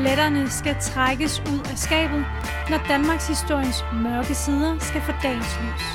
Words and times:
Skeletterne 0.00 0.50
skal 0.50 0.76
trækkes 0.80 1.40
ud 1.40 1.60
af 1.70 1.78
skabet, 1.78 2.24
når 2.70 2.78
Danmarks 2.88 3.28
historiens 3.28 3.84
mørke 3.92 4.34
sider 4.34 4.78
skal 4.78 5.00
få 5.00 5.12
dagens 5.22 5.58
lys. 5.62 5.86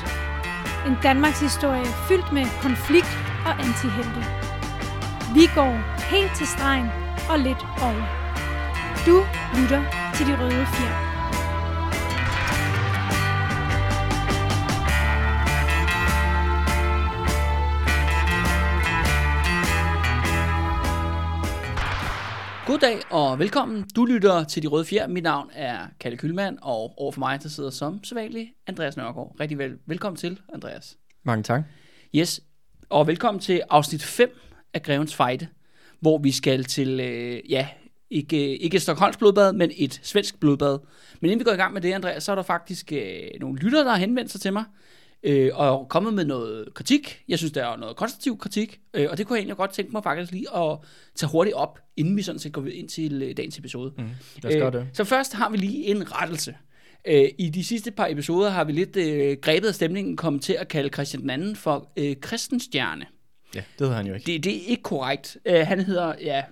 En 0.86 0.96
Danmarks 1.02 1.40
historie 1.40 1.84
fyldt 2.08 2.32
med 2.32 2.44
konflikt 2.62 3.18
og 3.46 3.52
antihelte. 3.52 4.20
Vi 5.34 5.44
går 5.54 5.72
helt 6.10 6.36
til 6.36 6.46
stregen 6.46 6.88
og 7.30 7.38
lidt 7.38 7.66
over. 7.82 8.04
Du 9.06 9.16
lytter 9.58 9.82
til 10.14 10.26
De 10.26 10.42
Røde 10.42 10.66
Fjer. 10.66 11.05
Goddag 22.76 23.00
og 23.10 23.38
velkommen. 23.38 23.84
Du 23.96 24.04
lytter 24.04 24.44
til 24.44 24.62
De 24.62 24.68
Røde 24.68 24.84
Fjer. 24.84 25.06
Mit 25.06 25.22
navn 25.22 25.50
er 25.54 25.78
Kalle 26.00 26.18
Kylmand, 26.18 26.58
og 26.62 26.94
overfor 26.96 27.18
mig, 27.18 27.42
der 27.42 27.48
sidder 27.48 27.70
som 27.70 28.04
sædvanlig 28.04 28.52
Andreas 28.66 28.96
Nørgaard. 28.96 29.36
Rigtig 29.40 29.58
vel. 29.58 29.78
velkommen 29.86 30.16
til, 30.16 30.40
Andreas. 30.54 30.96
Mange 31.22 31.42
tak. 31.42 31.62
Yes, 32.14 32.40
og 32.88 33.06
velkommen 33.06 33.40
til 33.40 33.62
afsnit 33.70 34.02
5 34.02 34.38
af 34.74 34.82
Grevens 34.82 35.14
Fejde, 35.14 35.48
hvor 36.00 36.18
vi 36.18 36.30
skal 36.30 36.64
til, 36.64 37.00
øh, 37.00 37.50
ja, 37.50 37.68
ikke, 38.10 38.58
ikke 38.58 38.74
et 38.74 38.82
Stockholms 38.82 39.16
blodbad, 39.16 39.52
men 39.52 39.70
et 39.76 40.00
svensk 40.02 40.40
blodbad. 40.40 40.78
Men 41.20 41.30
inden 41.30 41.38
vi 41.38 41.44
går 41.44 41.52
i 41.52 41.56
gang 41.56 41.72
med 41.72 41.80
det, 41.80 41.92
Andreas, 41.92 42.22
så 42.22 42.32
er 42.32 42.36
der 42.36 42.42
faktisk 42.42 42.92
øh, 42.92 43.20
nogle 43.40 43.58
lyttere, 43.58 43.84
der 43.84 43.90
har 43.90 43.98
henvendt 43.98 44.30
sig 44.30 44.40
til 44.40 44.52
mig, 44.52 44.64
øh, 45.22 45.50
og 45.54 45.88
kommet 45.88 46.14
med 46.14 46.24
noget 46.24 46.74
kritik. 46.74 47.22
Jeg 47.28 47.38
synes, 47.38 47.52
der 47.52 47.66
er 47.66 47.76
noget 47.76 47.96
konstruktiv 47.96 48.38
kritik, 48.38 48.80
øh, 48.94 49.06
og 49.10 49.18
det 49.18 49.26
kunne 49.26 49.36
jeg 49.36 49.40
egentlig 49.40 49.56
godt 49.56 49.72
tænke 49.72 49.92
mig 49.92 50.02
faktisk 50.02 50.32
lige 50.32 50.56
at 50.56 50.78
tage 51.14 51.30
hurtigt 51.30 51.56
op, 51.56 51.78
inden 51.96 52.16
vi 52.16 52.22
sådan 52.22 52.38
set 52.38 52.52
går 52.52 52.66
ind 52.66 52.88
til 52.88 53.22
øh, 53.22 53.36
dagens 53.36 53.58
episode. 53.58 53.92
Mm, 53.98 54.04
lad 54.42 54.54
os 54.54 54.60
gøre 54.60 54.70
det. 54.70 54.88
Så 54.92 55.04
først 55.04 55.32
har 55.32 55.50
vi 55.50 55.56
lige 55.56 55.84
en 55.84 56.12
rettelse. 56.12 56.56
Øh, 57.04 57.28
I 57.38 57.48
de 57.48 57.64
sidste 57.64 57.90
par 57.90 58.06
episoder 58.06 58.50
har 58.50 58.64
vi 58.64 58.72
lidt 58.72 58.96
øh, 58.96 59.38
grebet 59.42 59.68
af 59.68 59.74
stemningen, 59.74 60.16
kommet 60.16 60.42
til 60.42 60.52
at 60.52 60.68
kalde 60.68 60.88
Christian 60.88 61.22
den 61.22 61.30
anden 61.30 61.56
for 61.56 61.92
øh, 61.96 62.16
Kristenstjerne. 62.20 63.06
Ja, 63.54 63.60
det 63.60 63.66
hedder 63.78 63.94
han 63.94 64.06
jo 64.06 64.14
ikke. 64.14 64.26
Det, 64.26 64.44
det 64.44 64.56
er 64.56 64.66
ikke 64.66 64.82
korrekt. 64.82 65.36
Øh, 65.44 65.66
han 65.66 65.80
hedder, 65.80 66.14
ja, 66.20 66.42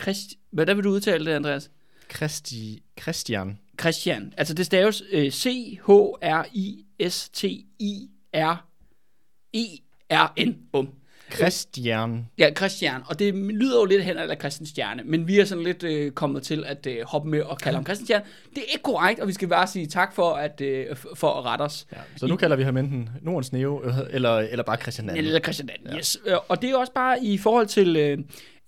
Christ... 0.00 0.28
Hvordan 0.50 0.76
vil 0.76 0.84
du 0.84 0.90
udtale 0.90 1.24
det, 1.26 1.32
Andreas? 1.32 1.70
Christi... 2.16 2.82
Christian. 3.00 3.58
Christian. 3.80 4.32
Altså 4.36 4.54
det 4.54 4.66
staves 4.66 5.02
øh, 5.12 5.30
C-H-R-I-S-T-I-R-E-R-N. 9.54 10.56
Bum. 10.72 10.88
Christian. 11.34 12.26
Ja, 12.38 12.50
Christian. 12.56 13.00
Og 13.06 13.18
det 13.18 13.34
lyder 13.34 13.80
jo 13.80 13.84
lidt 13.84 14.04
hen 14.04 14.16
af 14.16 14.36
Christian 14.40 14.66
Stjerne, 14.66 15.02
men 15.04 15.28
vi 15.28 15.38
er 15.40 15.44
sådan 15.44 15.64
lidt 15.64 15.82
øh, 15.82 16.10
kommet 16.12 16.42
til 16.42 16.64
at 16.66 16.86
øh, 16.86 16.96
hoppe 17.06 17.28
med 17.28 17.40
og 17.42 17.58
kalde 17.58 17.76
ham 17.76 17.84
Christian 17.84 18.06
Stjerne. 18.06 18.24
Det 18.50 18.58
er 18.58 18.72
ikke 18.72 18.82
korrekt, 18.82 19.20
og 19.20 19.28
vi 19.28 19.32
skal 19.32 19.48
bare 19.48 19.66
sige 19.66 19.86
tak 19.86 20.14
for 20.14 20.32
at, 20.32 20.60
øh, 20.60 20.86
for 21.14 21.30
at 21.30 21.44
rette 21.44 21.62
os. 21.62 21.86
Ja, 21.92 21.96
så 22.16 22.26
nu 22.26 22.36
kalder 22.36 22.56
vi 22.56 22.62
ham 22.62 22.76
enten 22.76 23.08
Nordens 23.22 23.52
Neo, 23.52 23.82
øh, 23.84 23.94
eller, 24.10 24.36
eller 24.36 24.62
bare 24.64 24.76
Christian 24.76 25.08
Anden. 25.10 25.24
Eller 25.24 25.40
Christian 25.40 25.70
Anden, 25.70 25.92
ja. 25.92 25.98
yes. 25.98 26.18
Øh, 26.26 26.36
Og 26.48 26.62
det 26.62 26.70
er 26.70 26.76
også 26.76 26.92
bare 26.92 27.24
i 27.24 27.38
forhold 27.38 27.66
til 27.66 27.96
øh, 27.96 28.18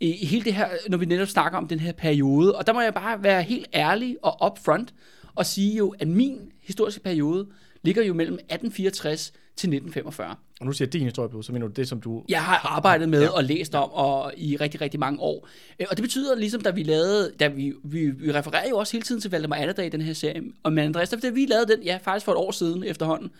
i, 0.00 0.27
hele 0.27 0.44
det 0.44 0.55
her, 0.55 0.69
når 0.88 0.99
vi 0.99 1.06
netop 1.06 1.28
snakker 1.28 1.59
om 1.59 1.69
den 1.69 1.81
her 1.81 1.93
periode. 1.93 2.56
Og 2.56 2.66
der 2.66 2.72
må 2.72 2.81
jeg 2.81 2.94
bare 2.94 3.22
være 3.22 3.43
helt 3.43 3.66
ærlig 3.75 4.16
og 4.22 4.50
upfront 4.50 4.94
og 5.34 5.47
sige 5.47 5.77
jo, 5.77 5.94
at 5.99 6.09
min 6.09 6.53
historiske 6.62 7.00
periode 7.00 7.47
ligger 7.82 8.03
jo 8.03 8.15
mellem 8.15 8.34
1864 8.34 9.32
til 9.56 9.66
1945. 9.69 10.37
Og 10.60 10.66
nu 10.66 10.72
siger 10.72 10.87
jeg 10.87 10.93
din 10.93 11.03
historie, 11.03 11.43
så 11.43 11.53
mener 11.53 11.66
du 11.66 11.72
det, 11.72 11.88
som 11.88 12.00
du... 12.00 12.25
Jeg 12.28 12.43
har 12.43 12.77
arbejdet 12.77 13.09
med 13.09 13.22
ja. 13.22 13.28
og 13.28 13.44
læst 13.44 13.75
om 13.75 13.91
og 13.93 14.32
i 14.37 14.56
rigtig, 14.56 14.81
rigtig 14.81 15.00
mange 15.00 15.21
år. 15.21 15.49
Øh, 15.81 15.87
Og 15.91 15.97
det 15.97 16.03
betyder 16.03 16.37
ligesom, 16.37 16.61
da 16.61 16.71
vi 16.71 16.82
lavede, 16.82 17.32
da 17.41 17.49
vi, 17.49 17.72
vi, 17.84 18.11
vi 18.11 18.32
refererer 18.32 18.69
jo 18.69 18.76
også 18.78 18.93
hele 18.93 19.03
tiden 19.03 19.21
til 19.21 19.31
Valdemar 19.31 19.56
Atterdag 19.56 19.87
i 19.87 19.88
den 19.88 20.00
her 20.00 20.12
serie, 20.12 20.43
og 20.62 20.72
med 20.72 20.82
Andreas, 20.82 21.09
da 21.09 21.28
vi 21.28 21.47
lavede 21.47 21.76
den, 21.76 21.82
ja, 21.82 21.99
faktisk 22.03 22.25
for 22.25 22.32
et 22.32 22.38
år 22.38 22.50
siden 22.50 22.84
efterhånden, 22.84 23.31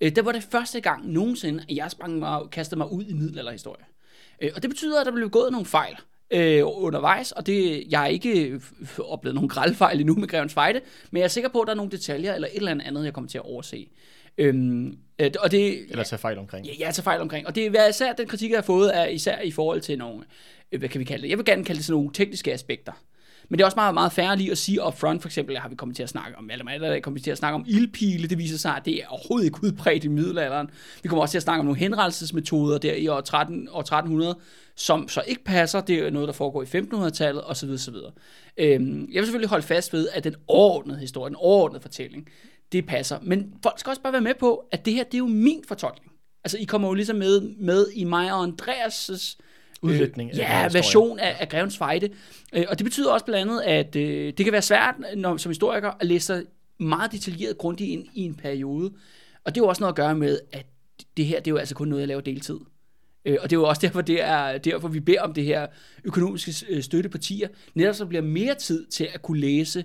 øh, 0.00 0.16
der 0.16 0.22
var 0.22 0.32
det 0.32 0.42
første 0.42 0.80
gang 0.80 1.12
nogensinde, 1.12 1.64
at 1.68 1.76
jeg 1.76 1.90
sprang 1.90 2.18
mig, 2.18 2.40
kastede 2.52 2.78
mig 2.78 2.92
ud 2.92 3.04
i 3.04 3.12
middelalderhistorie. 3.12 3.84
Øh, 4.40 4.50
Og 4.56 4.62
det 4.62 4.70
betyder, 4.70 5.00
at 5.00 5.06
der 5.06 5.12
blev 5.12 5.30
gået 5.30 5.52
nogle 5.52 5.66
fejl 5.66 5.96
øh, 6.30 6.62
undervejs, 6.64 7.32
og 7.32 7.46
det, 7.46 7.84
jeg 7.90 8.00
har 8.00 8.06
ikke 8.06 8.60
f- 8.82 9.02
oplevet 9.12 9.34
nogen 9.34 9.48
grælfejl 9.48 10.00
endnu 10.00 10.14
med 10.14 10.28
Grevens 10.28 10.54
Fejde, 10.54 10.80
men 11.10 11.18
jeg 11.20 11.24
er 11.24 11.28
sikker 11.28 11.50
på, 11.50 11.60
at 11.60 11.66
der 11.66 11.72
er 11.72 11.76
nogle 11.76 11.90
detaljer 11.90 12.34
eller 12.34 12.48
et 12.48 12.56
eller 12.56 12.76
andet, 12.84 13.04
jeg 13.04 13.12
kommer 13.12 13.30
til 13.30 13.38
at 13.38 13.44
overse. 13.44 13.88
Øhm, 14.38 14.98
øh, 15.18 15.30
og 15.40 15.50
det, 15.50 15.86
Eller 15.90 16.04
tage 16.04 16.18
fejl 16.18 16.38
omkring. 16.38 16.66
Ja, 16.66 16.72
jeg 16.86 16.94
tager 16.94 17.04
fejl 17.04 17.20
omkring. 17.20 17.46
Og 17.46 17.54
det 17.54 17.66
er 17.66 17.88
især 17.88 18.12
den 18.12 18.26
kritik, 18.28 18.50
jeg 18.50 18.58
har 18.58 18.62
fået, 18.62 18.96
er 18.96 19.06
især 19.06 19.40
i 19.40 19.50
forhold 19.50 19.80
til 19.80 19.98
nogle, 19.98 20.24
øh, 20.72 20.78
hvad 20.78 20.88
kan 20.88 20.98
vi 20.98 21.04
kalde 21.04 21.22
det? 21.22 21.28
Jeg 21.30 21.38
vil 21.38 21.44
gerne 21.46 21.64
kalde 21.64 21.76
det 21.78 21.86
sådan 21.86 21.96
nogle 22.00 22.12
tekniske 22.14 22.52
aspekter. 22.52 22.92
Men 23.48 23.58
det 23.58 23.62
er 23.62 23.66
også 23.66 23.76
meget, 23.76 23.94
meget 23.94 24.12
færre 24.12 24.36
lige 24.36 24.50
at 24.50 24.58
sige 24.58 24.86
up 24.86 24.98
front, 24.98 25.22
for 25.22 25.28
eksempel 25.28 25.58
har 25.58 25.68
vi 25.68 25.74
kommet 25.74 25.96
til 25.96 26.02
at 26.02 26.08
snakke 26.08 26.38
om, 26.38 26.50
eller 26.50 26.64
eller 26.64 27.00
kommet 27.00 27.24
til 27.24 27.30
at 27.30 27.38
snakke 27.38 27.54
om 27.54 27.64
ildpile, 27.66 28.28
det 28.28 28.38
viser 28.38 28.58
sig, 28.58 28.76
at 28.76 28.84
det 28.84 29.02
er 29.02 29.06
overhovedet 29.08 29.46
ikke 29.46 29.64
udbredt 29.64 30.04
i 30.04 30.08
middelalderen. 30.08 30.70
Vi 31.02 31.08
kommer 31.08 31.22
også 31.22 31.32
til 31.32 31.38
at 31.38 31.42
snakke 31.42 31.60
om 31.60 31.64
nogle 31.64 31.80
henrettelsesmetoder 31.80 32.78
der 32.78 32.94
i 32.94 33.08
år, 33.08 33.20
13, 33.20 33.68
år 33.72 33.80
1300, 33.80 34.38
som 34.76 35.08
så 35.08 35.22
ikke 35.26 35.44
passer, 35.44 35.80
det 35.80 35.98
er 35.98 36.10
noget, 36.10 36.28
der 36.28 36.34
foregår 36.34 36.62
i 36.62 36.66
1500-tallet, 36.66 37.42
osv. 37.46 37.70
osv. 37.70 37.94
Øhm, 38.58 39.08
jeg 39.12 39.20
vil 39.20 39.26
selvfølgelig 39.26 39.48
holde 39.48 39.66
fast 39.66 39.92
ved, 39.92 40.08
at 40.12 40.24
den 40.24 40.34
overordnede 40.46 40.98
historie, 40.98 41.28
den 41.28 41.36
overordnede 41.36 41.82
fortælling, 41.82 42.28
det 42.72 42.86
passer. 42.86 43.18
Men 43.22 43.54
folk 43.62 43.78
skal 43.78 43.90
også 43.90 44.02
bare 44.02 44.12
være 44.12 44.22
med 44.22 44.34
på, 44.40 44.64
at 44.72 44.84
det 44.84 44.92
her, 44.92 45.04
det 45.04 45.14
er 45.14 45.18
jo 45.18 45.26
min 45.26 45.64
fortolkning. 45.68 46.12
Altså, 46.44 46.58
I 46.58 46.64
kommer 46.64 46.88
jo 46.88 46.94
ligesom 46.94 47.16
med, 47.16 47.40
med 47.40 47.86
i 47.94 48.04
mig 48.04 48.32
og 48.32 48.44
Andreas' 48.44 49.36
Udlægning 49.82 50.30
af 50.30 50.36
ja, 50.36 50.42
historien. 50.42 50.74
version 50.74 51.18
af, 51.18 51.36
af 51.40 51.48
Grevens 51.48 51.78
Fejde. 51.78 52.08
Øh, 52.52 52.64
og 52.68 52.78
det 52.78 52.84
betyder 52.84 53.12
også 53.12 53.26
blandt 53.26 53.50
andet, 53.50 53.62
at 53.62 53.96
øh, 53.96 54.32
det 54.38 54.44
kan 54.44 54.52
være 54.52 54.62
svært 54.62 54.94
når, 55.16 55.36
som 55.36 55.50
historiker 55.50 55.90
at 56.00 56.06
læse 56.06 56.26
sig 56.26 56.42
meget 56.78 57.12
detaljeret 57.12 57.58
grundigt 57.58 57.90
ind 57.90 58.04
i 58.14 58.22
en 58.22 58.34
periode. 58.34 58.92
Og 59.44 59.54
det 59.54 59.60
er 59.60 59.64
jo 59.64 59.68
også 59.68 59.80
noget 59.80 59.92
at 59.92 59.96
gøre 59.96 60.14
med, 60.14 60.38
at 60.52 60.66
det 61.16 61.26
her, 61.26 61.40
det 61.40 61.46
er 61.46 61.52
jo 61.52 61.56
altså 61.56 61.74
kun 61.74 61.88
noget, 61.88 62.00
jeg 62.00 62.08
laver 62.08 62.20
deltid. 62.20 62.58
Øh, 63.24 63.36
og 63.40 63.50
det 63.50 63.56
er 63.56 63.60
jo 63.60 63.68
også 63.68 63.80
derfor, 63.80 64.00
det 64.00 64.22
er, 64.22 64.58
derfor, 64.58 64.88
vi 64.88 65.00
beder 65.00 65.22
om 65.22 65.34
det 65.34 65.44
her 65.44 65.66
økonomiske 66.04 66.66
øh, 66.68 66.82
støttepartier, 66.82 67.48
netop 67.74 67.94
så 67.94 68.06
bliver 68.06 68.22
mere 68.22 68.54
tid 68.54 68.86
til 68.86 69.08
at 69.14 69.22
kunne 69.22 69.40
læse 69.40 69.84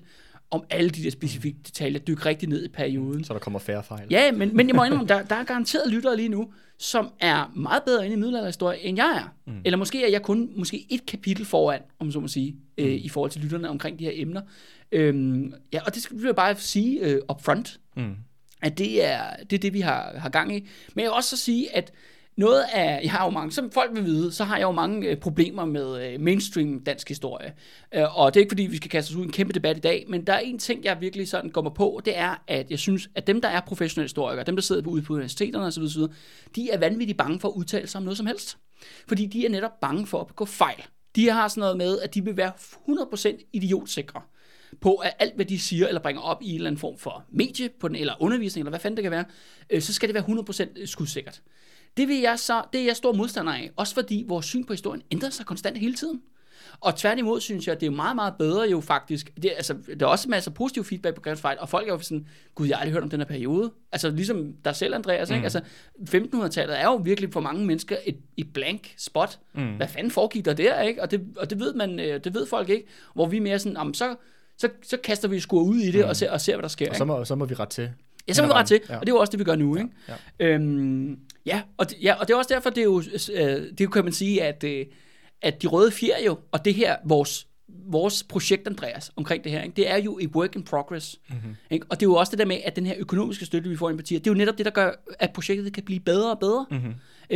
om 0.51 0.63
alle 0.69 0.89
de 0.89 1.03
der 1.03 1.09
specifikke 1.09 1.59
detaljer, 1.65 1.99
dykke 1.99 2.25
rigtig 2.25 2.49
ned 2.49 2.65
i 2.65 2.67
perioden. 2.67 3.23
Så 3.23 3.33
der 3.33 3.39
kommer 3.39 3.59
færre 3.59 3.83
fejl. 3.83 4.07
Ja, 4.09 4.31
men, 4.31 4.55
men 4.55 4.67
jeg 4.67 4.75
må 4.75 4.83
indrømme, 4.83 5.07
der, 5.07 5.23
der 5.23 5.35
er 5.35 5.43
garanteret 5.43 5.91
lyttere 5.91 6.17
lige 6.17 6.29
nu, 6.29 6.53
som 6.81 7.09
er 7.19 7.51
meget 7.55 7.83
bedre 7.83 8.05
inde 8.05 8.13
i 8.13 8.19
middelalderhistorie, 8.19 8.79
end 8.79 8.97
jeg 8.97 9.11
er. 9.23 9.51
Mm. 9.51 9.61
Eller 9.65 9.77
måske 9.77 10.05
er 10.05 10.09
jeg 10.09 10.21
kun 10.21 10.49
måske 10.55 10.85
et 10.89 11.05
kapitel 11.05 11.45
foran, 11.45 11.81
om 11.99 12.11
så 12.11 12.19
må 12.19 12.27
sige, 12.27 12.51
mm. 12.51 12.83
øh, 12.83 12.91
i 12.91 13.09
forhold 13.09 13.31
til 13.31 13.41
lytterne 13.41 13.69
omkring 13.69 13.99
de 13.99 14.03
her 14.03 14.11
emner. 14.15 14.41
Øhm, 14.91 15.53
ja, 15.73 15.79
og 15.85 15.93
det 15.95 16.03
skal 16.03 16.17
vi 16.23 16.33
bare 16.33 16.55
sige 16.55 16.99
øh, 16.99 17.21
up 17.29 17.43
front, 17.43 17.79
Mm. 17.95 18.15
at 18.61 18.77
det 18.77 19.05
er, 19.05 19.21
det 19.49 19.53
er 19.53 19.59
det, 19.59 19.73
vi 19.73 19.81
har, 19.81 20.17
har 20.17 20.29
gang 20.29 20.55
i. 20.55 20.59
Men 20.95 21.03
jeg 21.03 21.09
vil 21.09 21.11
også 21.11 21.29
så 21.29 21.37
sige, 21.37 21.75
at 21.75 21.91
noget 22.41 22.65
af, 22.73 22.99
jeg 23.03 23.11
har 23.11 23.25
jo 23.25 23.29
mange, 23.29 23.51
som 23.51 23.71
folk 23.71 23.95
vil 23.95 24.05
vide, 24.05 24.31
så 24.31 24.43
har 24.43 24.57
jeg 24.57 24.63
jo 24.63 24.71
mange 24.71 25.07
øh, 25.07 25.17
problemer 25.17 25.65
med 25.65 26.13
øh, 26.13 26.19
mainstream 26.19 26.79
dansk 26.79 27.07
historie. 27.07 27.53
Øh, 27.95 28.19
og 28.19 28.33
det 28.33 28.39
er 28.39 28.41
ikke 28.41 28.51
fordi, 28.51 28.63
vi 28.63 28.77
skal 28.77 28.89
kaste 28.89 29.11
os 29.11 29.15
ud 29.15 29.21
i 29.21 29.25
en 29.25 29.31
kæmpe 29.31 29.53
debat 29.53 29.77
i 29.77 29.79
dag, 29.79 30.05
men 30.09 30.27
der 30.27 30.33
er 30.33 30.39
en 30.39 30.59
ting, 30.59 30.83
jeg 30.83 30.97
virkelig 31.01 31.27
sådan 31.27 31.49
går 31.49 31.61
mig 31.61 31.73
på, 31.73 32.01
det 32.05 32.17
er, 32.17 32.43
at 32.47 32.71
jeg 32.71 32.79
synes, 32.79 33.09
at 33.15 33.27
dem, 33.27 33.41
der 33.41 33.49
er 33.49 33.61
professionelle 33.61 34.05
historikere, 34.05 34.43
dem, 34.43 34.55
der 34.55 34.61
sidder 34.61 34.87
ude 34.87 35.01
på 35.01 35.13
universiteterne 35.13 35.65
osv., 35.65 35.83
osv., 35.83 36.01
de 36.55 36.69
er 36.71 36.77
vanvittigt 36.77 37.17
bange 37.17 37.39
for 37.39 37.47
at 37.47 37.53
udtale 37.53 37.87
sig 37.87 37.99
om 37.99 38.03
noget 38.03 38.17
som 38.17 38.25
helst. 38.25 38.57
Fordi 39.07 39.25
de 39.25 39.45
er 39.45 39.49
netop 39.49 39.79
bange 39.81 40.07
for 40.07 40.21
at 40.21 40.27
begå 40.27 40.45
fejl. 40.45 40.83
De 41.15 41.29
har 41.29 41.47
sådan 41.47 41.61
noget 41.61 41.77
med, 41.77 41.99
at 41.99 42.13
de 42.13 42.23
vil 42.23 42.37
være 42.37 42.51
100% 42.89 43.49
idiotsikre 43.53 44.21
på, 44.81 44.95
at 44.95 45.13
alt, 45.19 45.35
hvad 45.35 45.45
de 45.45 45.59
siger 45.59 45.87
eller 45.87 46.01
bringer 46.01 46.21
op 46.21 46.41
i 46.41 46.49
en 46.49 46.55
eller 46.55 46.67
anden 46.69 46.79
form 46.79 46.97
for 46.97 47.25
medie, 47.29 47.69
på 47.79 47.87
den, 47.87 47.95
eller 47.95 48.13
undervisning, 48.19 48.61
eller 48.61 48.69
hvad 48.69 48.79
fanden 48.79 48.97
det 48.97 49.03
kan 49.03 49.11
være, 49.11 49.25
øh, 49.69 49.81
så 49.81 49.93
skal 49.93 50.09
det 50.09 50.13
være 50.13 50.23
100% 50.23 50.85
skudsikkert. 50.85 51.41
Det, 51.97 52.07
vil 52.07 52.19
jeg 52.19 52.39
så, 52.39 52.63
det 52.73 52.81
er 52.81 52.85
jeg 52.85 52.95
stor 52.95 53.13
modstander 53.13 53.53
af, 53.53 53.71
også 53.75 53.93
fordi 53.93 54.25
vores 54.27 54.45
syn 54.45 54.63
på 54.63 54.73
historien 54.73 55.01
ændrer 55.11 55.29
sig 55.29 55.45
konstant 55.45 55.77
hele 55.77 55.93
tiden. 55.93 56.21
Og 56.79 56.95
tværtimod 56.95 57.41
synes 57.41 57.67
jeg, 57.67 57.75
at 57.75 57.81
det 57.81 57.87
er 57.87 57.91
meget, 57.91 58.15
meget 58.15 58.33
bedre 58.39 58.69
jo 58.69 58.81
faktisk. 58.81 59.31
Det, 59.43 59.51
altså, 59.55 59.75
der 59.99 60.05
er 60.05 60.09
også 60.09 60.29
masser 60.29 60.51
af 60.51 60.55
positiv 60.55 60.83
feedback 60.83 61.15
på 61.15 61.35
Fejl, 61.35 61.57
og 61.59 61.69
folk 61.69 61.87
er 61.87 61.93
jo 61.93 61.99
sådan, 61.99 62.27
gud, 62.55 62.67
jeg 62.67 62.77
har 62.77 62.81
aldrig 62.81 62.93
hørt 62.93 63.03
om 63.03 63.09
den 63.09 63.19
her 63.19 63.27
periode. 63.27 63.71
Altså 63.91 64.09
ligesom 64.09 64.53
dig 64.65 64.75
selv, 64.75 64.95
Andreas. 64.95 65.29
Mm. 65.29 65.35
Ikke? 65.35 65.45
Altså, 65.45 65.61
1500-tallet 65.99 66.79
er 66.79 66.83
jo 66.83 66.95
virkelig 66.95 67.33
for 67.33 67.39
mange 67.39 67.65
mennesker 67.65 67.95
et, 68.05 68.17
et 68.37 68.53
blank 68.53 68.93
spot. 68.97 69.39
Mm. 69.53 69.75
Hvad 69.75 69.87
fanden 69.87 70.11
foregik 70.11 70.45
der 70.45 70.53
der? 70.53 70.81
Ikke? 70.81 71.01
Og, 71.01 71.11
det, 71.11 71.27
og 71.37 71.49
det, 71.49 71.59
ved 71.59 71.73
man, 71.73 71.99
øh, 71.99 72.23
det 72.23 72.33
ved 72.33 72.45
folk 72.45 72.69
ikke. 72.69 72.87
Hvor 73.13 73.25
vi 73.25 73.37
er 73.37 73.41
mere 73.41 73.59
sådan, 73.59 73.77
"Jamen, 73.77 73.93
så, 73.93 74.15
så, 74.57 74.69
så 74.83 74.97
kaster 74.97 75.27
vi 75.27 75.39
skur 75.39 75.61
ud 75.61 75.77
i 75.77 75.91
det, 75.91 76.05
mm. 76.05 76.09
og, 76.09 76.15
ser, 76.15 76.31
og 76.31 76.41
ser, 76.41 76.55
hvad 76.55 76.63
der 76.63 76.69
sker. 76.69 76.89
Og 76.89 76.95
så 76.95 77.05
må, 77.05 77.25
så 77.25 77.35
må 77.35 77.45
vi 77.45 77.53
rette 77.53 77.75
til. 77.75 77.89
Ja, 78.27 78.33
så 78.33 78.41
må 78.41 78.47
vi 78.47 78.53
ret 78.53 78.67
til, 78.67 78.81
Ja. 78.89 78.95
og 78.95 79.01
det 79.01 79.09
er 79.11 79.15
jo 79.15 79.19
også 79.19 79.31
det, 79.31 79.39
vi 79.39 79.43
gør 79.43 79.55
nu, 79.55 79.75
ikke? 79.77 79.89
Ja. 80.07 80.13
Øhm, 80.47 81.19
ja, 81.45 81.61
og 81.77 81.89
det, 81.89 81.97
ja, 82.01 82.13
og 82.13 82.27
det 82.27 82.33
er 82.33 82.37
også 82.37 82.53
derfor, 82.53 82.69
det 82.69 82.77
er 82.77 82.83
jo, 82.83 83.03
øh, 83.33 83.63
det 83.77 83.93
kan 83.93 84.03
man 84.03 84.13
sige, 84.13 84.43
at, 84.43 84.63
øh, 84.63 84.85
at 85.41 85.61
de 85.61 85.67
røde 85.67 85.91
fjer 85.91 86.23
jo, 86.25 86.37
og 86.51 86.65
det 86.65 86.73
her, 86.73 86.95
vores, 87.05 87.47
vores 87.85 88.23
projekt, 88.23 88.67
Andreas, 88.67 89.11
omkring 89.15 89.43
det 89.43 89.51
her, 89.51 89.61
ikke? 89.61 89.75
det 89.75 89.89
er 89.89 89.97
jo 89.97 90.17
et 90.21 90.29
work 90.35 90.55
in 90.55 90.63
progress. 90.63 91.19
Mhm. 91.29 91.37
Mm-hmm. 91.37 91.55
Ikke? 91.69 91.85
Og 91.89 91.99
det 91.99 92.05
er 92.05 92.09
jo 92.09 92.15
også 92.15 92.31
det 92.31 92.39
der 92.39 92.45
med, 92.45 92.57
at 92.65 92.75
den 92.75 92.85
her 92.85 92.95
økonomiske 92.97 93.45
støtte, 93.45 93.69
vi 93.69 93.75
får 93.75 93.89
ind 93.89 93.97
partier, 93.97 94.19
det 94.19 94.27
er 94.27 94.31
jo 94.31 94.37
netop 94.37 94.57
det, 94.57 94.65
der 94.65 94.71
gør, 94.71 94.91
at 95.19 95.31
projektet 95.33 95.73
kan 95.73 95.83
blive 95.83 95.99
bedre 95.99 96.31
og 96.31 96.39
bedre. 96.39 96.65
Mhm. 96.71 96.79
Mm-hmm. 96.79 96.93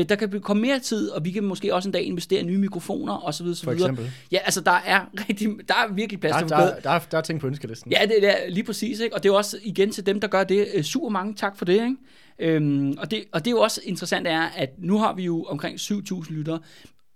Der 0.10 0.16
kan 0.16 0.42
komme 0.42 0.62
mere 0.62 0.80
tid, 0.80 1.10
og 1.10 1.26
vi 1.26 1.32
kan 1.32 1.44
måske 1.44 1.76
også 1.76 1.90
en 1.90 1.94
dag 1.94 2.04
investere 2.04 2.40
i 2.40 2.44
nye 2.44 2.58
mikrofoner 2.58 3.28
osv. 3.28 3.46
For 3.64 3.72
eksempel. 3.72 4.12
Ja, 4.32 4.38
altså 4.38 4.62
der 4.62 4.72
er, 4.72 5.02
rigtig, 5.30 5.50
der 5.68 5.74
er 5.74 5.94
virkelig 5.94 6.20
plads 6.20 6.36
til 6.40 6.50
der, 6.50 6.80
der, 6.80 6.90
er, 6.90 7.00
der 7.00 7.18
er 7.18 7.22
ting 7.22 7.40
på 7.40 7.48
ønskelisten. 7.48 7.92
Ja, 7.92 8.06
det 8.06 8.30
er 8.30 8.50
lige 8.50 8.64
præcis, 8.64 9.00
ikke? 9.00 9.16
Og 9.16 9.24
det 9.24 9.30
er 9.30 9.34
også 9.34 9.58
igen 9.64 9.92
til 9.92 10.06
dem, 10.06 10.20
der 10.22 10.28
gør 10.28 10.44
det. 10.44 10.68
øh, 10.74 10.84
Super 10.84 11.10
mange 11.10 11.34
tak 11.34 11.58
for 11.58 11.66
det, 11.66 11.74
ikke? 11.74 11.96
Øhm, 12.40 12.96
og, 12.98 13.12
det, 13.12 13.24
og 13.32 13.46
det 13.46 13.52
er 13.52 13.56
jo 13.56 13.62
også 13.62 13.82
interessant 13.84 14.28
er, 14.28 14.42
at 14.42 14.70
nu 14.78 14.98
har 14.98 15.14
vi 15.14 15.24
jo 15.24 15.44
omkring 15.44 15.80
7.000 15.80 16.34
lyttere, 16.34 16.60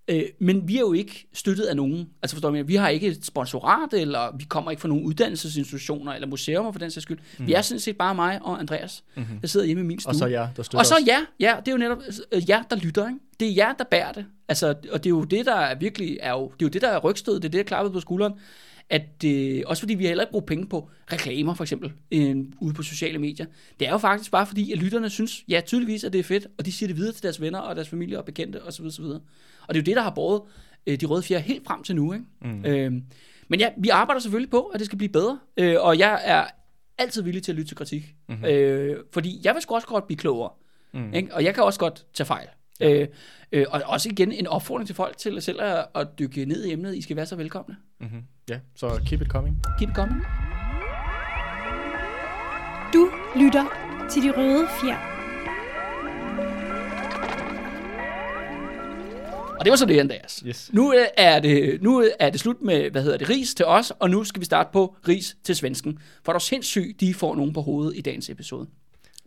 øh, 0.10 0.24
men 0.40 0.68
vi 0.68 0.76
er 0.76 0.80
jo 0.80 0.94
ikke 0.94 1.28
støttet 1.34 1.64
af 1.64 1.76
nogen. 1.76 2.10
Altså 2.22 2.36
forstår 2.36 2.52
mener? 2.52 2.66
vi 2.66 2.76
har 2.76 2.90
ikke 2.90 3.08
et 3.08 3.26
sponsorat, 3.26 3.94
eller 3.94 4.38
vi 4.38 4.44
kommer 4.44 4.72
ikke 4.72 4.82
fra 4.82 4.88
nogen 4.88 5.04
uddannelsesinstitutioner, 5.04 6.14
eller 6.14 6.28
museer 6.28 6.72
for 6.72 6.80
den 6.80 6.92
sags 6.92 7.04
skyld. 7.04 7.20
Mm. 7.38 7.48
Vi 7.48 7.54
er 7.54 7.62
sådan 7.62 7.80
set 7.80 7.98
bare 7.98 8.16
mig 8.16 8.40
og 8.42 8.60
Andreas, 8.60 9.04
mm-hmm. 9.16 9.40
der 9.40 9.48
sidder 9.48 9.66
hjemme 9.66 9.84
i 9.84 9.86
min 9.86 10.00
stue. 10.00 10.10
Og 10.10 10.16
så 10.16 10.26
jer, 10.26 10.48
der 10.56 10.64
støtter 10.64 10.80
Og 10.80 10.86
så 10.86 10.96
os. 10.96 11.08
ja, 11.08 11.20
ja, 11.40 11.56
det 11.60 11.68
er 11.68 11.72
jo 11.72 11.78
netop 11.78 12.02
øh, 12.32 12.50
jer, 12.50 12.64
der 12.64 12.76
lytter, 12.76 13.08
ikke? 13.08 13.20
Det 13.40 13.48
er 13.48 13.54
jer, 13.54 13.74
der 13.74 13.84
bærer 13.84 14.12
det. 14.12 14.26
Altså, 14.48 14.68
og 14.68 15.04
det 15.04 15.06
er 15.06 15.10
jo 15.10 15.24
det, 15.24 15.46
der 15.46 15.56
er 15.56 15.76
virkelig 15.76 16.18
er 16.22 16.32
jo, 16.32 16.44
det 16.44 16.66
er 16.66 16.66
jo 16.66 16.70
det, 16.70 16.82
der 16.82 16.90
er 16.90 17.00
rygstød, 17.00 17.34
det 17.36 17.46
er 17.46 17.50
det, 17.50 17.54
der 17.54 17.60
er 17.60 17.64
klappet 17.64 17.94
på 17.94 18.00
skulderen. 18.00 18.34
At, 18.90 19.24
øh, 19.26 19.62
også 19.66 19.82
fordi 19.82 19.94
vi 19.94 20.08
heller 20.08 20.24
ikke 20.24 20.32
bruger 20.32 20.46
penge 20.46 20.68
på 20.68 20.90
reklamer, 21.14 21.54
for 21.54 21.64
eksempel, 21.64 21.92
øh, 22.12 22.38
ude 22.60 22.74
på 22.74 22.84
sociale 22.84 23.20
medier. 23.20 23.46
Det 23.80 23.88
er 23.88 23.92
jo 23.92 23.98
faktisk 23.98 24.32
bare 24.32 24.46
fordi, 24.46 24.72
at 24.72 24.78
lytterne 24.78 25.10
synes, 25.10 25.44
ja, 25.48 25.62
tydeligvis, 25.66 26.04
at 26.04 26.14
det 26.14 26.20
er 26.20 26.24
fedt, 26.24 26.48
og 26.58 26.66
de 26.66 26.72
siger 26.72 26.88
det 26.88 26.98
videre 26.98 27.14
til 27.14 27.24
deres 27.24 27.42
venner 27.42 27.60
og 27.60 27.76
deres 27.76 27.90
familie 27.90 28.18
og 28.18 28.26
bekendte 28.26 28.64
osv. 28.64 28.86
osv. 28.86 29.04
Og 29.70 29.76
det 29.76 29.80
er 29.80 29.84
jo 29.84 29.86
det, 29.86 29.96
der 29.96 30.02
har 30.02 30.10
båret 30.10 30.42
øh, 30.88 31.00
de 31.00 31.06
røde 31.06 31.24
fjer 31.24 31.40
helt 31.40 31.68
frem 31.68 31.84
til 31.84 31.96
nu, 31.96 32.14
ikke? 32.14 32.26
Mm. 32.42 32.66
Øh, 32.66 32.92
men 33.48 33.60
ja, 33.60 33.70
vi 33.78 33.90
arbejder 33.90 34.20
selvfølgelig 34.20 34.52
på, 34.52 34.62
at 34.62 34.80
det 34.80 34.86
skal 34.86 34.98
blive 34.98 35.12
bedre, 35.12 35.40
øh, 35.58 35.76
og 35.80 36.00
jeg 36.00 36.22
er 36.24 36.46
altid 36.98 37.22
villig 37.22 37.44
til 37.44 37.52
at 37.52 37.56
lytte 37.56 37.70
til 37.70 37.78
kritik. 37.78 38.16
Mm-hmm. 38.30 38.46
Øh, 38.46 38.98
fordi 39.14 39.42
jeg 39.44 39.54
vil 39.54 39.62
sgu 39.62 39.76
også 39.76 39.88
godt 39.88 40.08
blive 40.08 40.18
klogere. 40.18 40.52
Mm. 40.94 41.14
Ikke? 41.14 41.36
Og 41.36 41.44
jeg 41.44 41.54
kan 41.54 41.64
også 41.64 41.80
godt 41.80 42.06
tage 42.14 42.28
fejl. 42.28 42.48
Ja. 42.80 42.94
Øh, 42.94 43.08
øh, 43.52 43.66
og 43.70 43.82
også 43.86 44.10
igen 44.10 44.32
en 44.32 44.48
opfordring 44.48 44.88
til 44.88 44.96
folk 44.96 45.18
til 45.18 45.42
selv 45.42 45.62
at, 45.62 45.86
at 45.96 46.08
dykke 46.20 46.46
ned 46.46 46.66
i 46.66 46.72
emnet. 46.72 46.96
I 46.96 47.02
skal 47.02 47.16
være 47.16 47.26
så 47.26 47.36
velkomne. 47.36 47.76
Mm-hmm. 48.00 48.24
Ja, 48.50 48.60
så 48.76 49.02
keep 49.06 49.22
it 49.22 49.28
coming. 49.28 49.62
Keep 49.80 49.90
it 49.90 49.96
coming. 49.96 50.26
Du 52.94 53.10
lytter 53.36 53.66
til 54.10 54.24
De 54.24 54.32
Røde 54.38 54.68
Fjer. 54.82 55.19
Og 59.60 59.66
det 59.66 59.72
var 59.72 59.78
så 59.78 59.86
det, 59.86 60.00
Andreas. 60.00 60.44
Yes. 60.48 60.70
Nu 60.74 60.94
øh, 60.94 61.06
er 61.18 61.40
det, 61.40 61.82
nu 61.82 62.02
øh, 62.02 62.10
er 62.20 62.30
det 62.30 62.40
slut 62.40 62.62
med, 62.62 62.92
hvad 62.92 63.04
hedder 63.04 63.18
det, 63.18 63.30
ris 63.30 63.56
til 63.56 63.66
os, 63.66 63.92
og 64.00 64.10
nu 64.10 64.24
skal 64.24 64.40
vi 64.40 64.46
starte 64.46 64.70
på 64.74 64.96
ris 65.08 65.38
til 65.44 65.56
svensken. 65.56 66.00
For 66.24 66.32
der 66.32 66.36
er 66.36 66.40
sindssygt, 66.40 67.00
de 67.00 67.14
får 67.14 67.36
nogen 67.36 67.54
på 67.54 67.62
hovedet 67.62 67.98
i 67.98 68.02
dagens 68.02 68.30
episode. 68.30 68.68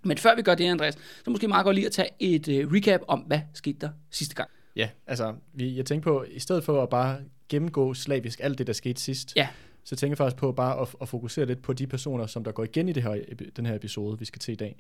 Men 0.05 0.19
før 0.19 0.37
vi 0.37 0.43
gør 0.43 0.55
det, 0.55 0.65
Andreas, 0.65 0.95
så 1.25 1.31
måske 1.31 1.49
meget 1.49 1.65
godt 1.65 1.75
lige 1.75 1.87
at 1.87 1.93
tage 1.93 2.09
et 2.21 2.49
uh, 2.49 2.73
recap 2.73 3.01
om, 3.09 3.21
hvad 3.21 3.41
skete 3.55 3.79
der 3.81 3.89
sidste 4.11 4.35
gang. 4.35 4.51
Ja, 4.77 4.89
altså, 5.07 5.35
vi, 5.55 5.77
jeg 5.77 5.87
tænker 5.87 6.03
på, 6.11 6.25
i 6.31 6.39
stedet 6.39 6.65
for 6.65 6.83
at 6.83 6.89
bare 6.89 7.17
gennemgå 7.49 7.95
slavisk 7.95 8.41
alt 8.43 8.59
det, 8.59 8.67
der 8.67 8.73
skete 8.73 9.01
sidst, 9.03 9.33
Ja. 9.37 9.49
så 9.85 9.97
tænker 9.97 10.11
jeg 10.13 10.19
faktisk 10.19 10.37
på 10.37 10.53
bare 10.53 10.81
at, 10.81 10.89
at 11.01 11.09
fokusere 11.09 11.47
lidt 11.47 11.63
på 11.63 11.73
de 11.73 11.87
personer, 11.87 12.27
som 12.27 12.45
der 12.45 12.53
går 12.53 12.65
igen 12.65 12.89
i 12.89 12.93
det 12.93 13.03
her, 13.03 13.17
den 13.57 13.67
her 13.67 13.75
episode, 13.75 14.19
vi 14.19 14.25
skal 14.25 14.39
til 14.39 14.53
i 14.53 14.57
dag. 14.57 14.77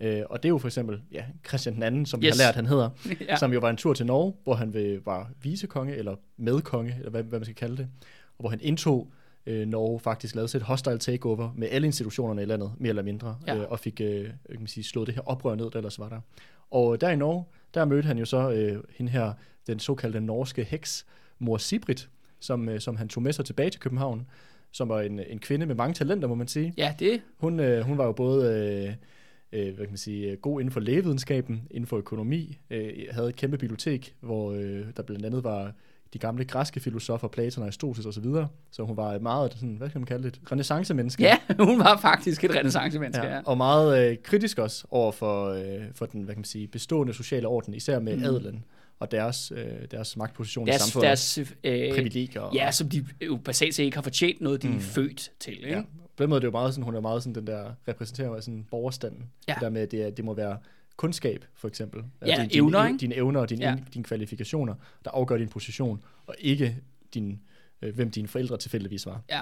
Øh, 0.00 0.22
og 0.30 0.42
det 0.42 0.48
er 0.48 0.50
jo 0.50 0.58
for 0.58 0.68
eksempel 0.68 1.00
ja, 1.12 1.24
Christian 1.48 1.74
den 1.74 1.82
anden, 1.82 2.06
som 2.06 2.18
yes. 2.20 2.22
vi 2.22 2.28
har 2.28 2.46
lært, 2.46 2.54
han 2.54 2.66
hedder, 2.66 2.90
Ja. 3.28 3.36
som 3.36 3.52
jo 3.52 3.60
var 3.60 3.70
en 3.70 3.76
tur 3.76 3.94
til 3.94 4.06
Norge, 4.06 4.34
hvor 4.44 4.54
han 4.54 5.00
var 5.04 5.30
vicekonge, 5.42 5.96
eller 5.96 6.14
medkonge, 6.36 6.94
eller 6.98 7.10
hvad, 7.10 7.22
hvad 7.22 7.38
man 7.38 7.44
skal 7.44 7.54
kalde 7.56 7.76
det, 7.76 7.88
og 8.28 8.36
hvor 8.42 8.48
han 8.48 8.58
indtog 8.62 9.08
øh, 9.46 9.66
Norge 9.68 10.00
faktisk 10.00 10.34
lavede 10.34 10.56
et 10.58 10.62
hostile 10.62 10.98
takeover 10.98 11.52
med 11.56 11.68
alle 11.70 11.86
institutionerne 11.86 12.42
i 12.42 12.44
landet, 12.44 12.72
mere 12.78 12.88
eller 12.88 13.02
mindre, 13.02 13.36
Ja. 13.46 13.56
øh, 13.56 13.64
og 13.70 13.78
fik 13.78 14.00
øh, 14.00 14.24
kan 14.24 14.58
man 14.58 14.66
sige, 14.66 14.84
slået 14.84 15.06
det 15.06 15.14
her 15.14 15.22
oprør 15.28 15.54
ned, 15.54 15.70
der 15.70 15.76
ellers 15.76 15.98
var 15.98 16.08
der. 16.08 16.20
Og 16.70 17.00
der 17.00 17.10
i 17.10 17.16
Norge, 17.16 17.44
der 17.74 17.84
mødte 17.84 18.06
han 18.06 18.18
jo 18.18 18.24
så 18.24 18.50
øh, 18.50 18.84
hende 18.96 19.12
her, 19.12 19.32
den 19.66 19.78
såkaldte 19.78 20.20
norske 20.20 20.64
heks, 20.64 21.06
mor 21.38 21.56
Sibrit, 21.56 22.08
som, 22.40 22.68
øh, 22.68 22.80
som 22.80 22.96
han 22.96 23.08
tog 23.08 23.22
med 23.22 23.32
sig 23.32 23.44
tilbage 23.44 23.70
til 23.70 23.80
København, 23.80 24.26
som 24.72 24.88
var 24.88 25.00
en, 25.00 25.20
en 25.20 25.38
kvinde 25.38 25.66
med 25.66 25.74
mange 25.74 25.94
talenter, 25.94 26.28
må 26.28 26.34
man 26.34 26.48
sige. 26.48 26.74
Ja, 26.76 26.94
det 26.98 27.22
Hun, 27.38 27.60
øh, 27.60 27.84
hun 27.84 27.98
var 27.98 28.04
jo 28.04 28.12
både 28.12 28.54
øh, 28.88 28.94
øh, 29.52 29.64
hvad 29.64 29.84
kan 29.84 29.90
man 29.90 29.96
sige, 29.96 30.30
øh, 30.30 30.38
god 30.38 30.60
inden 30.60 30.72
for 30.72 30.80
lægevidenskaben, 30.80 31.62
inden 31.70 31.86
for 31.86 31.96
økonomi, 31.96 32.58
øh, 32.70 32.92
havde 33.10 33.28
et 33.28 33.36
kæmpe 33.36 33.58
bibliotek, 33.58 34.14
hvor 34.20 34.52
øh, 34.52 34.86
der 34.96 35.02
blandt 35.02 35.26
andet 35.26 35.44
var 35.44 35.72
de 36.12 36.18
gamle 36.18 36.44
græske 36.44 36.80
filosofer, 36.80 37.28
Platon, 37.28 37.64
Aristoteles 37.64 38.06
osv. 38.06 38.24
Så 38.70 38.82
hun 38.82 38.96
var 38.96 39.12
et 39.12 39.22
meget, 39.22 39.52
sådan, 39.52 39.74
hvad 39.74 39.90
kan 39.90 40.00
man 40.00 40.06
kalde 40.06 40.22
det, 40.22 40.36
et 40.36 40.52
renaissancemenneske. 40.52 41.22
Ja, 41.22 41.38
hun 41.68 41.78
var 41.78 41.96
faktisk 41.96 42.44
et 42.44 42.50
renaissancemenneske. 42.50 43.26
Ja. 43.26 43.34
Ja, 43.34 43.40
og 43.44 43.56
meget 43.56 44.10
øh, 44.10 44.16
kritisk 44.22 44.58
også 44.58 44.86
over 44.90 45.12
for, 45.12 45.48
øh, 45.48 45.82
for 45.94 46.06
den 46.06 46.22
hvad 46.22 46.34
kan 46.34 46.40
man 46.40 46.44
sige, 46.44 46.68
bestående 46.68 47.14
sociale 47.14 47.48
orden, 47.48 47.74
især 47.74 47.98
med 47.98 48.16
mm. 48.16 48.24
adelen 48.24 48.64
og 49.02 49.10
deres, 49.10 49.52
øh, 49.56 49.66
deres 49.90 50.16
magtposition 50.16 50.68
i 50.68 50.70
Deres, 50.70 50.82
samfundet. 50.82 51.06
deres 51.06 51.38
øh, 51.38 51.94
privilegier. 51.94 52.50
Ja, 52.54 52.70
som 52.70 52.88
de 52.88 53.06
jo 53.26 53.36
basalt 53.44 53.74
set 53.74 53.84
ikke 53.84 53.96
har 53.96 54.02
fortjent 54.02 54.40
noget, 54.40 54.62
de 54.62 54.68
mm. 54.68 54.76
er 54.76 54.80
født 54.80 55.32
til. 55.40 55.52
Ikke? 55.64 55.76
Ja. 55.76 55.82
På 56.16 56.22
den 56.22 56.30
måde 56.30 56.38
er 56.38 56.40
det 56.40 56.46
jo 56.46 56.50
meget 56.50 56.74
sådan, 56.74 56.84
hun 56.84 56.94
er 56.94 57.00
meget 57.00 57.22
sådan 57.22 57.34
den 57.34 57.46
der, 57.46 57.72
repræsenterer 57.88 58.40
sådan 58.40 58.66
borgerstanden. 58.70 59.24
Ja. 59.48 59.54
Det 59.54 59.62
der 59.62 59.70
med, 59.70 59.82
at 59.82 59.90
det, 59.90 60.02
er, 60.02 60.10
det 60.10 60.24
må 60.24 60.34
være 60.34 60.58
kundskab, 60.96 61.44
for 61.54 61.68
eksempel. 61.68 62.02
Ja, 62.26 62.46
din, 62.50 62.50
evner, 62.52 62.78
dine, 62.82 62.88
ikke? 62.90 63.00
dine 63.00 63.14
evner 63.14 63.40
og 63.40 63.50
dine, 63.50 63.64
Ja. 63.64 63.76
dine 63.94 64.04
kvalifikationer, 64.04 64.74
der 65.04 65.10
afgør 65.10 65.36
din 65.36 65.48
position, 65.48 66.02
og 66.26 66.34
ikke 66.38 66.76
din, 67.14 67.40
øh, 67.82 67.94
hvem 67.94 68.10
dine 68.10 68.28
forældre 68.28 68.56
tilfældigvis 68.56 69.06
var. 69.06 69.20
Ja. 69.30 69.40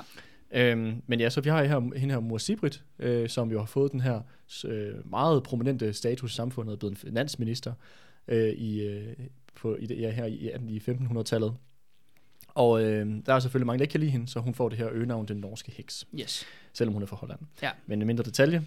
Øhm, 0.52 1.02
men 1.06 1.20
ja, 1.20 1.30
så 1.30 1.40
vi 1.40 1.48
har 1.50 1.64
her, 1.64 1.98
hende 1.98 2.14
her 2.14 2.20
mor 2.20 2.38
Sibrit, 2.38 2.82
øh, 2.98 3.28
som 3.28 3.50
jo 3.50 3.58
har 3.58 3.66
fået 3.66 3.92
den 3.92 4.00
her 4.00 4.20
øh, 4.64 5.10
meget 5.10 5.42
prominente 5.42 5.92
status 5.92 6.32
i 6.32 6.34
samfundet, 6.34 6.78
blevet 6.78 6.90
en 6.92 6.96
finansminister 6.96 7.72
øh, 8.28 8.48
i, 8.52 8.80
øh, 8.82 9.12
på, 9.54 9.76
i, 9.76 9.86
det, 9.86 9.98
ja, 10.00 10.10
her 10.10 10.24
i, 10.24 10.50
i 10.68 10.78
1500-tallet. 10.88 11.54
Og 12.54 12.82
øh, 12.84 13.06
der 13.26 13.34
er 13.34 13.38
selvfølgelig 13.40 13.66
mange, 13.66 13.78
der 13.78 13.82
ikke 13.82 13.92
kan 13.92 14.00
lide 14.00 14.10
hende, 14.12 14.28
så 14.28 14.40
hun 14.40 14.54
får 14.54 14.68
det 14.68 14.78
her 14.78 14.88
øgenavn, 14.92 15.26
den 15.28 15.36
norske 15.36 15.72
heks 15.72 16.06
Yes. 16.20 16.46
selvom 16.72 16.92
hun 16.94 17.02
er 17.02 17.06
fra 17.06 17.16
Holland. 17.16 17.40
Ja. 17.62 17.70
Men 17.86 18.00
en 18.00 18.06
mindre 18.06 18.24
detalje. 18.24 18.66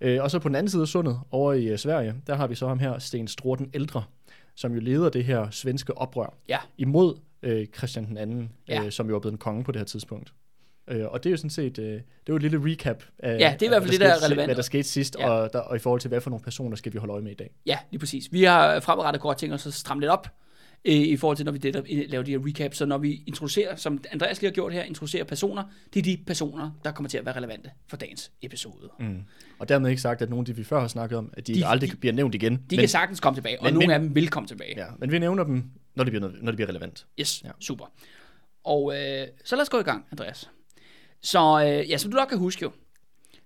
Øh, 0.00 0.22
og 0.22 0.30
så 0.30 0.38
på 0.38 0.48
den 0.48 0.54
anden 0.56 0.70
side 0.70 0.82
af 0.82 0.88
sundet, 0.88 1.20
over 1.30 1.52
i 1.52 1.64
øh, 1.68 1.78
Sverige, 1.78 2.14
der 2.26 2.34
har 2.34 2.46
vi 2.46 2.54
så 2.54 2.68
ham 2.68 2.78
her, 2.78 2.98
Sten 2.98 3.28
Stroh 3.28 3.58
den 3.58 3.70
ældre, 3.74 4.04
som 4.54 4.74
jo 4.74 4.80
leder 4.80 5.08
det 5.08 5.24
her 5.24 5.50
svenske 5.50 5.98
oprør 5.98 6.34
Ja. 6.48 6.58
imod 6.78 7.14
øh, 7.42 7.66
Christian 7.66 8.06
den 8.06 8.18
anden, 8.18 8.52
Ja. 8.68 8.84
øh, 8.84 8.92
som 8.92 9.08
jo 9.08 9.16
er 9.16 9.20
blevet 9.20 9.32
en 9.32 9.38
konge 9.38 9.64
på 9.64 9.72
det 9.72 9.80
her 9.80 9.84
tidspunkt. 9.86 10.32
Øh, 10.92 11.06
og 11.08 11.24
det 11.24 11.28
er 11.28 11.30
jo 11.30 11.36
sådan 11.36 11.50
set, 11.50 11.78
øh, 11.78 11.84
det 11.86 11.94
er 11.98 12.02
jo 12.28 12.36
et 12.36 12.42
lille 12.42 12.60
recap 12.70 13.02
af, 13.18 13.38
Ja, 13.38 13.52
det 13.52 13.62
er 13.62 13.66
i 13.66 13.68
hvert 13.68 13.82
fald 13.82 13.92
det, 13.92 14.00
der 14.00 14.06
er 14.14 14.24
relevant. 14.24 14.46
hvad 14.46 14.56
der 14.56 14.62
skete 14.62 14.82
sidst, 14.82 15.16
Ja. 15.18 15.30
og, 15.30 15.52
der, 15.52 15.58
og 15.58 15.76
i 15.76 15.78
forhold 15.78 16.00
til, 16.00 16.08
hvad 16.08 16.20
for 16.20 16.30
nogle 16.30 16.42
personer 16.44 16.76
skal 16.76 16.92
vi 16.92 16.98
holde 16.98 17.12
øje 17.12 17.22
med 17.22 17.32
i 17.32 17.34
dag. 17.34 17.50
Ja, 17.66 17.78
lige 17.90 17.98
præcis. 17.98 18.32
Vi 18.32 18.42
har 18.44 18.80
fremadrettet 18.80 19.22
godt 19.22 19.38
tænkt 19.38 19.54
os 19.54 19.66
at 19.66 19.74
stramme 19.74 20.00
lidt 20.00 20.10
op 20.10 20.28
øh, 20.84 20.94
i 20.94 21.16
forhold 21.16 21.36
til, 21.36 21.44
når 21.46 21.52
vi 21.52 21.58
netop 21.64 21.84
laver 22.08 22.24
de 22.24 22.30
her 22.30 22.38
recaps. 22.46 22.76
Så 22.76 22.86
når 22.86 22.98
vi 22.98 23.22
introducerer, 23.26 23.76
som 23.76 24.04
Andreas 24.12 24.40
lige 24.40 24.50
har 24.50 24.54
gjort 24.54 24.72
her, 24.72 24.82
introducerer 24.82 25.24
personer, 25.24 25.62
det 25.94 25.98
er 26.00 26.02
de 26.04 26.18
personer, 26.26 26.70
der 26.84 26.92
kommer 26.92 27.08
til 27.08 27.18
at 27.18 27.26
være 27.26 27.36
relevante 27.36 27.70
for 27.88 27.96
dagens 27.96 28.32
episode. 28.42 28.90
Mm. 29.00 29.18
Og 29.58 29.68
dermed 29.68 29.90
ikke 29.90 30.02
sagt, 30.02 30.22
at 30.22 30.30
nogle 30.30 30.40
af 30.42 30.46
de, 30.46 30.56
vi 30.56 30.64
før 30.64 30.80
har 30.80 30.88
snakket 30.88 31.18
om, 31.18 31.32
at 31.36 31.46
de, 31.46 31.54
De- 31.54 31.66
aldrig 31.66 31.90
de- 31.92 31.96
bliver 31.96 32.12
nævnt 32.12 32.34
igen. 32.34 32.52
De 32.56 32.60
men, 32.70 32.78
kan 32.78 32.88
sagtens 32.88 33.20
komme 33.20 33.36
tilbage, 33.36 33.60
og 33.60 33.64
men- 33.64 33.74
nogle 33.74 33.86
men- 33.86 33.94
af 33.94 34.00
dem 34.00 34.14
vil 34.14 34.28
komme 34.28 34.46
tilbage. 34.46 34.74
ja, 34.76 34.86
men 34.98 35.10
vi 35.12 35.18
nævner 35.18 35.44
dem, 35.44 35.64
når 35.94 36.04
det 36.04 36.12
bliver, 36.12 36.30
når 36.40 36.50
det 36.50 36.56
bliver 36.56 36.68
relevant. 36.68 37.06
Yes. 37.20 37.42
Ja. 37.44 37.50
super. 37.60 37.84
Og 38.64 38.92
øh, 38.96 39.26
så 39.44 39.56
lad 39.56 39.62
os 39.62 39.68
gå 39.68 39.78
i 39.78 39.82
gang, 39.82 40.04
Andreas. 40.12 40.50
Så 41.22 41.64
øh, 41.64 41.90
ja, 41.90 41.96
som 41.96 42.10
du 42.10 42.16
nok 42.16 42.28
kan 42.28 42.38
huske 42.38 42.62
jo, 42.62 42.72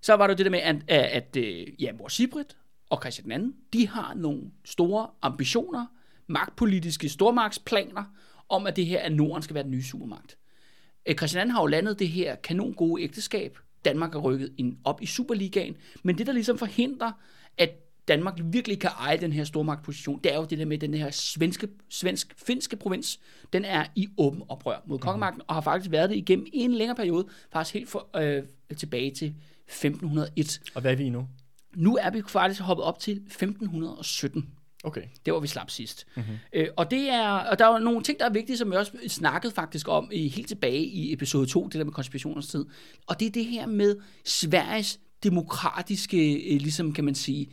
så 0.02 0.14
var 0.14 0.26
det 0.26 0.35
jo 0.35 0.37
det 0.37 0.47
der 0.47 0.50
med, 0.50 0.59
at, 0.59 0.76
at, 0.88 1.04
at 1.04 1.37
øh, 1.37 1.83
ja, 1.83 1.92
mor 1.92 2.09
Sibrit 2.09 2.56
og 2.90 2.99
Christian 3.02 3.42
II, 3.42 3.52
de 3.73 3.88
har 3.88 4.14
nogle 4.14 4.42
store 4.64 5.09
ambitioner, 5.23 5.87
magtpolitiske 6.26 7.09
stormagtsplaner, 7.09 8.04
om 8.49 8.66
at 8.66 8.76
det 8.76 8.87
her, 8.87 9.00
at 9.00 9.12
Norden 9.12 9.42
skal 9.42 9.54
være 9.54 9.64
den 9.64 9.71
nye 9.71 9.83
supermagt. 9.83 10.38
Øh, 11.06 11.14
Christian 11.14 11.47
II 11.47 11.52
har 11.52 11.61
jo 11.61 11.66
landet 11.66 11.99
det 11.99 12.09
her 12.09 12.35
kanon 12.35 12.75
gode 12.75 13.02
ægteskab. 13.02 13.59
Danmark 13.85 14.14
er 14.14 14.18
rykket 14.18 14.52
ind 14.59 14.76
op 14.85 15.02
i 15.02 15.06
Superligaen. 15.06 15.76
Men 16.02 16.18
det, 16.18 16.26
der 16.26 16.33
ligesom 16.33 16.59
forhindrer, 16.59 17.12
at 17.59 17.71
Danmark 18.08 18.34
virkelig 18.44 18.80
kan 18.80 18.90
eje 19.00 19.16
den 19.16 19.32
her 19.32 19.44
stormagtposition, 19.44 20.20
det 20.25 20.32
er 20.32 20.36
jo 20.36 20.44
det 20.44 20.58
der 20.58 20.64
med, 20.64 20.78
den 20.78 20.94
her 20.94 21.10
svenske, 21.10 21.68
svensk-finske 21.88 22.76
provins, 22.76 23.20
den 23.52 23.64
er 23.64 23.86
i 23.94 24.08
åben 24.18 24.42
oprør 24.48 24.82
mod 24.86 24.98
kongemagten, 24.98 25.42
og 25.46 25.54
har 25.54 25.60
faktisk 25.60 25.90
været 25.90 26.10
det 26.10 26.16
igennem 26.16 26.46
en 26.52 26.75
længere 26.75 26.96
periode, 26.96 27.26
faktisk 27.52 27.75
helt 27.75 27.88
for, 27.88 28.08
øh, 28.16 28.42
tilbage 28.76 29.10
til 29.10 29.34
1501. 29.66 30.60
Og 30.75 30.80
hvad 30.80 30.92
er 30.92 30.96
vi 30.96 31.08
nu? 31.08 31.28
Nu 31.76 31.96
er 31.96 32.10
vi 32.10 32.22
faktisk 32.28 32.60
hoppet 32.60 32.84
op 32.84 32.98
til 32.98 33.22
1517. 33.26 34.48
Okay. 34.84 35.02
Det 35.26 35.34
var 35.34 35.40
vi 35.40 35.46
slap 35.46 35.70
sidst. 35.70 36.06
Mm-hmm. 36.16 36.36
Øh, 36.52 36.68
og, 36.76 36.90
det 36.90 37.08
er, 37.10 37.28
og 37.28 37.58
der 37.58 37.66
er 37.66 37.78
nogle 37.78 38.02
ting, 38.02 38.18
der 38.18 38.25
er 38.25 38.30
vigtige, 38.30 38.56
som 38.56 38.70
vi 38.70 38.76
også 38.76 38.92
snakkede 39.08 39.54
faktisk 39.54 39.88
om 39.88 40.08
i, 40.12 40.28
helt 40.28 40.48
tilbage 40.48 40.84
i 40.84 41.12
episode 41.12 41.46
2, 41.46 41.64
det 41.64 41.75
der 41.75 41.84
med 41.84 41.92
konspirationens 41.92 42.46
tid. 42.46 42.64
Og 43.06 43.20
det 43.20 43.26
er 43.26 43.30
det 43.30 43.44
her 43.44 43.66
med 43.66 43.96
Sveriges 44.25 45.00
demokratiske, 45.22 46.34
øh, 46.34 46.60
ligesom 46.60 46.92
kan 46.92 47.04
man 47.04 47.14
sige, 47.14 47.48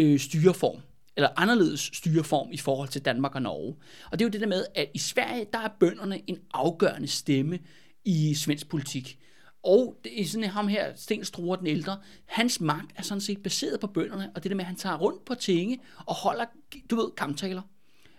øh, 0.00 0.18
styreform 0.18 0.80
eller 1.16 1.28
anderledes 1.36 1.90
styreform 1.92 2.48
i 2.52 2.56
forhold 2.56 2.88
til 2.88 3.04
Danmark 3.04 3.34
og 3.34 3.42
Norge. 3.42 3.76
Og 4.10 4.18
det 4.18 4.24
er 4.24 4.28
jo 4.28 4.32
det 4.32 4.40
der 4.40 4.46
med, 4.46 4.64
at 4.74 4.90
i 4.94 4.98
Sverige, 4.98 5.46
der 5.52 5.58
er 5.58 5.68
bønderne 5.80 6.20
en 6.26 6.38
afgørende 6.54 7.08
stemme 7.08 7.58
i 8.04 8.34
svensk 8.34 8.68
politik. 8.68 9.18
Og 9.62 10.00
det 10.04 10.20
er 10.20 10.26
sådan 10.26 10.50
ham 10.50 10.68
her, 10.68 10.92
Sten 10.96 11.24
Struer 11.24 11.56
den 11.56 11.66
ældre, 11.66 11.98
hans 12.26 12.60
magt 12.60 12.92
er 12.96 13.02
sådan 13.02 13.20
set 13.20 13.42
baseret 13.42 13.80
på 13.80 13.86
bønderne, 13.86 14.30
og 14.34 14.42
det 14.42 14.50
der 14.50 14.56
med, 14.56 14.64
at 14.64 14.66
han 14.66 14.76
tager 14.76 14.98
rundt 14.98 15.24
på 15.24 15.34
tinge 15.34 15.78
og 16.06 16.14
holder, 16.14 16.44
du 16.90 16.96
ved, 16.96 17.10
kamptaler, 17.16 17.62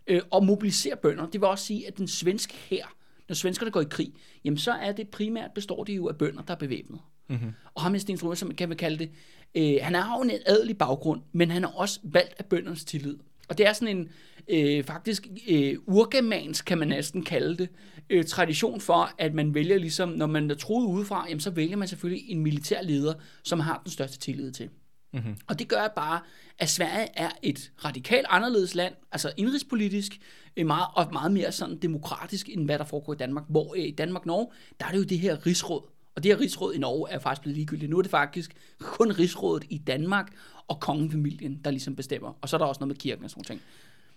øh, 0.08 0.22
og 0.32 0.46
mobiliserer 0.46 0.96
bønder. 0.96 1.26
Det 1.26 1.42
vil 1.42 1.48
også 1.48 1.66
sige, 1.66 1.88
at 1.88 1.98
den 1.98 2.08
svenske 2.08 2.54
her, 2.54 2.86
når 3.28 3.34
svenskerne 3.34 3.72
går 3.72 3.82
i 3.82 3.86
krig, 3.90 4.14
jamen 4.46 4.58
så 4.58 4.72
er 4.72 4.92
det 4.92 5.10
primært, 5.10 5.52
består 5.56 5.84
det 5.84 5.96
jo 5.96 6.08
af 6.08 6.18
bønder, 6.18 6.42
der 6.42 6.54
er 6.54 6.58
bevæbnet. 6.58 7.00
Mm-hmm. 7.28 7.54
Og 7.74 7.82
ham 7.82 7.92
med 7.92 8.00
Sten 8.00 8.18
Struer, 8.18 8.36
som 8.36 8.48
man 8.48 8.56
kan 8.56 8.70
man 8.70 8.78
kalde 8.78 8.98
det, 8.98 9.12
øh, 9.56 9.76
han 9.82 9.94
har 9.94 10.18
jo 10.18 10.24
en 10.24 10.32
adelig 10.46 10.78
baggrund, 10.78 11.22
men 11.32 11.52
han 11.52 11.64
er 11.64 11.68
også 11.68 12.00
valgt 12.04 12.34
af 12.40 12.46
bøndernes 12.46 12.86
tillid. 12.86 13.18
Og 13.50 13.58
det 13.58 13.68
er 13.68 13.74
sådan 13.74 13.98
en 13.98 14.10
øh, 14.48 14.84
faktisk 14.84 15.28
øh, 15.50 15.78
urgermansk, 15.88 16.66
kan 16.66 16.78
man 16.78 16.88
næsten 16.88 17.24
kalde 17.24 17.58
det, 17.58 17.70
øh, 18.10 18.26
tradition 18.26 18.82
for, 18.82 19.12
at 19.18 19.34
man 19.34 19.54
vælger 19.54 19.78
ligesom, 19.78 20.10
når 20.10 20.28
man 20.28 20.52
er 20.52 20.56
troet 20.56 20.86
udefra, 20.86 21.26
jamen, 21.30 21.40
så 21.40 21.50
vælger 21.50 21.78
man 21.78 21.88
selvfølgelig 21.88 22.30
en 22.30 22.40
militær 22.40 22.82
leder, 22.82 23.14
som 23.44 23.60
har 23.60 23.82
den 23.84 23.92
største 23.92 24.20
tillid 24.20 24.52
til. 24.52 24.70
Mm-hmm. 25.14 25.36
Og 25.48 25.60
det 25.60 25.68
gør 25.68 25.88
bare, 25.96 26.20
at 26.60 26.70
Sverige 26.70 27.08
er 27.14 27.30
et 27.42 27.72
radikalt 27.86 28.26
anderledes 28.30 28.76
land, 28.76 28.94
altså 29.12 29.32
indrigspolitisk, 29.38 30.20
øh, 30.58 30.66
meget, 30.66 30.88
og 30.96 31.08
meget 31.14 31.32
mere 31.32 31.52
sådan 31.52 31.78
demokratisk, 31.78 32.50
end 32.50 32.66
hvad 32.66 32.80
der 32.80 32.86
foregår 32.86 33.14
i 33.14 33.18
Danmark. 33.18 33.44
Hvor 33.50 33.76
øh, 33.76 33.84
i 33.84 33.92
Danmark-Norge, 33.92 34.48
der 34.80 34.86
er 34.86 34.92
det 34.92 34.98
jo 34.98 35.04
det 35.04 35.20
her 35.20 35.46
rigsråd. 35.46 35.82
Og 36.16 36.24
det 36.24 36.32
her 36.32 36.40
rigsråd 36.40 36.74
i 36.74 36.78
Norge 36.78 37.10
er 37.12 37.20
faktisk 37.20 37.42
blevet 37.42 37.56
ligegyldigt. 37.58 37.90
Nu 37.90 37.98
er 37.98 38.02
det 38.02 38.12
faktisk 38.12 38.56
kun 38.80 39.12
rigsrådet 39.12 39.64
i 39.70 39.78
Danmark 39.78 40.32
og 40.68 40.80
kongefamilien, 40.80 41.62
der 41.66 41.72
ligesom 41.72 41.96
bestemmer. 41.96 42.38
Og 42.42 42.50
så 42.50 42.56
er 42.56 42.58
der 42.58 42.66
også 42.66 42.80
noget 42.80 42.88
med 42.88 42.96
kirken 42.96 43.24
og 43.24 43.30
sådan 43.30 43.44
noget. 43.50 43.62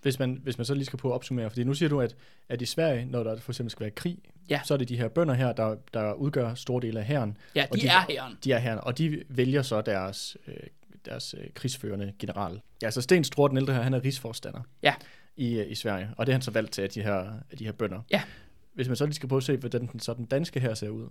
Hvis 0.01 0.19
man, 0.19 0.39
hvis 0.43 0.57
man 0.57 0.65
så 0.65 0.73
lige 0.73 0.85
skal 0.85 0.99
på 0.99 1.09
at 1.09 1.13
opsummere, 1.13 1.49
fordi 1.49 1.63
nu 1.63 1.73
siger 1.73 1.89
du, 1.89 2.01
at, 2.01 2.15
at 2.49 2.61
i 2.61 2.65
Sverige, 2.65 3.05
når 3.05 3.23
der 3.23 3.39
for 3.39 3.51
eksempel 3.51 3.71
skal 3.71 3.81
være 3.83 3.91
krig, 3.91 4.17
Ja. 4.49 4.61
så 4.65 4.73
er 4.73 4.77
det 4.77 4.89
de 4.89 4.97
her 4.97 5.07
bønder 5.07 5.33
her, 5.33 5.53
der, 5.53 5.75
der 5.93 6.13
udgør 6.13 6.53
store 6.53 6.81
dele 6.81 6.99
af 6.99 7.05
hæren. 7.05 7.37
Ja, 7.55 7.65
Og 7.71 7.77
de, 7.81 7.87
er 7.87 8.05
herren. 8.09 8.37
De 8.43 8.51
er 8.51 8.59
hæren, 8.59 8.79
og 8.83 8.97
de 8.97 9.23
vælger 9.29 9.61
så 9.61 9.81
deres, 9.81 10.37
øh, 10.47 10.53
deres 11.05 11.35
øh, 11.37 11.47
krigsførende 11.53 12.13
general. 12.19 12.61
Ja, 12.81 12.91
så 12.91 13.01
Sten 13.01 13.23
Struer, 13.23 13.47
den 13.47 13.57
ældre 13.57 13.73
her, 13.73 13.81
han 13.81 13.93
er 13.93 14.03
rigsforstander 14.03 14.61
Ja. 14.83 14.93
i, 15.37 15.53
øh, 15.59 15.71
i 15.71 15.75
Sverige, 15.75 16.09
og 16.17 16.25
det 16.25 16.31
er 16.31 16.35
han 16.35 16.41
så 16.41 16.51
valgt 16.51 16.71
til 16.71 16.81
af 16.81 16.89
de 16.89 17.01
her, 17.01 17.15
af 17.51 17.57
de 17.59 17.65
her 17.65 17.71
bønder. 17.71 18.01
Ja. 18.11 18.21
Hvis 18.73 18.87
man 18.87 18.95
så 18.95 19.05
lige 19.05 19.15
skal 19.15 19.29
prøve 19.29 19.37
at 19.37 19.43
se, 19.43 19.57
hvordan 19.57 19.87
den, 19.87 19.99
så 19.99 20.13
den 20.13 20.25
danske 20.25 20.59
her 20.59 20.73
ser 20.73 20.89
ud. 20.89 21.09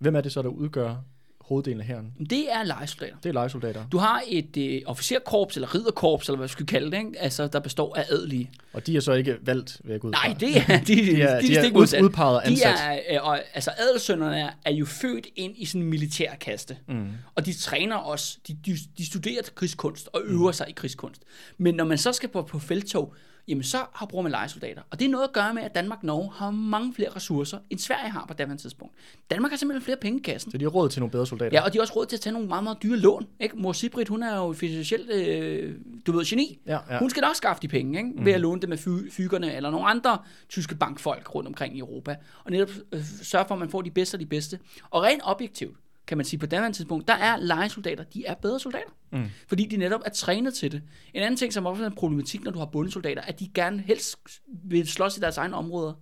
Hvem 0.00 0.16
er 0.16 0.20
det 0.20 0.32
så, 0.32 0.42
der 0.42 0.48
udgør 0.48 0.94
hoveddelen 1.40 1.80
af 1.80 1.86
hæren? 1.86 2.12
Det 2.30 2.52
er 2.52 2.62
lejesoldater. 2.64 3.16
Det 3.22 3.28
er 3.28 3.32
lejesoldater, 3.32 3.88
Du 3.88 3.98
har 3.98 4.22
et 4.28 4.56
øh, 4.56 4.82
officerkorps, 4.86 5.56
eller 5.56 5.74
ridderkorps, 5.74 6.28
eller 6.28 6.36
hvad 6.36 6.48
vi 6.48 6.52
skal 6.52 6.66
kalde 6.66 6.90
det, 6.90 6.98
ikke? 6.98 7.20
Altså, 7.20 7.46
der 7.46 7.60
består 7.60 7.96
af 7.96 8.04
adelige. 8.10 8.50
og 8.72 8.86
de 8.86 8.96
er 8.96 9.00
så 9.00 9.12
ikke 9.12 9.36
valgt, 9.42 9.80
vil 9.84 9.90
jeg 9.92 10.00
gå 10.00 10.08
ud. 10.08 10.12
Nej, 10.12 10.36
det 10.40 10.56
er 10.56 10.78
de, 10.78 10.84
de, 10.94 11.06
de 11.06 11.22
er, 11.22 11.40
de 11.40 11.56
er 11.56 11.70
ud, 11.74 12.02
udpeget 12.02 12.36
og 12.36 12.42
De 12.42 12.50
ansat. 12.50 12.74
er, 12.80 12.98
øh, 13.10 13.28
og, 13.28 13.40
altså 13.54 13.70
adelsønnerne 13.78 14.40
er, 14.40 14.50
er 14.64 14.72
jo 14.72 14.84
født 14.84 15.26
ind 15.36 15.54
i 15.56 15.64
sådan 15.64 15.82
en 15.82 15.90
militær 15.90 16.34
kaste. 16.34 16.76
Mm. 16.88 17.08
Og 17.34 17.46
de 17.46 17.52
træner 17.52 17.96
også, 17.96 18.38
de, 18.48 18.58
de, 18.66 18.76
de 18.98 19.06
studerer 19.06 19.42
krigskunst 19.54 20.08
og 20.12 20.22
øver 20.24 20.46
mm. 20.46 20.52
sig 20.52 20.66
i 20.68 20.72
krigskunst. 20.72 21.22
Men 21.58 21.74
når 21.74 21.84
man 21.84 21.98
så 21.98 22.12
skal 22.12 22.28
på, 22.28 22.42
på 22.42 22.58
feltog, 22.58 23.14
jamen 23.48 23.62
så 23.64 23.78
har 23.92 24.06
bruger 24.06 24.22
man 24.22 24.32
lejesoldater. 24.32 24.82
Og 24.90 24.98
det 24.98 25.04
er 25.04 25.08
noget 25.10 25.24
at 25.24 25.32
gøre 25.32 25.54
med, 25.54 25.62
at 25.62 25.74
Danmark-Norge 25.74 26.30
har 26.32 26.50
mange 26.50 26.94
flere 26.94 27.08
ressourcer, 27.16 27.58
end 27.70 27.78
Sverige 27.78 28.10
har 28.10 28.24
på 28.28 28.34
daværende 28.34 28.62
tidspunkt. 28.62 28.94
Danmark 29.30 29.52
har 29.52 29.56
simpelthen 29.56 29.84
flere 29.84 29.96
penge 29.96 30.18
i 30.18 30.22
kassen. 30.22 30.50
Så 30.52 30.58
de 30.58 30.64
har 30.64 30.70
råd 30.70 30.88
til 30.88 31.00
nogle 31.00 31.10
bedre 31.10 31.26
soldater. 31.26 31.58
Ja, 31.58 31.64
og 31.64 31.72
de 31.72 31.78
har 31.78 31.80
også 31.80 31.92
råd 31.96 32.06
til 32.06 32.16
at 32.16 32.20
tage 32.20 32.32
nogle 32.32 32.48
meget, 32.48 32.64
meget 32.64 32.78
dyre 32.82 32.96
lån. 32.96 33.26
Ikke? 33.40 33.56
Mor 33.56 33.72
Sibrit, 33.72 34.08
hun 34.08 34.22
er 34.22 34.36
jo 34.36 34.52
finansielt, 34.52 35.10
øh, 35.10 35.74
du 36.06 36.12
ved, 36.12 36.24
geni. 36.24 36.58
Ja, 36.66 36.78
ja. 36.90 36.98
Hun 36.98 37.10
skal 37.10 37.22
da 37.22 37.28
også 37.28 37.38
skaffe 37.38 37.62
de 37.62 37.68
penge, 37.68 37.98
ikke? 37.98 38.24
ved 38.24 38.32
at 38.32 38.40
låne 38.40 38.60
dem 38.60 38.72
af 38.72 38.78
fy- 38.78 39.10
fygerne 39.10 39.54
eller 39.54 39.70
nogle 39.70 39.86
andre 39.86 40.18
tyske 40.48 40.74
bankfolk 40.74 41.34
rundt 41.34 41.48
omkring 41.48 41.76
i 41.76 41.78
Europa. 41.78 42.16
Og 42.44 42.50
netop 42.50 42.70
øh, 42.92 43.00
sørge 43.22 43.44
for, 43.48 43.54
at 43.54 43.58
man 43.58 43.70
får 43.70 43.82
de 43.82 43.90
bedste 43.90 44.14
af 44.14 44.18
de 44.18 44.26
bedste. 44.26 44.58
Og 44.90 45.02
rent 45.02 45.20
objektivt, 45.24 45.76
kan 46.06 46.16
man 46.16 46.24
sige 46.24 46.38
på 46.38 46.46
daværende 46.46 46.76
tidspunkt, 46.76 47.08
der 47.08 47.14
er 47.14 47.36
lejesoldater, 47.36 48.04
de 48.04 48.26
er 48.26 48.34
bedre 48.34 48.60
soldater. 48.60 48.90
Mm. 49.12 49.24
Fordi 49.48 49.66
de 49.66 49.76
netop 49.76 50.00
er 50.06 50.10
trænet 50.10 50.54
til 50.54 50.72
det. 50.72 50.82
En 51.14 51.22
anden 51.22 51.36
ting, 51.36 51.52
som 51.52 51.66
også 51.66 51.82
er 51.82 51.86
en 51.86 51.94
problematik, 51.94 52.44
når 52.44 52.50
du 52.50 52.58
har 52.58 52.66
bundesoldater, 52.66 53.22
at 53.22 53.40
de 53.40 53.50
gerne 53.54 53.82
helst 53.86 54.16
vil 54.64 54.88
slås 54.88 55.16
i 55.16 55.20
deres 55.20 55.36
egne 55.36 55.56
områder. 55.56 55.92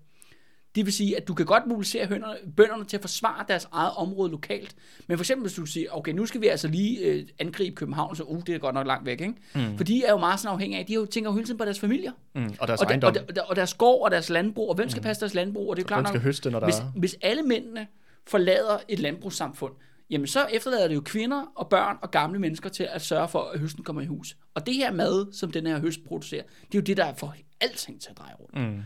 Det 0.74 0.84
vil 0.84 0.92
sige, 0.92 1.16
at 1.16 1.28
du 1.28 1.34
kan 1.34 1.46
godt 1.46 1.66
mobilisere 1.66 2.06
hønderne, 2.06 2.36
bønderne 2.56 2.84
til 2.84 2.96
at 2.96 3.00
forsvare 3.00 3.44
deres 3.48 3.68
eget 3.72 3.92
område 3.96 4.30
lokalt. 4.30 4.74
Men 5.06 5.18
for 5.18 5.22
eksempel, 5.22 5.42
hvis 5.42 5.56
du 5.56 5.66
siger, 5.66 5.86
okay, 5.90 6.12
nu 6.12 6.26
skal 6.26 6.40
vi 6.40 6.46
altså 6.46 6.68
lige 6.68 6.98
øh, 6.98 7.26
angribe 7.38 7.76
København, 7.76 8.16
så 8.16 8.22
uh, 8.22 8.42
det 8.46 8.54
er 8.54 8.58
godt 8.58 8.74
nok 8.74 8.86
langt 8.86 9.06
væk, 9.06 9.20
ikke? 9.20 9.34
Mm. 9.54 9.76
For 9.76 9.84
de 9.84 10.04
er 10.04 10.10
jo 10.10 10.18
meget 10.18 10.40
sådan 10.40 10.54
afhængige 10.54 10.80
af, 10.80 10.86
de 10.86 10.94
jo 10.94 11.06
tænker 11.06 11.30
jo 11.30 11.34
hele 11.34 11.46
tiden 11.46 11.58
på 11.58 11.64
deres 11.64 11.80
familier. 11.80 12.12
Mm, 12.34 12.54
og 12.60 12.68
deres 12.68 12.80
Og, 12.80 12.88
der, 12.88 13.06
og, 13.06 13.14
der, 13.14 13.42
og 13.42 13.56
deres 13.56 13.74
gård 13.74 14.04
og 14.04 14.10
deres 14.10 14.30
landbrug, 14.30 14.68
og 14.68 14.74
hvem 14.74 14.88
skal 14.88 15.02
passe 15.02 15.20
deres 15.20 15.34
landbrug? 15.34 15.70
Og 15.70 15.76
det 15.76 15.82
er 15.82 15.84
jo 15.84 15.88
klart 15.88 16.00
hvem 16.00 16.06
skal 16.06 16.20
høste, 16.20 16.50
når 16.50 16.60
der 16.60 16.66
hvis, 16.66 16.76
hvis 16.96 17.16
alle 17.22 17.42
mændene 17.42 17.86
forlader 18.26 18.78
et 18.88 18.98
landbrugssamfund, 18.98 19.72
jamen 20.12 20.26
så 20.26 20.46
efterlader 20.52 20.88
det 20.88 20.94
jo 20.94 21.00
kvinder 21.00 21.52
og 21.56 21.68
børn 21.68 21.96
og 22.02 22.10
gamle 22.10 22.38
mennesker 22.38 22.68
til 22.68 22.88
at 22.90 23.02
sørge 23.02 23.28
for, 23.28 23.42
at 23.42 23.60
høsten 23.60 23.84
kommer 23.84 24.02
i 24.02 24.06
hus. 24.06 24.36
Og 24.54 24.66
det 24.66 24.74
her 24.74 24.92
mad, 24.92 25.32
som 25.32 25.50
den 25.50 25.66
her 25.66 25.80
høst 25.80 26.04
producerer, 26.04 26.42
det 26.42 26.74
er 26.74 26.78
jo 26.78 26.80
det, 26.80 26.96
der 26.96 27.14
får 27.14 27.34
alting 27.60 28.00
til 28.00 28.10
at 28.10 28.18
dreje 28.18 28.34
rundt. 28.40 28.76
Mm. 28.76 28.82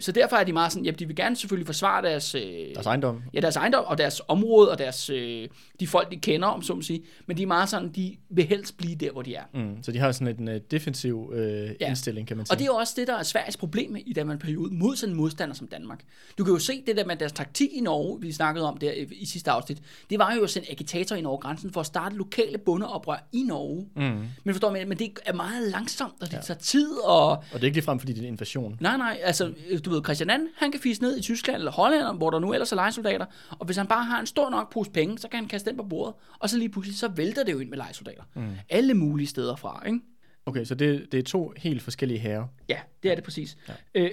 Så 0.00 0.12
derfor 0.12 0.36
er 0.36 0.44
de 0.44 0.52
meget 0.52 0.72
sådan, 0.72 0.84
ja, 0.84 0.90
de 0.90 1.06
vil 1.06 1.16
gerne 1.16 1.36
selvfølgelig 1.36 1.66
forsvare 1.66 2.02
deres, 2.02 2.34
øh, 2.34 2.42
Deres 2.74 2.86
ejendom. 2.86 3.22
ja, 3.34 3.40
deres 3.40 3.56
ejendom 3.56 3.84
og 3.84 3.98
deres 3.98 4.22
område 4.28 4.70
og 4.70 4.78
deres, 4.78 5.10
øh, 5.10 5.48
de 5.80 5.86
folk, 5.86 6.10
de 6.10 6.16
kender, 6.16 6.48
om 6.48 6.62
så 6.62 6.74
må 6.74 6.82
sige. 6.82 7.02
Men 7.26 7.36
de 7.36 7.42
er 7.42 7.46
meget 7.46 7.68
sådan, 7.68 7.88
de 7.88 8.16
vil 8.30 8.44
helst 8.44 8.76
blive 8.76 8.94
der, 8.94 9.12
hvor 9.12 9.22
de 9.22 9.34
er. 9.34 9.42
Mm, 9.54 9.82
så 9.82 9.92
de 9.92 9.98
har 9.98 10.12
sådan 10.12 10.40
en 10.40 10.48
uh, 10.48 10.54
defensiv 10.70 11.28
uh, 11.28 11.38
ja. 11.38 11.88
Indstilling, 11.88 12.28
kan 12.28 12.36
man 12.36 12.46
sige. 12.46 12.54
Og 12.54 12.58
det 12.58 12.64
er 12.64 12.66
jo 12.66 12.74
også 12.74 12.94
det, 12.96 13.06
der 13.06 13.14
er 13.14 13.22
Sveriges 13.22 13.56
problem 13.56 13.96
i 14.06 14.12
den 14.12 14.38
periode 14.38 14.74
mod 14.74 14.96
sådan 14.96 15.12
en 15.12 15.16
modstander 15.16 15.54
som 15.54 15.66
Danmark. 15.66 16.00
Du 16.38 16.44
kan 16.44 16.52
jo 16.52 16.58
se 16.58 16.82
det 16.86 16.96
der 16.96 17.04
med 17.04 17.16
deres 17.16 17.32
taktik 17.32 17.68
i 17.72 17.80
Norge, 17.80 18.20
vi 18.20 18.32
snakkede 18.32 18.68
om 18.68 18.76
der 18.76 18.92
i, 18.92 19.08
i 19.10 19.26
sidste 19.26 19.50
afsnit. 19.50 19.78
Det 20.10 20.18
var 20.18 20.34
jo 20.34 20.42
at 20.44 20.50
sende 20.50 20.70
agitator 20.70 21.16
ind 21.16 21.26
over 21.26 21.38
grænsen 21.38 21.72
for 21.72 21.80
at 21.80 21.86
starte 21.86 22.16
lokale 22.16 22.58
bundeoprør 22.58 23.28
i 23.32 23.42
Norge. 23.42 23.86
Mm. 23.96 24.26
Men 24.44 24.54
forstår 24.54 24.72
man, 24.72 24.88
men 24.88 24.98
det 24.98 25.10
er 25.24 25.32
meget 25.32 25.70
langsomt, 25.70 26.14
og 26.20 26.26
det 26.26 26.32
ja. 26.32 26.40
tager 26.40 26.58
tid, 26.58 26.90
og 27.04 27.28
Og 27.28 27.44
det 27.52 27.60
er 27.60 27.64
ikke 27.64 27.76
ligefrem, 27.76 27.98
fordi 27.98 28.12
det 28.12 28.18
er 28.18 28.22
en 28.22 28.32
invasion. 28.34 28.76
Nej, 28.80 28.96
nej, 28.96 29.18
altså, 29.22 29.52
du 29.84 29.90
ved, 29.90 30.04
Christian 30.04 30.30
II, 30.30 30.46
han 30.56 30.72
kan 30.72 30.80
fise 30.80 31.02
ned 31.02 31.18
i 31.18 31.22
Tyskland 31.22 31.56
eller 31.56 31.72
Holland, 31.72 32.16
hvor 32.16 32.30
der 32.30 32.38
nu 32.38 32.52
ellers 32.52 32.72
er 32.72 32.76
lejesoldater, 32.76 33.26
og 33.50 33.66
hvis 33.66 33.76
han 33.76 33.86
bare 33.86 34.04
har 34.04 34.20
en 34.20 34.26
stor 34.26 34.50
nok 34.50 34.72
pose 34.72 34.90
penge, 34.90 35.18
så 35.18 35.28
kan 35.28 35.38
han 35.38 35.48
kaste 35.48 35.70
den 35.70 35.76
på 35.76 35.82
bordet, 35.82 36.14
og 36.38 36.50
så 36.50 36.58
lige 36.58 36.68
pludselig, 36.68 36.98
så 36.98 37.08
vælter 37.08 37.44
det 37.44 37.52
jo 37.52 37.58
ind 37.58 37.68
med 37.68 37.78
lejesoldater. 37.78 38.22
Mm. 38.34 38.56
Alle 38.68 38.94
mulige 38.94 39.26
steder 39.26 39.56
fra, 39.56 39.82
ikke? 39.86 40.00
Okay, 40.46 40.64
så 40.64 40.74
det, 40.74 41.12
det 41.12 41.18
er 41.18 41.22
to 41.22 41.52
helt 41.56 41.82
forskellige 41.82 42.20
herrer. 42.20 42.46
Ja, 42.68 42.80
det 43.02 43.10
er 43.10 43.14
det 43.14 43.24
præcis. 43.24 43.56
Ja. 43.68 43.74
Øh, 43.94 44.10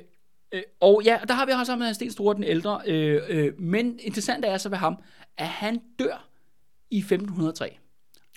øh, 0.51 0.62
og 0.79 1.01
ja, 1.05 1.20
der 1.27 1.34
har 1.34 1.46
vi 1.46 1.51
også 1.51 1.75
med 1.75 1.93
Sten 1.93 2.12
Store 2.12 2.36
den 2.36 2.43
ældre, 2.43 2.81
øh, 2.86 3.22
øh, 3.29 3.60
men 3.60 4.00
interessant 4.00 4.46
er 4.46 4.58
så 4.58 4.70
ved 4.70 4.77
ham, 4.77 4.98
at 5.38 5.48
han 5.48 5.81
dør 6.00 6.27
i 6.91 6.98
1503. 6.98 7.77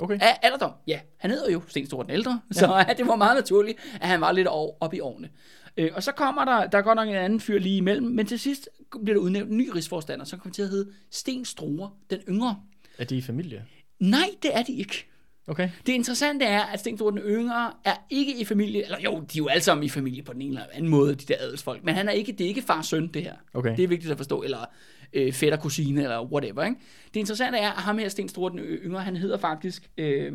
Okay. 0.00 0.18
Af 0.21 0.38
alderdom. 0.42 0.73
Ja, 0.87 1.00
han 1.16 1.30
hedder 1.30 1.52
jo 1.52 1.62
Sten 1.68 1.87
Store 1.87 2.04
den 2.04 2.11
ældre, 2.11 2.40
så 2.50 2.76
ja. 2.88 2.92
det 2.92 3.06
var 3.06 3.16
meget 3.16 3.37
naturligt, 3.37 3.78
at 4.00 4.09
han 4.09 4.21
var 4.21 4.33
lidt 4.33 4.47
over, 4.47 4.73
op 4.80 4.94
i 4.94 5.00
årene. 5.00 5.28
Øh, 5.76 5.90
og 5.95 6.02
så 6.02 6.12
kommer 6.12 6.45
der, 6.45 6.66
der 6.66 6.78
er 6.78 6.83
godt 6.83 6.97
nok 6.97 7.09
en 7.09 7.14
anden 7.14 7.40
fyr 7.40 7.59
lige 7.59 7.76
imellem, 7.76 8.07
men 8.07 8.26
til 8.26 8.38
sidst 8.38 8.69
bliver 9.04 9.14
der 9.14 9.21
udnævnt 9.21 9.50
en 9.50 9.57
ny 9.57 9.69
rigsforstander, 9.69 10.25
som 10.25 10.38
kommer 10.38 10.54
til 10.54 10.62
at 10.62 10.69
hedde 10.69 10.90
Sten 11.11 11.45
Store 11.45 11.90
den 12.11 12.21
yngre. 12.28 12.57
Er 12.99 13.04
de 13.04 13.16
i 13.16 13.21
familie? 13.21 13.64
Nej, 14.00 14.28
det 14.43 14.50
er 14.54 14.62
de 14.62 14.73
ikke. 14.73 15.07
Okay. 15.47 15.71
Det 15.87 15.93
interessante 15.93 16.45
er, 16.45 16.61
at 16.61 16.81
Sten 16.81 16.97
Store 16.97 17.12
den 17.12 17.19
yngre 17.19 17.73
er 17.85 17.95
ikke 18.11 18.40
i 18.40 18.45
familie, 18.45 18.85
eller 18.85 19.00
jo, 19.00 19.11
de 19.21 19.38
er 19.38 19.38
jo 19.38 19.47
alle 19.47 19.62
sammen 19.62 19.85
i 19.85 19.88
familie 19.88 20.23
på 20.23 20.33
den 20.33 20.43
ene 20.43 20.50
eller 20.50 20.66
anden 20.73 20.90
måde, 20.90 21.14
de 21.14 21.25
der 21.25 21.35
adelsfolk, 21.40 21.85
men 21.85 21.95
han 21.95 22.09
er 22.09 22.12
ikke, 22.12 22.33
det 22.33 22.45
er 22.45 22.49
ikke 22.49 22.62
fars 22.62 22.87
søn, 22.87 23.07
det 23.07 23.23
her. 23.23 23.35
Okay. 23.54 23.76
Det 23.76 23.85
er 23.85 23.88
vigtigt 23.88 24.11
at 24.11 24.16
forstå, 24.16 24.43
eller 24.43 24.64
øh, 25.12 25.33
fætter, 25.33 25.59
kusine, 25.59 26.02
eller 26.02 26.25
whatever. 26.25 26.64
Ikke? 26.64 26.76
Det 27.14 27.21
interessante 27.21 27.59
er, 27.59 27.71
at 27.71 27.83
ham 27.83 27.99
her, 27.99 28.09
Sten 28.09 28.28
Store 28.28 28.50
den 28.50 28.59
yngre, 28.59 29.02
han 29.02 29.16
hedder 29.16 29.37
faktisk 29.37 29.90
øh, 29.99 30.33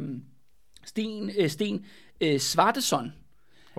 Sten, 0.86 1.31
øh, 1.38 1.50
Sten 1.50 1.86
øh, 2.22 2.39
Svarteson. 2.39 3.13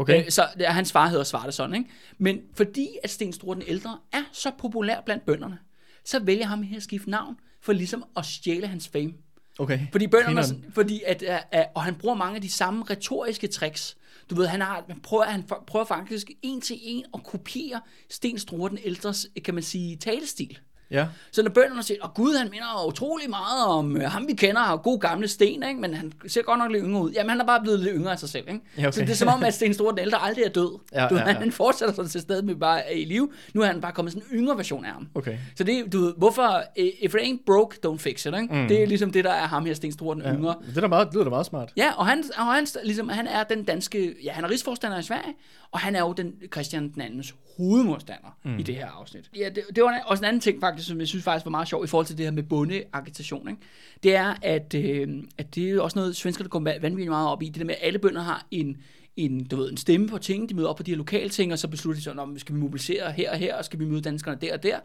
Okay. 0.00 0.24
Øh, 0.24 0.30
så 0.30 0.46
er, 0.60 0.70
hans 0.72 0.92
far 0.92 1.08
hedder 1.08 1.24
Svarteson, 1.24 1.74
ikke? 1.74 1.90
Men 2.18 2.40
fordi 2.54 2.88
at 3.02 3.10
Sten 3.10 3.32
Store 3.32 3.54
den 3.54 3.62
ældre 3.66 3.98
er 4.12 4.22
så 4.32 4.50
populær 4.58 5.00
blandt 5.00 5.26
bønderne, 5.26 5.58
så 6.04 6.18
vælger 6.18 6.46
ham 6.46 6.62
her 6.62 6.76
at 6.76 6.82
skifte 6.82 7.10
navn, 7.10 7.36
for 7.60 7.72
ligesom 7.72 8.04
at 8.16 8.26
stjæle 8.26 8.66
hans 8.66 8.88
fame. 8.88 9.12
Okay. 9.58 9.80
Fordi 9.92 10.06
bønderne, 10.06 10.40
er 10.40 10.44
sådan- 10.44 10.64
fordi 10.74 11.02
at, 11.06 11.22
at, 11.22 11.44
at, 11.52 11.66
og 11.74 11.82
han 11.82 11.94
bruger 11.94 12.14
mange 12.14 12.36
af 12.36 12.42
de 12.42 12.50
samme 12.50 12.84
retoriske 12.90 13.46
tricks. 13.46 13.96
Du 14.30 14.34
ved, 14.34 14.46
han, 14.46 14.60
har, 14.60 14.84
han, 14.88 15.00
prøver, 15.00 15.24
han 15.24 15.42
prøver 15.66 15.84
faktisk 15.84 16.30
en 16.42 16.60
til 16.60 16.76
en 16.82 17.04
at 17.14 17.24
kopiere 17.24 17.80
Sten 18.10 18.38
Struer 18.38 18.68
den 18.68 18.78
ældres, 18.84 19.26
kan 19.44 19.54
man 19.54 19.62
sige, 19.62 19.96
talestil. 19.96 20.58
Ja. 20.90 21.06
Så 21.32 21.42
når 21.42 21.50
bønderne 21.50 21.82
siger, 21.82 22.04
at 22.04 22.14
Gud, 22.14 22.34
han 22.34 22.50
minder 22.50 22.86
utrolig 22.88 23.30
meget 23.30 23.66
om 23.66 23.96
øh, 23.96 24.02
ham, 24.02 24.28
vi 24.28 24.32
kender, 24.32 24.60
har 24.60 24.76
god 24.76 25.00
gamle 25.00 25.28
sten, 25.28 25.62
ikke? 25.62 25.80
men 25.80 25.94
han 25.94 26.12
ser 26.26 26.42
godt 26.42 26.58
nok 26.58 26.70
lidt 26.70 26.84
yngre 26.84 27.02
ud. 27.02 27.10
Jamen, 27.10 27.30
han 27.30 27.40
er 27.40 27.44
bare 27.44 27.60
blevet 27.60 27.80
lidt 27.80 27.92
yngre 27.96 28.12
af 28.12 28.18
sig 28.18 28.28
selv. 28.28 28.48
Ikke? 28.48 28.60
Ja, 28.78 28.82
okay. 28.82 28.92
Så 28.92 29.00
det 29.00 29.10
er 29.10 29.14
som 29.14 29.28
om, 29.28 29.44
at 29.44 29.54
Sten 29.54 29.74
Store 29.74 29.90
den 29.90 29.98
ældre 29.98 30.22
aldrig 30.22 30.44
er 30.44 30.48
død. 30.48 30.78
Ja, 30.92 31.08
du, 31.08 31.14
ja, 31.14 31.28
ja. 31.28 31.34
Han 31.34 31.52
fortsætter 31.52 31.94
sådan 31.94 32.08
til 32.08 32.20
stede 32.20 32.42
med 32.42 32.54
bare 32.54 32.92
er 32.92 32.96
i 32.96 33.04
live. 33.04 33.28
Nu 33.54 33.60
er 33.60 33.66
han 33.66 33.80
bare 33.80 33.92
kommet 33.92 34.12
sådan 34.12 34.28
en 34.30 34.38
yngre 34.38 34.56
version 34.56 34.84
af 34.84 34.92
ham. 34.92 35.08
Okay. 35.14 35.38
Så 35.56 35.64
det 35.64 35.92
du 35.92 36.00
ved, 36.00 36.14
hvorfor, 36.16 36.62
if 36.76 37.14
it 37.14 37.20
ain't 37.20 37.44
broke, 37.46 37.76
don't 37.86 37.98
fix 37.98 38.26
it. 38.26 38.34
Ikke? 38.34 38.54
Mm. 38.54 38.68
Det 38.68 38.82
er 38.82 38.86
ligesom 38.86 39.12
det, 39.12 39.24
der 39.24 39.32
er 39.32 39.46
ham 39.46 39.66
her, 39.66 39.74
Sten 39.74 39.92
Store 39.92 40.14
den 40.14 40.22
yngre. 40.22 40.54
Det 40.66 40.76
er 40.76 40.80
da 40.80 40.86
meget, 40.86 41.06
det 41.06 41.14
lyder 41.14 41.24
da 41.24 41.30
meget 41.30 41.46
smart. 41.46 41.72
Ja, 41.76 41.92
og 41.96 42.06
han, 42.06 42.24
og 42.36 42.46
han, 42.46 42.66
ligesom, 42.84 43.08
han 43.08 43.26
er 43.26 43.44
den 43.44 43.64
danske, 43.64 44.14
ja, 44.24 44.32
han 44.32 44.44
er 44.44 44.50
rigsforstander 44.50 44.98
i 44.98 45.02
Sverige, 45.02 45.34
og 45.70 45.80
han 45.80 45.96
er 45.96 46.00
jo 46.00 46.12
den 46.12 46.32
Christian 46.52 46.88
den 46.88 47.02
andens 47.02 47.34
hovedmodstander 47.56 48.36
mm. 48.44 48.58
i 48.58 48.62
det 48.62 48.74
her 48.74 48.86
afsnit. 49.00 49.30
Ja, 49.36 49.48
det, 49.48 49.64
det 49.76 49.84
var 49.84 50.02
også 50.06 50.20
en 50.20 50.28
anden 50.28 50.40
ting 50.40 50.60
faktisk, 50.60 50.79
faktisk, 50.80 50.88
som 50.88 51.00
jeg 51.00 51.08
synes 51.08 51.24
faktisk 51.24 51.44
var 51.44 51.50
meget 51.50 51.68
sjovt 51.68 51.84
i 51.84 51.88
forhold 51.88 52.06
til 52.06 52.18
det 52.18 52.26
her 52.26 52.30
med 52.32 52.42
bondeagitation, 52.42 53.48
ikke? 53.48 53.60
det 54.02 54.14
er, 54.14 54.34
at, 54.42 54.74
øh, 54.74 55.08
at 55.38 55.54
det 55.54 55.70
er 55.70 55.80
også 55.80 55.98
noget, 55.98 56.16
svenskerne 56.16 56.48
går 56.48 56.58
va- 56.60 56.80
vanvittigt 56.80 57.08
meget 57.10 57.28
op 57.28 57.42
i, 57.42 57.46
det 57.46 57.54
der 57.56 57.64
med, 57.64 57.74
at 57.74 57.86
alle 57.86 57.98
bønder 57.98 58.22
har 58.22 58.46
en, 58.50 58.76
en, 59.16 59.44
du 59.44 59.56
ved, 59.56 59.70
en 59.70 59.76
stemme 59.76 60.08
på 60.08 60.18
ting, 60.18 60.48
de 60.48 60.54
møder 60.54 60.68
op 60.68 60.76
på 60.76 60.82
de 60.82 60.90
her 60.90 60.96
lokalting, 60.98 61.52
og 61.52 61.58
så 61.58 61.68
beslutter 61.68 61.98
de 61.98 62.04
sådan, 62.04 62.18
om 62.18 62.38
skal 62.38 62.54
vi 62.54 62.60
mobilisere 62.60 63.12
her 63.12 63.30
og 63.30 63.36
her, 63.36 63.54
og 63.56 63.64
skal 63.64 63.78
vi 63.78 63.84
møde 63.84 64.00
danskerne 64.02 64.38
der 64.40 64.52
og 64.54 64.62
der. 64.62 64.78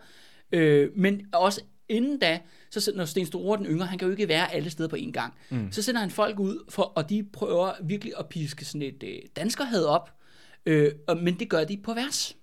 Øh, 0.52 0.90
men 0.96 1.22
også 1.34 1.62
inden 1.90 2.20
da, 2.20 2.40
så 2.72 2.92
når 2.96 3.06
Sten 3.06 3.25
Store 3.25 3.58
den 3.58 3.66
yngre, 3.66 3.86
han 3.86 4.00
kan 4.00 4.06
jo 4.08 4.12
ikke 4.12 4.28
være 4.28 4.54
alle 4.54 4.70
steder 4.70 4.90
på 4.90 4.96
én 4.96 5.12
gang. 5.12 5.34
Mm. 5.50 5.72
Så 5.72 5.82
sender 5.82 6.02
han 6.02 6.10
folk 6.12 6.40
ud, 6.40 6.64
for, 6.70 6.82
og 6.84 7.10
de 7.10 7.24
prøver 7.34 7.72
virkelig 7.84 8.14
at 8.20 8.25
piske 8.30 8.66
sådan 8.66 8.82
et 8.82 9.04
øh, 9.04 9.16
danskerhed 9.36 9.86
op, 9.86 10.10
øh, 10.66 10.92
og- 11.08 11.18
men 11.18 11.40
det 11.40 11.50
gør 11.50 11.64
de 11.64 11.78
på 11.84 11.94
vers. 11.94 12.36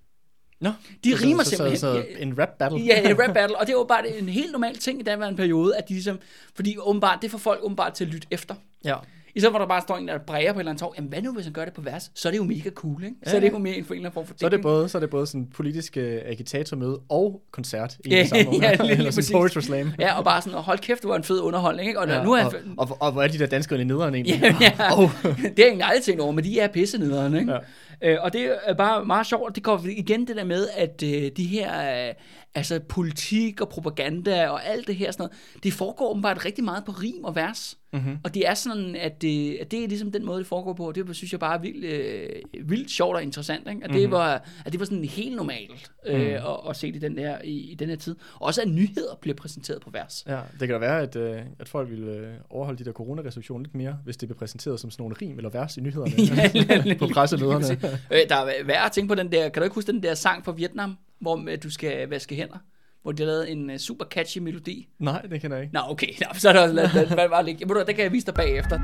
Nå, 0.62 0.70
De 1.04 1.16
så, 1.18 1.24
rimer 1.26 1.42
så, 1.42 1.50
simpelthen. 1.50 1.76
Så, 1.78 1.92
så, 1.94 2.04
en 2.18 2.38
rap 2.38 2.48
battle. 2.58 2.78
Ja, 2.80 3.10
en 3.10 3.20
rap 3.22 3.34
battle, 3.34 3.56
og 3.58 3.66
det 3.66 3.74
var 3.76 3.84
bare 3.84 4.18
en 4.18 4.28
helt 4.28 4.52
normal 4.52 4.76
ting 4.76 5.00
i 5.00 5.02
den 5.02 5.36
periode, 5.36 5.76
at 5.76 5.88
de 5.88 5.92
ligesom, 5.94 6.18
fordi 6.54 6.76
åbenbart, 6.78 7.18
det 7.22 7.30
får 7.30 7.38
folk 7.38 7.60
åbenbart 7.62 7.92
til 7.92 8.04
at 8.04 8.10
lytte 8.10 8.26
efter. 8.30 8.54
ja. 8.84 8.94
I 9.34 9.40
stedet 9.40 9.52
for 9.54 9.58
der 9.58 9.66
bare 9.66 9.80
står 9.80 9.96
en, 9.96 10.08
der 10.08 10.18
bræger 10.18 10.52
på 10.52 10.58
et 10.58 10.60
eller 10.60 10.70
andet 10.70 10.80
tog, 10.80 10.94
jamen 10.96 11.08
hvad 11.08 11.22
nu, 11.22 11.32
hvis 11.32 11.44
han 11.44 11.52
gør 11.52 11.64
det 11.64 11.74
på 11.74 11.80
vers? 11.80 12.10
Så 12.14 12.28
er 12.28 12.30
det 12.30 12.38
jo 12.38 12.44
mega 12.44 12.70
cool, 12.70 13.04
ikke? 13.04 13.16
Så 13.24 13.30
Ja, 13.30 13.36
er 13.36 13.40
det 13.40 13.52
jo 13.52 13.58
mere 13.58 13.74
en 13.76 13.84
for 13.84 13.94
en 13.94 13.98
eller 13.98 14.08
anden 14.10 14.14
form 14.14 14.26
for 14.26 14.34
Så 14.38 14.46
er 14.46 14.50
det 14.50 14.62
både, 14.62 14.88
så 14.88 14.98
er 14.98 15.00
det 15.00 15.10
både 15.10 15.26
sådan 15.26 15.46
politisk 15.54 15.96
uh, 15.96 16.02
agitatormøde 16.04 17.00
og 17.08 17.42
koncert 17.50 17.96
i 18.04 18.08
Ja, 18.10 18.18
det 18.18 18.28
samme 18.28 18.42
ja, 18.62 18.74
lige- 18.74 18.92
Eller 18.92 19.10
sådan 19.10 19.32
poetry 19.40 19.60
slam. 19.60 19.90
Ja, 19.98 20.18
og 20.18 20.24
bare 20.24 20.42
sådan, 20.42 20.58
hold 20.58 20.78
kæft, 20.78 21.04
var 21.04 21.16
en 21.16 21.24
fed 21.24 21.40
underholdning, 21.40 21.88
ikke? 21.88 22.00
Og 22.00 22.08
Ja, 22.08 22.22
nu 22.24 22.32
er 22.32 22.44
og, 22.44 22.52
og, 22.78 22.88
og, 22.90 22.96
og, 23.00 23.12
hvor 23.12 23.22
er 23.22 23.28
de 23.28 23.38
der 23.38 23.46
danskere 23.46 23.80
i 23.80 23.84
nederen 23.84 24.14
egentlig? 24.14 24.40
Ja, 24.42 24.56
ja. 24.60 24.98
Oh. 25.02 25.10
det 25.56 25.58
er 25.58 25.66
ingen 25.66 25.82
aldrig 25.82 26.02
tænkt 26.02 26.20
over, 26.20 26.32
men 26.32 26.44
de 26.44 26.60
er 26.60 26.68
pisse 26.68 26.98
nederen, 26.98 27.36
ikke? 27.36 27.52
Ja. 27.52 27.58
Øh, 28.02 28.16
og 28.20 28.32
det 28.32 28.58
er 28.64 28.74
bare 28.74 29.04
meget 29.04 29.26
sjovt, 29.26 29.54
det 29.54 29.62
går 29.62 29.80
igen 29.84 30.26
det 30.26 30.36
der 30.36 30.44
med, 30.44 30.68
at 30.76 31.02
øh, 31.02 31.30
de 31.36 31.44
her, 31.44 32.08
øh, 32.08 32.14
altså 32.54 32.80
politik 32.88 33.60
og 33.60 33.68
propaganda 33.68 34.48
og 34.48 34.66
alt 34.66 34.86
det 34.86 34.96
her 34.96 35.10
sådan 35.10 35.22
noget, 35.24 35.62
det 35.62 35.72
foregår 35.72 36.10
åbenbart 36.10 36.44
rigtig 36.44 36.64
meget 36.64 36.84
på 36.84 36.92
rim 36.92 37.24
og 37.24 37.36
vers. 37.36 37.78
Mm-hmm. 37.92 38.18
Og 38.24 38.34
det 38.34 38.48
er 38.48 38.54
sådan, 38.54 38.96
at 38.96 39.22
det, 39.22 39.56
at 39.60 39.70
det 39.70 39.84
er 39.84 39.88
ligesom 39.88 40.12
den 40.12 40.24
måde, 40.26 40.38
det 40.38 40.46
foregår 40.46 40.72
på, 40.72 40.88
og 40.88 40.94
det 40.94 41.16
synes 41.16 41.32
jeg 41.32 41.40
bare 41.40 41.54
er 41.54 41.60
vildt, 41.60 41.84
øh, 41.84 42.28
vildt 42.70 42.90
sjovt 42.90 43.16
og 43.16 43.22
interessant, 43.22 43.68
ikke? 43.68 43.80
At, 43.84 43.90
det 43.90 44.02
Mhm. 44.02 44.10
var, 44.12 44.44
at 44.64 44.72
det 44.72 44.80
var 44.80 44.86
sådan 44.86 45.04
helt 45.04 45.36
normalt 45.36 45.90
øh, 46.06 46.20
Mhm. 46.20 46.26
at, 46.30 46.42
at 46.68 46.76
se 46.76 46.86
det 46.86 46.96
i 46.96 46.98
den, 46.98 47.16
der, 47.16 47.38
i, 47.44 47.50
i 47.70 47.74
den 47.74 47.88
her 47.88 47.96
tid. 47.96 48.16
Også 48.40 48.62
at 48.62 48.68
nyheder 48.68 49.18
bliver 49.20 49.34
præsenteret 49.34 49.82
på 49.82 49.90
vers. 49.90 50.24
Ja, 50.28 50.36
det 50.60 50.68
kan 50.68 50.70
da 50.70 50.78
være, 50.78 51.00
at, 51.02 51.16
øh, 51.16 51.40
at 51.58 51.68
folk 51.68 51.90
ville 51.90 52.10
øh, 52.12 52.34
overholde 52.50 52.78
de 52.78 52.84
der 52.84 52.92
coronarestriktioner 52.92 53.62
lidt 53.64 53.74
mere, 53.74 53.98
hvis 54.04 54.16
det 54.16 54.28
blev 54.28 54.38
præsenteret 54.38 54.80
som 54.80 54.90
sådan 54.90 55.02
nogle 55.02 55.16
rim 55.22 55.36
eller 55.36 55.50
vers 55.50 55.76
i 55.76 55.80
nyhederne 55.80 56.12
Ja, 56.90 56.94
på 56.98 57.06
pressemøderne. 57.14 57.98
Øh, 58.12 58.18
der 58.28 58.36
er 58.36 58.64
værd 58.64 58.86
at 58.86 58.92
tænke 58.92 59.08
på 59.08 59.14
den 59.14 59.32
der, 59.32 59.48
kan 59.48 59.60
du 59.60 59.64
ikke 59.64 59.74
huske 59.74 59.92
den 59.92 60.02
der 60.02 60.14
sang 60.14 60.44
fra 60.44 60.52
Vietnam, 60.52 60.96
hvor 61.22 61.50
øh, 61.50 61.58
du 61.62 61.70
skal 61.70 62.08
vaske 62.08 62.34
hænder? 62.34 62.58
Hvor 63.02 63.12
de 63.12 63.22
har 63.22 63.26
lavet 63.26 63.52
en 63.52 63.70
uh, 63.70 63.76
super 63.76 64.04
catchy 64.04 64.38
melodi. 64.38 64.88
Nej, 64.98 65.22
det 65.22 65.40
kender 65.40 65.56
jeg 65.56 65.64
ikke. 65.64 65.74
Nå, 65.74 65.80
okay, 65.88 66.12
Nå, 66.20 66.26
så 66.34 66.48
er 66.48 66.52
der 66.52 66.60
også 66.60 66.74
lavet 66.74 66.90
den. 66.94 67.14
Hvad 67.14 67.28
var 67.28 67.42
det 67.42 67.48
ikke? 67.48 67.64
Det 67.86 67.94
kan 67.94 68.04
jeg 68.04 68.12
vise 68.12 68.26
dig 68.26 68.34
bagefter. 68.34 68.80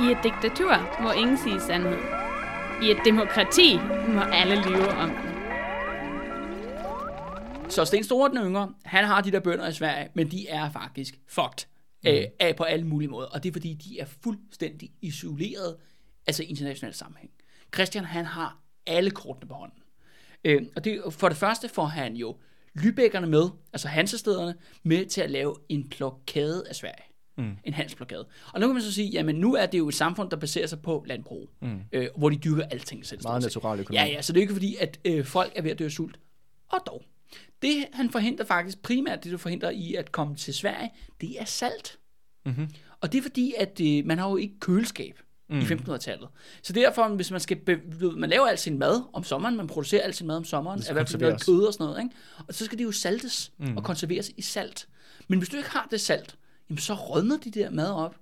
I 0.00 0.10
et 0.10 0.18
diktatur 0.22 1.02
må 1.02 1.12
ingen 1.12 1.38
sige 1.38 1.60
sandhed. 1.60 1.98
I 2.82 2.90
et 2.90 2.98
demokrati 3.04 3.76
må 4.08 4.20
alle 4.20 4.54
lyve 4.54 4.88
om 4.88 5.10
den. 5.10 5.36
Så 7.70 7.84
Sten 7.84 8.04
Store 8.04 8.28
den 8.30 8.38
yngre, 8.38 8.74
han 8.84 9.04
har 9.04 9.20
de 9.20 9.32
der 9.32 9.40
bønder 9.40 9.68
i 9.68 9.72
Sverige, 9.72 10.08
men 10.14 10.30
de 10.30 10.48
er 10.48 10.70
faktisk 10.70 11.20
fucked 11.28 11.66
mm. 12.04 12.10
øh, 12.10 12.24
af 12.40 12.56
på 12.56 12.64
alle 12.64 12.86
mulige 12.86 13.08
måder. 13.08 13.28
Og 13.28 13.42
det 13.42 13.48
er 13.48 13.52
fordi, 13.52 13.74
de 13.74 14.00
er 14.00 14.06
fuldstændig 14.22 14.90
isoleret, 15.02 15.76
altså 16.26 16.42
i 16.42 16.46
international 16.46 16.94
sammenhæng. 16.94 17.30
Christian, 17.74 18.04
han 18.04 18.24
har 18.24 18.58
alle 18.86 19.10
kortene 19.10 19.48
på 19.48 19.54
hånden. 19.54 19.78
Øh, 20.46 20.62
og 20.76 20.84
det, 20.84 21.02
for 21.10 21.28
det 21.28 21.38
første 21.38 21.68
får 21.68 21.86
han 21.86 22.16
jo 22.16 22.36
Lybækkerne 22.82 23.26
med, 23.26 23.48
altså 23.72 23.88
Hansestederne, 23.88 24.54
med 24.82 25.06
til 25.06 25.20
at 25.20 25.30
lave 25.30 25.54
en 25.68 25.88
blokade 25.88 26.64
af 26.68 26.76
Sverige. 26.76 27.02
Mm. 27.38 27.56
En 27.64 27.74
handelsblokade. 27.74 28.26
Og 28.52 28.60
nu 28.60 28.66
kan 28.66 28.74
man 28.74 28.82
så 28.82 28.92
sige, 28.92 29.08
jamen 29.08 29.36
nu 29.36 29.54
er 29.54 29.66
det 29.66 29.78
jo 29.78 29.88
et 29.88 29.94
samfund, 29.94 30.30
der 30.30 30.36
baserer 30.36 30.66
sig 30.66 30.82
på 30.82 31.04
landbrug, 31.06 31.50
mm. 31.62 31.80
øh, 31.92 32.08
hvor 32.16 32.30
de 32.30 32.36
dyrker 32.36 32.64
alting 32.64 33.06
selv. 33.06 33.20
Meget 33.22 33.42
natural 33.42 33.80
økonomi. 33.80 33.96
Ja, 33.96 34.04
ja, 34.04 34.22
så 34.22 34.32
det 34.32 34.38
er 34.38 34.42
ikke 34.42 34.52
fordi, 34.52 34.76
at 34.80 35.00
øh, 35.04 35.24
folk 35.24 35.52
er 35.56 35.62
ved 35.62 35.70
at 35.70 35.78
dø 35.78 35.84
af 35.84 35.90
sult. 35.90 36.18
Og 36.68 36.78
dog. 36.86 37.02
Det, 37.62 37.86
han 37.92 38.10
forhindrer 38.10 38.46
faktisk 38.46 38.82
primært, 38.82 39.24
det 39.24 39.32
du 39.32 39.38
forhindrer 39.38 39.70
i 39.70 39.94
at 39.94 40.12
komme 40.12 40.36
til 40.36 40.54
Sverige, 40.54 40.90
det 41.20 41.40
er 41.40 41.44
salt. 41.44 41.98
Mm-hmm. 42.46 42.68
Og 43.00 43.12
det 43.12 43.18
er 43.18 43.22
fordi, 43.22 43.54
at 43.58 43.80
øh, 43.80 44.06
man 44.06 44.18
har 44.18 44.30
jo 44.30 44.36
ikke 44.36 44.60
køleskab 44.60 45.18
mm. 45.48 45.58
i 45.58 45.62
1500-tallet. 45.62 46.28
Så 46.62 46.72
derfor, 46.72 47.08
hvis 47.08 47.30
man 47.30 47.40
skal, 47.40 47.56
be- 47.56 47.80
man 48.16 48.30
laver 48.30 48.46
al 48.46 48.58
sin 48.58 48.78
mad 48.78 49.02
om 49.12 49.24
sommeren, 49.24 49.56
man 49.56 49.66
producerer 49.66 50.02
al 50.02 50.14
sin 50.14 50.26
mad 50.26 50.36
om 50.36 50.44
sommeren, 50.44 50.80
i 50.90 50.92
hvert 50.92 51.08
fald 51.08 51.20
noget 51.20 51.46
kød 51.46 51.66
og 51.66 51.72
sådan 51.72 51.86
noget, 51.86 52.02
ikke? 52.02 52.14
og 52.48 52.54
så 52.54 52.64
skal 52.64 52.78
det 52.78 52.84
jo 52.84 52.92
saltes 52.92 53.52
mm. 53.58 53.76
og 53.76 53.84
konserveres 53.84 54.30
i 54.36 54.42
salt. 54.42 54.88
Men 55.28 55.38
hvis 55.38 55.48
du 55.48 55.56
ikke 55.56 55.70
har 55.70 55.88
det 55.90 56.00
salt, 56.00 56.36
jamen 56.70 56.78
så 56.78 56.94
rådner 56.94 57.36
de 57.36 57.50
der 57.50 57.70
mad 57.70 57.90
op, 57.90 58.16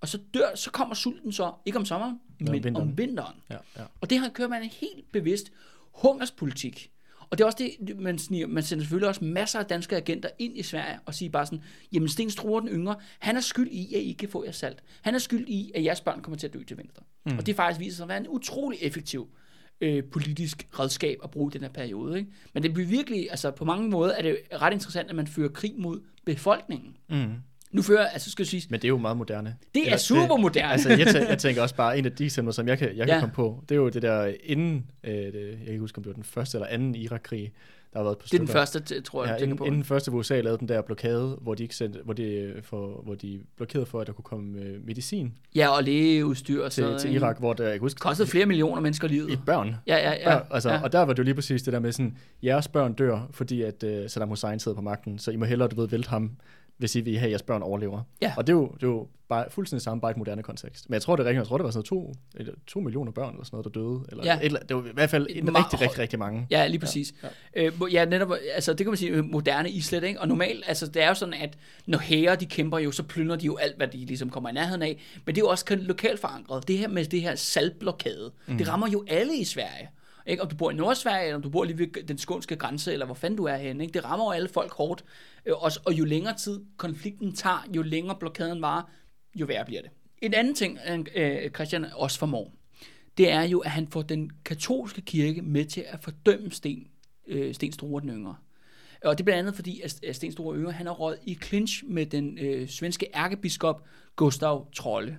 og 0.00 0.08
så 0.08 0.18
dør, 0.34 0.54
så 0.54 0.70
kommer 0.70 0.94
sulten 0.94 1.32
så, 1.32 1.52
ikke 1.64 1.78
om 1.78 1.84
sommeren, 1.84 2.12
om 2.12 2.20
men 2.40 2.52
vinteren. 2.52 2.76
om 2.76 2.98
vinteren. 2.98 3.36
Ja, 3.50 3.56
ja. 3.76 3.82
Og 4.00 4.10
det 4.10 4.18
har 4.18 4.28
kørt 4.28 4.50
man 4.50 4.62
en 4.62 4.68
helt 4.68 5.12
bevidst 5.12 5.52
hungerspolitik. 5.94 6.90
Og 7.30 7.38
det 7.38 7.44
er 7.44 7.46
også 7.46 7.70
det, 7.86 7.98
man, 8.00 8.18
sniger, 8.18 8.46
man 8.46 8.62
sender 8.62 8.82
selvfølgelig 8.84 9.08
også 9.08 9.24
masser 9.24 9.58
af 9.58 9.66
danske 9.66 9.96
agenter 9.96 10.28
ind 10.38 10.58
i 10.58 10.62
Sverige 10.62 10.98
og 11.06 11.14
siger 11.14 11.30
bare 11.30 11.46
sådan, 11.46 11.62
jamen 11.92 12.08
Sten 12.08 12.30
Struer 12.30 12.60
den 12.60 12.68
yngre, 12.68 12.96
han 13.18 13.36
er 13.36 13.40
skyld 13.40 13.68
i, 13.70 13.94
at 13.94 14.00
I 14.00 14.04
ikke 14.04 14.18
kan 14.18 14.28
få 14.28 14.44
jer 14.44 14.52
salt. 14.52 14.82
Han 15.02 15.14
er 15.14 15.18
skyld 15.18 15.48
i, 15.48 15.72
at 15.74 15.84
jeres 15.84 16.00
børn 16.00 16.22
kommer 16.22 16.38
til 16.38 16.46
at 16.46 16.54
dø 16.54 16.62
til 16.62 16.78
vinter. 16.78 17.02
Mm. 17.26 17.38
Og 17.38 17.46
det 17.46 17.56
faktisk 17.56 17.80
viser 17.80 17.96
sig 17.96 18.04
at 18.04 18.08
være 18.08 18.18
en 18.18 18.28
utrolig 18.28 18.78
effektiv 18.82 19.28
øh, 19.80 20.04
politisk 20.04 20.68
redskab 20.78 21.18
at 21.24 21.30
bruge 21.30 21.50
i 21.50 21.52
den 21.52 21.62
her 21.62 21.68
periode. 21.68 22.18
Ikke? 22.18 22.30
Men 22.54 22.62
det 22.62 22.74
bliver 22.74 22.88
virkelig, 22.88 23.30
altså 23.30 23.50
på 23.50 23.64
mange 23.64 23.88
måder 23.88 24.12
er 24.12 24.22
det 24.22 24.38
ret 24.52 24.72
interessant, 24.72 25.10
at 25.10 25.16
man 25.16 25.26
fører 25.26 25.48
krig 25.48 25.74
mod 25.78 26.00
befolkningen. 26.24 26.96
Mm. 27.08 27.34
Nu 27.72 27.82
fører, 27.82 28.06
altså 28.06 28.30
skal 28.30 28.42
jeg 28.42 28.46
sige, 28.48 28.66
Men 28.70 28.80
det 28.80 28.84
er 28.84 28.88
jo 28.88 28.98
meget 28.98 29.16
moderne. 29.16 29.56
det 29.74 29.80
er 29.82 29.84
Eller, 29.86 29.96
super 29.98 30.36
moderne. 30.36 30.72
Altså, 30.72 30.88
jeg, 30.88 30.98
tæ- 31.06 31.28
jeg 31.28 31.38
tænker 31.38 31.62
også 31.62 31.74
bare, 31.74 31.98
en 31.98 32.04
af 32.04 32.12
de 32.12 32.24
eksempler, 32.24 32.52
som 32.52 32.68
jeg 32.68 32.78
kan, 32.78 32.88
jeg 32.96 33.06
kan 33.06 33.14
Ja. 33.14 33.20
komme 33.20 33.34
på, 33.34 33.62
det 33.68 33.74
er 33.74 33.76
jo 33.76 33.88
det 33.88 34.02
der 34.02 34.32
inden, 34.44 34.86
øh, 35.04 35.12
det, 35.14 35.32
jeg 35.48 35.58
kan 35.58 35.68
ikke 35.68 35.80
huske, 35.80 35.98
om 35.98 36.02
det 36.02 36.08
var 36.10 36.14
den 36.14 36.24
første 36.24 36.58
eller 36.58 36.68
anden 36.68 36.94
Irak-krig, 36.94 37.52
der 37.92 37.98
har 37.98 38.04
været 38.04 38.18
på 38.18 38.24
det 38.26 38.34
er 38.34 38.38
den 38.38 38.48
første, 38.48 39.00
tror 39.00 39.22
jeg, 39.22 39.28
Ja, 39.28 39.32
jeg 39.32 39.40
tænker 39.40 39.44
inden, 39.46 39.58
på. 39.58 39.64
inden 39.64 39.84
første, 39.84 40.10
hvor 40.10 40.20
USA 40.20 40.40
lavede 40.40 40.58
den 40.58 40.68
der 40.68 40.82
blokade, 40.82 41.38
hvor 41.40 41.54
de, 41.54 41.62
ikke 41.62 41.76
sendte, 41.76 42.00
hvor 42.04 42.12
de, 42.12 42.22
øh, 42.22 42.62
for, 42.62 43.00
hvor 43.04 43.14
de 43.14 43.40
blokerede 43.56 43.86
for, 43.86 44.00
at 44.00 44.06
der 44.06 44.12
kunne 44.12 44.22
komme 44.24 44.60
øh, 44.60 44.86
medicin 44.86 45.32
Ja, 45.54 45.68
og 45.68 45.84
lægeudstyr 45.84 46.64
og 46.64 46.72
til, 46.72 46.84
sådan 46.84 46.98
til? 46.98 47.14
Irak, 47.14 47.38
hvor 47.38 47.52
der, 47.52 47.64
jeg 47.64 47.72
kan 47.72 47.80
huske, 47.80 47.98
kostede 47.98 48.28
flere 48.28 48.46
millioner 48.46 48.80
mennesker 48.80 49.08
livet. 49.08 49.30
i 49.30 49.36
børn. 49.46 49.74
Ja, 49.86 49.96
ja, 49.96 50.10
ja. 50.12 50.32
Ja, 50.34 50.40
altså, 50.50 50.70
ja. 50.70 50.82
Og 50.82 50.92
der 50.92 50.98
var 51.00 51.12
det 51.12 51.18
jo 51.18 51.24
lige 51.24 51.34
præcis 51.34 51.62
det 51.62 51.72
der 51.72 51.80
med 51.80 51.92
sådan, 51.92 52.16
jeres 52.42 52.68
børn 52.68 52.92
dør, 52.92 53.28
fordi 53.30 53.62
at 53.62 53.82
uh, 53.84 53.90
Saddam 54.08 54.28
Hussein 54.28 54.58
sidder 54.58 54.74
på 54.74 54.82
magten, 54.82 55.18
så 55.18 55.30
I 55.30 55.36
må 55.36 55.44
hellere, 55.44 55.68
du 55.68 55.80
ved, 55.80 55.88
vælte 55.88 56.08
ham, 56.08 56.30
I 56.80 57.00
vil 57.00 57.18
have, 57.18 57.24
at 57.26 57.30
jeres 57.30 57.42
børn 57.42 57.62
overlever. 57.62 58.02
Ja. 58.22 58.32
Og 58.36 58.46
det 58.46 58.52
er, 58.52 58.56
jo, 58.56 58.68
det 58.74 58.82
er 58.82 58.86
jo 58.86 59.06
bare 59.28 59.44
fuldstændig 59.50 59.82
samme, 59.82 60.00
bare 60.00 60.10
i 60.10 60.12
et 60.12 60.16
moderne 60.16 60.42
kontekst. 60.42 60.88
Men 60.90 60.94
jeg 60.94 61.02
tror, 61.02 61.16
det 61.16 61.22
er 61.22 61.28
rigtigt. 61.28 61.38
Jeg 61.38 61.46
tror, 61.46 61.58
det 61.58 61.64
var 61.64 61.70
sådan 61.70 61.84
noget 61.90 62.14
to, 62.14 62.20
eller 62.34 62.52
to 62.66 62.80
millioner 62.80 63.12
børn, 63.12 63.30
eller 63.34 63.44
sådan 63.44 63.56
noget, 63.56 63.74
der 63.74 63.80
døde. 63.80 64.04
Eller 64.08 64.24
Ja. 64.24 64.36
et, 64.36 64.44
eller, 64.44 64.60
det 64.60 64.76
var 64.76 64.82
i 64.82 64.92
hvert 64.94 65.10
fald 65.10 65.26
en 65.30 65.44
Meget 65.44 65.64
rigtig, 65.64 65.80
rigtig, 65.80 65.98
rigtig 65.98 66.18
mange. 66.18 66.46
Ja, 66.50 66.66
lige 66.66 66.78
præcis. 66.78 67.14
Ja, 67.22 67.28
Ja. 67.56 67.66
Øh, 67.66 67.72
ja 67.92 68.04
netop, 68.04 68.32
altså 68.54 68.72
det 68.72 68.78
kan 68.78 68.86
man 68.86 68.96
sige, 68.96 69.10
øh, 69.10 69.24
moderne 69.24 69.70
islet, 69.70 70.04
ikke? 70.04 70.20
Og 70.20 70.28
normalt, 70.28 70.64
altså 70.66 70.86
det 70.86 71.02
er 71.02 71.08
jo 71.08 71.14
sådan, 71.14 71.34
at 71.34 71.58
når 71.86 71.98
hære 71.98 72.36
de 72.36 72.46
kæmper 72.46 72.78
jo, 72.78 72.90
så 72.90 73.02
plyndrer 73.02 73.36
de 73.36 73.46
jo 73.46 73.56
alt, 73.56 73.76
hvad 73.76 73.88
de 73.88 74.04
ligesom 74.04 74.30
kommer 74.30 74.50
i 74.50 74.52
nærheden 74.52 74.82
af. 74.82 75.00
Men 75.24 75.34
det 75.34 75.40
er 75.40 75.44
jo 75.44 75.48
også 75.48 75.76
lokalt 75.80 76.20
forankret. 76.20 76.68
Det 76.68 76.78
her 76.78 76.88
med 76.88 77.04
det 77.04 77.22
her 77.22 77.34
saltblokade, 77.34 78.32
mm. 78.46 78.58
det 78.58 78.68
rammer 78.68 78.88
jo 78.88 79.04
alle 79.08 79.36
i 79.36 79.44
Sverige. 79.44 79.88
Ikke? 80.26 80.42
Om 80.42 80.48
du 80.48 80.56
bor 80.56 80.70
i 80.70 80.74
Nordsverige, 80.74 81.24
eller 81.24 81.36
om 81.36 81.42
du 81.42 81.50
bor 81.50 81.64
lige 81.64 81.78
ved 81.78 82.06
den 82.06 82.18
skånske 82.18 82.56
grænse, 82.56 82.92
eller 82.92 83.06
hvor 83.06 83.14
fanden 83.14 83.36
du 83.36 83.44
er 83.44 83.56
henne. 83.56 83.84
Ikke? 83.84 83.94
Det 83.94 84.04
rammer 84.04 84.24
jo 84.24 84.30
alle 84.30 84.48
folk 84.48 84.72
hårdt. 84.72 85.04
Øh, 85.46 85.62
og, 85.62 85.70
og 85.84 85.92
jo 85.92 86.04
længere 86.04 86.36
tid 86.38 86.60
konflikten 86.76 87.34
tager, 87.34 87.66
jo 87.76 87.82
længere 87.82 88.16
blokaden 88.20 88.62
varer, 88.62 88.82
jo 89.34 89.46
værre 89.46 89.64
bliver 89.64 89.82
det. 89.82 89.90
En 90.22 90.34
anden 90.34 90.54
ting, 90.54 90.78
øh, 90.88 91.04
øh, 91.14 91.50
Christian 91.50 91.86
også 91.94 92.18
formår, 92.18 92.52
det 93.18 93.30
er 93.30 93.42
jo, 93.42 93.58
at 93.58 93.70
han 93.70 93.88
får 93.88 94.02
den 94.02 94.30
katolske 94.44 95.00
kirke 95.00 95.42
med 95.42 95.64
til 95.64 95.84
at 95.88 95.98
fordømme 96.02 96.50
Sten, 96.50 96.86
øh, 97.26 97.54
Sten 97.54 97.72
Store 97.72 98.00
den 98.00 98.10
yngre. 98.10 98.36
Og 99.04 99.18
det 99.18 99.22
er 99.22 99.24
blandt 99.24 99.38
andet 99.38 99.54
fordi, 99.54 99.80
at 99.80 100.04
at 100.04 100.16
Sten 100.16 100.32
Store 100.32 100.56
Yngre, 100.56 100.72
han 100.72 100.86
har 100.86 100.92
råd 100.92 101.16
i 101.22 101.34
clinch 101.34 101.84
med 101.86 102.06
den 102.06 102.38
øh, 102.38 102.68
svenske 102.68 103.06
ærkebiskop 103.14 103.84
Gustav 104.16 104.66
Trolle. 104.72 105.18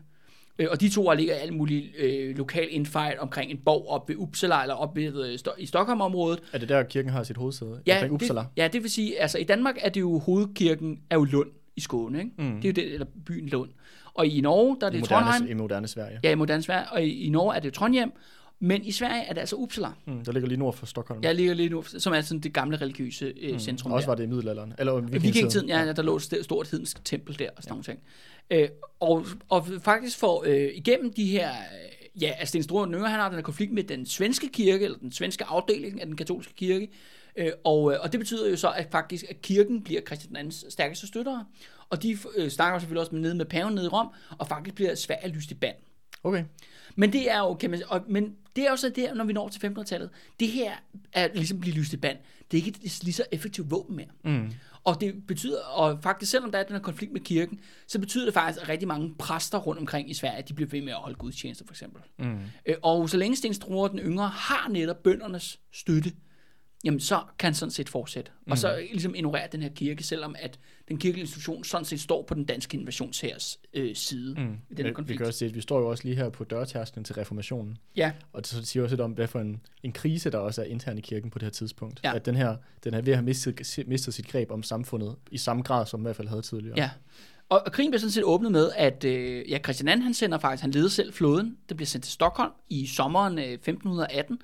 Øh, 0.60 0.68
og 0.72 0.82
de 0.82 0.90
to 0.90 1.12
ligger 1.14 1.36
alt 1.36 1.54
muligt 1.54 1.86
øh, 1.98 2.38
lokal 2.38 2.68
infight 2.72 3.18
omkring 3.20 3.52
en 3.52 3.58
borg 3.66 3.86
op 3.90 4.10
ved 4.10 4.16
Uppsala, 4.16 4.62
eller 4.62 4.76
op 4.76 4.96
ved, 4.96 5.26
øh, 5.26 5.34
Sto- 5.48 5.56
i 5.58 5.66
Stockholm-området. 5.66 6.40
Er 6.54 6.58
det 6.58 6.70
der, 6.70 6.84
kirken 6.84 7.12
har 7.12 7.24
sit 7.24 7.38
hovedsæde? 7.38 7.82
Ja, 7.88 7.96
Omkring 7.96 8.14
Uppsala? 8.14 8.40
Det, 8.40 8.48
ja, 8.58 8.68
det 8.68 8.84
vil 8.84 8.92
sige, 8.92 9.22
altså 9.22 9.38
i 9.38 9.44
Danmark 9.44 9.76
er 9.82 9.90
det 9.90 10.00
jo 10.02 10.20
hovedkirken 10.20 11.00
er 11.10 11.16
jo 11.16 11.24
Lund 11.24 11.50
i 11.76 11.82
Skåne, 11.82 12.18
ikke? 12.20 12.32
Mm. 12.38 12.62
Det 12.62 12.66
er 12.66 12.70
jo 12.70 12.74
det, 12.88 12.94
eller 12.94 13.08
byen 13.26 13.50
Lund. 13.50 13.70
Og 14.14 14.28
i 14.28 14.42
Norge, 14.42 14.78
der 14.82 14.88
er 14.88 14.92
I 14.92 14.98
det 14.98 15.04
Trondheim. 15.04 15.34
moderne, 15.42 15.50
I 15.52 15.54
moderne 15.54 15.88
Sverige. 15.88 16.20
Ja, 16.24 16.32
i 16.32 16.36
moderne 16.36 16.64
Sverige. 16.64 16.86
Og 16.92 17.04
i, 17.04 17.26
i 17.26 17.30
Norge 17.30 17.56
er 17.56 17.60
det 17.60 17.74
Trondheim. 17.74 18.12
Men 18.60 18.86
i 18.86 18.92
Sverige 18.92 19.24
er 19.24 19.34
det 19.34 19.40
altså 19.40 19.56
Uppsala. 19.56 19.88
Mm, 20.06 20.26
der 20.26 20.32
ligger 20.32 20.48
lige 20.50 20.60
nord 20.60 20.74
for 20.74 20.86
Stockholm. 20.86 21.24
Jeg 21.24 21.36
ligger 21.36 21.54
lige 21.54 21.70
nu, 21.70 21.84
som 21.84 22.14
er 22.14 22.22
sådan 22.22 22.42
det 22.42 22.54
gamle 22.54 22.78
religiøse 22.78 23.34
øh, 23.42 23.54
mm. 23.54 23.60
centrum 23.60 23.92
Også 23.92 24.06
der. 24.06 24.10
var 24.12 24.16
det 24.16 24.24
i 24.24 24.28
middelalderen. 24.28 24.74
Eller 24.80 24.94
vikingetiden. 24.96 25.24
Vikingetiden, 25.34 25.70
ja, 25.70 25.94
der 25.94 26.02
lå 26.02 26.16
et 26.16 26.22
st- 26.34 26.44
stort 26.44 26.70
hedensk 26.70 27.06
tempel 27.06 27.40
der 27.40 27.50
og 27.58 27.64
sådan 27.64 27.70
ja. 27.70 27.72
nogle 27.74 27.84
ting. 27.84 28.00
Øh, 28.52 28.70
og, 29.00 29.26
og 29.50 29.68
faktisk 29.82 30.18
for 30.18 30.44
øh, 30.48 30.70
igennem 30.74 31.14
de 31.14 31.26
her, 31.26 31.50
øh, 31.50 32.22
ja, 32.22 32.32
altså 32.40 32.64
Sten 32.64 32.86
den 32.86 32.94
Yngre, 32.94 33.10
han 33.10 33.20
har 33.20 33.30
den 33.30 33.38
her 33.38 33.44
konflikt 33.44 33.74
med 33.74 33.84
den 33.84 34.06
svenske 34.06 34.48
kirke, 34.48 34.86
eller 34.86 34.98
den 34.98 35.12
svenske 35.12 35.46
afdeling 35.46 36.02
af 36.02 36.08
den 36.08 36.16
katolske 36.16 36.54
kirke, 36.54 36.90
Øh, 37.38 37.52
og, 37.64 37.94
øh, 37.94 38.00
og 38.02 38.12
det 38.12 38.20
betyder 38.20 38.50
jo 38.50 38.58
så, 38.58 38.70
at 38.70 38.88
faktisk 38.92 39.26
at 39.30 39.42
kirken 39.42 39.84
bliver 39.84 40.02
Christian 40.02 40.48
II's 40.48 40.70
stærkeste 40.70 41.08
støttere, 41.08 41.46
og 41.90 42.04
de 42.04 42.18
øh, 42.36 42.50
snakker 42.50 42.80
selvfølgelig 42.80 43.02
også 43.02 43.16
med, 43.16 43.22
nede 43.22 43.36
med 43.36 43.46
paven 43.46 43.76
nede 43.76 43.86
i 43.86 43.90
Rom, 43.90 44.10
og 44.38 44.48
faktisk 44.48 44.76
bliver 44.76 44.96
Sverige 44.96 45.28
lyst 45.28 45.52
i 45.52 45.54
band. 45.54 45.76
Okay. 46.24 46.44
Men 46.96 47.14
det 47.14 47.32
er 47.32 47.40
jo, 47.40 47.54
kan 47.54 47.70
man, 47.70 47.82
og, 47.88 48.04
men 48.08 48.36
det 48.56 48.66
er 48.66 48.70
jo 48.70 48.76
så 48.76 48.90
der, 48.90 49.14
når 49.14 49.24
vi 49.24 49.34
når 49.34 49.50
til 49.50 49.68
1500-tallet, 49.68 50.10
det 50.40 50.48
her 50.48 50.72
er 51.14 51.28
ligesom 51.34 51.60
blive 51.60 51.76
lyst 51.76 51.94
i 51.94 51.98
band. 51.98 52.18
Det 52.52 52.60
er 52.60 52.66
ikke 52.66 52.80
et 52.84 53.04
lige 53.04 53.14
så 53.14 53.24
effektivt 53.32 53.72
våben 53.72 53.96
mere. 53.96 54.08
Mm. 54.24 54.52
Og 54.88 55.02
det 55.02 55.28
betyder, 55.28 55.64
og 55.64 56.00
faktisk 56.04 56.32
selvom 56.32 56.52
der 56.52 56.60
er 56.60 56.64
den 56.64 56.76
her 56.76 56.82
konflikt 56.82 57.14
med 57.14 57.22
kirken, 57.22 57.60
så 57.88 58.00
betyder 58.00 58.26
det 58.26 58.34
faktisk, 58.34 58.64
at 58.64 58.70
rigtig 58.70 58.88
mange 58.88 59.16
præster 59.20 59.58
rundt 59.58 59.80
omkring 59.80 60.10
i 60.10 60.14
Sverige, 60.14 60.44
de 60.48 60.54
bliver 60.54 60.70
ved 60.70 60.82
med 60.82 60.92
at 60.92 60.98
holde 60.98 61.16
gudstjenester 61.16 61.66
for 61.66 61.74
eksempel. 61.74 62.02
Mm. 62.20 62.38
Øh, 62.66 62.76
Og 62.84 63.10
så 63.10 63.18
længe 63.18 63.36
Sten 63.36 63.54
Struer 63.54 63.88
den 63.88 64.00
yngre 64.00 64.28
har 64.28 64.70
netop 64.70 65.04
bøndernes 65.04 65.60
støtte, 65.74 66.12
jamen 66.88 67.00
så 67.00 67.22
kan 67.40 67.48
han 67.48 67.54
sådan 67.54 67.72
set 67.72 67.90
fortsætte. 67.90 68.32
Mm. 68.46 68.52
Og 68.52 68.58
så 68.58 68.76
ligesom 68.92 69.16
ignorere 69.16 69.48
den 69.52 69.62
her 69.62 69.70
kirke, 69.70 70.04
selvom 70.04 70.36
at 70.40 70.60
den 70.88 70.98
kirkelige 70.98 71.22
institution 71.22 71.64
sådan 71.64 71.86
set 71.86 72.00
står 72.00 72.24
på 72.24 72.34
den 72.34 72.46
danske 72.46 72.78
invasionshærs 72.78 73.60
øh, 73.74 73.96
side 73.96 74.34
mm. 74.34 74.40
i 74.40 74.44
den 74.44 74.54
her 74.78 74.84
Men 74.84 74.86
vi 74.88 74.94
konflikt. 74.94 75.18
kan 75.18 75.28
også 75.28 75.40
se, 75.40 75.46
at 75.46 75.56
vi 75.56 75.62
står 75.62 75.80
jo 75.80 75.88
også 75.88 76.04
lige 76.04 76.16
her 76.16 76.30
på 76.30 76.44
dørtærsklen 76.44 77.04
til 77.06 77.16
reformationen. 77.16 77.78
Ja, 77.96 78.12
Og 78.34 78.42
det 78.42 78.48
så 78.48 78.66
siger 78.66 78.84
også 78.84 78.94
lidt 78.96 79.02
om, 79.02 79.12
hvad 79.12 79.28
for 79.28 79.40
en, 79.40 79.62
en 79.84 79.92
krise, 79.92 80.30
der 80.30 80.38
også 80.38 80.62
er 80.62 80.66
intern 80.66 80.98
i 80.98 81.02
kirken 81.02 81.30
på 81.30 81.40
det 81.40 81.46
her 81.46 81.52
tidspunkt. 81.52 82.00
Ja. 82.04 82.16
At 82.16 82.26
den 82.26 82.36
her, 82.36 82.56
den 82.84 82.94
er 82.94 83.02
ved 83.02 83.14
at 83.14 83.18
have 83.18 83.26
mistet, 83.26 83.84
mistet 83.88 84.14
sit 84.14 84.28
greb 84.28 84.52
om 84.52 84.64
samfundet 84.64 85.16
i 85.32 85.38
samme 85.38 85.64
grad, 85.64 85.86
som 85.86 86.00
i 86.00 86.04
hvert 86.04 86.16
fald 86.16 86.28
havde 86.28 86.42
tidligere. 86.42 86.78
ja. 86.78 86.90
Og, 87.50 87.62
og 87.66 87.72
krigen 87.72 87.92
bliver 87.92 88.00
sådan 88.00 88.12
set 88.12 88.24
åbnet 88.24 88.52
med, 88.52 88.72
at 88.76 89.04
øh, 89.04 89.52
ja, 89.52 89.60
Christian 89.64 89.98
II, 89.98 90.04
han 90.04 90.14
sender 90.14 90.38
faktisk, 90.38 90.62
han 90.62 90.72
leder 90.72 90.90
selv 90.90 91.14
flåden, 91.14 91.58
det 91.70 91.78
bliver 91.78 91.88
sendt 91.88 92.04
til 92.04 92.14
Stockholm 92.14 92.52
i 92.70 92.88
sommeren 92.88 93.40
øh, 93.40 93.46
1518, 93.46 94.40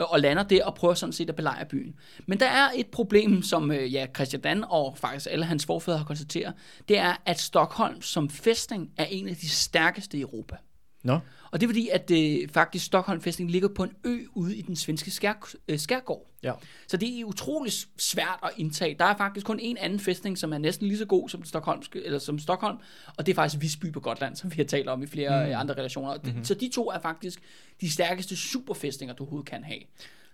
øh, 0.00 0.12
og 0.12 0.20
lander 0.20 0.42
der 0.42 0.64
og 0.64 0.74
prøver 0.74 0.94
sådan 0.94 1.12
set 1.12 1.28
at 1.28 1.36
belejre 1.36 1.66
byen. 1.66 1.94
Men 2.26 2.40
der 2.40 2.46
er 2.46 2.68
et 2.76 2.86
problem, 2.86 3.42
som 3.42 3.70
øh, 3.70 3.94
ja, 3.94 4.06
Christian 4.14 4.58
II 4.58 4.62
og 4.68 4.98
faktisk 4.98 5.26
alle 5.30 5.44
hans 5.44 5.66
forfædre 5.66 5.98
har 5.98 6.04
konstateret, 6.04 6.54
det 6.88 6.98
er, 6.98 7.22
at 7.26 7.40
Stockholm 7.40 8.02
som 8.02 8.30
fæstning 8.30 8.90
er 8.96 9.04
en 9.04 9.28
af 9.28 9.36
de 9.36 9.48
stærkeste 9.48 10.18
i 10.18 10.20
Europa. 10.20 10.56
Nå, 11.02 11.18
Og 11.50 11.60
det 11.60 11.66
er 11.66 11.68
fordi, 11.68 11.88
at 11.92 12.10
øh, 12.10 12.48
faktisk 12.48 12.84
Stockholm 12.86 13.20
fæstning 13.20 13.50
ligger 13.50 13.68
på 13.68 13.82
en 13.82 13.90
ø 14.04 14.18
ude 14.34 14.56
i 14.56 14.62
den 14.62 14.76
svenske 14.76 15.10
skær, 15.10 15.48
øh, 15.68 15.78
skærgård. 15.78 16.26
ja. 16.42 16.52
Så 16.88 16.96
det 16.96 17.20
er 17.20 17.24
utrolig 17.24 17.72
svært 17.98 18.38
at 18.42 18.50
indtage. 18.56 18.96
Der 18.98 19.04
er 19.04 19.16
faktisk 19.16 19.46
kun 19.46 19.58
en 19.62 19.76
anden 19.76 20.00
fæstning, 20.00 20.38
som 20.38 20.52
er 20.52 20.58
næsten 20.58 20.86
lige 20.86 20.98
så 20.98 21.04
god 21.04 21.28
som, 21.28 21.44
Stockholmske, 21.44 22.04
eller 22.06 22.18
som 22.18 22.38
Stockholm, 22.38 22.76
og 23.16 23.26
det 23.26 23.32
er 23.32 23.34
faktisk 23.36 23.62
Visby 23.62 23.92
på 23.92 24.00
Gotland, 24.00 24.36
som 24.36 24.50
vi 24.50 24.56
har 24.56 24.64
talt 24.64 24.88
om 24.88 25.02
i 25.02 25.06
flere 25.06 25.46
mm. 25.46 25.52
andre 25.56 25.74
relationer. 25.74 26.16
Mm-hmm. 26.24 26.44
Så 26.44 26.54
de 26.54 26.68
to 26.74 26.90
er 26.90 26.98
faktisk 26.98 27.40
de 27.80 27.90
stærkeste 27.90 28.36
superfæstninger, 28.36 29.14
du 29.14 29.22
overhovedet 29.22 29.50
kan 29.50 29.64
have. 29.64 29.80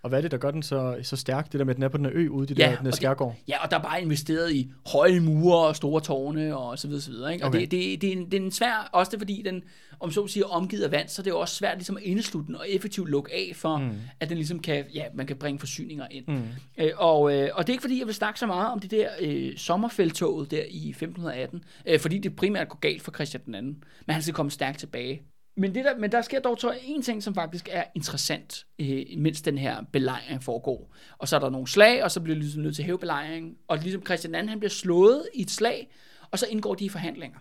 Og 0.01 0.09
hvad 0.09 0.19
er 0.19 0.21
det, 0.21 0.31
der 0.31 0.37
gør 0.37 0.51
den 0.51 0.63
så, 0.63 0.97
så 1.03 1.15
stærk? 1.15 1.51
Det 1.51 1.59
der 1.59 1.65
med, 1.65 1.71
at 1.73 1.75
den 1.75 1.83
er 1.83 1.87
på 1.89 1.97
den 1.97 2.05
her 2.05 2.11
ø 2.15 2.27
ude 2.29 2.53
i 2.53 2.55
Ja, 2.57 2.63
der, 2.63 2.67
den 2.67 2.71
her 2.71 2.79
og 2.79 2.85
det- 2.85 2.95
skærgård. 2.95 3.35
Ja, 3.47 3.63
og 3.63 3.71
der 3.71 3.77
er 3.77 3.81
bare 3.81 4.01
investeret 4.01 4.51
i 4.53 4.71
høje 4.91 5.19
mure 5.19 5.67
og 5.67 5.75
store 5.75 6.01
tårne 6.01 6.57
og 6.57 6.79
så 6.79 6.87
videre, 6.87 7.01
så 7.01 7.11
videre. 7.11 7.33
Ikke? 7.33 7.45
Og 7.45 7.49
Okay. 7.49 7.59
det, 7.61 7.71
det, 7.71 8.01
det, 8.01 8.07
er 8.07 8.11
en, 8.17 8.25
det 8.25 8.33
er 8.33 8.41
en 8.45 8.51
svær, 8.51 8.89
også 8.93 9.11
det 9.11 9.19
fordi 9.19 9.41
den, 9.45 9.63
om 9.99 10.11
så 10.11 10.23
at 10.23 10.29
sige, 10.29 10.43
er 10.43 10.47
omgivet 10.47 10.83
af 10.83 10.91
vand, 10.91 11.07
så 11.07 11.21
det 11.21 11.27
er 11.27 11.35
jo 11.35 11.39
også 11.39 11.55
svært 11.55 11.77
ligesom 11.77 11.97
at 11.97 12.03
indeslutte 12.03 12.47
den 12.47 12.55
og 12.55 12.69
effektivt 12.69 13.09
lukke 13.09 13.33
af 13.33 13.51
for, 13.55 13.77
mm. 13.77 13.91
at 14.19 14.29
den 14.29 14.37
ligesom 14.37 14.59
kan, 14.59 14.85
ja, 14.93 15.03
man 15.13 15.27
kan 15.27 15.35
bringe 15.35 15.59
forsyninger 15.59 16.07
ind. 16.11 16.27
Mm. 16.27 16.43
Øh, 16.77 16.91
og, 16.95 17.33
øh, 17.33 17.49
og 17.53 17.67
det 17.67 17.69
er 17.69 17.73
ikke 17.73 17.81
fordi, 17.81 17.99
jeg 17.99 18.07
vil 18.07 18.15
snakke 18.15 18.39
så 18.39 18.47
meget 18.47 18.71
om 18.71 18.79
det 18.79 18.91
der 18.91 19.09
øh, 19.21 19.57
sommerfeltoget 19.57 20.51
der 20.51 20.63
i 20.69 20.89
1518, 20.89 21.63
øh, 21.85 21.99
fordi 21.99 22.17
det 22.17 22.35
primært 22.35 22.69
går 22.69 22.79
galt 22.79 23.01
for 23.01 23.11
Christian 23.11 23.43
den 23.45 23.55
anden, 23.55 23.83
men 24.07 24.13
han 24.13 24.21
skal 24.21 24.33
komme 24.33 24.51
stærkt 24.51 24.79
tilbage. 24.79 25.21
Men, 25.57 25.75
det 25.75 25.85
der, 25.85 25.97
men 25.97 26.11
der 26.11 26.21
sker 26.21 26.39
dog 26.39 26.57
så 26.59 26.77
en 26.83 27.01
ting, 27.01 27.23
som 27.23 27.35
faktisk 27.35 27.69
er 27.71 27.83
interessant, 27.95 28.65
øh, 28.79 29.05
mens 29.17 29.41
den 29.41 29.57
her 29.57 29.83
belejring 29.91 30.43
foregår. 30.43 30.95
Og 31.17 31.27
så 31.27 31.35
er 31.35 31.39
der 31.39 31.49
nogle 31.49 31.67
slag, 31.67 32.03
og 32.03 32.11
så 32.11 32.21
bliver 32.21 32.37
ligesom 32.37 32.61
nødt 32.61 32.75
til 32.75 32.81
at 32.81 32.85
hæve 32.85 32.99
belejringen. 32.99 33.55
Og 33.67 33.77
ligesom 33.77 34.05
Christian 34.05 34.35
II, 34.35 34.49
han 34.49 34.59
bliver 34.59 34.69
slået 34.69 35.27
i 35.33 35.41
et 35.41 35.51
slag, 35.51 35.91
og 36.31 36.39
så 36.39 36.45
indgår 36.49 36.75
de 36.75 36.85
i 36.85 36.89
forhandlinger. 36.89 37.37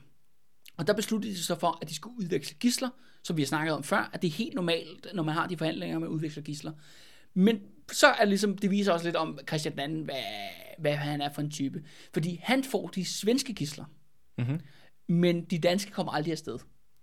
Og 0.77 0.87
der 0.87 0.93
besluttede 0.93 1.33
de 1.33 1.37
sig 1.39 1.47
så 1.47 1.59
for, 1.59 1.79
at 1.83 1.89
de 1.89 1.95
skulle 1.95 2.19
udveksle 2.19 2.57
gisler, 2.61 2.89
som 3.23 3.37
vi 3.37 3.43
har 3.43 3.47
snakket 3.47 3.75
om 3.75 3.83
før, 3.83 4.11
at 4.13 4.23
det 4.23 4.29
er 4.29 4.33
helt 4.33 4.55
normalt, 4.55 5.07
når 5.15 5.23
man 5.23 5.35
har 5.35 5.47
de 5.47 5.57
forhandlinger 5.57 5.99
med 5.99 6.09
at 6.09 6.11
udveksle 6.11 6.43
gisler. 6.43 6.73
Men 7.35 7.61
så 7.93 8.07
er 8.07 8.19
det 8.19 8.29
ligesom, 8.29 8.59
det 8.59 8.71
viser 8.71 8.93
også 8.93 9.07
lidt 9.07 9.17
om 9.17 9.39
Christian 9.49 9.79
II, 9.97 10.05
hvad, 10.05 10.15
hvad 10.79 10.95
han 10.97 11.21
er 11.21 11.33
for 11.33 11.41
en 11.43 11.51
type. 11.51 11.83
Fordi 12.15 12.41
han 12.43 12.65
får 12.65 12.87
de 12.89 13.05
svenske 13.05 13.53
gisler, 13.55 13.85
Mm-hmm. 14.39 14.61
men 15.09 15.45
de 15.45 15.59
danske 15.59 15.91
kommer 15.91 16.13
aldrig 16.13 16.33
afsted. 16.33 16.59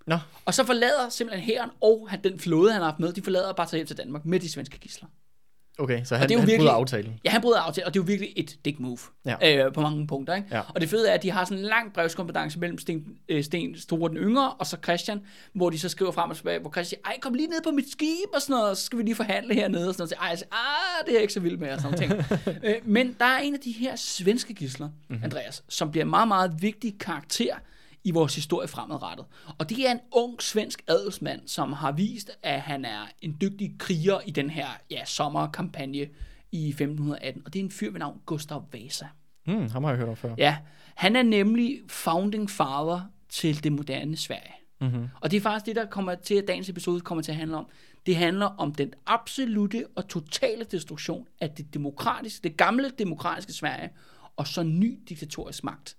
Nå, 0.07 0.17
Og 0.45 0.53
så 0.53 0.63
forlader 0.65 1.09
simpelthen 1.09 1.45
hæren 1.45 1.69
og 1.81 2.07
han- 2.09 2.23
den 2.23 2.39
flåde, 2.39 2.71
han 2.71 2.81
har 2.81 2.89
haft 2.89 2.99
med, 2.99 3.13
de 3.13 3.21
forlader 3.21 3.53
bare 3.53 3.67
tager 3.67 3.77
hjem 3.77 3.87
til 3.87 3.97
Danmark 3.97 4.25
med 4.25 4.39
de 4.39 4.49
svenske 4.49 4.77
gisler. 4.79 5.07
Okay, 5.81 6.03
så 6.05 6.15
han, 6.15 6.29
det 6.29 6.31
er 6.31 6.35
jo 6.35 6.39
han 6.39 6.47
virkelig- 6.47 6.59
bryder 6.67 6.71
aftalen. 6.79 7.19
Ja, 7.25 7.29
han 7.29 7.41
bryder 7.41 7.59
aftalen, 7.59 7.87
og 7.87 7.93
det 7.93 7.99
er 7.99 8.03
jo 8.03 8.07
virkelig 8.07 8.33
et 8.35 8.57
dick 8.65 8.79
move 8.79 8.97
Ja. 9.25 9.65
øh, 9.65 9.73
på 9.73 9.81
mange 9.81 10.07
punkter. 10.07 10.35
Ikke? 10.35 10.47
Ja. 10.51 10.61
Og 10.75 10.81
det 10.81 10.89
fede 10.89 11.09
er, 11.09 11.13
at 11.13 11.23
de 11.23 11.31
har 11.31 11.45
sådan 11.45 11.57
en 11.57 11.63
lang 11.63 11.93
brevskompetence 11.93 12.59
mellem 12.59 12.77
Sten, 12.77 13.03
øh, 13.29 13.43
Sten 13.43 13.77
Store 13.77 14.09
den 14.09 14.17
yngre 14.17 14.51
og 14.53 14.65
så 14.67 14.77
Christian, 14.83 15.21
hvor 15.53 15.69
de 15.69 15.79
så 15.79 15.89
skriver 15.89 16.11
frem 16.11 16.29
og 16.29 16.35
tilbage, 16.35 16.59
hvor 16.59 16.71
Christian 16.71 16.99
siger, 17.05 17.11
ej, 17.11 17.19
kom 17.21 17.33
lige 17.33 17.47
ned 17.47 17.61
på 17.63 17.71
mit 17.71 17.91
skib 17.91 18.29
og 18.33 18.41
sådan 18.41 18.53
noget, 18.53 18.69
og 18.69 18.77
så 18.77 18.83
skal 18.85 18.97
vi 18.97 19.03
lige 19.03 19.15
forhandle 19.15 19.53
hernede 19.55 19.87
og 19.89 19.93
sådan 19.95 20.15
noget. 20.21 20.29
Ej, 20.31 20.35
siger, 20.35 20.47
ah, 20.51 21.05
det 21.05 21.11
er 21.11 21.15
jeg 21.15 21.21
ikke 21.21 21.33
så 21.33 21.39
vild 21.39 21.57
med 21.57 21.71
og 21.71 21.81
sådan 21.81 21.97
ting. 21.97 22.13
øh, 22.63 22.75
men 22.83 23.15
der 23.19 23.25
er 23.25 23.39
en 23.39 23.53
af 23.53 23.59
de 23.59 23.71
her 23.71 23.95
svenske 23.95 24.53
gisler, 24.53 24.87
mm-hmm. 25.09 25.23
Andreas, 25.23 25.63
som 25.69 25.91
bliver 25.91 26.03
en 26.03 26.09
meget, 26.09 26.27
meget 26.27 26.51
vigtig 26.61 26.99
karakter 26.99 27.53
i 28.03 28.11
vores 28.11 28.35
historie 28.35 28.67
fremadrettet. 28.67 29.25
Og 29.57 29.69
det 29.69 29.87
er 29.87 29.91
en 29.91 29.99
ung 30.11 30.41
svensk 30.41 30.83
adelsmand, 30.87 31.47
som 31.47 31.73
har 31.73 31.91
vist, 31.91 32.31
at 32.43 32.61
han 32.61 32.85
er 32.85 33.01
en 33.21 33.37
dygtig 33.41 33.75
kriger 33.79 34.19
i 34.25 34.31
den 34.31 34.49
her 34.49 34.67
ja, 34.91 35.05
sommerkampagne 35.05 36.07
i 36.51 36.69
1518. 36.69 37.41
Og 37.45 37.53
det 37.53 37.59
er 37.59 37.63
en 37.63 37.71
fyr 37.71 37.91
ved 37.91 37.99
navn 37.99 38.21
Gustav 38.25 38.65
Vasa. 38.73 39.05
Hmm, 39.45 39.69
ham 39.69 39.83
har 39.83 39.91
jeg 39.91 39.99
hørt 39.99 40.09
om 40.09 40.15
før. 40.15 40.35
Ja, 40.37 40.57
han 40.95 41.15
er 41.15 41.23
nemlig 41.23 41.81
founding 41.87 42.49
father 42.49 43.01
til 43.29 43.63
det 43.63 43.71
moderne 43.71 44.17
Sverige. 44.17 44.53
Mm-hmm. 44.81 45.07
Og 45.21 45.31
det 45.31 45.37
er 45.37 45.41
faktisk 45.41 45.65
det, 45.65 45.75
der 45.75 45.85
kommer 45.85 46.15
til, 46.15 46.35
at 46.35 46.47
dagens 46.47 46.69
episode 46.69 47.01
kommer 47.01 47.21
til 47.21 47.31
at 47.31 47.37
handle 47.37 47.57
om. 47.57 47.67
Det 48.05 48.15
handler 48.15 48.45
om 48.45 48.73
den 48.73 48.93
absolute 49.05 49.85
og 49.95 50.07
totale 50.07 50.63
destruktion 50.63 51.27
af 51.41 51.49
det 51.49 51.73
demokratiske, 51.73 52.43
det 52.43 52.57
gamle 52.57 52.91
demokratiske 52.99 53.53
Sverige, 53.53 53.89
og 54.37 54.47
så 54.47 54.63
ny 54.63 54.99
diktatorisk 55.09 55.63
magt. 55.63 55.97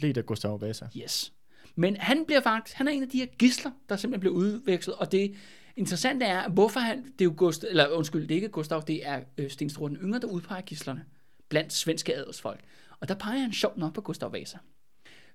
Lidt 0.00 0.16
af 0.16 0.26
Gustav 0.26 0.60
Vasa. 0.60 0.86
Yes. 0.96 1.32
Men 1.74 1.96
han 1.96 2.24
bliver 2.26 2.40
faktisk, 2.40 2.76
han 2.76 2.88
er 2.88 2.92
en 2.92 3.02
af 3.02 3.08
de 3.08 3.18
her 3.18 3.26
gisler, 3.26 3.70
der 3.88 3.96
simpelthen 3.96 4.20
bliver 4.20 4.34
udvekslet, 4.34 4.96
og 4.96 5.12
det 5.12 5.34
interessante 5.76 6.26
er, 6.26 6.48
hvorfor 6.48 6.80
han, 6.80 7.04
det 7.04 7.20
er 7.20 7.24
jo 7.24 7.34
Gustav, 7.36 7.70
eller 7.70 7.88
undskyld, 7.88 8.22
det 8.22 8.30
er 8.30 8.34
ikke 8.34 8.48
Gustav, 8.48 8.84
det 8.86 9.06
er 9.06 9.20
øh, 9.38 9.50
Sten 9.50 9.70
Sture 9.70 9.88
den 9.88 9.96
yngre, 9.96 10.18
der 10.20 10.26
udpeger 10.26 10.60
gislerne 10.60 11.04
blandt 11.48 11.72
svenske 11.72 12.16
adelsfolk. 12.16 12.60
Og 13.00 13.08
der 13.08 13.14
peger 13.14 13.38
han 13.38 13.52
sjovt 13.52 13.76
nok 13.76 13.94
på 13.94 14.00
Gustav 14.00 14.32
Vasa. 14.32 14.58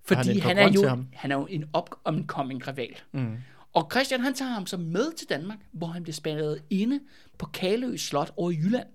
Har 0.08 0.16
han 0.16 0.26
Fordi 0.26 0.38
en 0.38 0.44
han, 0.44 0.58
er 0.58 0.72
jo, 0.72 1.04
han 1.14 1.32
er 1.32 1.36
jo 1.36 1.46
en 1.46 1.66
upcoming 2.08 2.68
rival. 2.68 2.96
Mm. 3.12 3.38
Og 3.74 3.88
Christian 3.92 4.22
han 4.22 4.34
tager 4.34 4.52
ham 4.52 4.66
så 4.66 4.78
med 4.78 5.12
til 5.18 5.30
Danmark, 5.30 5.60
hvor 5.72 5.88
han 5.88 6.04
bliver 6.04 6.14
spærret 6.14 6.64
inde 6.70 7.00
på 7.38 7.46
Kalø 7.46 7.98
Slot 7.98 8.34
over 8.38 8.52
i 8.52 8.56
Jylland. 8.56 8.88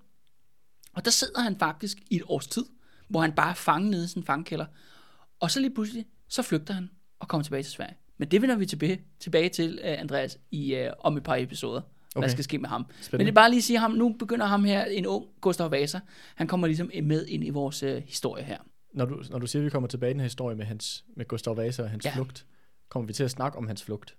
Og 0.93 1.05
der 1.05 1.11
sidder 1.11 1.41
han 1.41 1.59
faktisk 1.59 1.99
i 2.11 2.17
et 2.17 2.23
års 2.29 2.47
tid, 2.47 2.65
hvor 3.09 3.21
han 3.21 3.33
bare 3.33 3.51
er 3.51 3.55
fanget 3.55 3.91
nede 3.91 4.05
i 4.05 4.09
sin 4.09 4.25
fangkælder. 4.25 4.67
Og 5.41 5.51
så 5.51 5.61
lige 5.61 5.75
pludselig, 5.75 6.07
så 6.29 6.43
flygter 6.43 6.75
han 6.75 6.91
og 7.21 7.29
kommer 7.29 7.43
tilbage 7.43 7.63
til 7.63 7.73
Sverige. 7.73 7.97
Men 8.19 8.29
det 8.29 8.43
vender 8.43 8.57
vi 8.57 8.67
tilbage, 8.67 9.01
tilbage 9.21 9.49
til, 9.49 9.81
uh, 9.85 10.01
Andreas, 10.01 10.39
i, 10.51 10.75
uh, 10.75 10.93
om 10.99 11.17
et 11.17 11.23
par 11.23 11.37
episoder. 11.37 11.81
Okay. 11.81 12.23
Hvad 12.23 12.29
skal 12.31 12.45
ske 12.45 12.59
med 12.59 12.69
ham. 12.69 12.87
Spændende. 13.01 13.17
Men 13.19 13.27
det 13.27 13.31
er 13.31 13.35
bare 13.35 13.51
lige 13.51 13.59
at 13.59 13.65
sige 13.65 13.79
ham, 13.79 13.91
nu 13.91 14.13
begynder 14.19 14.47
ham 14.47 14.65
her, 14.65 14.85
en 14.85 15.07
ung 15.07 15.27
Gustav 15.41 15.71
Vasa, 15.71 16.01
han 16.35 16.47
kommer 16.47 16.67
ligesom 16.67 16.91
med 17.03 17.27
ind 17.27 17.45
i 17.45 17.51
vores 17.51 17.83
uh, 17.83 17.97
historie 17.97 18.45
her. 18.45 18.59
Når, 18.95 19.05
du, 19.05 19.23
når 19.31 19.39
du 19.39 19.47
siger, 19.47 19.63
at 19.63 19.65
vi 19.65 19.71
kommer 19.71 19.89
tilbage 19.89 20.11
i 20.11 20.13
den 20.13 20.21
her 20.21 20.25
historie 20.25 20.57
med, 20.57 20.65
hans, 20.67 21.05
med 21.17 21.25
Gustav 21.29 21.57
Vasa 21.57 21.83
og 21.83 21.91
hans 21.91 22.05
Ja. 22.05 22.15
flugt, 22.15 22.47
kommer 22.89 23.07
vi 23.07 23.13
til 23.13 23.25
at 23.25 23.31
snakke 23.31 23.59
om 23.59 23.67
hans 23.67 23.83
flugt. 23.83 24.17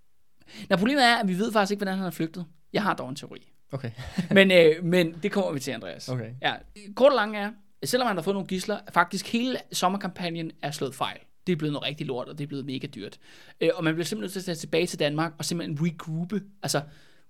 Nå, 0.69 0.75
problemet 0.75 1.03
er, 1.05 1.15
at 1.15 1.27
vi 1.27 1.37
ved 1.39 1.51
faktisk 1.51 1.71
ikke, 1.71 1.79
hvordan 1.79 1.95
han 1.95 2.03
har 2.03 2.11
flygtet. 2.11 2.45
Jeg 2.73 2.83
har 2.83 2.93
dog 2.93 3.09
en 3.09 3.15
teori. 3.15 3.51
Okay. 3.71 3.91
men, 4.37 4.51
øh, 4.51 4.83
men 4.83 5.13
det 5.23 5.31
kommer 5.31 5.51
vi 5.51 5.59
til, 5.59 5.71
Andreas. 5.71 6.09
Okay. 6.09 6.31
Ja, 6.41 6.55
kort 6.95 7.11
og 7.11 7.15
lang 7.15 7.37
er, 7.37 7.51
selvom 7.83 8.07
han 8.07 8.17
har 8.17 8.23
fået 8.23 8.35
nogle 8.35 8.47
gisler, 8.47 8.79
faktisk 8.93 9.27
hele 9.27 9.57
sommerkampagnen 9.71 10.51
er 10.61 10.71
slået 10.71 10.95
fejl. 10.95 11.19
Det 11.47 11.53
er 11.53 11.57
blevet 11.57 11.73
noget 11.73 11.87
rigtig 11.87 12.07
lort, 12.07 12.27
og 12.27 12.37
det 12.37 12.43
er 12.43 12.47
blevet 12.47 12.65
mega 12.65 12.87
dyrt. 12.87 13.17
Øh, 13.61 13.69
og 13.75 13.83
man 13.83 13.93
bliver 13.93 14.05
simpelthen 14.05 14.25
nødt 14.25 14.31
til 14.33 14.39
at 14.39 14.45
tage 14.45 14.55
tilbage 14.55 14.87
til 14.87 14.99
Danmark 14.99 15.33
og 15.37 15.45
simpelthen 15.45 15.87
regroupe, 15.87 16.41
altså 16.63 16.81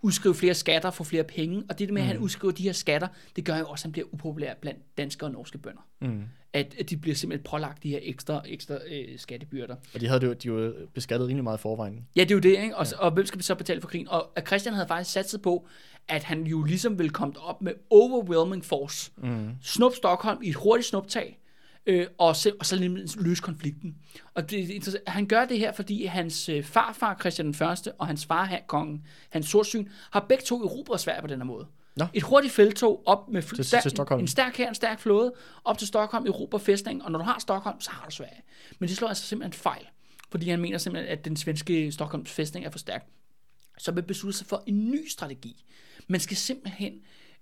udskrive 0.02 0.36
flere 0.36 0.54
skatter, 0.54 0.92
få 0.92 1.04
flere 1.04 1.24
penge. 1.24 1.64
Og 1.70 1.80
det 1.80 1.94
med, 1.94 2.02
at 2.02 2.08
han 2.08 2.18
udskriver 2.18 2.54
de 2.54 2.64
her 2.64 2.72
skatter, 2.72 3.08
det 3.36 3.46
gør 3.46 3.58
jo 3.58 3.66
også, 3.66 3.82
at 3.82 3.84
han 3.84 3.92
bliver 3.92 4.08
upopulær 4.12 4.54
blandt 4.62 4.98
danske 4.98 5.26
og 5.26 5.32
norske 5.32 5.58
bønder. 5.58 5.88
Mm. 6.02 6.24
At, 6.54 6.76
at 6.80 6.90
de 6.90 6.98
bliver 6.98 7.16
simpelthen 7.16 7.44
pålagt 7.50 7.84
de 7.84 7.90
her 7.90 8.00
ekstra, 8.02 8.42
ekstra 8.46 8.76
øh, 8.92 9.20
skattebyrder. 9.20 9.76
Og 9.94 10.02
de 10.02 10.08
havde 10.08 10.26
jo, 10.26 10.34
de 10.34 10.52
var 10.52 10.74
beskattet 10.94 11.28
rimelig 11.28 11.44
meget 11.44 11.58
i 11.58 11.62
forvejen. 11.62 12.08
Ja, 12.16 12.22
det 12.22 12.32
er 12.32 12.36
jo 12.36 12.42
det, 12.42 12.50
ikke? 12.50 12.78
Og, 12.78 12.86
ja. 12.92 12.98
og 12.98 13.12
hvem 13.12 13.26
skal 13.26 13.44
så 13.44 13.56
betale 13.56 13.82
for 13.82 13.88
krigen? 13.88 14.08
Og 14.10 14.32
Christian 14.48 14.76
havde 14.76 14.88
faktisk 14.88 15.12
sat 15.12 15.30
sig 15.30 15.42
på, 15.42 15.68
at 16.08 16.24
han 16.24 16.44
jo 16.44 16.64
ligesom 16.64 16.98
ville 17.00 17.10
komme 17.10 17.40
op 17.40 17.62
med 17.62 17.74
overwhelming 17.90 18.66
force. 18.66 19.12
Mm. 19.18 19.50
Snup 19.62 19.96
Stockholm 19.96 20.40
i 20.44 20.50
et 20.50 20.56
hurtigt 20.56 20.88
snuptag, 20.88 21.40
øh, 21.86 22.08
og, 22.18 22.36
se, 22.36 22.52
og 22.60 22.66
så 22.66 22.76
løse 23.20 23.42
konflikten. 23.42 23.96
Og 24.34 24.50
det, 24.50 24.98
han 25.08 25.26
gør 25.28 25.46
det 25.46 25.60
her, 25.60 25.72
fordi 25.72 26.06
hans 26.06 26.50
øh, 26.50 26.64
farfar 26.64 27.18
Christian 27.20 27.46
den 27.46 27.54
Første 27.54 27.92
og 27.92 28.08
hans 28.08 28.26
far, 28.26 28.46
han- 28.46 28.62
kongen, 28.68 29.06
hans 29.30 29.48
sortsyn, 29.50 29.88
har 30.12 30.26
begge 30.30 30.44
to 30.44 30.64
erobret 30.64 31.00
Sverige 31.00 31.22
på 31.22 31.28
den 31.28 31.40
her 31.40 31.46
måde. 31.46 31.68
Nå. 31.96 32.06
Et 32.14 32.24
hurtigt 32.24 32.54
feltog 32.54 33.04
op 33.06 33.30
med 33.30 33.44
fl- 33.44 33.56
Til- 33.56 33.66
stærk, 33.66 33.82
til 33.82 33.92
Stockholm. 33.92 34.22
en 34.22 34.28
stærk 34.28 34.58
her, 34.58 34.70
en 34.70 34.76
stærk 34.76 35.00
flåde, 35.00 35.34
op 35.66 35.78
til 35.78 35.88
Stockholm, 35.88 36.26
Europa 36.26 36.58
fæstning, 36.58 37.04
og 37.04 37.12
når 37.12 37.20
du 37.20 37.26
har 37.26 37.40
Stockholm, 37.40 37.82
så 37.82 37.92
har 37.92 38.06
du 38.06 38.12
Sverige. 38.16 38.42
Men 38.80 38.90
det 38.90 38.98
slår 38.98 39.08
altså 39.08 39.24
simpelthen 39.24 39.54
fejl, 39.54 39.88
fordi 40.32 40.50
han 40.50 40.60
mener 40.62 40.78
simpelthen, 40.78 41.12
at 41.12 41.26
den 41.26 41.38
svenske 41.38 41.92
Stockholms 41.92 42.32
fæstning 42.32 42.66
er 42.66 42.70
for 42.70 42.80
stærk. 42.80 43.06
Så 43.78 43.92
man 43.92 44.04
beslutter 44.04 44.38
sig 44.38 44.48
for 44.48 44.64
en 44.66 44.90
ny 44.92 45.08
strategi. 45.08 45.64
Man 46.08 46.20
skal 46.20 46.38
simpelthen 46.38 46.94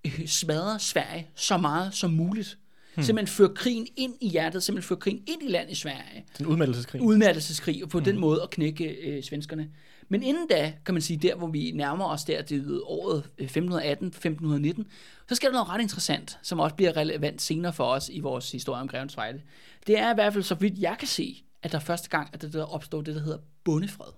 øh, 0.05 0.27
smadre 0.27 0.79
Sverige 0.79 1.27
så 1.35 1.57
meget 1.57 1.93
som 1.93 2.11
muligt. 2.11 2.57
Hmm. 2.95 3.03
Simpelthen 3.03 3.35
føre 3.35 3.55
krigen 3.55 3.87
ind 3.95 4.13
i 4.21 4.29
hjertet, 4.29 4.63
simpelthen 4.63 4.87
føre 4.87 4.99
krigen 4.99 5.23
ind 5.27 5.43
i 5.43 5.47
landet 5.47 5.71
i 5.71 5.75
Sverige 5.75 6.25
Den 6.37 6.45
udmeldelseskrig. 6.45 7.01
udmattelseskrig, 7.01 7.83
og 7.83 7.89
på 7.89 7.97
mm. 7.97 8.03
den 8.03 8.19
måde 8.19 8.41
at 8.43 8.49
knække 8.49 8.85
øh, 8.85 9.23
svenskerne. 9.23 9.69
Men 10.09 10.23
inden 10.23 10.47
da, 10.47 10.73
kan 10.85 10.93
man 10.93 11.01
sige, 11.01 11.17
der 11.17 11.35
hvor 11.35 11.47
vi 11.47 11.71
nærmer 11.71 12.05
os 12.05 12.23
der 12.23 12.41
til 12.41 12.81
året 12.83 13.29
øh, 13.37 13.47
1518-1519, 13.47 14.83
så 15.29 15.35
sker 15.35 15.47
der 15.47 15.51
noget 15.51 15.69
ret 15.69 15.81
interessant, 15.81 16.39
som 16.43 16.59
også 16.59 16.75
bliver 16.75 16.97
relevant 16.97 17.41
senere 17.41 17.73
for 17.73 17.85
os 17.85 18.09
i 18.09 18.19
vores 18.19 18.51
historie 18.51 18.81
om 18.81 18.87
Grevens 18.87 19.15
Fejde. 19.15 19.41
Det 19.87 19.99
er 19.99 20.11
i 20.11 20.15
hvert 20.15 20.33
fald, 20.33 20.43
så 20.43 20.55
vidt 20.55 20.79
jeg 20.79 20.95
kan 20.99 21.07
se, 21.07 21.43
at 21.63 21.71
der 21.71 21.79
første 21.79 22.09
gang, 22.09 22.29
at 22.33 22.41
der, 22.41 22.49
der 22.49 22.63
opstår 22.63 23.01
det, 23.01 23.15
der 23.15 23.21
hedder 23.21 23.39
bondefred. 23.63 24.11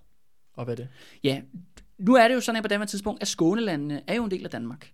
Og 0.53 0.65
hvad 0.65 0.73
er 0.73 0.75
det? 0.75 0.87
Ja, 1.23 1.41
nu 1.99 2.15
er 2.15 2.27
det 2.27 2.35
jo 2.35 2.41
sådan 2.41 2.55
her 2.55 2.61
på 2.61 2.67
det 2.67 2.89
tidspunkt, 2.89 3.21
at 3.21 3.27
Skånelandene 3.27 4.01
er 4.07 4.15
jo 4.15 4.23
en 4.23 4.31
del 4.31 4.43
af 4.43 4.49
Danmark. 4.49 4.91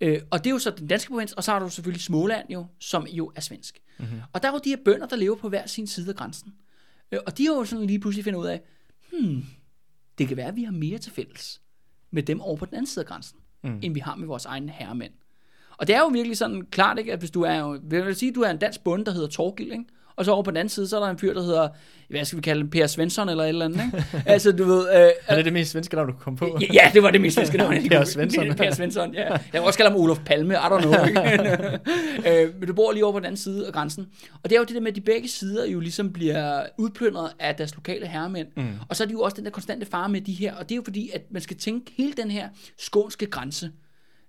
Øh, 0.00 0.20
og 0.30 0.38
det 0.38 0.46
er 0.46 0.54
jo 0.54 0.58
så 0.58 0.70
den 0.70 0.86
danske 0.86 1.08
provins, 1.08 1.32
og 1.32 1.44
så 1.44 1.52
har 1.52 1.58
du 1.58 1.68
selvfølgelig 1.68 2.02
Småland 2.02 2.50
jo, 2.50 2.66
som 2.78 3.06
jo 3.06 3.32
er 3.36 3.40
svensk. 3.40 3.78
Mm-hmm. 3.98 4.20
Og 4.32 4.42
der 4.42 4.48
er 4.48 4.52
jo 4.52 4.60
de 4.64 4.68
her 4.68 4.76
bønder, 4.84 5.06
der 5.06 5.16
lever 5.16 5.36
på 5.36 5.48
hver 5.48 5.66
sin 5.66 5.86
side 5.86 6.08
af 6.08 6.16
grænsen. 6.16 6.54
Øh, 7.12 7.20
og 7.26 7.38
de 7.38 7.46
har 7.46 7.54
jo 7.54 7.64
sådan 7.64 7.86
lige 7.86 8.00
pludselig 8.00 8.24
fundet 8.24 8.40
ud 8.40 8.46
af, 8.46 8.62
hmm, 9.12 9.44
det 10.18 10.28
kan 10.28 10.36
være, 10.36 10.48
at 10.48 10.56
vi 10.56 10.64
har 10.64 10.72
mere 10.72 10.98
til 10.98 11.12
fælles 11.12 11.60
med 12.10 12.22
dem 12.22 12.40
over 12.40 12.56
på 12.56 12.64
den 12.64 12.74
anden 12.74 12.86
side 12.86 13.02
af 13.04 13.08
grænsen, 13.08 13.38
mm. 13.64 13.78
end 13.82 13.94
vi 13.94 14.00
har 14.00 14.16
med 14.16 14.26
vores 14.26 14.44
egne 14.44 14.72
herremænd. 14.72 15.12
Og 15.78 15.86
det 15.86 15.96
er 15.96 16.00
jo 16.00 16.06
virkelig 16.06 16.36
sådan 16.36 16.66
klart, 16.66 16.98
ikke, 16.98 17.12
at 17.12 17.18
hvis 17.18 17.30
du 17.30 17.42
er 17.42 17.54
jo, 17.54 17.80
vil 17.82 17.98
jeg 17.98 18.16
sige, 18.16 18.32
du 18.32 18.40
er 18.40 18.50
en 18.50 18.58
dansk 18.58 18.84
bonde, 18.84 19.04
der 19.04 19.12
hedder 19.12 19.28
Torgild, 19.28 19.72
ikke? 19.72 19.84
Og 20.16 20.24
så 20.24 20.30
over 20.32 20.42
på 20.42 20.50
den 20.50 20.56
anden 20.56 20.68
side, 20.68 20.88
så 20.88 20.96
er 20.96 21.00
der 21.04 21.10
en 21.10 21.18
fyr, 21.18 21.34
der 21.34 21.42
hedder, 21.42 21.68
hvad 22.08 22.24
skal 22.24 22.36
vi 22.36 22.42
kalde 22.42 22.68
Per 22.70 22.86
Svensson 22.86 23.28
eller 23.28 23.44
et 23.44 23.48
eller 23.48 23.64
andet, 23.64 23.80
ikke? 23.84 24.22
altså, 24.26 24.52
du 24.52 24.64
ved... 24.64 24.88
Øh, 24.94 25.10
Er 25.28 25.36
det 25.36 25.44
det 25.44 25.52
mest 25.52 25.70
svenske 25.70 25.96
navn, 25.96 26.08
du 26.08 26.14
kom 26.20 26.36
på? 26.36 26.58
Ja, 26.60 26.66
ja, 26.72 26.90
det 26.94 27.02
var 27.02 27.10
det 27.10 27.20
mest 27.20 27.34
svenske 27.36 27.56
navn. 27.56 27.74
Per 27.90 28.04
Svensson. 28.04 28.54
Per 28.56 28.74
Svensson, 28.74 29.14
ja. 29.14 29.30
Jeg 29.30 29.40
kan 29.52 29.62
også 29.62 29.78
kalde 29.78 29.90
ham 29.90 30.00
Olof 30.00 30.18
Palme, 30.26 30.54
I 30.54 30.56
don't 30.56 30.80
know. 30.80 31.06
Ikke? 31.06 32.42
øh, 32.42 32.60
men 32.60 32.68
du 32.68 32.74
bor 32.74 32.92
lige 32.92 33.04
over 33.04 33.12
på 33.12 33.18
den 33.18 33.26
anden 33.26 33.36
side 33.36 33.66
af 33.66 33.72
grænsen. 33.72 34.06
Og 34.42 34.50
det 34.50 34.56
er 34.56 34.60
jo 34.60 34.64
det 34.64 34.74
der 34.74 34.80
med, 34.80 34.88
at 34.90 34.96
de 34.96 35.00
begge 35.00 35.28
sider 35.28 35.66
jo 35.66 35.80
ligesom 35.80 36.12
bliver 36.12 36.66
udplyndret 36.78 37.30
af 37.38 37.54
deres 37.54 37.74
lokale 37.74 38.06
herremænd. 38.06 38.48
Mm. 38.56 38.68
Og 38.88 38.96
så 38.96 39.04
er 39.04 39.08
de 39.08 39.12
jo 39.12 39.20
også 39.20 39.36
den 39.36 39.44
der 39.44 39.50
konstante 39.50 39.86
fare 39.86 40.08
med 40.08 40.20
de 40.20 40.32
her. 40.32 40.54
Og 40.54 40.68
det 40.68 40.74
er 40.74 40.76
jo 40.76 40.82
fordi, 40.84 41.10
at 41.14 41.22
man 41.30 41.42
skal 41.42 41.56
tænke 41.56 41.92
hele 41.96 42.12
den 42.12 42.30
her 42.30 42.48
skånske 42.78 43.26
grænse, 43.26 43.70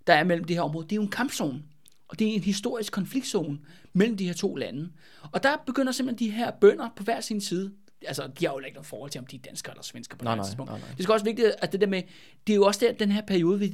der 0.08 0.14
er 0.14 0.24
mellem 0.24 0.46
det 0.46 0.56
her 0.56 0.64
område. 0.64 0.84
Det 0.84 0.92
er 0.92 0.96
jo 0.96 1.02
en 1.02 1.12
kampzone. 1.12 1.62
Og 2.08 2.20
det 2.20 2.28
er 2.28 2.34
en 2.34 2.44
historisk 2.44 2.94
konfliktzone 2.94 3.60
mellem 3.94 4.18
de 4.18 4.26
her 4.26 4.34
to 4.34 4.56
lande. 4.56 4.90
Og 5.32 5.44
der 5.44 5.58
begynder 5.66 5.92
simpelthen 5.92 6.28
de 6.30 6.36
her 6.36 6.52
bønder 6.52 6.90
på 6.96 7.04
hver 7.04 7.22
sin 7.22 7.42
side. 7.42 7.74
Altså, 8.08 8.28
de 8.40 8.46
har 8.46 8.54
jo 8.54 8.60
ikke 8.60 8.74
noget 8.76 8.86
forhold 8.86 9.12
til, 9.12 9.20
om 9.20 9.26
de 9.26 9.36
er 9.36 9.40
danskere 9.40 9.74
eller 9.74 9.84
svensker 9.84 10.18
på 10.18 10.24
Nej, 10.24 10.34
det 10.34 10.38
nej, 10.38 10.46
tidspunkt. 10.46 10.72
nej, 10.72 10.80
nej. 10.80 10.88
Det 10.98 11.04
skal 11.04 11.14
også 11.14 11.26
vigtigt, 11.26 11.52
at 11.60 11.72
det 11.72 11.82
der 11.82 11.88
med, 11.88 12.04
det 12.48 12.54
er 12.54 12.58
jo 12.58 12.66
også 12.66 12.80
der, 12.86 12.94
den 12.94 13.12
her 13.12 13.22
periode, 13.22 13.60
vi, 13.60 13.68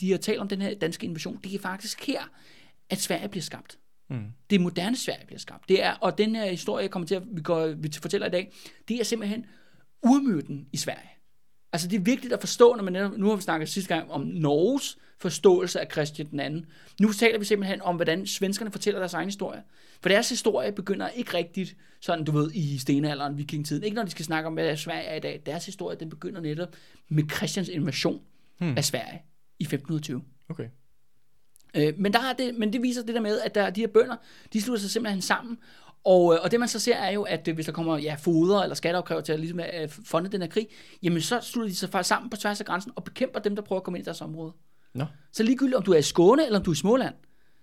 de, 0.00 0.10
har 0.10 0.18
talt 0.18 0.38
om 0.40 0.48
den 0.48 0.62
her 0.62 0.74
danske 0.74 1.06
invasion, 1.06 1.40
det 1.44 1.54
er 1.54 1.58
faktisk 1.58 2.06
her, 2.06 2.20
at 2.90 2.98
Sverige 3.00 3.28
bliver 3.28 3.42
skabt. 3.42 3.78
Mm. 4.10 4.24
Det 4.50 4.60
moderne 4.60 4.96
Sverige 4.96 5.26
bliver 5.26 5.38
skabt. 5.40 5.68
Det 5.68 5.82
er, 5.84 5.92
og 5.92 6.18
den 6.18 6.36
her 6.36 6.50
historie, 6.50 6.82
jeg 6.82 6.90
kommer 6.90 7.06
til 7.06 7.14
at, 7.14 7.22
vi, 7.32 7.40
går, 7.40 7.66
vi 7.66 7.92
fortæller 8.02 8.26
i 8.26 8.30
dag, 8.30 8.52
det 8.88 9.00
er 9.00 9.04
simpelthen 9.04 9.46
urmøden 10.06 10.66
i 10.72 10.76
Sverige. 10.76 11.10
Altså 11.72 11.88
det 11.88 11.96
er 11.96 12.00
vigtigt 12.00 12.32
at 12.32 12.40
forstå, 12.40 12.74
når 12.74 12.82
man 12.84 12.92
netop- 12.96 13.18
nu 13.18 13.28
har 13.28 13.36
vi 13.36 13.42
snakket 13.42 13.68
sidste 13.68 13.94
gang 13.94 14.10
om 14.10 14.20
Norges 14.22 14.98
forståelse 15.18 15.80
af 15.80 15.86
Christian 15.92 16.30
den 16.30 16.40
anden. 16.40 16.66
Nu 17.00 17.12
taler 17.12 17.38
vi 17.38 17.44
simpelthen 17.44 17.82
om, 17.82 17.96
hvordan 17.96 18.26
svenskerne 18.26 18.70
fortæller 18.70 19.00
deres 19.00 19.14
egen 19.14 19.28
historie. 19.28 19.62
For 20.00 20.08
deres 20.08 20.28
historie 20.28 20.72
begynder 20.72 21.08
ikke 21.08 21.34
rigtigt, 21.34 21.76
sådan 22.00 22.24
du 22.24 22.32
ved, 22.32 22.50
i 22.54 22.78
stenalderen, 22.78 23.38
vikingtiden. 23.38 23.82
Ikke 23.82 23.94
når 23.94 24.02
de 24.02 24.10
skal 24.10 24.24
snakke 24.24 24.46
om, 24.46 24.52
hvad 24.52 24.76
Sverige 24.76 25.04
er 25.04 25.16
i 25.16 25.20
dag. 25.20 25.42
Deres 25.46 25.66
historie, 25.66 25.96
den 25.96 26.08
begynder 26.08 26.40
netop 26.40 26.76
med 27.08 27.24
Christians 27.30 27.68
invasion 27.68 28.20
hmm. 28.58 28.76
af 28.76 28.84
Sverige 28.84 29.22
i 29.58 29.64
1520. 29.64 30.22
Okay. 30.48 30.68
Øh, 31.76 31.94
men, 31.98 32.12
der 32.12 32.18
er 32.18 32.32
det, 32.32 32.54
men 32.54 32.72
det 32.72 32.82
viser 32.82 33.02
det 33.02 33.14
der 33.14 33.20
med, 33.20 33.40
at 33.40 33.54
der, 33.54 33.70
de 33.70 33.80
her 33.80 33.88
bønder, 33.88 34.16
de 34.52 34.62
slutter 34.62 34.80
sig 34.80 34.90
simpelthen 34.90 35.22
sammen. 35.22 35.58
Og, 36.04 36.34
øh, 36.34 36.40
og 36.42 36.50
det 36.50 36.60
man 36.60 36.68
så 36.68 36.78
ser 36.78 36.96
er 36.96 37.10
jo, 37.10 37.22
at 37.22 37.48
øh, 37.48 37.54
hvis 37.54 37.66
der 37.66 37.72
kommer 37.72 37.98
ja, 37.98 38.14
foder 38.14 38.62
eller 38.62 38.74
skatteopkræver 38.74 39.20
til 39.20 39.32
at 39.32 39.40
ligesom, 39.40 39.60
øh, 39.60 39.88
fonde 39.88 40.30
den 40.30 40.40
her 40.40 40.48
krig, 40.48 40.68
jamen 41.02 41.20
så 41.20 41.40
slutter 41.40 41.68
de 41.68 41.76
sig 41.76 41.88
faktisk 41.88 42.08
sammen 42.08 42.30
på 42.30 42.36
tværs 42.36 42.60
af 42.60 42.66
grænsen 42.66 42.92
og 42.96 43.04
bekæmper 43.04 43.40
dem, 43.40 43.56
der 43.56 43.62
prøver 43.62 43.80
at 43.80 43.84
komme 43.84 43.98
ind 43.98 44.04
i 44.04 44.06
deres 44.06 44.20
område. 44.20 44.52
Nå. 44.96 45.04
Så 45.32 45.42
ligegyldigt 45.42 45.76
om 45.76 45.82
du 45.82 45.92
er 45.92 45.98
i 45.98 46.02
Skåne 46.02 46.46
eller 46.46 46.58
om 46.58 46.64
du 46.64 46.70
er 46.70 46.74
i 46.74 46.76
Småland, 46.78 47.14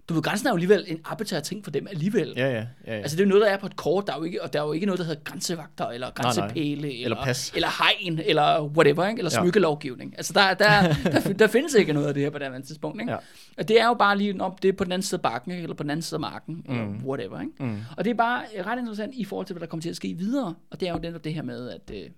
du 0.09 0.13
ved, 0.13 0.21
grænsen 0.23 0.47
er 0.47 0.51
jo 0.51 0.55
alligevel 0.55 0.83
en 0.87 0.99
arbitrær 1.05 1.39
ting 1.39 1.63
for 1.63 1.71
dem 1.71 1.87
alligevel. 1.89 2.33
Ja, 2.37 2.47
ja, 2.47 2.53
ja. 2.53 2.65
ja. 2.87 2.93
Altså 2.93 3.17
det 3.17 3.23
er 3.23 3.25
jo 3.25 3.29
noget, 3.29 3.41
der 3.41 3.47
er 3.49 3.57
på 3.57 3.65
et 3.65 3.75
kort, 3.75 4.07
der 4.07 4.13
er 4.13 4.17
jo 4.17 4.23
ikke, 4.23 4.43
og 4.43 4.53
der 4.53 4.61
er 4.61 4.65
jo 4.65 4.71
ikke 4.73 4.85
noget, 4.85 4.99
der 4.99 5.05
hedder 5.05 5.21
grænsevagter, 5.23 5.85
eller 5.85 6.11
grænsepæle, 6.11 7.03
Eller 7.03 7.23
pas. 7.23 7.51
eller 7.55 7.67
hegn, 7.83 8.19
eller 8.25 8.63
whatever, 8.63 9.07
ikke? 9.07 9.19
eller 9.19 9.31
Ja. 9.35 9.41
smykkelovgivning. 9.41 10.13
Altså 10.17 10.33
der, 10.33 10.53
der, 10.53 10.93
der, 11.21 11.33
der 11.33 11.47
findes 11.47 11.73
ikke 11.73 11.93
noget 11.93 12.07
af 12.07 12.13
det 12.13 12.23
her 12.23 12.29
på 12.29 12.37
det 12.39 12.47
her 12.51 12.61
tidspunkt. 12.61 13.01
Ikke? 13.01 13.11
Ja. 13.11 13.17
Og 13.57 13.67
det 13.67 13.81
er 13.81 13.85
jo 13.87 13.93
bare 13.93 14.17
lige, 14.17 14.41
om 14.41 14.55
det 14.61 14.69
er 14.69 14.73
på 14.73 14.83
den 14.83 14.91
anden 14.91 15.03
side 15.03 15.17
af 15.19 15.21
bakken, 15.21 15.51
ikke? 15.51 15.63
eller 15.63 15.75
på 15.75 15.83
den 15.83 15.89
anden 15.89 16.01
side 16.01 16.15
af 16.15 16.19
marken, 16.21 16.55
mm. 16.67 16.73
eller 16.73 16.85
whatever. 17.05 17.39
Ikke? 17.41 17.53
Mm. 17.59 17.77
Og 17.97 18.03
det 18.05 18.11
er 18.11 18.15
bare 18.15 18.41
øh, 18.57 18.65
ret 18.65 18.79
interessant 18.79 19.13
i 19.15 19.23
forhold 19.25 19.45
til, 19.47 19.53
hvad 19.53 19.61
der 19.61 19.67
kommer 19.67 19.81
til 19.81 19.89
at 19.89 19.95
ske 19.95 20.13
videre. 20.17 20.55
Og 20.71 20.79
det 20.79 20.87
er 20.87 20.93
jo 20.93 20.99
netop 20.99 21.23
det 21.23 21.33
her 21.33 21.41
med, 21.41 21.69
at, 21.69 21.91
øh, 21.93 22.09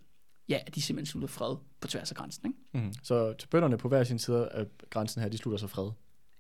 ja, 0.50 0.60
at 0.68 0.76
de 0.76 0.82
simpelthen 0.82 1.12
slutter 1.12 1.28
fred 1.28 1.56
på 1.82 1.88
tværs 1.88 2.12
af 2.12 2.18
grænsen. 2.18 2.46
Ikke? 2.74 2.86
Mm. 2.86 2.94
Så 3.04 3.34
til 3.34 3.48
bønderne 3.48 3.78
på 3.78 3.88
hver 3.88 4.04
sin 4.04 4.20
side 4.20 4.50
af 4.52 4.66
grænsen 4.90 5.22
her, 5.22 5.30
de 5.30 5.38
slutter 5.38 5.58
sig 5.58 5.70
fred. 5.70 5.92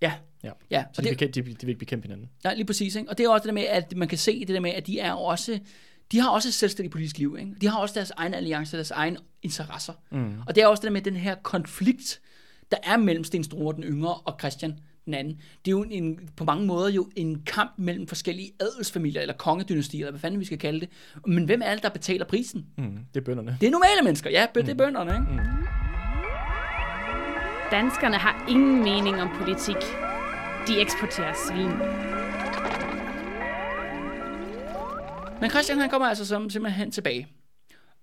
Ja, 0.01 0.13
Ja. 0.43 0.51
ja. 0.71 0.83
Så 0.93 1.01
Og 1.01 1.03
de, 1.03 1.09
det, 1.09 1.17
bekæmpe, 1.17 1.49
de, 1.49 1.55
de 1.55 1.65
vil 1.65 1.69
ikke 1.69 1.79
bekæmpe 1.79 2.07
hinanden. 2.07 2.29
Ja, 2.43 2.53
lige 2.53 2.65
præcis. 2.65 2.95
Ikke? 2.95 3.09
Og 3.09 3.17
det 3.17 3.25
er 3.25 3.29
også 3.29 3.41
det 3.41 3.47
der 3.47 3.53
med, 3.53 3.63
at 3.63 3.95
man 3.97 4.07
kan 4.07 4.17
se 4.17 4.39
det 4.39 4.47
der 4.47 4.59
med, 4.59 4.71
at 4.71 4.87
de 4.87 4.99
er 4.99 5.11
også, 5.13 5.59
de 6.11 6.19
har 6.19 6.29
også 6.29 6.47
et 6.49 6.53
selvstændigt 6.53 6.91
politisk 6.91 7.17
liv. 7.17 7.35
Ikke? 7.39 7.55
De 7.61 7.67
har 7.67 7.79
også 7.79 7.93
deres 7.95 8.11
egen 8.11 8.33
alliance, 8.33 8.75
deres 8.77 8.91
egen 8.91 9.17
interesser. 9.41 9.93
Mm. 10.11 10.39
Og 10.47 10.55
det 10.55 10.63
er 10.63 10.67
også 10.67 10.81
det 10.81 10.87
der 10.87 10.91
med 10.93 11.01
den 11.01 11.15
her 11.15 11.35
konflikt, 11.35 12.21
der 12.71 12.77
er 12.83 12.97
mellem 12.97 13.23
Sten 13.23 13.43
Store, 13.43 13.75
den 13.75 13.83
yngre, 13.83 14.13
og 14.13 14.35
Christian 14.39 14.79
den 15.05 15.13
anden. 15.13 15.33
Det 15.65 15.71
er 15.71 15.71
jo 15.71 15.83
en, 15.89 16.19
på 16.37 16.43
mange 16.43 16.65
måder 16.65 16.89
jo 16.89 17.09
en 17.15 17.41
kamp 17.45 17.71
mellem 17.77 18.07
forskellige 18.07 18.51
adelsfamilier, 18.59 19.21
eller 19.21 19.33
kongedynastier, 19.33 19.99
eller 19.99 20.11
hvad 20.11 20.19
fanden 20.19 20.39
vi 20.39 20.45
skal 20.45 20.59
kalde 20.59 20.79
det. 20.79 20.89
Men 21.27 21.45
hvem 21.45 21.61
er 21.65 21.73
det, 21.73 21.83
der 21.83 21.89
betaler 21.89 22.25
prisen? 22.25 22.65
Mm. 22.77 22.97
Det 23.13 23.19
er 23.19 23.25
bønderne. 23.25 23.57
Det 23.61 23.67
er 23.67 23.71
normale 23.71 24.01
mennesker. 24.03 24.29
Ja, 24.29 24.47
det 24.55 24.69
er 24.69 24.73
bønderne. 24.73 25.11
Ikke? 25.11 25.41
Danskerne 27.71 28.15
har 28.15 28.45
ingen 28.49 28.83
mening 28.83 29.21
om 29.21 29.29
politik. 29.37 29.75
De 30.67 30.81
eksporterer 30.81 31.33
svin. 31.47 31.71
Men 35.41 35.49
Christian 35.49 35.77
han 35.77 35.89
kommer 35.89 36.07
altså 36.07 36.25
som, 36.25 36.49
simpelthen 36.49 36.91
tilbage. 36.91 37.27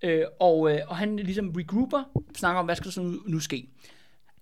Øh, 0.05 0.25
og, 0.41 0.73
øh, 0.73 0.79
og 0.89 0.97
han 0.97 1.17
ligesom 1.17 1.51
regrouper, 1.51 2.03
snakker 2.37 2.61
om, 2.61 2.65
hvad 2.65 2.77
skal 2.77 2.85
der 2.85 2.91
så 2.91 3.03
nu, 3.03 3.19
nu 3.27 3.41
ske. 3.41 3.69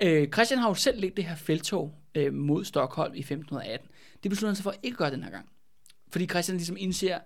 Øh, 0.03 0.29
Christian 0.29 0.61
har 0.61 0.68
jo 0.68 0.75
selv 0.75 1.01
ledt 1.01 1.16
det 1.16 1.25
her 1.25 1.35
feltog 1.35 1.94
øh, 2.14 2.35
mod 2.35 2.64
Stockholm 2.64 3.14
i 3.14 3.18
1518. 3.18 3.88
Det 4.23 4.31
beslutter 4.31 4.49
han 4.49 4.57
sig 4.57 4.64
for 4.64 4.75
ikke 4.83 4.94
at 4.94 4.99
gøre 4.99 5.11
den 5.11 5.23
her 5.23 5.31
gang. 5.31 5.49
Fordi 6.12 6.27
Christian 6.27 6.57
ligesom 6.57 6.77
indser, 6.79 7.18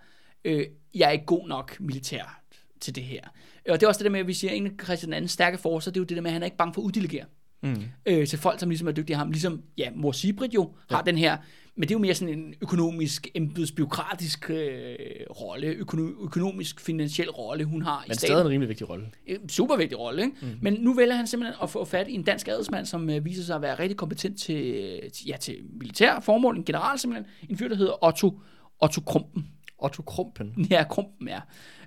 øh, 0.44 0.66
jeg 0.94 1.06
er 1.06 1.10
ikke 1.10 1.26
god 1.26 1.48
nok 1.48 1.80
militær 1.80 2.42
til 2.80 2.94
det 2.94 3.02
her. 3.02 3.20
Og 3.68 3.80
det 3.80 3.82
er 3.82 3.88
også 3.88 3.98
det 3.98 4.04
der 4.04 4.10
med, 4.10 4.20
at 4.20 4.26
vi 4.26 4.34
siger, 4.34 4.50
at 4.50 4.56
en 4.56 4.66
af 4.66 4.72
Christian 4.84 5.08
den 5.08 5.14
anden 5.14 5.28
stærke 5.28 5.58
forser, 5.58 5.90
det 5.90 5.96
er 5.96 6.00
jo 6.00 6.04
det 6.04 6.16
der 6.16 6.22
med, 6.22 6.30
at 6.30 6.32
han 6.32 6.42
er 6.42 6.46
ikke 6.46 6.56
bange 6.56 6.74
for 6.74 6.80
at 6.80 6.86
uddelegere 6.86 7.24
Mm. 7.64 7.82
øh, 8.06 8.26
til 8.26 8.38
folk, 8.38 8.60
som 8.60 8.68
ligesom 8.68 8.88
er 8.88 8.92
dygtige 8.92 9.14
af 9.14 9.18
ham. 9.18 9.30
Ligesom, 9.30 9.62
ja, 9.78 9.90
mor 9.94 10.12
Sibrit 10.12 10.54
jo 10.54 10.70
har 10.90 11.02
den 11.02 11.18
her, 11.18 11.36
men 11.76 11.82
det 11.82 11.90
er 11.90 11.94
jo 11.94 11.98
mere 11.98 12.14
sådan 12.14 12.38
en 12.38 12.54
økonomisk, 12.60 13.28
embedsbyråkratisk 13.34 14.50
øh, 14.50 14.94
rolle, 15.30 15.66
økono- 15.72 16.24
økonomisk, 16.24 16.80
finansiel 16.80 17.30
rolle, 17.30 17.64
hun 17.64 17.82
har 17.82 18.02
i 18.04 18.08
Men 18.08 18.14
staten. 18.14 18.28
stadig 18.32 18.42
en 18.44 18.48
rimelig 18.50 18.68
vigtig 18.68 18.88
rolle. 18.90 19.06
En 19.26 19.48
super 19.48 19.76
vigtig 19.76 19.98
rolle, 19.98 20.22
ikke? 20.22 20.36
Mm. 20.42 20.48
Men 20.62 20.72
nu 20.80 20.94
vælger 20.94 21.14
han 21.14 21.26
simpelthen 21.26 21.54
at 21.62 21.70
få 21.70 21.84
fat 21.84 22.08
i 22.08 22.14
en 22.14 22.22
dansk 22.22 22.48
adelsmand, 22.48 22.86
som 22.86 23.10
øh, 23.10 23.24
viser 23.24 23.42
sig 23.42 23.56
at 23.56 23.62
være 23.62 23.78
rigtig 23.78 23.96
kompetent 23.96 24.38
til, 24.38 25.00
til, 25.14 25.26
ja, 25.26 25.36
til 25.36 25.56
militær 25.80 26.20
formål, 26.20 26.56
en 26.56 26.64
general 26.64 26.98
simpelthen, 26.98 27.26
en 27.50 27.56
fyr, 27.58 27.68
der 27.68 27.76
hedder 27.76 28.04
Otto, 28.04 28.40
Otto 28.82 29.00
Krumpen. 29.00 29.46
Otto 29.78 30.02
Krumpen. 30.02 30.66
Ja, 30.70 30.84
Krumpen, 30.84 31.28
ja. 31.28 31.40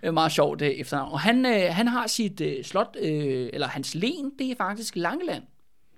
Øh, 0.03 0.13
Meget 0.13 0.31
sjovt 0.31 0.61
øh, 0.61 0.67
efternavn. 0.69 1.11
Og 1.11 1.19
han, 1.19 1.45
øh, 1.45 1.61
han 1.69 1.87
har 1.87 2.07
sit 2.07 2.41
øh, 2.41 2.63
slot, 2.63 2.97
øh, 3.01 3.49
eller 3.53 3.67
hans 3.67 3.95
len, 3.95 4.31
det 4.39 4.51
er 4.51 4.55
faktisk 4.57 4.95
Langeland. 4.95 5.43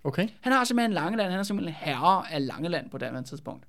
Okay, 0.04 0.28
Han 0.42 0.54
har 0.54 0.64
simpelthen 0.64 0.94
Langeland, 0.94 1.30
han 1.30 1.40
er 1.40 1.44
simpelthen 1.44 1.76
herre 1.80 2.32
af 2.34 2.48
Langeland 2.48 2.90
på 2.90 2.98
det 2.98 3.08
her 3.12 3.22
tidspunkt. 3.22 3.66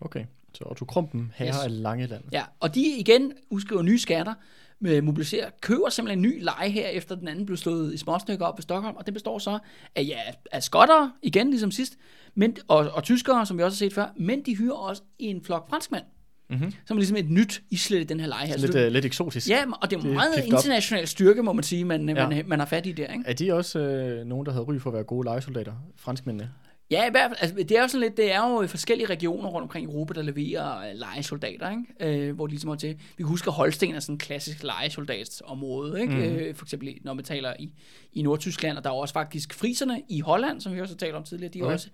okay. 0.00 0.24
Så 0.54 0.64
Otto 0.64 0.84
Krumpen, 0.84 1.32
herre 1.34 1.48
Yes. 1.48 1.64
af 1.64 1.82
Langeland. 1.82 2.24
Ja, 2.32 2.44
og 2.60 2.74
de 2.74 2.96
igen 2.98 3.32
udskriver 3.50 3.82
nye 3.82 3.98
skatter, 3.98 4.34
med 4.80 5.02
mobiliserer, 5.02 5.50
køber 5.60 5.88
simpelthen 5.88 6.18
en 6.18 6.22
ny 6.22 6.42
leje 6.44 6.68
her, 6.68 6.88
efter 6.88 7.14
den 7.14 7.28
anden 7.28 7.46
blev 7.46 7.56
slået 7.56 7.94
i 7.94 7.96
småstykker 7.96 8.46
op 8.46 8.58
ved 8.58 8.62
Stockholm, 8.62 8.96
og 8.96 9.06
det 9.06 9.14
består 9.14 9.38
så 9.38 9.58
af, 9.94 10.02
ja, 10.04 10.20
af 10.52 10.62
skotter, 10.62 11.10
igen 11.22 11.50
ligesom 11.50 11.70
sidst, 11.70 11.96
men, 12.34 12.56
og, 12.68 12.90
og 12.94 13.02
tyskere, 13.02 13.46
som 13.46 13.58
vi 13.58 13.62
også 13.62 13.74
har 13.84 13.88
set 13.88 13.94
før, 13.94 14.06
men 14.16 14.42
de 14.42 14.56
hyrer 14.56 14.74
også 14.74 15.02
en 15.18 15.44
flok 15.44 15.68
franskmænd, 15.68 16.04
mm-hmm. 16.52 16.72
som 16.86 16.96
er 16.96 16.98
ligesom 17.00 17.16
et 17.16 17.30
nyt 17.30 17.62
islet 17.70 18.00
i 18.00 18.04
den 18.04 18.20
her 18.20 18.26
leje 18.26 18.46
her. 18.46 18.56
Lidt, 18.56 18.74
uh, 18.74 18.80
lidt 18.92 19.04
eksotisk. 19.04 19.48
ja, 19.48 19.64
og 19.82 19.90
det 19.90 19.96
er 19.96 20.00
det 20.00 20.10
meget 20.12 20.32
pift 20.36 20.46
op. 20.52 20.58
international 20.58 21.06
styrke, 21.08 21.42
må 21.42 21.52
man 21.52 21.64
sige, 21.64 21.84
man, 21.84 22.08
Ja. 22.08 22.28
man, 22.28 22.44
man 22.46 22.58
har 22.58 22.66
fat 22.66 22.86
i 22.86 22.92
der, 22.92 23.06
ikke? 23.12 23.24
Er 23.26 23.32
de 23.32 23.52
også 23.52 23.78
øh, 23.78 24.26
nogen, 24.26 24.46
der 24.46 24.52
havde 24.52 24.64
ry 24.64 24.78
for 24.78 24.90
at 24.90 24.94
være 24.94 25.04
gode 25.04 25.24
legesoldater? 25.24 25.72
Franskmændene? 25.96 26.50
Ja, 26.90 27.06
i 27.08 27.10
hvert 27.10 27.30
fald. 27.30 27.38
Altså, 27.40 27.56
det 27.68 27.70
er 27.78 27.82
jo 27.82 27.88
sådan 27.88 28.00
lidt, 28.00 28.16
det 28.16 28.32
er 28.32 28.48
jo 28.50 28.66
forskellige 28.66 29.06
regioner 29.06 29.48
rundt 29.48 29.62
omkring 29.62 29.84
i 29.90 29.92
Europa, 29.92 30.12
der 30.14 30.22
leverer 30.22 30.78
øh, 30.78 30.98
legesoldater, 30.98 31.70
ikke? 31.70 32.26
Øh, 32.28 32.34
hvor 32.34 32.46
de 32.46 32.50
ligesom 32.50 32.70
er 32.70 32.74
til. 32.74 32.88
Vi 32.90 32.96
kan 33.18 33.26
huske, 33.26 33.48
at 33.48 33.52
Holsten 33.54 33.94
er 33.94 34.00
sådan 34.00 34.14
en 34.14 34.18
klassisk 34.18 34.62
legesoldatsområde, 34.62 36.00
ikke? 36.00 36.12
Mm. 36.14 36.20
Øh, 36.22 36.54
for 36.54 36.64
eksempel 36.64 36.94
når 37.02 37.12
man 37.14 37.24
taler 37.24 37.54
i, 37.58 37.72
i 38.12 38.22
Nordtyskland, 38.22 38.78
og 38.78 38.84
der 38.84 38.90
er 38.90 38.94
også 38.94 39.12
faktisk 39.14 39.54
friserne 39.54 40.02
i 40.08 40.20
Holland, 40.20 40.60
som 40.60 40.74
vi 40.74 40.80
også 40.80 40.94
har 40.94 40.98
talt 40.98 41.14
om 41.14 41.24
tidligere, 41.24 41.52
de 41.52 41.58
er 41.58 41.62
Okay. 41.64 41.72
også 41.74 41.88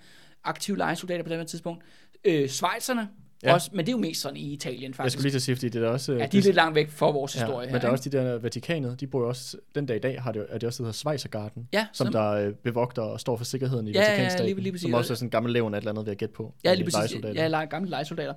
aktive 0.45 0.77
legesoldater 0.77 1.23
på 1.23 1.29
det 1.29 1.37
her 1.39 1.45
tidspunkt. 1.45 1.85
Øh, 2.25 2.49
Schweizerne, 2.49 3.09
Ja. 3.43 3.55
også, 3.55 3.71
men 3.73 3.87
det 3.87 3.89
er 3.89 3.93
jo 3.93 3.99
mest 3.99 4.21
sådan 4.21 4.37
i 4.37 4.53
Italien 4.53 4.83
Jeg 4.83 4.95
faktisk. 4.95 5.13
skulle 5.13 5.23
lige 5.23 5.33
til 5.33 5.39
at 5.39 5.43
sige, 5.43 5.57
fordi 5.57 5.69
det 5.69 5.83
er 5.83 5.89
også... 5.89 6.13
øh, 6.13 6.19
Ja, 6.19 6.27
de 6.27 6.39
er 6.39 6.43
lidt 6.43 6.55
langt 6.55 6.75
væk 6.75 6.91
fra 6.91 7.11
vores 7.11 7.37
ja, 7.37 7.41
historie 7.41 7.67
men 7.67 7.73
her, 7.73 7.81
der 7.81 7.89
er 7.89 7.93
også 7.93 8.09
de 8.11 8.17
der 8.17 8.39
Vatikanet, 8.39 9.01
de 9.01 9.07
bor 9.07 9.21
jo 9.21 9.29
også, 9.29 9.57
den 9.75 9.87
dag 9.87 9.97
i 9.97 10.01
dag 10.01 10.23
har 10.23 10.33
det, 10.33 10.47
er 10.49 10.59
det 10.59 10.67
også, 10.67 10.79
der 10.83 10.85
hedder 10.87 10.93
Schweizergarten, 10.97 11.69
Ja, 11.73 11.87
som 11.93 12.05
som- 12.07 12.13
der 12.13 12.31
øh, 12.31 12.53
bevogter 12.55 13.03
og 13.03 13.21
står 13.21 13.37
for 13.37 13.45
sikkerheden 13.45 13.89
i 13.89 13.91
Ja, 13.91 13.99
ja, 14.01 14.05
ja, 14.05 14.11
Vatikanstaten, 14.13 14.47
lige- 14.55 14.61
lige 14.63 14.73
præcis. 14.73 14.83
som 14.83 14.95
også 14.95 15.13
er 15.13 15.15
sådan 15.17 15.27
en 15.27 15.31
gammel 15.31 15.53
levn 15.53 15.75
af 15.75 15.79
et 15.79 15.83
eller 15.83 15.91
andet, 15.93 16.07
ved 16.07 16.13
at 16.13 16.19
gætte 16.19 16.35
på. 16.35 16.55
Ja, 16.65 16.75
lige 16.75 16.91
præcis. 16.91 17.17
Ja, 17.35 17.65
gamle 17.65 17.91
legesoldater. 17.91 18.35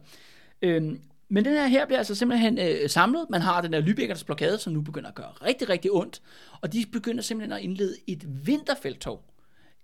Øhm, 0.62 1.00
men 1.30 1.46
den 1.46 1.54
her 1.54 1.68
her 1.68 1.86
bliver 1.86 1.98
altså 1.98 2.16
simpelthen 2.16 2.58
øh, 2.60 2.90
samlet. 2.90 3.26
Man 3.30 3.42
har 3.42 3.62
den 3.62 3.74
der 3.74 3.82
Lübeckernes 3.82 4.26
blokade, 4.26 4.58
som 4.58 4.74
nu 4.74 4.82
begynder 4.82 5.10
at 5.10 5.16
gøre 5.16 5.28
rigtig, 5.46 5.70
rigtig 5.70 5.92
ondt. 5.92 6.22
Og 6.62 6.74
de 6.74 6.86
begynder 6.92 7.22
simpelthen 7.24 7.54
at 7.58 7.64
indlede 7.64 7.96
et 8.08 8.24
vinterfeltog 8.48 9.22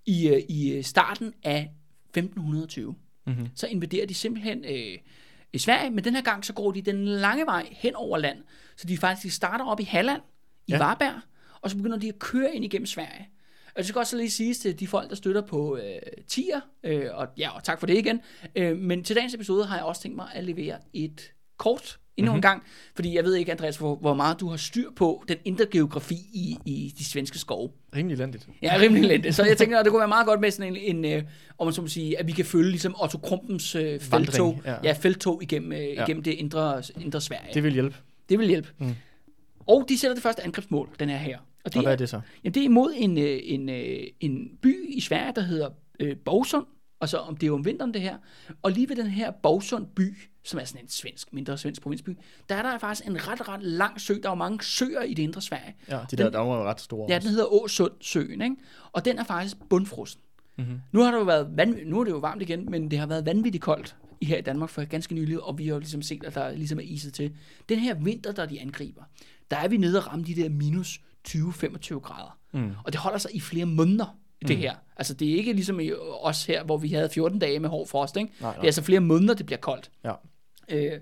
i, 0.05 0.27
øh, 0.27 0.41
i 0.49 0.71
øh, 0.73 0.83
starten 0.83 1.33
af 1.43 1.71
1520. 2.13 2.95
Mm-hmm. 3.27 3.47
Så 3.55 3.67
invaderer 3.67 4.05
de 4.05 4.13
simpelthen 4.13 4.65
øh, 4.65 4.97
i 5.53 5.57
Sverige, 5.57 5.89
men 5.89 6.03
den 6.03 6.15
her 6.15 6.21
gang 6.21 6.45
så 6.45 6.53
går 6.53 6.71
de 6.71 6.81
den 6.81 7.05
lange 7.05 7.45
vej 7.45 7.67
hen 7.71 7.95
over 7.95 8.17
land. 8.17 8.37
Så 8.75 8.87
de 8.87 8.97
faktisk 8.97 9.35
starter 9.35 9.65
op 9.65 9.79
i 9.79 9.83
Halland, 9.83 10.21
i 10.67 10.71
ja. 10.71 10.77
Varberg, 10.77 11.21
og 11.61 11.69
så 11.69 11.77
begynder 11.77 11.97
de 11.97 12.09
at 12.09 12.19
køre 12.19 12.55
ind 12.55 12.65
igennem 12.65 12.85
Sverige. 12.85 13.29
Og 13.67 13.77
det 13.77 13.85
skal 13.85 13.99
også 13.99 14.17
lige 14.17 14.29
siges 14.29 14.59
til 14.59 14.79
de 14.79 14.87
folk, 14.87 15.09
der 15.09 15.15
støtter 15.15 15.41
på 15.41 15.77
øh, 15.77 16.01
tier, 16.27 16.61
øh, 16.83 17.05
og 17.13 17.27
ja, 17.37 17.55
og 17.55 17.63
tak 17.63 17.79
for 17.79 17.87
det 17.87 17.97
igen. 17.97 18.21
Øh, 18.55 18.77
men 18.77 19.03
til 19.03 19.15
dagens 19.15 19.33
episode 19.33 19.65
har 19.65 19.75
jeg 19.75 19.85
også 19.85 20.01
tænkt 20.01 20.15
mig 20.15 20.27
at 20.33 20.43
levere 20.43 20.77
et 20.93 21.31
kort 21.57 21.99
endnu 22.17 22.31
mm-hmm. 22.31 22.37
en 22.37 22.41
gang, 22.41 22.63
fordi 22.95 23.15
jeg 23.15 23.23
ved 23.23 23.35
ikke, 23.35 23.51
Andreas, 23.51 23.77
hvor, 23.77 23.95
hvor 23.95 24.13
meget 24.13 24.39
du 24.39 24.49
har 24.49 24.57
styr 24.57 24.89
på 24.95 25.23
den 25.27 25.37
indre 25.45 25.65
geografi 25.71 26.15
i, 26.33 26.57
i 26.65 26.93
de 26.97 27.05
svenske 27.05 27.39
skove. 27.39 27.69
Rimelig 27.95 28.15
elendigt. 28.15 28.47
Ja, 28.61 28.77
rimelig 28.79 29.19
lidt. 29.19 29.35
Så 29.35 29.43
jeg 29.43 29.57
tænker, 29.57 29.79
at 29.79 29.85
det 29.85 29.91
kunne 29.91 29.99
være 29.99 30.07
meget 30.07 30.27
godt 30.27 30.39
med 30.39 30.51
sådan 30.51 30.75
en, 30.75 31.05
en 31.05 31.13
øh, 31.13 31.23
om 31.57 31.67
man 31.67 31.73
så 31.73 31.81
må 31.81 31.87
sige, 31.87 32.19
at 32.19 32.27
vi 32.27 32.31
kan 32.31 32.45
følge 32.45 32.69
ligesom 32.69 32.95
Otto 33.03 33.17
Krumpens 33.17 33.75
øh, 33.75 33.99
feltog, 33.99 34.61
ja. 34.65 34.75
ja. 34.83 34.91
feltog 34.93 35.43
igennem, 35.43 35.71
øh, 35.71 35.79
Ja. 35.79 36.03
igennem 36.03 36.23
det 36.23 36.31
indre, 36.31 36.81
indre 37.01 37.21
Sverige. 37.21 37.53
Det 37.53 37.63
vil 37.63 37.73
hjælpe. 37.73 37.95
det 38.29 38.39
vil 38.39 38.47
hjælpe. 38.47 38.69
Mm. 38.77 38.95
Og 39.67 39.85
de 39.89 39.97
sætter 39.99 40.15
det 40.15 40.23
første 40.23 40.43
angrebsmål, 40.43 40.89
den 40.99 41.09
her 41.09 41.17
her. 41.17 41.37
Og 41.65 41.73
det, 41.73 41.75
Og 41.75 41.81
hvad 41.81 41.91
er 41.91 41.93
er, 41.93 41.97
det 41.97 42.09
så? 42.09 42.21
jamen, 42.43 42.53
det 42.53 42.59
er 42.61 42.65
imod 42.65 42.93
en, 42.95 43.17
øh, 43.17 43.39
en, 43.43 43.69
øh, 43.69 43.99
en 44.19 44.49
by 44.61 44.89
i 44.89 45.01
Sverige, 45.01 45.33
der 45.35 45.41
hedder 45.41 45.69
øh, 45.99 46.15
Bogsund. 46.25 46.65
Og 46.99 47.09
så 47.09 47.17
om 47.17 47.37
det 47.37 47.47
er 47.47 47.51
om 47.51 47.65
vinteren 47.65 47.93
det 47.93 48.01
her. 48.01 48.17
Og 48.61 48.71
lige 48.71 48.89
ved 48.89 48.95
den 48.95 49.07
her 49.07 49.31
Bogsund 49.31 49.85
by, 49.95 50.17
som 50.47 50.59
er 50.59 50.63
sådan 50.63 50.81
en 50.81 50.89
svensk, 50.89 51.33
mindre 51.33 51.57
svensk 51.57 51.81
provinsby, 51.81 52.17
der 52.49 52.55
er 52.55 52.61
der 52.61 52.77
faktisk 52.77 53.07
en 53.07 53.27
ret, 53.27 53.47
ret 53.49 53.63
lang 53.63 54.01
sø. 54.01 54.13
Der 54.13 54.29
er 54.29 54.31
jo 54.31 54.35
mange 54.35 54.63
søer 54.63 55.01
i 55.01 55.13
det 55.13 55.23
indre 55.23 55.41
Sverige. 55.41 55.75
Ja, 55.89 55.99
de 56.11 56.15
der, 56.15 56.29
der 56.29 56.39
var 56.39 56.57
jo 56.57 56.63
ret 56.63 56.81
store. 56.81 57.05
Ja, 57.09 57.19
den 57.19 57.29
hedder 57.29 57.53
Åsundsøen, 57.53 58.41
ikke? 58.41 58.55
Og 58.91 59.05
den 59.05 59.19
er 59.19 59.23
faktisk 59.23 59.57
bundfrossen. 59.69 60.21
Mhm. 60.57 60.81
Nu 60.91 61.01
har 61.01 61.11
det 61.11 61.17
jo 61.19 61.23
været 61.23 61.53
vanv- 61.59 61.85
nu 61.89 61.99
er 61.99 62.03
det 62.03 62.11
jo 62.11 62.17
varmt 62.17 62.41
igen, 62.41 62.71
men 62.71 62.91
det 62.91 62.99
har 62.99 63.05
været 63.07 63.25
vanvittigt 63.25 63.63
koldt 63.63 63.95
i 64.21 64.25
her 64.25 64.37
i 64.37 64.41
Danmark 64.41 64.69
for 64.69 64.85
ganske 64.85 65.15
nylig, 65.15 65.43
og 65.43 65.57
vi 65.57 65.67
har 65.67 65.73
jo 65.73 65.79
ligesom 65.79 66.01
set, 66.01 66.23
at 66.23 66.35
der 66.35 66.51
ligesom 66.51 66.79
er 66.79 66.83
iset 66.83 67.13
til. 67.13 67.35
Den 67.69 67.79
her 67.79 67.93
vinter, 67.95 68.31
der 68.31 68.45
de 68.45 68.61
angriber, 68.61 69.03
der 69.51 69.57
er 69.57 69.67
vi 69.67 69.77
nede 69.77 69.97
og 69.99 70.07
ramme 70.07 70.25
de 70.25 70.35
der 70.35 70.49
minus 70.49 70.99
20-25 71.27 71.99
grader. 71.99 72.37
Mm. 72.53 72.71
Og 72.85 72.91
det 72.93 72.99
holder 73.01 73.17
sig 73.17 73.35
i 73.35 73.39
flere 73.39 73.65
måneder, 73.65 74.17
det 74.47 74.57
her. 74.57 74.75
Altså 74.97 75.13
det 75.13 75.31
er 75.31 75.35
ikke 75.35 75.53
ligesom 75.53 75.79
i 75.79 75.91
os 76.21 76.45
her, 76.45 76.63
hvor 76.63 76.77
vi 76.77 76.87
havde 76.87 77.09
14 77.09 77.39
dage 77.39 77.59
med 77.59 77.69
hård 77.69 77.87
frost, 77.87 78.17
ikke? 78.17 78.31
Nej, 78.41 78.49
Det 78.51 78.55
er 78.57 78.61
nej. 78.61 78.65
altså 78.65 78.81
flere 78.83 78.99
måneder, 78.99 79.33
det 79.33 79.45
bliver 79.45 79.59
koldt. 79.59 79.91
Ja. 80.03 80.11
Øh, 80.69 80.99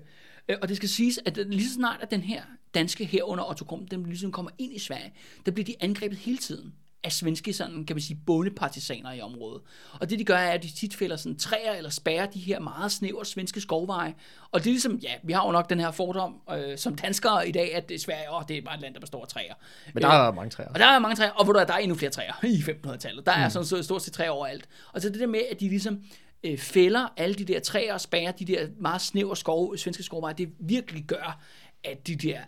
øh, 0.48 0.56
og 0.62 0.68
det 0.68 0.76
skal 0.76 0.88
siges, 0.88 1.20
at 1.24 1.36
lige 1.36 1.68
så 1.68 1.74
snart, 1.74 1.98
at 2.02 2.10
den 2.10 2.20
her 2.20 2.42
danske 2.74 3.04
her 3.04 3.22
under 3.22 3.50
Otto 3.50 3.64
Krum, 3.64 3.88
den 3.88 4.06
ligesom 4.06 4.32
kommer 4.32 4.50
ind 4.58 4.72
i 4.72 4.78
Sverige, 4.78 5.12
der 5.46 5.52
bliver 5.52 5.64
de 5.64 5.74
angrebet 5.80 6.18
hele 6.18 6.38
tiden 6.38 6.74
af 7.06 7.12
svenske 7.12 7.52
sådan, 7.52 7.84
kan 7.84 7.96
man 7.96 8.00
sige, 8.00 8.18
bondepartisaner 8.26 9.12
i 9.12 9.20
området. 9.20 9.62
Og 10.00 10.10
det 10.10 10.18
de 10.18 10.24
gør, 10.24 10.36
er, 10.36 10.50
at 10.50 10.62
de 10.62 10.72
tit 10.72 10.94
fælder 10.94 11.16
sådan 11.16 11.38
træer 11.38 11.72
eller 11.72 11.90
spærrer 11.90 12.26
de 12.26 12.38
her 12.38 12.60
meget 12.60 12.92
snævre 12.92 13.24
svenske 13.24 13.60
skovveje. 13.60 14.14
Og 14.50 14.60
det 14.60 14.66
er 14.66 14.72
ligesom, 14.72 14.94
ja, 14.96 15.12
vi 15.24 15.32
har 15.32 15.46
jo 15.46 15.52
nok 15.52 15.70
den 15.70 15.80
her 15.80 15.90
fordom 15.90 16.34
øh, 16.50 16.78
som 16.78 16.94
danskere 16.94 17.48
i 17.48 17.52
dag, 17.52 17.74
at 17.74 18.00
Sverige, 18.00 18.32
åh, 18.32 18.42
det 18.48 18.58
er 18.58 18.62
bare 18.62 18.74
et 18.74 18.80
land, 18.80 18.94
der 18.94 19.00
består 19.00 19.22
af 19.22 19.28
træer. 19.28 19.54
Men 19.94 20.02
der 20.02 20.08
er 20.08 20.32
mange 20.32 20.50
træer. 20.50 20.68
Og 20.68 20.78
der 20.78 20.86
er 20.86 20.98
mange 20.98 21.16
træer, 21.16 21.30
og 21.30 21.46
du, 21.46 21.52
hvad, 21.52 21.66
der 21.66 21.74
er 21.74 21.78
endnu 21.78 21.96
flere 21.96 22.10
træer 22.10 22.44
i 22.56 22.56
1500-tallet. 22.56 23.26
Der 23.26 23.32
er 23.32 23.48
sådan 23.48 23.66
så 23.66 23.82
stort 23.82 24.02
set 24.02 24.12
træer 24.12 24.30
overalt. 24.30 24.68
Og 24.92 25.00
så 25.00 25.08
det 25.08 25.20
der 25.20 25.26
med, 25.26 25.40
at 25.50 25.60
de 25.60 25.68
ligesom 25.68 26.02
øh, 26.46 26.58
fælder 26.58 27.12
alle 27.16 27.34
de 27.34 27.44
der 27.44 27.60
træer 27.60 27.94
og 27.94 28.00
spærrer 28.00 28.32
de 28.32 28.44
der 28.44 28.66
meget 28.78 29.00
snævre 29.00 29.36
skov, 29.36 29.76
svenske 29.76 30.02
skovveje, 30.02 30.34
det 30.38 30.48
virkelig 30.58 31.04
gør, 31.04 31.40
at 31.84 32.06
de 32.06 32.16
der... 32.16 32.38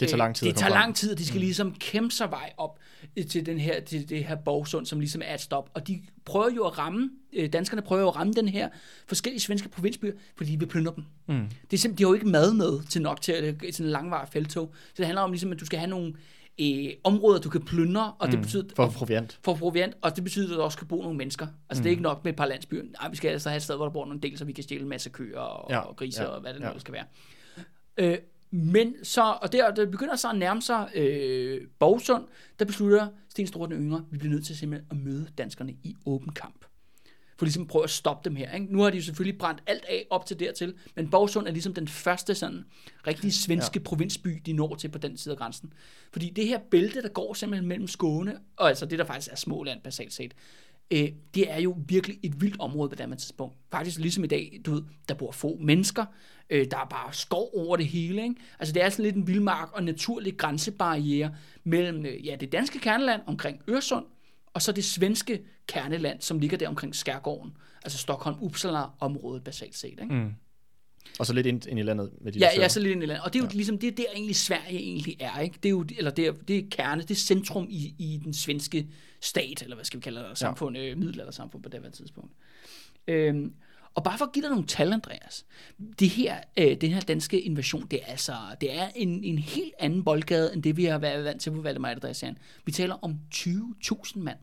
Det 0.00 0.08
tager 0.08 0.16
lang 0.16 0.36
tid 0.36 0.46
Det 0.46 0.56
tager 0.56 0.70
lang 0.70 0.96
tid, 0.96 1.12
og 1.12 1.18
de 1.18 1.26
skal 1.26 1.40
ligesom 1.40 1.74
kæmpe 1.74 2.14
sig 2.14 2.30
vej 2.30 2.52
op 2.56 2.78
øh, 3.16 3.26
til, 3.26 3.46
den 3.46 3.58
her, 3.58 3.80
til 3.80 4.08
det 4.08 4.24
her 4.24 4.36
borgsund, 4.36 4.86
som 4.86 5.00
ligesom 5.00 5.22
er 5.24 5.34
et 5.34 5.40
stop. 5.40 5.70
Og 5.74 5.88
de 5.88 6.02
prøver 6.24 6.50
jo 6.50 6.66
at 6.66 6.78
ramme, 6.78 7.10
øh, 7.32 7.52
danskerne 7.52 7.82
prøver 7.82 8.02
jo 8.02 8.08
at 8.08 8.16
ramme 8.16 8.32
den 8.32 8.48
her 8.48 8.68
forskellige 9.06 9.40
svenske 9.40 9.68
provinsbyer, 9.68 10.12
fordi 10.36 10.52
de 10.52 10.58
vil 10.58 10.66
plyndre 10.66 10.92
dem. 10.96 11.04
Mm. 11.26 11.48
Det 11.70 11.76
er 11.76 11.78
simpelthen, 11.78 11.98
de 11.98 12.02
har 12.04 12.08
jo 12.08 12.14
ikke 12.14 12.28
mad 12.28 12.54
med 12.54 12.86
til 12.88 13.02
nok 13.02 13.20
til 13.20 13.34
øh, 13.34 13.72
sådan 13.72 13.86
en 13.86 13.92
langvarig 13.92 14.28
feltog. 14.32 14.74
Så 14.88 14.94
det 14.96 15.06
handler 15.06 15.22
om 15.22 15.30
ligesom, 15.30 15.52
at 15.52 15.60
du 15.60 15.66
skal 15.66 15.78
have 15.78 15.90
nogle 15.90 16.14
øh, 16.60 16.92
områder, 17.04 17.40
du 17.40 17.50
kan 17.50 17.62
plyndre, 17.64 18.12
og 18.18 18.30
det 18.32 18.40
betyder, 18.40 18.64
For 18.76 18.88
proviant. 18.88 19.38
for 19.42 19.54
proviant, 19.54 19.94
og 20.02 20.16
det 20.16 20.24
betyder, 20.24 20.52
at 20.52 20.58
der 20.58 20.64
også 20.64 20.76
skal 20.76 20.86
bo 20.88 21.02
nogle 21.02 21.18
mennesker. 21.18 21.46
Altså, 21.70 21.80
mm. 21.80 21.82
det 21.82 21.86
er 21.86 21.90
ikke 21.90 22.02
nok 22.02 22.24
med 22.24 22.32
et 22.32 22.36
par 22.36 22.46
landsbyer. 22.46 22.82
Nej, 22.82 23.10
vi 23.10 23.16
skal 23.16 23.28
altså 23.28 23.48
have 23.48 23.56
et 23.56 23.62
sted, 23.62 23.76
hvor 23.76 23.84
der 23.84 23.92
bor 23.92 24.04
nogle 24.04 24.20
del, 24.20 24.38
så 24.38 24.44
vi 24.44 24.52
kan 24.52 24.64
stjæle 24.64 24.82
en 24.82 24.88
masse 24.88 25.10
køer 25.10 25.38
og, 25.40 25.70
Ja, 25.70 25.78
og 25.78 25.96
griser 25.96 26.22
ja, 26.22 26.28
og 26.28 26.40
hvad 26.40 26.52
det 26.52 26.60
nu 26.60 26.66
ja. 26.66 26.78
skal 26.78 26.94
være. 26.94 27.04
Øh, 27.96 28.18
men 28.50 28.94
så, 29.02 29.38
og 29.42 29.52
der, 29.52 29.70
der 29.74 29.86
begynder 29.86 30.16
så 30.16 30.30
at 30.30 30.38
nærme 30.38 30.62
sig 30.62 30.90
øh, 30.94 31.60
Borgsund, 31.78 32.24
der 32.58 32.64
beslutter 32.64 33.08
Sten 33.28 33.46
Store 33.46 33.68
den 33.68 33.76
Yngre, 33.76 34.04
vi 34.10 34.18
bliver 34.18 34.32
nødt 34.32 34.46
til 34.46 34.56
simpelthen 34.56 34.86
at 34.90 34.96
møde 34.96 35.26
danskerne 35.38 35.72
i 35.72 35.96
åben 36.06 36.32
kamp. 36.32 36.64
For 37.38 37.44
ligesom 37.44 37.62
at 37.62 37.68
prøve 37.68 37.84
at 37.84 37.90
stoppe 37.90 38.28
dem 38.28 38.36
her. 38.36 38.52
Ikke? 38.52 38.66
Nu 38.72 38.82
har 38.82 38.90
de 38.90 38.96
jo 38.96 39.02
selvfølgelig 39.02 39.38
brændt 39.38 39.62
alt 39.66 39.84
af 39.84 40.06
op 40.10 40.26
til 40.26 40.40
dertil, 40.40 40.74
men 40.94 41.10
Borgsund 41.10 41.46
er 41.46 41.52
ligesom 41.52 41.74
den 41.74 41.88
første 41.88 42.34
sådan 42.34 42.64
rigtig 43.06 43.34
svenske 43.34 43.78
ja. 43.78 43.84
provinsby, 43.84 44.42
de 44.46 44.52
når 44.52 44.74
til 44.74 44.88
på 44.88 44.98
den 44.98 45.16
side 45.16 45.32
af 45.32 45.38
grænsen. 45.38 45.72
Fordi 46.12 46.30
det 46.30 46.46
her 46.46 46.58
bælte, 46.70 47.02
der 47.02 47.08
går 47.08 47.34
simpelthen 47.34 47.68
mellem 47.68 47.88
Skåne, 47.88 48.38
og 48.56 48.68
altså 48.68 48.86
det, 48.86 48.98
der 48.98 49.04
faktisk 49.04 49.32
er 49.32 49.36
Småland 49.36 49.80
basalt 49.80 50.12
set, 50.12 50.34
øh, 50.90 51.08
det 51.34 51.50
er 51.50 51.60
jo 51.60 51.76
virkelig 51.88 52.18
et 52.22 52.40
vildt 52.40 52.60
område 52.60 52.88
på 52.88 52.94
det 52.94 53.08
her 53.08 53.14
tidspunkt. 53.14 53.56
Faktisk 53.70 53.98
ligesom 53.98 54.24
i 54.24 54.26
dag, 54.26 54.60
du 54.66 54.74
ved, 54.74 54.82
der 55.08 55.14
bor 55.14 55.32
få 55.32 55.58
mennesker, 55.60 56.04
øh, 56.50 56.66
der 56.70 56.76
er 56.76 56.86
bare 56.90 57.12
skov 57.12 57.50
over 57.54 57.76
det 57.76 57.86
hele. 57.86 58.22
Ikke? 58.22 58.34
Altså 58.58 58.74
det 58.74 58.82
er 58.82 58.88
sådan 58.88 59.04
lidt 59.04 59.16
en 59.16 59.26
vildmark 59.26 59.72
og 59.72 59.84
naturlig 59.84 60.36
grænsebarriere 60.36 61.34
mellem 61.64 62.06
øh, 62.06 62.26
ja, 62.26 62.36
det 62.36 62.52
danske 62.52 62.78
kerneland 62.78 63.22
omkring 63.26 63.60
Øresund, 63.68 64.04
og 64.56 64.62
så 64.62 64.72
det 64.72 64.84
svenske 64.84 65.42
kerneland, 65.66 66.20
som 66.20 66.38
ligger 66.38 66.58
der 66.58 66.68
omkring 66.68 66.94
Skærgården. 66.94 67.52
Altså 67.84 67.98
Stockholm-Uppsala-området 67.98 69.44
basalt 69.44 69.76
set. 69.76 69.98
Ikke? 70.02 70.14
Mm. 70.14 70.34
Og 71.18 71.26
så 71.26 71.32
lidt 71.32 71.46
ind, 71.46 71.66
ind 71.66 71.78
i 71.78 71.82
landet 71.82 72.10
med 72.20 72.32
de 72.32 72.38
Ja, 72.38 72.48
ja, 72.56 72.68
så 72.68 72.80
lidt 72.80 72.92
ind 72.92 73.02
i 73.02 73.06
landet. 73.06 73.24
Og 73.24 73.32
det 73.32 73.38
er 73.38 73.42
jo 73.42 73.48
ja. 73.48 73.56
ligesom, 73.56 73.78
det 73.78 73.86
er 73.86 73.92
der 73.92 74.04
egentlig 74.14 74.36
Sverige 74.36 74.78
egentlig 74.78 75.16
er, 75.20 75.40
ikke? 75.40 75.56
Det 75.62 75.66
er 75.66 75.70
jo, 75.70 75.86
eller 75.98 76.10
det 76.10 76.26
er, 76.26 76.32
det 76.32 76.58
er 76.58 76.62
kerne, 76.70 77.02
det 77.02 77.10
er 77.10 77.14
centrum 77.14 77.66
i, 77.70 77.94
i 77.98 78.20
den 78.24 78.34
svenske 78.34 78.86
stat, 79.20 79.62
eller 79.62 79.76
hvad 79.76 79.84
skal 79.84 80.00
vi 80.00 80.02
kalde 80.02 80.20
det, 80.20 80.38
samfund, 80.38 80.76
ja. 80.76 80.90
øh, 80.90 80.98
middelaldersamfund 80.98 81.62
på 81.62 81.68
det 81.68 81.80
her 81.82 81.90
tidspunkt. 81.90 82.32
Øhm, 83.08 83.52
og 83.96 84.04
bare 84.04 84.18
for 84.18 84.24
at 84.24 84.32
give 84.32 84.42
dig 84.42 84.50
nogle 84.50 84.66
tal, 84.66 84.92
Andreas. 84.92 85.46
Det 85.98 86.08
her, 86.08 86.36
øh, 86.56 86.80
den 86.80 86.90
her 86.90 87.00
danske 87.00 87.40
invasion, 87.40 87.86
det 87.90 88.00
er 88.02 88.06
altså, 88.06 88.32
det 88.60 88.78
er 88.78 88.88
en, 88.94 89.24
en 89.24 89.38
helt 89.38 89.74
anden 89.78 90.04
boldgade, 90.04 90.54
end 90.54 90.62
det 90.62 90.76
vi 90.76 90.84
har 90.84 90.98
været 90.98 91.24
vant 91.24 91.42
til 91.42 91.50
på 91.50 91.60
Valdemar 91.60 91.90
Adressian. 91.90 92.38
Vi 92.64 92.72
taler 92.72 92.94
om 93.02 93.18
20.000 93.34 94.18
mand. 94.18 94.38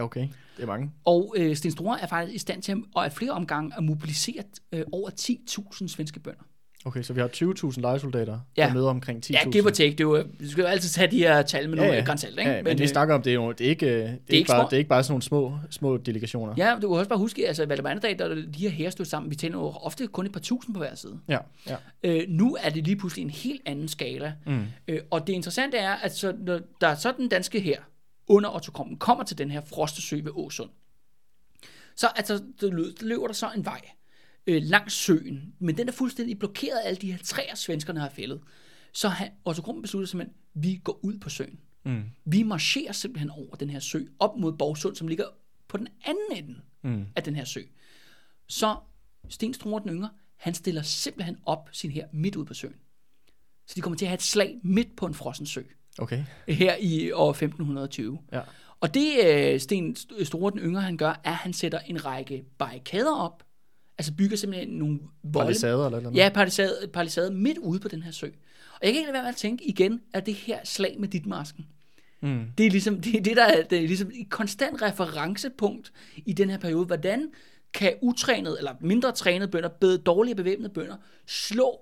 Okay. 0.00 0.28
Det 0.56 0.62
er 0.62 0.66
mange. 0.66 0.90
Og 1.04 1.34
øh, 1.38 1.56
Sten 1.56 1.70
Store 1.70 2.00
er 2.00 2.06
faktisk 2.06 2.34
i 2.34 2.38
stand 2.38 2.62
til 2.62 2.72
at, 2.72 2.78
og 2.94 3.04
af 3.04 3.12
flere 3.12 3.30
omgange 3.30 3.76
at 3.76 3.84
mobilisere 3.84 4.42
øh, 4.72 4.84
over 4.92 5.10
10.000 5.10 5.88
svenske 5.88 6.20
bønder. 6.20 6.42
Okay, 6.86 7.02
så 7.02 7.12
vi 7.12 7.20
har 7.20 7.28
20.000 7.28 7.80
lejesoldater, 7.80 8.38
Ja. 8.56 8.66
der 8.66 8.74
møder 8.74 8.88
omkring 8.88 9.22
10.000. 9.26 9.32
Ja, 9.32 9.50
give 9.50 9.64
or 9.66 9.70
take. 9.70 9.90
Det 9.90 10.00
er 10.00 10.04
jo, 10.04 10.22
du 10.40 10.50
skal 10.50 10.62
jo 10.62 10.66
altid 10.68 10.88
tage 10.88 11.10
de 11.10 11.18
her 11.18 11.42
tal 11.42 11.68
med 11.68 11.76
ja, 11.78 11.82
nogle 11.82 11.98
ja. 11.98 12.04
grænsalt, 12.04 12.38
ikke? 12.38 12.50
Ja, 12.50 12.56
men, 12.56 12.64
men 12.64 12.78
vi 12.78 12.82
øh, 12.82 12.88
snakker 12.88 13.14
om, 13.14 13.22
det 13.22 13.30
er 13.30 13.34
jo 13.34 13.52
det 13.52 13.66
er 13.66 13.70
ikke, 13.70 13.86
det 13.86 14.02
er 14.02 14.08
ikke, 14.08 14.16
ikke 14.28 14.48
bare, 14.48 14.60
små. 14.60 14.68
det 14.68 14.72
er 14.72 14.78
ikke 14.78 14.88
bare 14.88 15.02
sådan 15.02 15.12
nogle 15.12 15.22
små, 15.22 15.58
små 15.70 15.96
delegationer. 15.96 16.54
Ja, 16.56 16.76
du 16.82 16.88
kan 16.88 16.98
også 16.98 17.08
bare 17.08 17.18
huske, 17.18 17.48
altså 17.48 17.66
Valdemar 17.66 17.94
dag, 17.94 18.18
der 18.18 18.24
er 18.24 18.34
de 18.34 18.58
her 18.58 18.68
her 18.68 18.90
stod 18.90 19.06
sammen, 19.06 19.30
vi 19.30 19.36
tæller 19.36 19.58
jo 19.58 19.64
ofte 19.64 20.06
kun 20.06 20.26
et 20.26 20.32
par 20.32 20.40
tusind 20.40 20.74
på 20.74 20.78
hver 20.78 20.94
side. 20.94 21.18
Ja, 21.28 21.38
ja. 21.66 21.76
Øh, 22.02 22.24
nu 22.28 22.56
er 22.60 22.70
det 22.70 22.84
lige 22.84 22.96
pludselig 22.96 23.22
en 23.22 23.30
helt 23.30 23.62
anden 23.66 23.88
skala. 23.88 24.32
Mm. 24.46 24.64
Øh, 24.88 25.00
og 25.10 25.26
det 25.26 25.32
interessante 25.32 25.76
er, 25.76 25.92
at 25.92 26.16
så, 26.16 26.34
når 26.38 26.60
der 26.80 26.88
er 26.88 26.94
så 26.94 27.12
den 27.16 27.28
danske 27.28 27.60
her 27.60 27.76
under 28.28 28.54
Otto 28.54 28.72
Krummen 28.72 28.96
kommer 28.96 29.24
til 29.24 29.38
den 29.38 29.50
her 29.50 29.60
frostesø 29.60 30.16
ved 30.16 30.32
Åsund, 30.34 30.70
så 31.96 32.06
altså, 32.16 32.40
der 32.60 32.70
løber 33.00 33.26
der 33.26 33.34
så 33.34 33.50
en 33.56 33.64
vej 33.64 33.80
øh, 34.46 34.62
langs 34.62 34.94
søen, 34.94 35.54
men 35.58 35.76
den 35.76 35.88
er 35.88 35.92
fuldstændig 35.92 36.38
blokeret 36.38 36.78
af 36.78 36.88
alle 36.88 36.96
de 37.00 37.12
her 37.12 37.18
træer, 37.24 37.54
svenskerne 37.54 38.00
har 38.00 38.08
fældet. 38.08 38.40
Så 38.92 39.08
han, 39.08 39.30
Otto 39.44 39.62
Krummen 39.62 39.82
beslutter 39.82 40.06
simpelthen, 40.08 40.34
at 40.56 40.62
vi 40.62 40.80
går 40.84 41.00
ud 41.02 41.18
på 41.18 41.28
søen. 41.28 41.58
Mm. 41.84 42.02
Vi 42.24 42.42
marcherer 42.42 42.92
simpelthen 42.92 43.30
over 43.30 43.54
den 43.56 43.70
her 43.70 43.80
sø, 43.80 44.00
op 44.18 44.36
mod 44.36 44.52
Borgsund, 44.52 44.96
som 44.96 45.08
ligger 45.08 45.24
på 45.68 45.76
den 45.76 45.88
anden 46.04 46.44
ende 46.44 46.60
Mm. 46.82 47.06
af 47.16 47.22
den 47.22 47.36
her 47.36 47.44
sø. 47.44 47.60
Så 48.48 48.76
Sten 49.28 49.54
Struer 49.54 49.78
den 49.78 49.90
yngre, 49.90 50.10
han 50.36 50.54
stiller 50.54 50.82
simpelthen 50.82 51.36
op 51.46 51.68
sin 51.72 51.90
her 51.90 52.06
midt 52.12 52.36
ude 52.36 52.46
på 52.46 52.54
søen. 52.54 52.74
Så 53.66 53.72
de 53.76 53.80
kommer 53.80 53.96
til 53.96 54.04
at 54.04 54.08
have 54.08 54.14
et 54.14 54.22
slag 54.22 54.58
midt 54.62 54.96
på 54.96 55.06
en 55.06 55.14
frossen 55.14 55.46
sø 55.46 55.62
Okay. 55.98 56.24
her 56.48 56.76
i 56.80 57.12
år 57.12 57.30
1520. 57.30 58.18
Ja. 58.32 58.40
Og 58.80 58.94
det 58.94 59.12
øh, 59.26 59.60
Sten 59.60 59.96
Store 60.24 60.50
den 60.50 60.58
yngre 60.60 60.82
han 60.82 60.96
gør, 60.96 61.08
er, 61.10 61.30
at 61.30 61.34
han 61.34 61.52
sætter 61.52 61.78
en 61.78 62.04
række 62.04 62.44
barrikader 62.58 63.16
op. 63.16 63.44
Altså 63.98 64.12
bygger 64.18 64.36
simpelthen 64.36 64.68
nogle 64.68 64.98
volde. 65.22 65.46
Palisader 65.46 65.86
eller 65.86 66.00
noget? 66.00 66.16
Ja, 66.16 66.30
palisade, 66.34 66.88
palisade 66.92 67.34
midt 67.34 67.58
ude 67.58 67.80
på 67.80 67.88
den 67.88 68.02
her 68.02 68.10
sø. 68.10 68.26
Og 68.26 68.80
jeg 68.82 68.92
kan 68.92 68.96
ikke 68.96 69.06
lade 69.06 69.12
være 69.12 69.22
med 69.22 69.28
at 69.30 69.36
tænke 69.36 69.68
igen, 69.68 70.00
at 70.12 70.26
det 70.26 70.34
her 70.34 70.58
slag 70.64 70.96
med 70.98 71.08
dit 71.08 71.26
masken, 71.26 71.66
Mm. 72.20 72.44
det 72.58 72.66
er 72.66 72.70
ligesom 72.70 73.00
det, 73.00 73.14
er 73.16 73.22
det 73.22 73.36
der 73.36 73.44
er, 73.44 73.62
det 73.62 73.78
er 73.78 73.86
ligesom 73.86 74.10
et 74.14 74.30
konstant 74.30 74.82
referencepunkt 74.82 75.92
i 76.26 76.32
den 76.32 76.50
her 76.50 76.58
periode. 76.58 76.86
Hvordan 76.86 77.28
kan 77.74 77.92
utrænede 78.02 78.56
eller 78.58 78.72
mindre 78.80 79.12
trænede 79.12 79.50
bønder, 79.50 79.68
bedre 79.68 79.96
dårlige 79.96 80.34
bevæbnede 80.34 80.68
bønder, 80.68 80.96
slå 81.26 81.80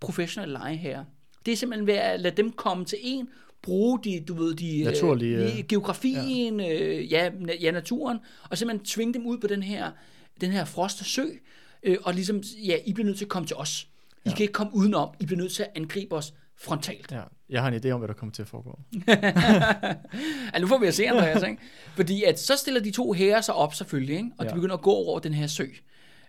professionelle 0.00 0.52
lejeherrer? 0.52 1.04
Det 1.46 1.52
er 1.52 1.56
simpelthen 1.56 1.86
ved 1.86 1.94
at 1.94 2.20
lade 2.20 2.36
dem 2.36 2.52
komme 2.52 2.84
til 2.84 2.98
en, 3.02 3.28
bruge 3.62 3.98
de, 4.04 4.24
du 4.28 4.34
ved, 4.34 4.54
de, 4.54 4.78
øh, 4.78 4.84
Naturlige, 4.84 5.38
de, 5.38 5.58
øh, 5.58 5.64
geografien, 5.68 6.60
ja. 6.60 6.82
Øh, 6.82 7.12
ja, 7.12 7.30
ja, 7.60 7.70
naturen, 7.70 8.18
og 8.50 8.58
simpelthen 8.58 8.86
tvinge 8.86 9.14
dem 9.14 9.26
ud 9.26 9.38
på 9.38 9.46
den 9.46 9.62
her, 9.62 9.90
den 10.40 10.50
her 10.50 10.64
frosne 10.64 11.06
sø, 11.06 11.24
øh, 11.82 11.96
og 12.02 12.14
ligesom, 12.14 12.42
ja, 12.66 12.76
I 12.86 12.92
bliver 12.92 13.06
nødt 13.06 13.18
til 13.18 13.24
at 13.24 13.28
komme 13.28 13.46
til 13.48 13.56
os. 13.56 13.88
I 14.24 14.28
ja. 14.28 14.34
kan 14.34 14.42
ikke 14.42 14.52
komme 14.52 14.74
udenom. 14.74 15.08
I 15.20 15.26
bliver 15.26 15.40
nødt 15.40 15.52
til 15.52 15.62
at 15.62 15.70
angribe 15.76 16.14
os 16.16 16.34
frontalt. 16.56 17.12
Ja. 17.12 17.22
Jeg 17.48 17.62
har 17.62 17.68
en 17.70 17.84
idé 17.84 17.90
om, 17.90 17.98
hvad 18.00 18.08
der 18.08 18.14
kommer 18.14 18.32
til 18.32 18.42
at 18.42 18.48
foregå. 18.48 18.78
Ja, 20.54 20.58
nu 20.60 20.66
får 20.66 20.78
vi 20.78 20.86
at 20.86 20.94
se, 20.94 21.06
Andreas, 21.06 21.42
ikke? 21.42 21.62
Fordi 21.96 22.22
at 22.22 22.40
så 22.40 22.56
stiller 22.56 22.80
de 22.80 22.90
to 22.90 23.12
hære 23.12 23.42
sig 23.42 23.54
op 23.54 23.74
selvfølgelig, 23.74 24.16
ikke? 24.16 24.30
og 24.38 24.44
de 24.44 24.50
Ja. 24.50 24.54
begynder 24.54 24.74
at 24.74 24.82
gå 24.82 24.90
over 24.90 25.18
den 25.18 25.34
her 25.34 25.46
sø. 25.46 25.64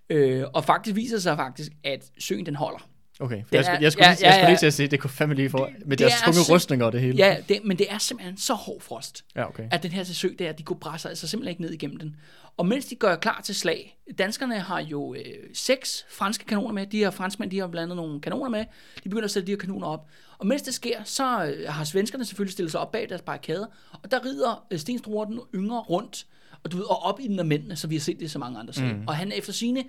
Øh, 0.10 0.44
og 0.54 0.66
faktisk 0.66 0.96
viser 0.96 1.20
sig 1.20 1.36
faktisk, 1.38 1.72
at 1.84 2.12
søen 2.20 2.46
den 2.46 2.56
holder. 2.56 2.90
Okay, 3.20 3.42
for 3.44 3.50
Den 3.50 3.56
jeg, 3.58 3.66
skulle, 3.66 3.78
er- 3.78 3.82
jeg, 3.82 3.92
skulle, 3.92 4.06
ja, 4.08 4.12
lige, 4.14 4.20
ja, 4.22 4.28
jeg 4.28 4.34
skulle 4.34 4.42
ja. 4.46 4.50
lige 4.50 4.58
til 4.58 4.66
at 4.66 4.74
sige, 4.74 4.88
det 4.88 5.00
kunne 5.00 5.10
fandme 5.10 5.36
lige 5.36 5.50
for, 5.50 5.70
med 5.86 5.98
det 5.98 6.00
deres 6.00 6.22
er 6.22 6.26
tunge 6.26 6.40
sim- 6.40 6.52
rustninger 6.52 6.86
og 6.86 6.92
det 6.92 7.02
hele. 7.02 7.18
Ja, 7.18 7.38
det, 7.50 7.60
men 7.66 7.78
det 7.78 7.88
er 7.90 7.98
simpelthen 7.98 8.38
så 8.38 8.54
hård 8.54 8.82
frost, 8.82 9.26
ja 9.36 9.48
okay. 9.50 9.68
at 9.72 9.84
den 9.84 9.92
her 9.92 10.04
sø 10.04 10.30
der, 10.40 10.52
de 10.52 10.64
kunne 10.64 10.80
bræsse 10.80 11.10
altså 11.10 11.28
simpelthen 11.28 11.50
ikke 11.52 11.62
ned 11.62 11.72
igennem 11.72 11.98
den. 11.98 12.16
Og 12.58 12.66
mens 12.66 12.86
de 12.86 12.96
gør 12.96 13.16
klar 13.16 13.42
til 13.44 13.56
slag, 13.56 13.98
danskerne 14.18 14.60
har 14.60 14.80
jo 14.82 15.14
øh, 15.14 15.22
seks 15.54 16.06
franske 16.10 16.46
kanoner 16.46 16.74
med, 16.74 16.86
de 16.88 16.98
her 16.98 17.10
franskmænd, 17.10 17.52
de 17.52 17.60
har 17.60 17.68
blandet 17.68 17.96
nogle 17.96 18.22
kanoner 18.22 18.50
med, 18.50 18.66
de 19.04 19.10
begynder 19.10 19.26
at 19.26 19.32
sætte 19.32 19.48
de 19.48 19.52
her 19.52 19.58
kanoner 19.58 19.88
op. 19.88 20.08
Og 20.38 20.48
mens 20.48 20.62
det 20.62 20.74
sker, 20.74 21.04
så 21.04 21.46
øh, 21.46 21.70
har 21.70 21.84
svenskerne 21.84 22.26
selvfølgelig 22.26 22.54
stillet 22.54 22.72
sig 22.72 22.80
op 22.80 22.92
bag 22.92 23.10
deres 23.10 23.22
barrikader, 23.22 23.66
og 24.04 24.12
der 24.12 24.26
rider 24.26 24.66
øh, 24.72 24.80
Stenstruer 24.80 25.26
den 25.26 25.40
yngre 25.56 25.80
rundt, 25.80 26.26
og, 26.64 26.72
du 26.72 26.78
ved, 26.78 26.86
og 26.86 27.04
op 27.04 27.20
i 27.20 27.28
den 27.28 27.40
af 27.40 27.46
mændene, 27.46 27.76
så 27.76 27.88
vi 27.88 27.96
har 27.96 28.00
set 28.02 28.20
det 28.20 28.32
så 28.32 28.40
mange 28.40 28.60
andre 28.60 28.74
sager. 28.74 28.94
Mm. 28.96 29.08
Og 29.08 29.16
han 29.16 29.32
efter 29.32 29.54
sine, 29.54 29.84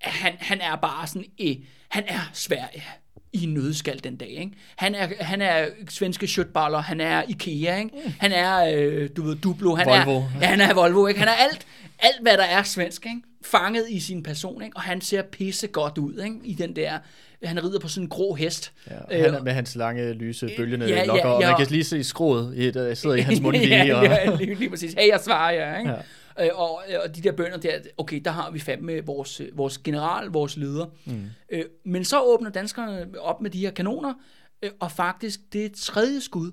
han, 0.00 0.32
han 0.38 0.60
er 0.60 0.76
bare 0.76 1.06
sådan, 1.06 1.24
øh, 1.40 1.56
han 1.88 2.04
er 2.08 2.30
Sverige 2.32 2.84
i 3.32 3.44
en 3.44 3.54
nødskal 3.54 4.04
den 4.04 4.16
dag. 4.16 4.28
Ikke? 4.28 4.50
Han, 4.76 4.94
er, 4.94 5.08
han 5.20 5.42
er 5.42 5.66
svenske 5.88 6.26
shotballer, 6.26 6.78
han 6.78 7.00
er 7.00 7.22
Ikea, 7.28 7.78
ikke? 7.78 7.90
han 8.18 8.32
er, 8.32 8.74
øh, 8.76 9.08
du 9.16 9.22
ved, 9.22 9.36
Duplo, 9.36 9.74
han 9.74 9.86
Volvo. 9.86 10.18
er, 10.18 10.28
ja, 10.40 10.46
han 10.46 10.60
er 10.60 10.74
Volvo, 10.74 11.06
ikke? 11.06 11.20
han 11.20 11.28
er 11.28 11.32
alt, 11.32 11.66
alt 11.98 12.22
hvad 12.22 12.36
der 12.36 12.44
er 12.44 12.62
svensk, 12.62 13.06
ikke? 13.06 13.20
fanget 13.44 13.86
i 13.90 14.00
sin 14.00 14.22
person, 14.22 14.62
ikke? 14.62 14.76
og 14.76 14.82
han 14.82 15.00
ser 15.00 15.22
pisse 15.22 15.66
godt 15.66 15.98
ud 15.98 16.22
ikke? 16.24 16.36
i 16.44 16.54
den 16.54 16.76
der, 16.76 16.98
han 17.44 17.64
rider 17.64 17.78
på 17.78 17.88
sådan 17.88 18.04
en 18.04 18.08
grå 18.08 18.34
hest. 18.34 18.72
Ja, 19.10 19.22
han 19.22 19.34
er 19.34 19.42
med 19.42 19.52
hans 19.52 19.76
lange, 19.76 20.12
lyse, 20.12 20.50
bølgende 20.56 20.86
Øh, 20.86 20.90
ja, 20.90 20.96
ja, 20.96 21.04
lokker, 21.04 21.24
og 21.24 21.42
ja. 21.42 21.48
man 21.48 21.58
kan 21.58 21.66
lige 21.70 21.84
se 21.84 22.04
skroet, 22.04 22.54
i, 22.56 22.70
der 22.70 22.94
sidder 22.94 23.16
i 23.16 23.20
hans 23.20 23.40
mundvige. 23.42 23.84
ja, 23.84 23.96
og, 23.96 24.04
ja, 24.04 24.36
lige, 24.36 24.54
lige 24.54 24.70
præcis. 24.70 24.94
Hey, 24.98 25.08
jeg 25.08 25.20
svarer 25.24 25.52
jer, 25.52 25.78
ikke? 25.78 25.90
Ja. 25.90 25.96
Øh, 26.40 26.48
og, 26.54 26.82
og 27.04 27.16
de 27.16 27.22
der 27.22 27.32
bønder 27.32 27.56
der, 27.56 27.80
okay, 27.96 28.20
der 28.24 28.30
har 28.30 28.50
vi 28.50 28.58
fandme 28.58 29.06
vores, 29.06 29.40
øh, 29.40 29.58
vores 29.58 29.78
general, 29.78 30.26
vores 30.26 30.56
leder. 30.56 30.86
Mm. 31.04 31.24
Øh, 31.48 31.64
men 31.84 32.04
så 32.04 32.22
åbner 32.22 32.50
danskerne 32.50 33.20
op 33.20 33.40
med 33.40 33.50
de 33.50 33.58
her 33.60 33.70
kanoner, 33.70 34.14
øh, 34.62 34.70
og 34.80 34.92
faktisk 34.92 35.40
det 35.52 35.72
tredje 35.74 36.20
skud, 36.20 36.52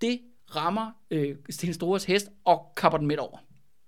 det 0.00 0.20
rammer 0.56 0.90
øh, 1.10 1.36
Sten 1.50 1.74
Stores 1.74 2.04
hest 2.04 2.28
og 2.44 2.72
kapper 2.76 2.98
den 2.98 3.06
midt 3.06 3.20
over. 3.20 3.38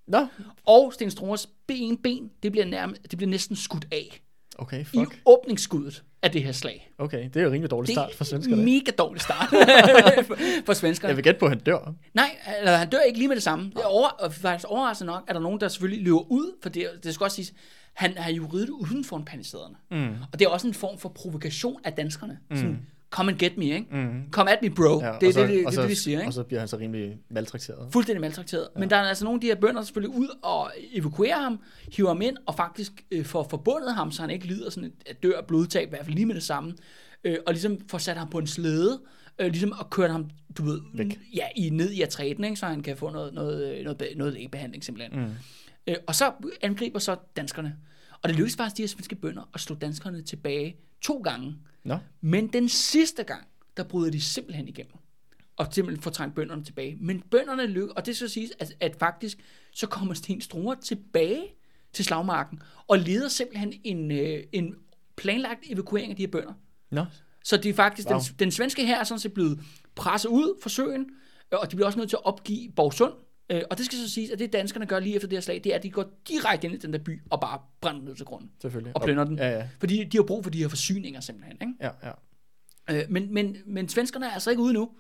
Nå, 0.07 0.27
Og 0.67 0.93
Sten 0.93 1.11
Stores 1.11 1.49
ben, 1.67 1.97
ben 1.97 2.31
det, 2.43 2.53
bliver 2.53 2.67
nærmest, 2.67 3.03
det 3.11 3.17
bliver 3.17 3.31
næsten 3.31 3.57
skudt 3.57 3.87
af 3.93 4.23
okay, 4.59 4.81
i 4.81 4.85
fuck. 4.85 5.23
åbningsskuddet 5.27 6.05
af 6.25 6.31
det 6.33 6.43
her 6.45 6.53
slag. 6.53 6.91
Okay, 6.99 7.25
det 7.25 7.37
er 7.37 7.43
jo 7.45 7.51
rimelig 7.51 7.71
dårlig 7.71 7.87
Det 7.87 7.95
start 7.95 8.15
for 8.15 8.25
er 8.25 8.27
svenskerne. 8.27 8.65
mega 8.65 8.91
dårlig 8.99 9.23
start 9.23 9.49
for, 10.27 10.37
for 10.67 10.73
svenskerne. 10.73 11.09
Jeg 11.09 11.17
vil 11.17 11.25
gætte 11.25 11.41
på, 11.41 11.45
at 11.47 11.51
han 11.51 11.59
dør. 11.61 11.95
Nej, 12.15 12.37
eller 12.59 12.77
han 12.77 12.89
dør 12.91 12.99
ikke 13.01 13.19
lige 13.19 13.29
med 13.29 13.37
det 13.37 13.43
samme. 13.43 13.65
Det 13.65 13.77
er 13.77 13.85
over, 13.87 14.09
og 14.09 14.33
faktisk 14.33 14.69
overraskende 14.69 15.13
nok, 15.13 15.25
er 15.29 15.33
der 15.33 15.41
nogen, 15.41 15.61
der 15.61 15.69
selvfølgelig 15.69 16.05
løber 16.05 16.31
ud, 16.33 16.53
for 16.63 16.69
det, 16.69 16.87
det 17.03 17.15
skal 17.15 17.25
også 17.25 17.35
siges, 17.35 17.53
han 17.95 18.19
har 18.19 18.31
jo 18.33 18.47
ryddet 18.53 18.69
uden 18.71 19.05
for 19.05 19.23
panisaderne. 19.27 19.75
Mm. 19.91 20.15
Og 20.33 20.39
det 20.39 20.45
er 20.45 20.49
også 20.49 20.67
en 20.67 20.75
form 20.75 20.99
for 20.99 21.09
provokation 21.09 21.81
af 21.85 21.93
danskerne. 21.93 22.39
Mm. 22.51 22.57
Sådan, 22.57 22.87
come 23.15 23.31
and 23.33 23.39
get 23.39 23.57
me, 23.57 23.65
ikke? 23.65 23.87
Mm. 23.91 24.31
Come 24.31 24.51
at 24.51 24.59
me, 24.63 24.71
bro. 24.71 25.01
Ja, 25.01 25.13
det 25.21 25.29
er 25.29 25.33
så, 25.33 25.41
det, 25.41 25.49
det, 25.49 25.67
det, 25.67 25.75
så, 25.75 25.83
det, 25.83 25.91
de 25.91 25.97
siger, 25.97 26.19
ikke? 26.19 26.29
Og 26.29 26.33
så 26.33 26.43
bliver 26.43 26.61
han 26.61 26.69
så 26.69 26.77
rimelig 26.77 27.19
maltrakteret. 27.31 27.93
Fuldstændig 27.93 28.21
maltrakteret. 28.21 28.69
Ja. 28.75 28.81
Men 28.81 28.91
der 28.91 28.97
er 28.97 29.03
altså 29.03 29.25
nogle 29.25 29.37
af 29.37 29.41
de 29.41 29.47
her 29.47 29.55
bønder, 29.55 29.81
der 29.81 29.83
selvfølgelig 29.85 30.19
ud 30.19 30.29
og 30.43 30.71
evakuerer 30.93 31.39
ham, 31.43 31.61
hiver 31.93 32.09
ham 32.09 32.23
ind, 32.23 32.37
og 32.47 32.55
faktisk 32.55 32.93
øh, 33.11 33.25
får 33.25 33.47
forbundet 33.51 33.95
ham, 33.95 34.11
så 34.11 34.23
han 34.23 34.31
ikke 34.31 34.47
lider 34.47 34.71
sådan 34.71 34.93
et, 35.07 35.23
dør 35.23 35.41
blodtab, 35.49 35.87
i 35.87 35.91
hvert 35.91 36.05
fald 36.05 36.15
lige 36.15 36.27
med 36.27 36.35
det 36.35 36.43
samme, 36.43 36.75
øh, 37.25 37.37
og 37.47 37.53
ligesom 37.53 37.79
får 37.89 37.99
sat 37.99 38.17
ham 38.17 38.31
på 38.31 38.39
en 38.39 38.47
slæde, 38.47 39.01
øh, 39.39 39.47
ligesom 39.47 39.73
og 39.73 39.91
kørt 39.91 40.11
ham, 40.11 40.31
du 40.59 40.65
ved, 40.65 40.81
Væk. 40.95 41.19
ja, 41.37 41.45
i, 41.57 41.71
ned 41.71 41.91
i 41.91 42.03
atræten, 42.03 42.45
ikke, 42.45 42.57
så 42.57 42.67
han 42.67 42.83
kan 42.83 42.97
få 42.97 43.11
noget, 43.11 43.35
noget, 43.35 43.85
noget, 43.85 43.99
be- 43.99 44.15
noget 44.17 44.33
lægebehandling 44.33 44.85
simpelthen. 44.85 45.21
Mm. 45.21 45.31
Øh, 45.87 45.97
og 46.07 46.15
så 46.15 46.33
angriber 46.63 46.99
så 46.99 47.17
danskerne. 47.37 47.77
Og 48.23 48.29
det 48.29 48.37
lykkedes 48.37 48.57
faktisk 48.57 48.77
de 48.77 48.83
her 48.83 48.89
svenske 48.89 49.15
bønder 49.15 49.43
at 49.55 49.61
slå 49.61 49.77
danskerne 49.77 50.23
tilbage 50.23 50.77
to 51.05 51.19
gange. 51.19 51.57
Nå, 51.85 51.99
Men 52.21 52.47
den 52.47 52.69
sidste 52.69 53.25
gang, 53.25 53.47
der 53.77 53.85
bryder 53.85 54.11
de 54.11 54.21
simpelthen 54.21 54.69
igennem. 54.69 54.95
Og 55.57 55.67
simpelthen 55.71 56.03
får 56.03 56.11
trængt 56.11 56.35
bønderne 56.35 56.65
tilbage. 56.65 56.97
Men 57.01 57.21
bønderne 57.21 57.67
lykkes, 57.67 57.93
og 57.97 58.07
det 58.07 58.17
skal 58.17 58.29
siges, 58.29 58.53
at, 58.59 58.75
at 58.81 58.97
faktisk, 58.99 59.39
så 59.73 59.87
kommer 59.87 60.15
Sten 60.15 60.41
Struer 60.41 60.75
tilbage 60.75 61.45
til 61.93 62.05
slagmarken, 62.05 62.63
og 62.89 62.99
leder 62.99 63.29
simpelthen 63.29 63.73
en, 63.85 64.11
øh, 64.11 64.43
en 64.53 64.75
planlagt 65.17 65.61
evakuering 65.67 66.11
af 66.11 66.17
de 66.17 66.23
her 66.23 66.31
bønder. 66.31 66.53
nå. 66.91 67.05
Så 67.45 67.57
det 67.57 67.69
er 67.71 67.75
faktisk, 67.75 68.11
wow. 68.11 68.19
Den, 68.19 68.35
den 68.39 68.51
svenske 68.51 68.87
her 68.87 69.01
er 69.01 69.05
sådan 69.05 69.19
set 69.19 69.33
blevet 69.33 69.61
presset 69.95 70.29
ud 70.29 70.61
fra 70.63 70.71
søen, 70.71 71.07
øh, 71.53 71.59
og 71.59 71.71
de 71.71 71.77
bliver 71.77 71.87
også 71.87 71.99
nødt 71.99 72.09
til 72.09 72.17
at 72.17 72.25
opgive 72.25 72.73
Borgsund. 72.73 73.13
Øh, 73.51 73.63
Og 73.71 73.79
det 73.79 73.87
skal 73.87 73.99
så 73.99 74.11
siges, 74.11 74.31
at 74.31 74.39
det 74.39 74.53
danskerne 74.53 74.87
gør 74.87 74.99
lige 74.99 75.17
efter 75.17 75.29
det 75.29 75.37
her 75.37 75.41
slag, 75.43 75.61
det 75.65 75.73
er, 75.73 75.77
at 75.77 75.83
de 75.83 75.91
går 75.91 76.05
direkte 76.29 76.67
ind 76.67 76.75
i 76.75 76.79
den 76.79 76.93
der 76.93 76.99
by 76.99 77.23
og 77.31 77.41
bare 77.41 77.59
brænder 77.81 78.01
den 78.01 78.09
ned 78.09 78.17
til 78.17 78.27
grunden. 78.27 78.51
Selvfølgelig. 78.63 78.97
Og 78.97 79.03
plyndrer 79.03 79.25
den. 79.25 79.39
Ja, 79.39 79.51
ja. 79.51 79.69
Fordi 79.79 80.05
de 80.05 80.17
har 80.17 80.25
brug 80.25 80.45
for 80.45 80.51
de 80.51 80.59
her 80.59 80.69
forsyninger 80.69 81.21
simpelthen. 81.21 81.57
Ikke? 81.61 81.75
Ja, 81.81 81.91
ja. 82.03 82.13
Øh, 82.91 83.05
men, 83.11 83.35
men, 83.35 83.57
men 83.67 83.89
svenskerne 83.89 84.27
er 84.27 84.31
altså 84.31 84.51
ikke 84.51 84.63
ude 84.63 84.73
nu. 84.73 84.91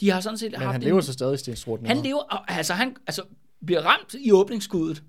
De 0.00 0.10
har 0.10 0.20
sådan 0.20 0.38
set 0.38 0.50
Men 0.52 0.60
haft 0.60 0.72
han 0.72 0.80
en, 0.80 0.86
lever 0.86 1.00
så 1.00 1.12
stadig 1.12 1.38
Stenstrup. 1.38 1.86
han 1.86 1.96
lever, 1.96 2.50
altså 2.50 2.74
han 2.74 2.96
altså, 3.06 3.22
bliver 3.66 3.80
ramt 3.80 4.14
i 4.14 4.32
åbningsskuddet, 4.32 5.02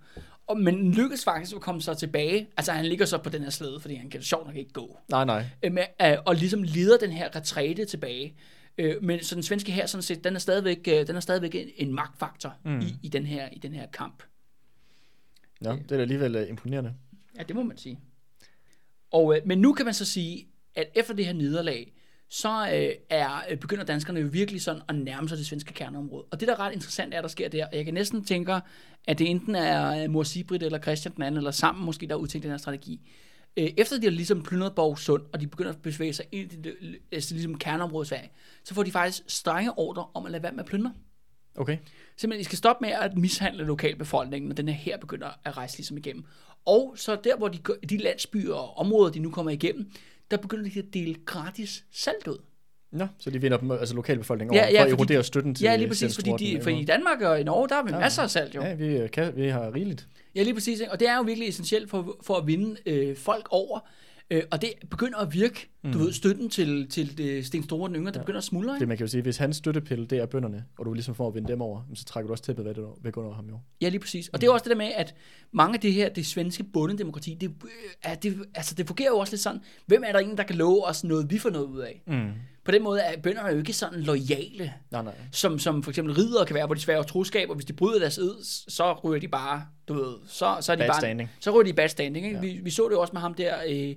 og, 0.47 0.59
men 0.59 0.91
lykkes 0.91 1.23
faktisk 1.23 1.55
at 1.55 1.61
komme 1.61 1.81
sig 1.81 1.97
tilbage. 1.97 2.47
Altså 2.57 2.71
han 2.71 2.85
ligger 2.85 3.05
så 3.05 3.17
på 3.17 3.29
den 3.29 3.43
her 3.43 3.49
slæde, 3.49 3.79
fordi 3.79 3.95
han 3.95 4.09
kan 4.09 4.21
sjovt 4.21 4.47
nok 4.47 4.55
ikke 4.55 4.73
gå. 4.73 4.99
Nej, 5.09 5.25
nej. 5.25 5.45
Øh, 5.63 5.71
med, 5.73 5.83
øh, 6.01 6.17
og 6.25 6.35
ligesom 6.35 6.63
leder 6.63 6.97
den 6.97 7.11
her 7.11 7.35
retræte 7.35 7.85
tilbage. 7.85 8.35
Øh, 8.79 9.03
men 9.03 9.23
så 9.23 9.35
den 9.35 9.43
svenske 9.43 9.71
her 9.71 9.85
sådan 9.85 10.01
set, 10.01 10.23
den 10.23 10.35
er 10.35 10.39
stadigvæk, 10.39 10.87
øh, 10.87 11.07
den 11.07 11.15
er 11.15 11.19
stadigvæk 11.19 11.55
en, 11.55 11.67
en 11.75 11.93
magtfaktor 11.93 12.55
mm. 12.65 12.79
i, 12.79 12.95
i, 13.03 13.09
den 13.09 13.25
her, 13.25 13.49
i 13.51 13.59
den 13.59 13.73
her 13.73 13.87
kamp. 13.87 14.23
Nå, 15.61 15.71
det 15.71 15.91
er 15.91 15.95
da 15.95 16.01
alligevel 16.01 16.35
uh, 16.35 16.49
imponerende. 16.49 16.93
Ja, 17.37 17.43
det 17.43 17.55
må 17.55 17.63
man 17.63 17.77
sige. 17.77 17.99
Og, 19.11 19.35
øh, 19.35 19.41
men 19.45 19.61
nu 19.61 19.73
kan 19.73 19.85
man 19.85 19.93
så 19.93 20.05
sige, 20.05 20.47
at 20.75 20.89
efter 20.95 21.13
det 21.13 21.25
her 21.25 21.33
nederlag, 21.33 21.93
så 22.29 22.69
øh, 22.73 22.91
er, 23.09 23.41
øh, 23.49 23.57
begynder 23.57 23.83
danskerne 23.83 24.19
jo 24.19 24.27
virkelig 24.27 24.61
sådan 24.61 24.81
at 24.87 24.95
nærme 24.95 25.29
sig 25.29 25.37
det 25.37 25.45
svenske 25.45 25.73
kerneområde. 25.73 26.25
Og 26.31 26.39
det, 26.39 26.47
der 26.47 26.53
er 26.53 26.59
ret 26.59 26.73
interessant, 26.73 27.13
er, 27.13 27.21
der 27.21 27.27
sker 27.27 27.49
der. 27.49 27.65
Og 27.65 27.75
jeg 27.75 27.85
kan 27.85 27.93
næsten 27.93 28.23
tænke, 28.23 28.53
at 29.07 29.19
det 29.19 29.29
enten 29.29 29.55
er 29.55 30.03
øh, 30.03 30.09
Mor 30.09 30.23
Sibrit 30.23 30.63
eller 30.63 30.79
Christian 30.79 31.15
den 31.15 31.23
anden, 31.23 31.37
eller 31.37 31.51
sammen 31.51 31.85
måske, 31.85 32.07
der 32.07 32.13
har 32.13 32.19
udtænkt 32.19 32.43
den 32.43 32.51
her 32.51 32.57
strategi. 32.57 33.09
Øh, 33.57 33.69
efter 33.77 33.97
de 33.99 34.03
har 34.03 34.11
ligesom 34.11 34.43
plyndret 34.43 34.75
Borgsund, 34.75 35.23
og 35.33 35.41
de 35.41 35.47
begynder 35.47 35.71
at 35.71 35.81
bevæge 35.81 36.13
sig 36.13 36.25
ind 36.31 36.53
i 36.53 36.55
det, 36.55 36.75
altså 37.11 37.33
ligesom 37.33 37.57
kerneområdet 37.57 38.07
i 38.07 38.09
Sverige, 38.09 38.29
så 38.63 38.73
får 38.73 38.83
de 38.83 38.91
faktisk 38.91 39.23
strenge 39.27 39.77
ordre 39.77 40.05
om 40.13 40.25
at 40.25 40.31
lade 40.31 40.43
være 40.43 40.51
med 40.51 40.59
at 40.59 40.65
plyndre. 40.65 40.93
Okay. 41.55 41.77
Simpelthen, 42.17 42.41
I 42.41 42.43
skal 42.43 42.57
stoppe 42.57 42.85
med 42.85 42.93
at 43.01 43.17
mishandle 43.17 43.63
lokalbefolkningen, 43.63 44.47
når 44.47 44.55
den 44.55 44.67
her 44.67 44.75
her 44.75 44.97
begynder 44.97 45.27
at 45.45 45.57
rejse 45.57 45.77
ligesom 45.77 45.97
igennem. 45.97 46.23
Og 46.65 46.93
så 46.97 47.17
der, 47.23 47.37
hvor 47.37 47.47
de, 47.47 47.59
de 47.89 47.97
landsbyer 47.97 48.53
og 48.53 48.77
områder, 48.77 49.11
de 49.11 49.19
nu 49.19 49.31
kommer 49.31 49.51
igennem, 49.51 49.91
der 50.31 50.37
begynder 50.37 50.69
de 50.69 50.79
at 50.79 50.85
dele 50.93 51.15
gratis 51.25 51.85
salt 51.91 52.27
ud. 52.27 52.37
Nå, 52.91 53.07
så 53.19 53.29
de 53.29 53.41
vinder 53.41 53.57
dem, 53.57 53.71
altså 53.71 53.95
lokalbefolkningen 53.95 54.55
over, 54.57 54.65
Ja, 54.65 54.71
ja, 54.71 54.81
for 54.81 54.85
at 54.85 54.91
erodere 54.91 55.23
støtten 55.23 55.55
til 55.55 55.63
Ja, 55.63 55.75
lige 55.75 55.87
præcis, 55.87 56.15
fordi 56.15 56.31
de, 56.39 56.61
for 56.61 56.69
i 56.69 56.85
Danmark 56.85 57.21
og 57.21 57.39
i 57.39 57.43
Norge, 57.43 57.69
der 57.69 57.75
har 57.75 57.83
vi 57.83 57.89
Ja. 57.91 57.99
masser 57.99 58.23
af 58.23 58.29
salt 58.29 58.55
jo. 58.55 58.61
Ja, 58.61 58.73
vi, 58.73 58.85
øh, 58.87 59.09
kan, 59.11 59.35
vi 59.35 59.47
har 59.47 59.73
rigeligt. 59.75 60.07
Ja, 60.35 60.43
lige 60.43 60.53
præcis. 60.53 60.79
Ikke? 60.79 60.91
Og 60.91 60.99
det 60.99 61.07
er 61.07 61.17
jo 61.17 61.21
virkelig 61.21 61.47
essentielt 61.47 61.89
for, 61.89 62.17
for 62.23 62.35
at 62.35 62.47
vinde 62.47 62.75
øh, 62.85 63.17
folk 63.17 63.47
over. 63.51 63.79
Øh, 64.31 64.43
og 64.51 64.61
det 64.61 64.73
begynder 64.89 65.17
at 65.17 65.33
virke. 65.33 65.69
Mm. 65.83 65.91
Du 65.91 65.97
ved, 65.97 66.13
støtten 66.13 66.49
til, 66.49 66.89
til 66.89 67.17
det 67.17 67.45
Sten 67.45 67.63
Store 67.63 67.87
den 67.87 67.95
yngre, 67.95 68.11
det 68.11 68.21
begynder 68.21 68.37
at 68.37 68.43
smuldre. 68.43 68.73
Det 68.73 68.77
Ikke? 68.77 68.87
man 68.87 68.97
kan 68.97 69.05
jo 69.05 69.11
sige, 69.11 69.21
hvis 69.21 69.37
hans 69.37 69.55
støttepille, 69.55 70.05
det 70.05 70.17
er 70.17 70.25
bønderne, 70.25 70.65
og 70.77 70.85
du 70.85 70.93
ligesom 70.93 71.15
får 71.15 71.27
at 71.27 71.35
vinde 71.35 71.47
dem 71.47 71.61
over, 71.61 71.81
så 71.93 72.05
trækker 72.05 72.27
du 72.27 72.31
også 72.31 72.43
tæppet 72.43 72.77
væk 73.03 73.17
under 73.17 73.33
ham 73.33 73.49
jo. 73.49 73.59
Ja, 73.81 73.89
lige 73.89 73.99
præcis. 73.99 74.27
Og 74.27 74.41
det 74.41 74.47
er 74.47 74.51
også 74.51 74.63
det 74.63 74.69
der 74.69 74.77
med, 74.77 74.91
at 74.95 75.15
mange 75.51 75.73
af 75.73 75.79
det 75.79 75.93
her, 75.93 76.09
det 76.09 76.25
svenske 76.25 76.63
bundedemokrati, 76.63 77.33
det, 77.33 77.51
øh, 77.63 77.69
er, 78.03 78.15
det, 78.15 78.45
altså, 78.55 78.75
det 78.75 78.87
fungerer 78.87 79.09
jo 79.09 79.17
også 79.17 79.33
lidt 79.33 79.41
sådan, 79.41 79.61
hvem 79.85 80.03
er 80.05 80.11
der 80.11 80.19
ingen, 80.19 80.37
der 80.37 80.43
kan 80.43 80.55
love 80.55 80.85
os 80.85 81.03
noget, 81.03 81.31
vi 81.31 81.37
får 81.37 81.49
noget 81.49 81.65
ud 81.65 81.79
af? 81.79 82.03
Mm. 82.07 82.31
På 82.65 82.71
den 82.71 82.83
måde 82.83 83.01
er 83.01 83.21
bønderne 83.21 83.49
jo 83.49 83.57
ikke 83.57 83.73
sådan 83.73 83.99
lojale, 84.01 84.73
Nej, 84.91 85.03
nej. 85.03 85.13
som, 85.31 85.59
som 85.59 85.83
for 85.83 85.91
eksempel 85.91 86.13
ridere 86.15 86.45
kan 86.45 86.53
være, 86.55 86.65
hvor 86.65 86.75
de 86.75 86.81
sværer 86.81 87.03
troskab, 87.03 87.49
og 87.49 87.55
hvis 87.55 87.65
de 87.65 87.73
bryder 87.73 87.99
deres 87.99 88.17
ed, 88.17 88.35
så 88.67 88.93
ryger 88.93 89.19
de 89.19 89.27
bare, 89.27 89.65
du 89.87 89.93
ved, 89.93 90.15
så, 90.27 90.57
så 90.61 90.71
er 90.71 90.75
de 90.75 90.79
Bad 90.79 90.87
bare, 90.87 91.01
standing. 91.01 91.29
så 91.39 91.51
ryger 91.51 91.63
de 91.63 91.73
bad 91.73 91.89
standing. 91.89 92.25
Ikke? 92.25 92.37
Ja. 92.37 92.41
Vi, 92.41 92.59
vi 92.63 92.69
så 92.69 92.83
det 92.83 92.91
jo 92.91 93.01
også 93.01 93.13
med 93.13 93.21
ham 93.21 93.33
der 93.33 93.55
øh, 93.69 93.95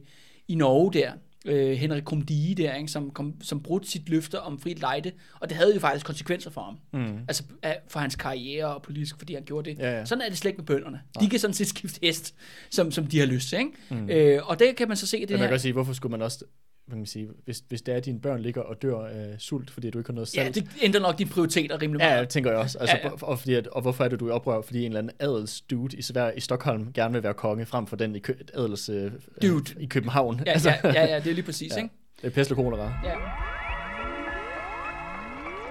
i 0.49 0.55
Norge 0.55 0.93
der, 0.93 1.13
øh, 1.47 1.73
Henrik 1.77 2.03
Krumdige 2.03 2.55
der, 2.55 2.75
ikke? 2.75 2.89
Som, 2.89 3.11
kom, 3.11 3.35
som 3.43 3.63
brudte 3.63 3.91
sit 3.91 4.09
løfte 4.09 4.41
om 4.41 4.61
frit 4.61 4.81
lejde, 4.81 5.13
og 5.41 5.49
det 5.49 5.57
havde 5.57 5.75
jo 5.75 5.81
faktisk 5.81 6.07
konsekvenser 6.07 6.51
for 6.51 6.61
ham. 6.61 6.79
Mm. 6.93 7.19
Altså 7.29 7.43
for 7.89 8.01
hans 8.01 8.17
karriere 8.17 8.75
og 8.75 8.83
politisk, 8.83 9.19
fordi 9.19 9.35
han 9.35 9.43
gjorde 9.45 9.71
det. 9.71 9.79
Ja, 9.79 9.99
ja. 9.99 10.05
Sådan 10.05 10.23
er 10.25 10.29
det 10.29 10.39
slet 10.39 10.49
ikke 10.51 10.59
med 10.59 10.67
bønderne. 10.67 11.01
De 11.21 11.29
kan 11.31 11.39
sådan 11.39 11.55
set 11.55 11.67
skifte 11.67 12.01
hest, 12.03 12.35
som, 12.71 12.91
som 12.91 13.07
de 13.07 13.19
har 13.19 13.27
lyst 13.27 13.49
til. 13.49 13.59
Ikke? 13.59 13.71
Mm. 13.91 14.11
Øh, 14.11 14.41
og 14.49 14.59
det 14.59 14.77
kan 14.77 14.89
man 14.89 14.97
så 14.97 15.07
se 15.07 15.19
i 15.19 15.21
det 15.21 15.31
Men 15.31 15.35
man 15.35 15.41
her. 15.41 15.47
kan 15.47 15.55
også 15.55 15.63
sige, 15.63 15.73
hvorfor 15.73 15.93
skulle 15.93 16.11
man 16.11 16.23
også, 16.23 16.45
hvad 16.87 16.95
kan 16.95 16.99
man 16.99 17.07
sige, 17.07 17.28
hvis, 17.45 17.62
hvis 17.68 17.83
det 17.83 17.93
er, 17.93 17.97
at 17.97 18.05
dine 18.05 18.20
børn 18.20 18.41
ligger 18.41 18.61
og 18.62 18.83
dør 18.83 19.05
af 19.07 19.35
sult, 19.39 19.70
fordi 19.70 19.91
du 19.91 19.99
ikke 19.99 20.09
har 20.09 20.14
noget 20.14 20.37
Ja, 20.37 20.43
salt. 20.45 20.55
det 20.55 20.68
ændrer 20.83 21.01
nok 21.01 21.18
dine 21.18 21.30
prioriteter 21.30 21.83
rimelig 21.83 22.01
Ja, 22.01 22.09
meget. 22.09 22.20
ja, 22.20 22.24
tænker 22.24 22.51
jeg 22.51 22.61
også. 22.61 22.78
Altså, 22.78 22.97
Ja, 23.03 23.09
ja. 23.09 23.14
Og, 23.22 23.39
fordi 23.39 23.55
at, 23.55 23.66
og 23.66 23.83
hvorfor 23.83 24.05
er 24.05 24.09
det, 24.09 24.20
du 24.20 24.26
er 24.26 24.30
i 24.30 24.33
oprør? 24.33 24.62
Fordi 24.62 24.78
en 24.80 24.85
eller 24.87 24.99
anden 24.99 25.12
adelsdude 25.20 25.97
i, 25.97 26.03
Sverige, 26.03 26.37
i 26.37 26.41
Stockholm 26.41 26.93
gerne 26.93 27.12
vil 27.14 27.22
være 27.22 27.35
konge, 27.35 27.66
frem 27.66 27.87
for 27.87 27.97
den 27.97 28.16
i 28.16 28.18
kø, 28.18 28.33
adels, 28.55 28.89
øh, 28.89 29.12
Dude. 29.43 29.80
i 29.80 29.87
København. 29.87 30.41
Ja, 30.47 30.55
ja, 30.64 30.74
ja, 30.85 31.05
ja, 31.07 31.20
det 31.20 31.30
er 31.30 31.35
lige 31.35 31.45
præcis, 31.45 31.70
Ja. 31.72 31.76
ja. 31.76 31.83
ikke? 31.83 31.95
Det 32.22 32.26
er 32.26 32.30
pest 32.30 32.51
og 32.51 32.57
kolera. 32.57 32.93
Ja. 33.05 33.14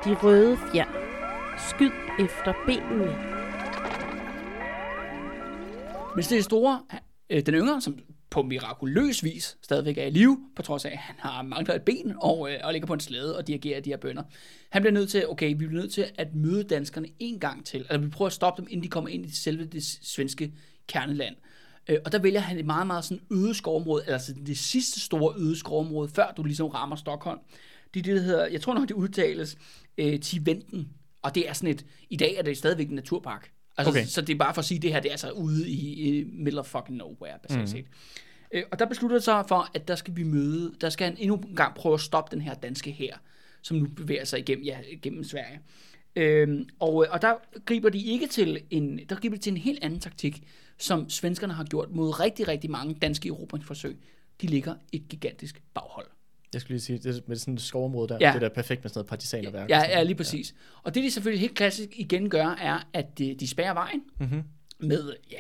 De 0.05 0.15
røde 0.23 0.57
fjer. 0.73 0.85
Skyd 1.69 1.91
efter 2.25 2.53
benene. 2.65 3.15
Men 6.15 6.23
det 6.23 6.43
store, 6.43 6.81
øh, 7.29 7.45
den 7.45 7.53
yngre, 7.53 7.81
som 7.81 7.97
på 8.31 8.41
mirakuløs 8.41 9.23
vis 9.23 9.57
stadigvæk 9.63 9.97
er 9.97 10.05
i 10.05 10.09
live, 10.09 10.37
på 10.55 10.61
trods 10.61 10.85
af, 10.85 10.91
at 10.91 10.97
han 10.97 11.15
har 11.19 11.41
manglet 11.41 11.75
et 11.75 11.81
ben 11.81 12.15
og, 12.21 12.51
øh, 12.51 12.59
og 12.63 12.71
ligger 12.71 12.87
på 12.87 12.93
en 12.93 12.99
slæde 12.99 13.37
og 13.37 13.47
dirigerer 13.47 13.79
de 13.79 13.89
her 13.89 13.97
bønder. 13.97 14.23
Han 14.69 14.81
bliver 14.81 14.93
nødt 14.93 15.09
til, 15.09 15.29
okay, 15.29 15.49
vi 15.49 15.53
bliver 15.53 15.71
nødt 15.71 15.93
til 15.93 16.05
at 16.17 16.35
møde 16.35 16.63
danskerne 16.63 17.07
en 17.19 17.39
gang 17.39 17.65
til. 17.65 17.77
Altså, 17.77 17.97
vi 17.97 18.07
prøver 18.07 18.27
at 18.27 18.33
stoppe 18.33 18.61
dem, 18.61 18.67
inden 18.71 18.83
de 18.83 18.89
kommer 18.89 19.09
ind 19.09 19.25
i 19.25 19.35
selve 19.35 19.65
det 19.65 19.83
svenske 19.83 20.53
kerneland. 20.87 21.35
Øh, 21.89 21.97
og 22.05 22.11
der 22.11 22.19
vælger 22.19 22.39
han 22.39 22.59
et 22.59 22.65
meget, 22.65 22.87
meget 22.87 23.05
sådan 23.05 23.23
øde 23.31 23.53
skovområde, 23.53 24.03
altså 24.07 24.33
det 24.45 24.57
sidste 24.57 24.99
store 24.99 25.33
øde 25.37 25.59
skovområde, 25.59 26.09
før 26.09 26.33
du 26.37 26.43
ligesom 26.43 26.67
rammer 26.67 26.95
Stockholm. 26.95 27.39
Det 27.93 27.99
er 27.99 28.03
det, 28.03 28.15
der 28.15 28.21
hedder, 28.21 28.45
jeg 28.45 28.61
tror 28.61 28.73
nok, 28.73 28.87
det 28.87 28.95
udtales 28.95 29.57
øh, 29.97 30.19
Tiventen. 30.19 30.89
Og 31.21 31.35
det 31.35 31.49
er 31.49 31.53
sådan 31.53 31.69
et, 31.69 31.85
i 32.09 32.15
dag 32.15 32.35
er 32.35 32.41
det 32.41 32.57
stadigvæk 32.57 32.89
en 32.89 32.95
naturpark. 32.95 33.51
Altså, 33.77 33.91
Okay. 33.91 34.05
Så 34.05 34.21
det 34.21 34.33
er 34.33 34.37
bare 34.37 34.53
for 34.53 34.59
at 34.59 34.65
sige, 34.65 34.75
at 34.75 34.81
det 34.81 34.93
her 34.93 34.99
det 34.99 35.09
er 35.09 35.13
altså 35.13 35.31
ude 35.31 35.69
i, 35.69 36.09
i 36.19 36.23
middle 36.23 36.59
of 36.59 36.65
fucking 36.65 36.97
nowhere, 36.97 37.39
basalt 37.47 37.69
set. 37.69 37.85
Øh, 38.51 38.63
og 38.71 38.79
der 38.79 38.85
beslutter 38.85 39.17
det 39.17 39.23
sig 39.23 39.45
for, 39.47 39.69
at 39.73 39.87
der 39.87 39.95
skal 39.95 40.15
vi 40.15 40.23
møde, 40.23 40.73
der 40.81 40.89
skal 40.89 41.07
han 41.07 41.15
endnu 41.19 41.35
en 41.35 41.55
gang 41.55 41.75
prøve 41.75 41.93
at 41.93 42.01
stoppe 42.01 42.35
den 42.35 42.41
her 42.41 42.53
danske 42.53 42.91
her, 42.91 43.17
som 43.61 43.77
nu 43.77 43.87
bevæger 43.95 44.25
sig 44.25 44.39
igennem, 44.39 44.65
ja, 44.65 44.77
igennem 44.91 45.23
Sverige. 45.23 45.59
Øhm, 46.15 46.69
og, 46.79 47.07
og 47.09 47.21
der 47.21 47.33
griber 47.65 47.89
de 47.89 47.99
ikke 47.99 48.27
til 48.27 48.63
en, 48.69 48.99
der 49.09 49.15
griber 49.15 49.35
de 49.35 49.41
til 49.41 49.51
en 49.51 49.57
helt 49.57 49.83
anden 49.83 49.99
taktik, 49.99 50.43
som 50.77 51.09
svenskerne 51.09 51.53
har 51.53 51.63
gjort 51.63 51.91
mod 51.91 52.19
rigtig, 52.19 52.47
rigtig 52.47 52.71
mange 52.71 52.93
danske 52.93 53.29
erobringsforsøg. 53.29 53.97
De 54.41 54.47
ligger 54.47 54.75
et 54.91 55.07
gigantisk 55.09 55.61
baghold. 55.73 56.07
Jeg 56.53 56.61
skulle 56.61 56.73
lige 56.75 56.81
sige, 56.81 56.99
det 56.99 57.27
med 57.27 57.35
sådan 57.35 57.53
et 57.53 57.61
skovområde 57.61 58.09
der, 58.09 58.17
Ja. 58.21 58.31
det 58.33 58.41
der 58.41 58.49
er 58.49 58.53
perfekt 58.53 58.83
med 58.83 58.89
sådan 58.89 58.99
noget 58.99 59.09
partisanerværk. 59.09 59.69
Ja, 59.69 59.79
ja, 59.79 60.03
lige 60.03 60.15
præcis. 60.15 60.51
Ja. 60.51 60.79
Og 60.83 60.95
det 60.95 61.03
de 61.03 61.11
selvfølgelig 61.11 61.41
helt 61.41 61.55
klassisk 61.55 61.89
igen 61.95 62.29
gør, 62.29 62.45
er, 62.61 62.87
at 62.93 63.17
de, 63.17 63.35
de 63.39 63.47
spærrer 63.47 63.73
vejen 63.73 64.01
Mhm. 64.19 64.43
med, 64.79 65.13
ja, 65.31 65.37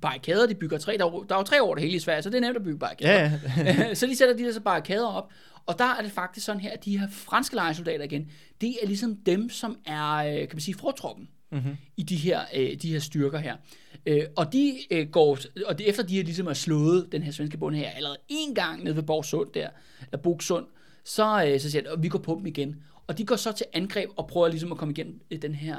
barrikader. 0.00 0.46
De 0.46 0.54
bygger 0.54 0.78
tre, 0.78 0.96
der, 0.98 1.04
er 1.04 1.24
der 1.28 1.34
er 1.34 1.38
jo 1.38 1.44
tre 1.44 1.60
over 1.60 1.74
det 1.74 1.82
hele 1.84 1.96
i 1.96 1.98
Sverige, 1.98 2.22
så 2.22 2.30
det 2.30 2.36
er 2.36 2.40
nemt 2.40 2.56
at 2.56 2.62
bygge 2.64 2.78
barrikader. 2.78 3.12
Ja, 3.12 3.32
ja. 3.64 3.94
så 3.94 4.06
de 4.06 4.16
sætter 4.16 4.36
de 4.36 4.42
der 4.44 4.52
så 4.52 4.60
barrikader 4.60 5.06
op, 5.06 5.30
og 5.66 5.78
der 5.78 5.84
er 5.98 6.02
det 6.02 6.12
faktisk 6.12 6.46
sådan 6.46 6.60
her, 6.60 6.70
at 6.70 6.84
de 6.84 6.98
her 6.98 7.08
franske 7.10 7.54
lejesoldater 7.54 8.04
igen, 8.04 8.30
det 8.60 8.76
er 8.82 8.86
ligesom 8.86 9.16
dem, 9.16 9.50
som 9.50 9.78
er, 9.86 10.12
øh, 10.14 10.32
kan 10.38 10.48
man 10.52 10.60
sige, 10.60 10.74
fortroppen 10.74 11.28
Mhm. 11.52 11.76
i 11.96 12.02
de 12.02 12.16
her, 12.16 12.40
øh, 12.54 12.74
de 12.82 12.92
her 12.92 12.98
styrker 12.98 13.38
her. 13.38 13.56
Øh, 14.06 14.22
og 14.36 14.52
de 14.52 14.74
øh, 14.90 15.08
går, 15.08 15.38
og 15.66 15.78
det, 15.78 15.88
efter 15.88 16.02
de 16.02 16.16
har 16.16 16.24
ligesom 16.24 16.46
har 16.46 16.54
slået 16.54 17.08
den 17.12 17.22
her 17.22 17.32
svenske 17.32 17.58
bund 17.58 17.76
her 17.76 17.90
allerede 17.90 18.18
en 18.28 18.54
gang 18.54 18.84
nede 18.84 18.96
ved 18.96 19.02
Borgsund 19.02 19.48
der, 19.54 19.68
eller 20.00 20.22
Bogsund, 20.22 20.66
så, 21.04 21.44
øh, 21.48 21.60
så 21.60 21.70
siger 21.70 21.82
de, 21.82 21.88
at 21.88 22.02
vi 22.02 22.08
går 22.08 22.18
på 22.18 22.34
dem 22.38 22.46
igen. 22.46 22.76
Og 23.06 23.18
de 23.18 23.24
går 23.26 23.36
så 23.36 23.52
til 23.52 23.66
angreb 23.72 24.10
og 24.16 24.26
prøver 24.26 24.48
ligesom 24.48 24.72
at 24.72 24.78
komme 24.78 24.92
igennem 24.92 25.20
øh, 25.30 25.42
den 25.42 25.54
her 25.54 25.76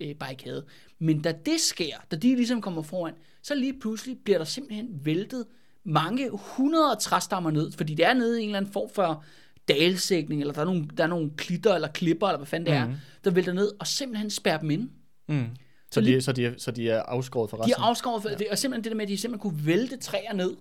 øh, 0.00 0.08
øh, 0.08 0.14
barrikade. 0.14 0.64
Men 0.98 1.22
da 1.22 1.32
det 1.46 1.60
sker, 1.60 1.96
da 2.10 2.16
de 2.16 2.36
ligesom 2.36 2.60
kommer 2.60 2.82
foran, 2.82 3.14
så 3.42 3.54
lige 3.54 3.74
pludselig 3.80 4.16
bliver 4.24 4.38
der 4.38 4.44
simpelthen 4.44 4.88
væltet 5.04 5.44
mange 5.84 6.30
hundrede 6.32 6.96
træstammer 7.00 7.50
ned, 7.50 7.72
fordi 7.72 7.94
det 7.94 8.06
er 8.06 8.14
nede 8.14 8.40
i 8.40 8.42
en 8.42 8.48
eller 8.48 8.58
anden 8.58 8.72
form 8.72 8.88
for 8.94 9.24
dalsækning, 9.68 10.40
eller 10.40 10.54
der 10.54 10.60
er 10.60 10.64
nogle, 10.64 10.88
der 10.96 11.02
er 11.04 11.08
nogle 11.08 11.30
klitter 11.36 11.74
eller 11.74 11.88
klipper, 11.88 12.26
eller 12.26 12.36
hvad 12.38 12.46
fanden 12.46 12.66
det 12.74 12.82
Mhm. 12.84 12.92
er, 12.92 12.96
der 13.24 13.30
vælter 13.30 13.52
ned 13.52 13.72
og 13.80 13.86
simpelthen 13.86 14.30
spærrer 14.30 14.58
dem 14.58 14.70
inde. 14.70 14.88
Mm. 15.28 15.46
Så, 15.90 16.00
de, 16.00 16.20
så, 16.20 16.32
de, 16.32 16.46
er- 16.46 16.54
så 16.58 16.70
de 16.70 16.90
er 16.90 17.02
afskåret 17.02 17.50
fra 17.50 17.56
De 17.56 17.62
resten? 17.62 17.82
er 17.82 17.86
afskåret, 17.86 18.22
for, 18.22 18.28
det, 18.28 18.46
og 18.50 18.58
simpelthen 18.58 18.84
det 18.84 18.90
der 18.92 18.96
med, 18.96 19.04
at 19.04 19.08
de 19.08 19.16
simpelthen 19.18 19.50
kunne 19.50 19.66
vælte 19.66 19.96
træer 19.96 20.32
ned, 20.32 20.56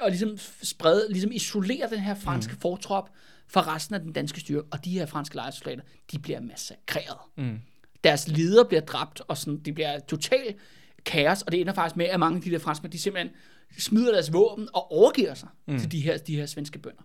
og 0.00 0.10
ligesom 0.10 0.38
sprede, 0.62 1.06
ligesom 1.10 1.30
isolere 1.32 1.90
den 1.90 1.98
her 1.98 2.14
franske 2.14 2.52
mm. 2.52 2.60
fortrop 2.60 3.10
fra 3.48 3.74
resten 3.74 3.94
af 3.94 4.00
den 4.00 4.12
danske 4.12 4.40
styrke, 4.40 4.68
og 4.70 4.84
de 4.84 4.90
her 4.90 5.06
franske 5.06 5.36
lejesoldater, 5.36 5.82
de 6.12 6.18
bliver 6.18 6.40
massakreret. 6.40 7.18
Mm. 7.36 7.58
Deres 8.04 8.28
leder 8.28 8.64
bliver 8.64 8.80
dræbt, 8.80 9.22
og 9.28 9.36
sådan, 9.36 9.60
det 9.60 9.74
bliver 9.74 9.98
totalt 9.98 10.56
kaos, 11.04 11.42
og 11.42 11.52
det 11.52 11.60
ender 11.60 11.72
faktisk 11.72 11.96
med, 11.96 12.06
at 12.06 12.20
mange 12.20 12.36
af 12.36 12.42
de 12.42 12.50
der 12.50 12.58
franskmænd, 12.58 12.92
de 12.92 12.98
simpelthen 12.98 13.34
smider 13.78 14.12
deres 14.12 14.32
våben 14.32 14.68
og 14.74 14.92
overgiver 14.92 15.34
sig 15.34 15.48
mm. 15.66 15.78
til 15.78 15.92
de 15.92 16.00
her, 16.00 16.18
de 16.18 16.36
her 16.36 16.46
svenske 16.46 16.78
bønder. 16.78 17.02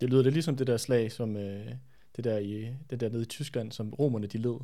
Det 0.00 0.10
lyder 0.10 0.22
lidt 0.22 0.34
ligesom 0.34 0.56
det 0.56 0.66
der 0.66 0.76
slag, 0.76 1.12
som 1.12 1.36
øh, 1.36 1.66
det 2.16 2.24
der, 2.24 2.38
i, 2.38 2.66
det 2.90 3.00
der 3.00 3.08
nede 3.08 3.22
i 3.22 3.26
Tyskland, 3.26 3.72
som 3.72 3.94
romerne 3.94 4.26
de 4.26 4.38
led. 4.38 4.54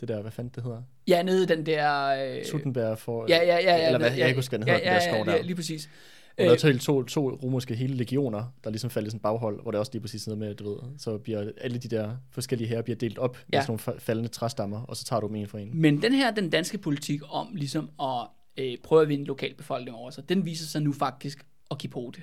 Det 0.00 0.08
der, 0.08 0.22
hvad 0.22 0.30
fanden 0.30 0.52
det 0.54 0.62
hedder? 0.62 0.82
Ja, 1.08 1.22
nede 1.22 1.42
i 1.42 1.46
den 1.46 1.66
der... 1.66 2.06
Øh, 2.06 2.44
Sutenberg 2.44 2.98
for... 2.98 3.26
ja, 3.28 3.36
ja, 3.36 3.42
ja, 3.42 3.76
ja. 3.76 3.86
Eller 3.86 3.98
hvad, 3.98 4.10
ja, 4.10 4.18
jeg 4.18 4.28
ikke 4.28 4.38
huske, 4.38 4.50
hvad 4.50 4.58
den 4.58 4.68
ja, 4.68 4.74
hedder, 4.74 4.92
ja, 4.92 4.98
den 4.98 5.02
der 5.02 5.12
skov 5.12 5.26
ja, 5.26 5.30
der. 5.30 5.36
ja, 5.36 5.42
lige 5.42 5.56
præcis. 5.56 5.90
Og 6.38 6.44
der 6.46 6.52
er 6.52 6.56
to, 6.56 6.78
to, 6.78 7.02
to 7.02 7.30
romerske 7.30 7.74
hele 7.74 7.94
legioner, 7.94 8.54
der 8.64 8.70
ligesom 8.70 8.90
faldt 8.90 9.06
i 9.06 9.10
sådan 9.10 9.16
et 9.18 9.22
baghold, 9.22 9.62
hvor 9.62 9.70
det 9.70 9.80
også 9.80 9.92
lige 9.92 10.00
præcis 10.02 10.26
noget 10.26 10.38
med, 10.38 10.54
du 10.54 10.70
ved, 10.70 10.78
så 10.98 11.18
bliver 11.18 11.50
alle 11.60 11.78
de 11.78 11.88
der 11.88 12.16
forskellige 12.30 12.68
her 12.68 12.82
bliver 12.82 12.96
delt 12.96 13.18
op 13.18 13.36
ja. 13.36 13.40
Ja. 13.52 13.58
med 13.58 13.66
sådan 13.66 13.80
nogle 13.86 13.98
fa- 13.98 14.00
faldende 14.00 14.28
træstammer, 14.28 14.82
og 14.82 14.96
så 14.96 15.04
tager 15.04 15.20
du 15.20 15.26
dem 15.26 15.36
en 15.36 15.46
for 15.46 15.58
en. 15.58 15.70
Men 15.80 16.02
den 16.02 16.12
her, 16.12 16.30
den 16.30 16.50
danske 16.50 16.78
politik 16.78 17.20
om 17.28 17.48
ligesom 17.54 17.90
at 18.02 18.26
øh, 18.56 18.76
prøve 18.84 19.02
at 19.02 19.08
vinde 19.08 19.24
lokalbefolkningen 19.24 20.00
over 20.00 20.10
sig, 20.10 20.28
den 20.28 20.44
viser 20.44 20.66
sig 20.66 20.82
nu 20.82 20.92
faktisk 20.92 21.46
at 21.70 21.78
give 21.78 21.90
på 21.90 22.12
det. 22.16 22.22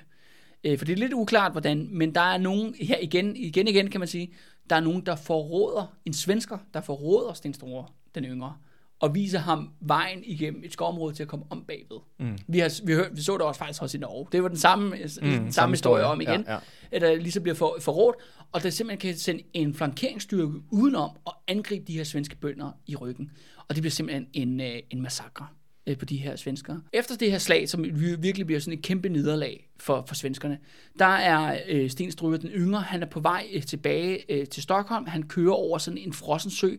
Øh, 0.64 0.78
for 0.78 0.84
det 0.84 0.92
er 0.92 0.96
lidt 0.96 1.12
uklart, 1.12 1.52
hvordan, 1.52 1.88
men 1.90 2.14
der 2.14 2.20
er 2.20 2.38
nogen, 2.38 2.74
her 2.80 2.98
igen, 2.98 3.36
igen, 3.36 3.68
igen 3.68 3.90
kan 3.90 4.00
man 4.00 4.08
sige, 4.08 4.32
der 4.70 4.76
er 4.76 4.80
nogen, 4.80 5.06
der 5.06 5.16
forråder, 5.16 5.96
en 6.04 6.12
svensker, 6.12 6.58
der 6.74 6.80
forråder 6.80 7.32
Sten 7.32 7.54
Store, 7.54 7.86
den 8.14 8.24
yngre, 8.24 8.54
og 9.00 9.14
viser 9.14 9.38
ham 9.38 9.70
vejen 9.80 10.24
igennem 10.24 10.62
et 10.64 10.72
skovområde 10.72 11.14
til 11.14 11.22
at 11.22 11.28
komme 11.28 11.44
om 11.50 11.64
bagved. 11.64 11.98
Mm. 12.18 12.38
Vi, 12.46 12.58
har, 12.58 12.86
vi, 12.86 12.92
hør, 12.92 13.08
vi 13.12 13.22
så 13.22 13.32
det 13.32 13.40
også 13.40 13.58
faktisk 13.58 13.82
også 13.82 13.96
i 13.96 14.00
Norge. 14.00 14.26
Det 14.32 14.42
var 14.42 14.48
den 14.48 14.56
samme, 14.56 14.96
mm, 15.22 15.28
den 15.28 15.52
samme, 15.52 15.72
historie 15.72 16.04
om 16.04 16.20
igen. 16.20 16.44
Ja, 16.46 16.52
ja. 16.52 16.58
At 16.92 17.00
der 17.00 17.14
ligesom 17.14 17.42
bliver 17.42 17.56
for, 17.56 17.76
forrådt, 17.80 18.16
og 18.52 18.62
der 18.62 18.70
simpelthen 18.70 19.10
kan 19.10 19.18
sende 19.18 19.42
en 19.54 19.74
flankeringsstyrke 19.74 20.52
udenom 20.70 21.10
og 21.24 21.34
angribe 21.48 21.84
de 21.86 21.92
her 21.92 22.04
svenske 22.04 22.36
bønder 22.36 22.70
i 22.86 22.96
ryggen. 22.96 23.30
Og 23.68 23.74
det 23.74 23.82
bliver 23.82 23.90
simpelthen 23.90 24.26
en, 24.32 24.60
øh, 24.60 24.78
en 24.90 25.02
massakre 25.02 25.46
øh, 25.46 25.57
Øh, 25.88 25.98
på 25.98 26.04
de 26.04 26.16
her 26.16 26.36
svenskere. 26.36 26.80
Efter 26.92 27.16
det 27.16 27.30
her 27.30 27.38
slag, 27.38 27.68
som 27.68 27.84
virkelig 28.18 28.46
bliver 28.46 28.60
sådan 28.60 28.78
et 28.78 28.84
kæmpe 28.84 29.08
nederlag 29.08 29.68
for, 29.80 30.04
for 30.08 30.14
svenskerne, 30.14 30.58
der 30.98 31.04
er 31.04 31.58
øh, 31.68 31.90
Sten 31.90 32.10
Struve 32.10 32.36
den 32.36 32.50
yngre, 32.50 32.80
han 32.80 33.02
er 33.02 33.06
på 33.06 33.20
vej 33.20 33.46
øh, 33.52 33.62
tilbage 33.62 34.32
øh, 34.32 34.46
til 34.46 34.62
Stockholm. 34.62 35.06
Han 35.06 35.22
kører 35.22 35.52
over 35.52 35.78
sådan 35.78 35.98
en 35.98 36.12
frossen 36.12 36.50
sø, 36.50 36.70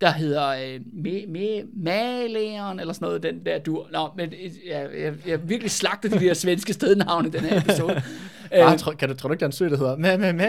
der 0.00 0.10
hedder 0.10 0.48
øh, 0.48 0.80
me, 0.92 1.26
me, 1.26 1.62
Maleren, 1.72 2.80
eller 2.80 2.92
sådan 2.92 3.06
noget, 3.06 3.22
den 3.22 3.46
der 3.46 3.58
dur. 3.58 3.88
Nå, 3.92 4.10
men 4.16 4.32
øh, 4.32 4.50
jeg, 4.66 4.90
jeg, 4.98 5.14
jeg 5.26 5.48
virkelig 5.48 5.70
slagtet 5.70 6.12
de 6.12 6.20
der 6.20 6.34
svenske 6.34 6.72
stednavne 6.72 7.28
i 7.28 7.30
den 7.30 7.40
her 7.40 7.60
episode. 7.60 8.02
Ah, 8.52 8.78
tror, 8.78 8.92
kan 8.92 9.08
du, 9.08 9.14
tror 9.14 9.28
du 9.28 9.32
ikke, 9.32 9.40
der 9.40 9.46
er 9.46 9.48
en 9.48 9.52
sø, 9.52 9.68
der 9.68 9.76
hedder 9.76 9.96
Ma, 9.96 10.16
ma, 10.16 10.32
ma, 10.32 10.44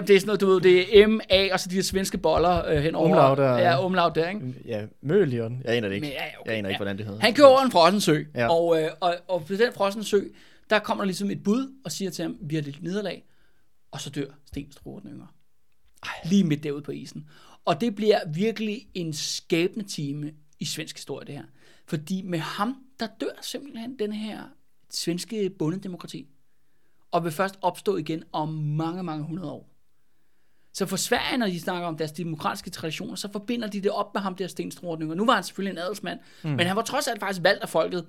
det 0.00 0.10
er 0.10 0.20
sådan 0.20 0.26
noget, 0.26 0.40
du 0.40 0.46
ved, 0.46 0.60
det 0.60 1.00
er 1.00 1.06
M-A, 1.06 1.48
og 1.52 1.60
så 1.60 1.68
de 1.68 1.74
her 1.74 1.82
svenske 1.82 2.18
boller 2.18 2.66
øh, 2.68 2.76
henover. 2.82 3.08
Umlaut 3.08 3.38
der. 3.38 3.58
Ja, 3.58 3.84
umlaut 3.84 4.14
der, 4.14 4.28
ikke? 4.28 4.54
Ja, 4.64 4.84
Mølion. 5.02 5.60
Jeg 5.64 5.76
aner 5.76 5.88
det 5.88 5.94
ikke. 5.94 6.04
Men, 6.04 6.12
ja, 6.12 6.24
okay, 6.40 6.50
jeg 6.50 6.58
aner 6.58 6.68
ikke, 6.68 6.74
ja. 6.74 6.78
hvordan 6.78 6.98
det 6.98 7.06
hedder. 7.06 7.20
Han 7.20 7.34
kører 7.34 7.48
over 7.48 7.60
en 7.60 7.70
frossen 7.70 8.00
sø, 8.00 8.22
Ja. 8.34 8.48
og, 8.52 8.82
øh, 8.82 8.88
og, 9.00 9.14
og 9.28 9.44
på 9.46 9.54
den 9.54 9.72
frossen 9.72 10.04
sø, 10.04 10.20
der 10.70 10.78
kommer 10.78 11.04
der 11.04 11.06
ligesom 11.06 11.30
et 11.30 11.42
bud 11.42 11.72
og 11.84 11.92
siger 11.92 12.10
til 12.10 12.22
ham, 12.22 12.36
vi 12.40 12.54
har 12.54 12.62
lidt 12.62 12.82
nederlag, 12.82 13.24
og 13.90 14.00
så 14.00 14.10
dør 14.10 14.26
Sten 14.46 14.72
Struer 14.72 15.00
den 15.00 15.10
yngre. 15.10 15.26
Lige 16.24 16.44
midt 16.44 16.62
derude 16.62 16.82
på 16.82 16.92
isen. 16.92 17.28
Og 17.64 17.80
det 17.80 17.94
bliver 17.94 18.18
virkelig 18.34 18.86
en 18.94 19.12
skæbne 19.12 19.82
time 19.82 20.32
i 20.60 20.64
svensk 20.64 20.96
historie, 20.96 21.26
det 21.26 21.34
her. 21.34 21.42
Fordi 21.86 22.22
med 22.22 22.38
ham, 22.38 22.76
der 23.00 23.06
dør 23.20 23.38
simpelthen 23.42 23.98
den 23.98 24.12
her 24.12 24.38
svenske 24.90 25.50
bondedemokrati. 25.58 26.26
Og 27.16 27.24
vil 27.24 27.32
først 27.32 27.58
opstå 27.62 27.96
igen 27.96 28.22
om 28.32 28.48
mange, 28.48 29.02
mange 29.02 29.24
hundrede 29.24 29.50
år. 29.50 29.68
Så 30.72 30.86
for 30.86 30.96
Sverige, 30.96 31.38
når 31.38 31.46
de 31.46 31.60
snakker 31.60 31.88
om 31.88 31.96
deres 31.96 32.12
demokratiske 32.12 32.70
traditioner, 32.70 33.14
så 33.14 33.32
forbinder 33.32 33.68
de 33.68 33.80
det 33.80 33.90
op 33.90 34.14
med 34.14 34.22
ham 34.22 34.34
der 34.34 34.46
Sten 34.46 34.70
Strohning. 34.70 35.10
Og 35.10 35.16
nu 35.16 35.26
var 35.26 35.34
han 35.34 35.42
selvfølgelig 35.42 35.72
en 35.72 35.78
adelsmand, 35.78 36.18
mm. 36.42 36.50
men 36.50 36.66
han 36.66 36.76
var 36.76 36.82
trods 36.82 37.08
alt 37.08 37.20
faktisk 37.20 37.42
valgt 37.42 37.62
af 37.62 37.68
folket 37.68 38.06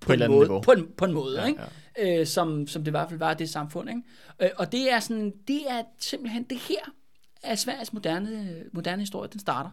på, 0.00 0.12
et 0.12 0.16
en, 0.16 0.22
andet 0.22 0.36
måde, 0.36 0.48
niveau. 0.48 0.60
på, 0.60 0.72
en, 0.72 0.86
på 0.96 1.04
en 1.04 1.12
måde, 1.12 1.40
Ja, 1.40 1.46
ikke? 1.46 2.20
Øh, 2.20 2.26
som, 2.26 2.66
som 2.66 2.82
det 2.82 2.88
i 2.88 2.90
hvert 2.90 3.08
fald 3.08 3.18
var 3.18 3.34
det 3.34 3.50
samfund. 3.50 3.88
Ikke? 3.88 4.02
Øh, 4.42 4.50
og 4.56 4.72
det 4.72 4.92
er, 4.92 5.00
sådan, 5.00 5.32
det 5.48 5.60
er 5.70 5.82
simpelthen 5.98 6.42
det 6.42 6.58
her, 6.58 6.92
at 7.42 7.58
Sveriges 7.58 7.92
moderne, 7.92 8.62
moderne 8.72 9.02
historie, 9.02 9.28
den 9.32 9.40
starter. 9.40 9.70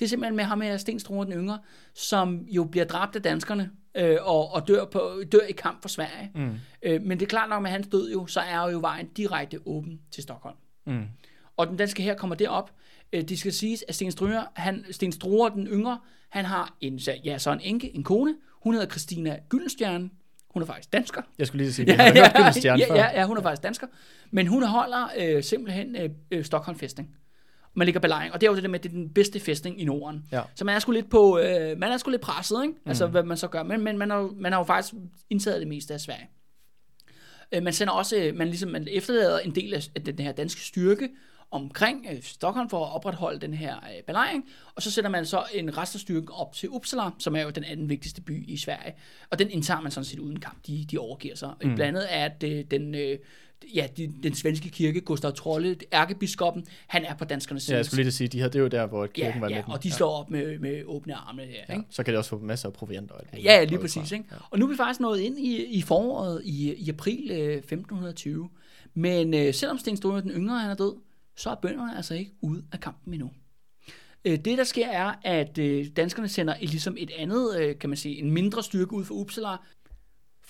Det 0.00 0.06
er 0.06 0.08
simpelthen 0.08 0.36
med 0.36 0.44
ham 0.44 0.60
her, 0.60 0.76
Sten 0.76 1.00
Strohe 1.00 1.24
den 1.24 1.32
yngre, 1.32 1.58
som 1.94 2.46
jo 2.48 2.64
bliver 2.64 2.84
dræbt 2.84 3.16
af 3.16 3.22
danskerne 3.22 3.70
øh, 3.94 4.16
og, 4.20 4.54
og 4.54 4.68
dør, 4.68 4.84
på, 4.84 5.22
dør 5.32 5.46
i 5.48 5.52
kamp 5.52 5.82
for 5.82 5.88
Sverige. 5.88 6.30
Mm. 6.34 6.50
Øh, 6.82 7.02
men 7.02 7.18
det 7.18 7.26
er 7.26 7.28
klart 7.28 7.48
nok, 7.48 7.62
med 7.62 7.70
hans 7.70 7.86
død 7.92 8.12
jo, 8.12 8.26
så 8.26 8.40
er 8.40 8.70
jo 8.70 8.78
vejen 8.78 9.08
direkte 9.08 9.58
åben 9.66 10.00
til 10.10 10.22
Stockholm. 10.22 10.56
Mm. 10.86 11.04
Og 11.56 11.66
den 11.66 11.76
danske 11.76 12.02
her 12.02 12.14
kommer 12.14 12.36
derop. 12.36 12.70
Øh, 13.12 13.22
det 13.22 13.38
skal 13.38 13.52
siges, 13.52 13.84
at 13.88 13.94
Sten 13.94 14.10
Struer, 14.10 14.44
han, 14.54 14.84
Sten 14.90 15.12
Struer 15.12 15.48
den 15.48 15.66
yngre, 15.66 15.98
han 16.28 16.44
har 16.44 16.76
en, 16.80 16.98
ja, 17.24 17.38
så 17.38 17.52
en 17.52 17.60
enke, 17.60 17.96
en 17.96 18.04
kone. 18.04 18.34
Hun 18.62 18.74
hedder 18.74 18.88
Christina 18.88 19.38
Gyldenstjerne. 19.48 20.10
Hun 20.50 20.62
er 20.62 20.66
faktisk 20.66 20.92
dansker. 20.92 21.22
Jeg 21.38 21.46
skulle 21.46 21.64
lige 21.64 21.72
sige, 21.72 21.92
hørt 21.92 22.32
Gyldenstjerne 22.36 22.82
ja, 22.82 22.90
før. 22.90 22.94
ja, 22.94 23.20
ja, 23.20 23.26
hun 23.26 23.36
er 23.36 23.42
faktisk 23.42 23.62
dansker. 23.62 23.86
Men 24.30 24.46
hun 24.46 24.62
holder 24.62 25.08
øh, 25.18 25.42
simpelthen 25.42 25.96
øh, 25.96 26.10
øh, 26.30 26.44
Stockholm 26.44 26.78
fæstning. 26.78 27.16
Man 27.74 27.84
ligger 27.86 28.00
belejring, 28.00 28.34
og 28.34 28.40
det 28.40 28.46
er 28.46 28.50
jo 28.50 28.54
det 28.54 28.62
der 28.62 28.68
med, 28.68 28.78
at 28.78 28.82
det 28.82 28.88
er 28.88 28.94
den 28.94 29.10
bedste 29.14 29.40
fæstning 29.40 29.80
i 29.80 29.84
Norden. 29.84 30.24
Ja. 30.32 30.42
Så 30.54 30.64
man 30.64 30.74
er 30.74 30.78
sgu 30.78 30.92
lidt 30.92 31.10
på, 31.10 31.38
øh, 31.38 31.78
man 31.78 31.92
er 31.92 31.96
sgu 31.96 32.10
lidt 32.10 32.22
presset, 32.22 32.62
ikke? 32.62 32.74
Altså, 32.86 33.06
hvad 33.06 33.22
man 33.22 33.36
så 33.36 33.48
gør. 33.48 33.62
Men, 33.62 33.80
men 33.84 33.98
man, 33.98 34.10
har, 34.10 34.18
jo- 34.18 34.34
man 34.38 34.52
har 34.52 34.58
jo 34.60 34.64
faktisk 34.64 34.94
indtaget 35.30 35.60
det 35.60 35.68
meste 35.68 35.94
af 35.94 36.00
Sverige. 36.00 36.28
Øh, 37.54 37.62
man 37.62 37.72
sender 37.72 37.92
også, 37.92 38.16
øh, 38.16 38.36
man 38.36 38.46
ligesom 38.48 38.70
man 38.70 38.88
efterlader 38.90 39.38
en 39.38 39.54
del 39.54 39.74
af 39.74 40.02
den 40.04 40.18
her 40.18 40.32
danske 40.32 40.60
styrke 40.60 41.08
omkring 41.50 42.06
øh, 42.12 42.22
Stockholm 42.22 42.70
for 42.70 42.86
at 42.86 42.92
opretholde 42.92 43.40
den 43.40 43.54
her 43.54 43.76
øh, 43.76 44.02
belejring, 44.06 44.44
og 44.74 44.82
så 44.82 44.90
sender 44.90 45.10
man 45.10 45.26
så 45.26 45.44
en 45.54 45.78
rest 45.78 45.94
af 45.94 46.00
styrken 46.00 46.28
op 46.32 46.54
til 46.54 46.68
Uppsala, 46.68 47.10
som 47.18 47.36
er 47.36 47.42
jo 47.42 47.50
den 47.50 47.64
anden 47.64 47.88
vigtigste 47.88 48.22
by 48.22 48.48
i 48.48 48.56
Sverige, 48.56 48.94
og 49.30 49.38
den 49.38 49.50
indtager 49.50 49.80
man 49.80 49.92
sådan 49.92 50.04
set 50.04 50.18
uden 50.18 50.40
kamp, 50.40 50.66
de, 50.66 50.84
de 50.90 50.98
overgiver 50.98 51.34
sig. 51.34 51.50
Mm. 51.62 51.74
Blandt 51.74 51.82
andet 51.82 52.06
er 52.10 52.28
den, 52.70 52.94
øh, 52.94 53.18
ja, 53.74 53.86
de, 53.96 54.12
den 54.22 54.34
svenske 54.34 54.68
kirke, 54.68 55.00
Gustav 55.00 55.32
Trolle, 55.32 55.76
ærkebiskoppen, 55.92 56.66
han 56.86 57.04
er 57.04 57.14
på 57.14 57.24
danskernes 57.24 57.62
side. 57.62 57.74
Ja, 57.74 57.76
jeg 57.76 57.86
skulle 57.86 57.98
lige 57.98 58.06
at 58.06 58.14
sige, 58.14 58.28
de 58.28 58.38
havde 58.38 58.52
det 58.52 58.58
jo 58.58 58.68
der, 58.68 58.86
hvor 58.86 59.06
kirken 59.06 59.34
ja, 59.34 59.40
var 59.40 59.48
ja, 59.48 59.62
og 59.66 59.82
de 59.82 59.92
slår 59.92 60.10
op 60.10 60.30
med, 60.30 60.58
med 60.58 60.84
åbne 60.84 61.14
arme 61.14 61.42
her, 61.42 61.60
ja. 61.68 61.74
ikke? 61.74 61.86
Så 61.90 62.02
kan 62.02 62.14
de 62.14 62.18
også 62.18 62.30
få 62.30 62.38
masser 62.38 62.68
af 62.68 62.72
proviant 62.72 63.12
Ja, 63.32 63.38
ja, 63.38 63.64
lige 63.64 63.78
præcis. 63.78 64.12
Ikke? 64.12 64.24
Og 64.50 64.58
nu 64.58 64.66
er 64.66 64.70
vi 64.70 64.76
faktisk 64.76 65.00
nået 65.00 65.20
ind 65.20 65.38
i, 65.38 65.64
i 65.64 65.82
foråret 65.82 66.42
i, 66.44 66.74
i 66.74 66.88
april 66.88 67.30
øh, 67.30 67.56
1520. 67.56 68.48
Men 68.94 69.34
øh, 69.34 69.54
selvom 69.54 69.78
Sten 69.78 69.96
Sture 69.96 70.20
den 70.20 70.30
yngre 70.30 70.58
han 70.58 70.70
er 70.70 70.74
død, 70.74 70.94
så 71.36 71.50
er 71.50 71.54
bønderne 71.54 71.96
altså 71.96 72.14
ikke 72.14 72.32
ude 72.40 72.64
af 72.72 72.80
kampen 72.80 73.14
endnu. 73.14 73.30
Øh, 74.24 74.38
det, 74.38 74.58
der 74.58 74.64
sker, 74.64 74.88
er, 74.88 75.12
at 75.24 75.58
øh, 75.58 75.86
danskerne 75.96 76.28
sender 76.28 76.54
et, 76.60 76.70
ligesom 76.70 76.96
et 76.98 77.10
andet, 77.18 77.60
øh, 77.60 77.78
kan 77.78 77.90
man 77.90 77.96
sige, 77.96 78.18
en 78.18 78.30
mindre 78.30 78.62
styrke 78.62 78.92
ud 78.92 79.04
fra 79.04 79.14
Uppsala. 79.14 79.56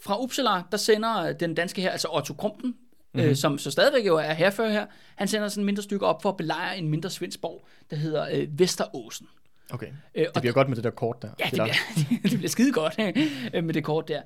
Fra 0.02 0.22
Uppsala, 0.22 0.62
der 0.70 0.76
sender 0.76 1.32
den 1.32 1.54
danske 1.54 1.82
her, 1.82 1.90
altså 1.90 2.08
Otto 2.12 2.34
Krumpen, 2.34 2.76
mm-hmm. 3.14 3.34
som 3.34 3.58
så 3.58 3.70
stadigvæk 3.70 4.06
jo 4.06 4.16
er 4.16 4.32
herfører 4.32 4.70
her, 4.72 4.86
han 5.16 5.28
sender 5.28 5.48
sådan 5.48 5.62
en 5.62 5.66
mindre 5.66 5.82
styrke 5.82 6.06
op 6.06 6.22
for 6.22 6.28
at 6.28 6.36
belejre 6.36 6.78
en 6.78 6.88
mindre 6.88 7.10
svensk 7.10 7.40
borg, 7.40 7.66
der 7.90 7.96
hedder 7.96 8.28
øh, 8.32 8.58
Vesteråsen. 8.58 9.26
Okay, 9.72 9.86
det 10.14 10.28
bliver 10.40 10.52
godt 10.52 10.68
med 10.68 10.76
det 10.76 10.84
der 10.84 10.90
kort 10.90 11.22
der. 11.22 11.30
Ja, 11.40 11.44
det 11.50 11.58
er- 11.58 11.64
bliver, 11.64 12.20
det 12.30 12.38
bliver 12.38 12.48
skide 12.48 12.72
godt 12.72 12.98
med 13.64 13.74
det 13.74 13.84
kort 13.84 14.08
der. 14.08 14.22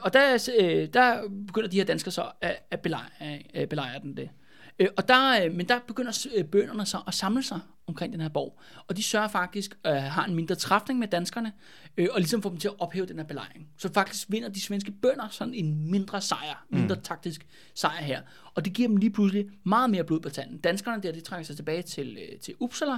Og 0.00 0.12
der, 0.12 0.88
der 0.92 1.28
begynder 1.46 1.68
de 1.68 1.76
her 1.76 1.84
danskere 1.84 2.12
så 2.12 2.30
at, 2.40 2.56
at 2.70 2.80
belejre, 2.80 3.38
at 3.54 3.68
belejre 3.68 4.00
den 4.00 4.16
det. 4.16 4.30
Øh, 4.78 4.88
Og 4.96 5.08
der, 5.08 5.44
øh, 5.44 5.54
men 5.54 5.68
der 5.68 5.78
begynder 5.86 6.26
øh, 6.36 6.44
bønderne 6.44 6.86
så 6.86 6.98
at 7.06 7.14
samle 7.14 7.42
sig 7.42 7.60
omkring 7.86 8.12
den 8.12 8.20
her 8.20 8.28
borg. 8.28 8.60
Og 8.86 8.96
de 8.96 9.02
sørger 9.02 9.28
faktisk, 9.28 9.78
at 9.84 10.02
har 10.02 10.24
en 10.24 10.34
mindre 10.34 10.54
træfning 10.54 10.98
med 10.98 11.08
danskerne, 11.08 11.52
øh, 11.96 12.08
og 12.12 12.20
ligesom 12.20 12.42
får 12.42 12.50
dem 12.50 12.58
til 12.58 12.68
at 12.68 12.74
ophæve 12.78 13.06
den 13.06 13.16
her 13.16 13.24
belejring. 13.24 13.68
Så 13.78 13.92
faktisk 13.92 14.26
vinder 14.30 14.48
de 14.48 14.60
svenske 14.60 14.92
bønder 14.92 15.28
sådan 15.28 15.54
en 15.54 15.90
mindre 15.90 16.20
sejr, 16.20 16.66
mindre 16.70 16.94
mm. 16.94 17.02
taktisk 17.02 17.46
sejr 17.74 18.02
her. 18.02 18.22
Og 18.54 18.64
det 18.64 18.72
giver 18.72 18.88
dem 18.88 18.96
lige 18.96 19.10
pludselig 19.10 19.46
meget 19.64 19.90
mere 19.90 20.04
blod 20.04 20.20
på 20.20 20.28
tanden. 20.28 20.58
Danskerne 20.58 21.02
der, 21.02 21.12
de 21.12 21.20
trækker 21.20 21.44
sig 21.44 21.56
tilbage 21.56 21.82
til, 21.82 22.18
øh, 22.20 22.40
til 22.40 22.54
Uppsala, 22.60 22.96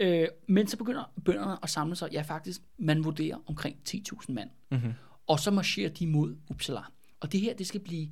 Øh, 0.00 0.28
men 0.48 0.66
så 0.66 0.76
begynder 0.76 1.12
bønderne 1.24 1.56
at 1.62 1.70
samle 1.70 1.96
sig, 1.96 2.08
ja 2.12 2.22
faktisk, 2.22 2.60
man 2.78 3.04
vurderer 3.04 3.36
omkring 3.46 3.76
10.000 3.88 4.32
mand. 4.32 4.50
Mm-hmm. 4.70 4.92
Og 5.26 5.40
så 5.40 5.50
marcherer 5.50 5.90
de 5.90 6.06
mod 6.06 6.36
Uppsala. 6.50 6.80
Og 7.20 7.32
det 7.32 7.40
her, 7.40 7.54
det 7.54 7.66
skal 7.66 7.80
blive 7.80 8.08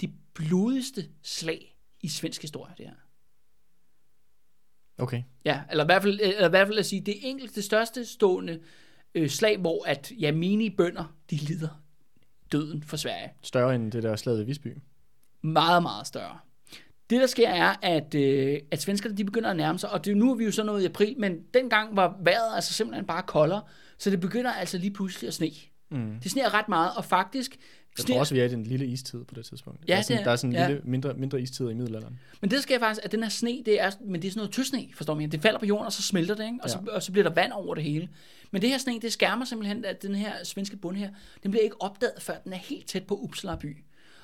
det 0.00 0.10
blodigste 0.34 1.06
slag 1.22 1.76
i 2.00 2.08
svensk 2.08 2.42
historie, 2.42 2.74
det 2.78 2.86
her. 2.86 2.94
Okay, 4.98 5.22
Ja, 5.44 5.60
eller 5.70 5.84
i 5.84 5.86
hvert 5.86 6.02
fald, 6.02 6.20
eller 6.22 6.46
i 6.46 6.50
hvert 6.50 6.66
fald 6.66 6.78
at 6.78 6.86
sige, 6.86 7.00
det 7.00 7.14
enkelte, 7.22 7.54
det 7.54 7.64
største 7.64 8.04
stående 8.04 8.60
øh, 9.14 9.28
slag, 9.28 9.58
hvor 9.58 9.84
at 9.86 10.12
ja, 10.20 10.32
bønder, 10.76 11.14
de 11.30 11.36
lider 11.36 11.68
døden 12.52 12.82
for 12.82 12.96
Sverige. 12.96 13.32
større 13.42 13.74
end 13.74 13.92
det 13.92 14.02
der 14.02 14.16
slaget 14.16 14.42
i 14.42 14.44
Visby. 14.44 14.76
meget, 15.42 15.82
meget 15.82 16.06
større. 16.06 16.38
Det, 17.10 17.20
der 17.20 17.26
sker, 17.26 17.48
er, 17.48 17.74
at, 17.82 18.14
øh, 18.14 18.60
at 18.70 18.82
svenskerne 18.82 19.16
de 19.16 19.24
begynder 19.24 19.50
at 19.50 19.56
nærme 19.56 19.78
sig, 19.78 19.90
og 19.90 20.04
det, 20.04 20.16
nu 20.16 20.30
er 20.30 20.34
vi 20.34 20.44
jo 20.44 20.52
så 20.52 20.62
nået 20.62 20.82
i 20.82 20.84
april, 20.84 21.14
men 21.18 21.42
dengang 21.54 21.96
var 21.96 22.18
vejret 22.20 22.54
altså 22.54 22.72
simpelthen 22.72 23.06
bare 23.06 23.22
koldere, 23.22 23.62
så 23.98 24.10
det 24.10 24.20
begynder 24.20 24.52
altså 24.52 24.78
lige 24.78 24.92
pludselig 24.92 25.28
at 25.28 25.34
sne. 25.34 25.50
Mm. 25.90 26.20
Det 26.22 26.30
sneer 26.30 26.54
ret 26.54 26.68
meget, 26.68 26.90
og 26.96 27.04
faktisk... 27.04 27.56
Jeg 27.98 28.06
tror 28.06 28.18
også, 28.18 28.34
vi 28.34 28.40
er 28.40 28.44
i 28.44 28.48
den 28.48 28.64
lille 28.64 28.86
istid 28.86 29.24
på 29.24 29.34
det 29.34 29.44
tidspunkt. 29.44 29.80
Ja, 29.88 29.92
der 29.92 29.98
er 29.98 30.02
sådan, 30.02 30.16
det 30.16 30.20
er- 30.20 30.24
der 30.24 30.30
er 30.32 30.36
sådan 30.36 30.50
en 30.50 30.56
ja. 30.56 30.66
lille, 30.68 30.82
mindre, 30.84 31.14
mindre 31.14 31.40
istid 31.40 31.70
i 31.70 31.74
middelalderen. 31.74 32.18
Men 32.40 32.50
det, 32.50 32.62
sker 32.62 32.78
faktisk, 32.78 33.04
at 33.04 33.12
den 33.12 33.22
her 33.22 33.30
sne, 33.30 33.62
det 33.66 33.80
er, 33.80 33.90
men 34.00 34.22
det 34.22 34.28
er 34.28 34.32
sådan 34.32 34.38
noget 34.40 34.52
tøsne, 34.54 34.86
forstår 34.94 35.14
man. 35.14 35.30
Det 35.30 35.42
falder 35.42 35.58
på 35.58 35.66
jorden, 35.66 35.86
og 35.86 35.92
så 35.92 36.02
smelter 36.02 36.34
det, 36.34 36.44
ikke? 36.44 36.58
Og, 36.62 36.70
så, 36.70 36.78
og 36.92 37.02
så 37.02 37.12
bliver 37.12 37.28
der 37.28 37.34
vand 37.34 37.52
over 37.52 37.74
det 37.74 37.84
hele. 37.84 38.08
Men 38.50 38.62
det 38.62 38.70
her 38.70 38.78
sne, 38.78 39.00
det 39.00 39.12
skærmer 39.12 39.44
simpelthen, 39.44 39.84
at 39.84 40.02
den 40.02 40.14
her 40.14 40.32
svenske 40.44 40.76
bund 40.76 40.96
her, 40.96 41.10
den 41.42 41.50
bliver 41.50 41.64
ikke 41.64 41.82
opdaget, 41.82 42.12
før 42.22 42.34
den 42.44 42.52
er 42.52 42.56
helt 42.56 42.86
tæt 42.86 43.04
på 43.04 43.16
Uppsala 43.16 43.56
by. 43.56 43.76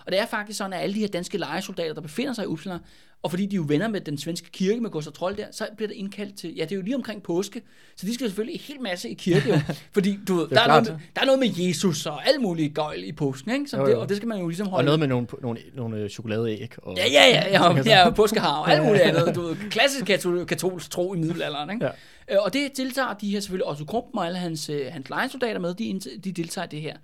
Og 0.06 0.12
det 0.12 0.20
er 0.20 0.26
faktisk 0.26 0.58
sådan, 0.58 0.72
at 0.72 0.80
alle 0.82 0.94
de 0.94 1.00
her 1.00 1.08
danske 1.08 1.38
lejesoldater, 1.38 1.94
der 1.94 2.00
befinder 2.00 2.32
sig 2.32 2.44
i 2.44 2.46
Uppsala, 2.46 2.78
og 3.22 3.30
fordi 3.30 3.46
de 3.46 3.56
jo 3.56 3.64
venner 3.68 3.88
med 3.88 4.00
den 4.00 4.18
svenske 4.18 4.50
kirke 4.50 4.80
med 4.80 4.90
Gustav 4.90 5.12
Trold 5.12 5.36
der, 5.36 5.46
så 5.52 5.68
bliver 5.76 5.88
der 5.88 5.94
indkaldt 5.94 6.38
til, 6.38 6.54
ja, 6.56 6.62
det 6.64 6.72
er 6.72 6.76
jo 6.76 6.82
lige 6.82 6.96
omkring 6.96 7.22
påske, 7.22 7.62
så 7.96 8.06
de 8.06 8.14
skal 8.14 8.26
selvfølgelig 8.26 8.54
en 8.54 8.60
hel 8.60 8.80
masse 8.82 9.08
i 9.10 9.14
kirke, 9.14 9.48
jo, 9.48 9.58
fordi 9.94 10.18
du 10.28 10.34
ved, 10.34 10.48
der, 10.48 10.60
er 10.60 10.66
noget 10.68 10.82
med, 10.88 10.98
der 11.16 11.20
er 11.22 11.24
noget 11.26 11.38
med 11.40 11.48
Jesus 11.58 12.06
og 12.06 12.28
alt 12.28 12.40
muligt 12.42 12.74
gøjl 12.74 13.04
i 13.04 13.12
påsken, 13.12 13.50
ikke? 13.52 13.66
Så 13.66 13.76
Jo, 13.78 13.86
det, 13.86 13.92
jo. 13.92 14.00
og 14.00 14.08
det 14.08 14.16
skal 14.16 14.28
man 14.28 14.38
jo 14.38 14.48
ligesom 14.48 14.66
Og 14.66 14.70
holde. 14.70 14.84
noget 14.84 15.00
med 15.00 15.08
nogle, 15.08 15.26
nogle, 15.42 15.60
nogle 15.74 15.96
øh, 15.96 16.10
chokoladeæg. 16.10 16.72
Og, 16.82 16.96
Ja, 16.96 17.04
ja, 17.12 17.28
ja, 17.28 17.48
ja, 17.50 17.64
og, 17.68 17.84
ja, 17.86 18.06
og 18.08 18.14
påskehar 18.14 18.56
og 18.60 18.72
alt 18.72 18.84
muligt 18.84 19.02
andet. 19.02 19.34
Du 19.34 19.40
ved, 19.42 19.56
klassisk 19.70 20.10
katol- 20.10 20.44
katolsk 20.44 20.90
tro 20.90 21.14
i 21.14 21.18
middelalderen, 21.18 21.70
ikke? 21.70 21.84
Ja. 21.84 21.90
Øh, 22.30 22.38
Og 22.44 22.52
det 22.52 22.76
deltager 22.76 23.14
de 23.14 23.30
her 23.30 23.40
selvfølgelig 23.40 23.66
også 23.66 23.84
Krumpen 23.84 24.18
og 24.18 24.26
alle 24.26 24.38
hans, 24.38 24.68
øh, 24.70 24.86
hans 24.92 25.08
lejesoldater 25.10 25.60
med, 25.60 25.74
de, 25.74 26.00
de 26.24 26.32
deltager 26.32 26.64
i 26.66 26.68
det 26.70 26.80
her. 26.80 26.96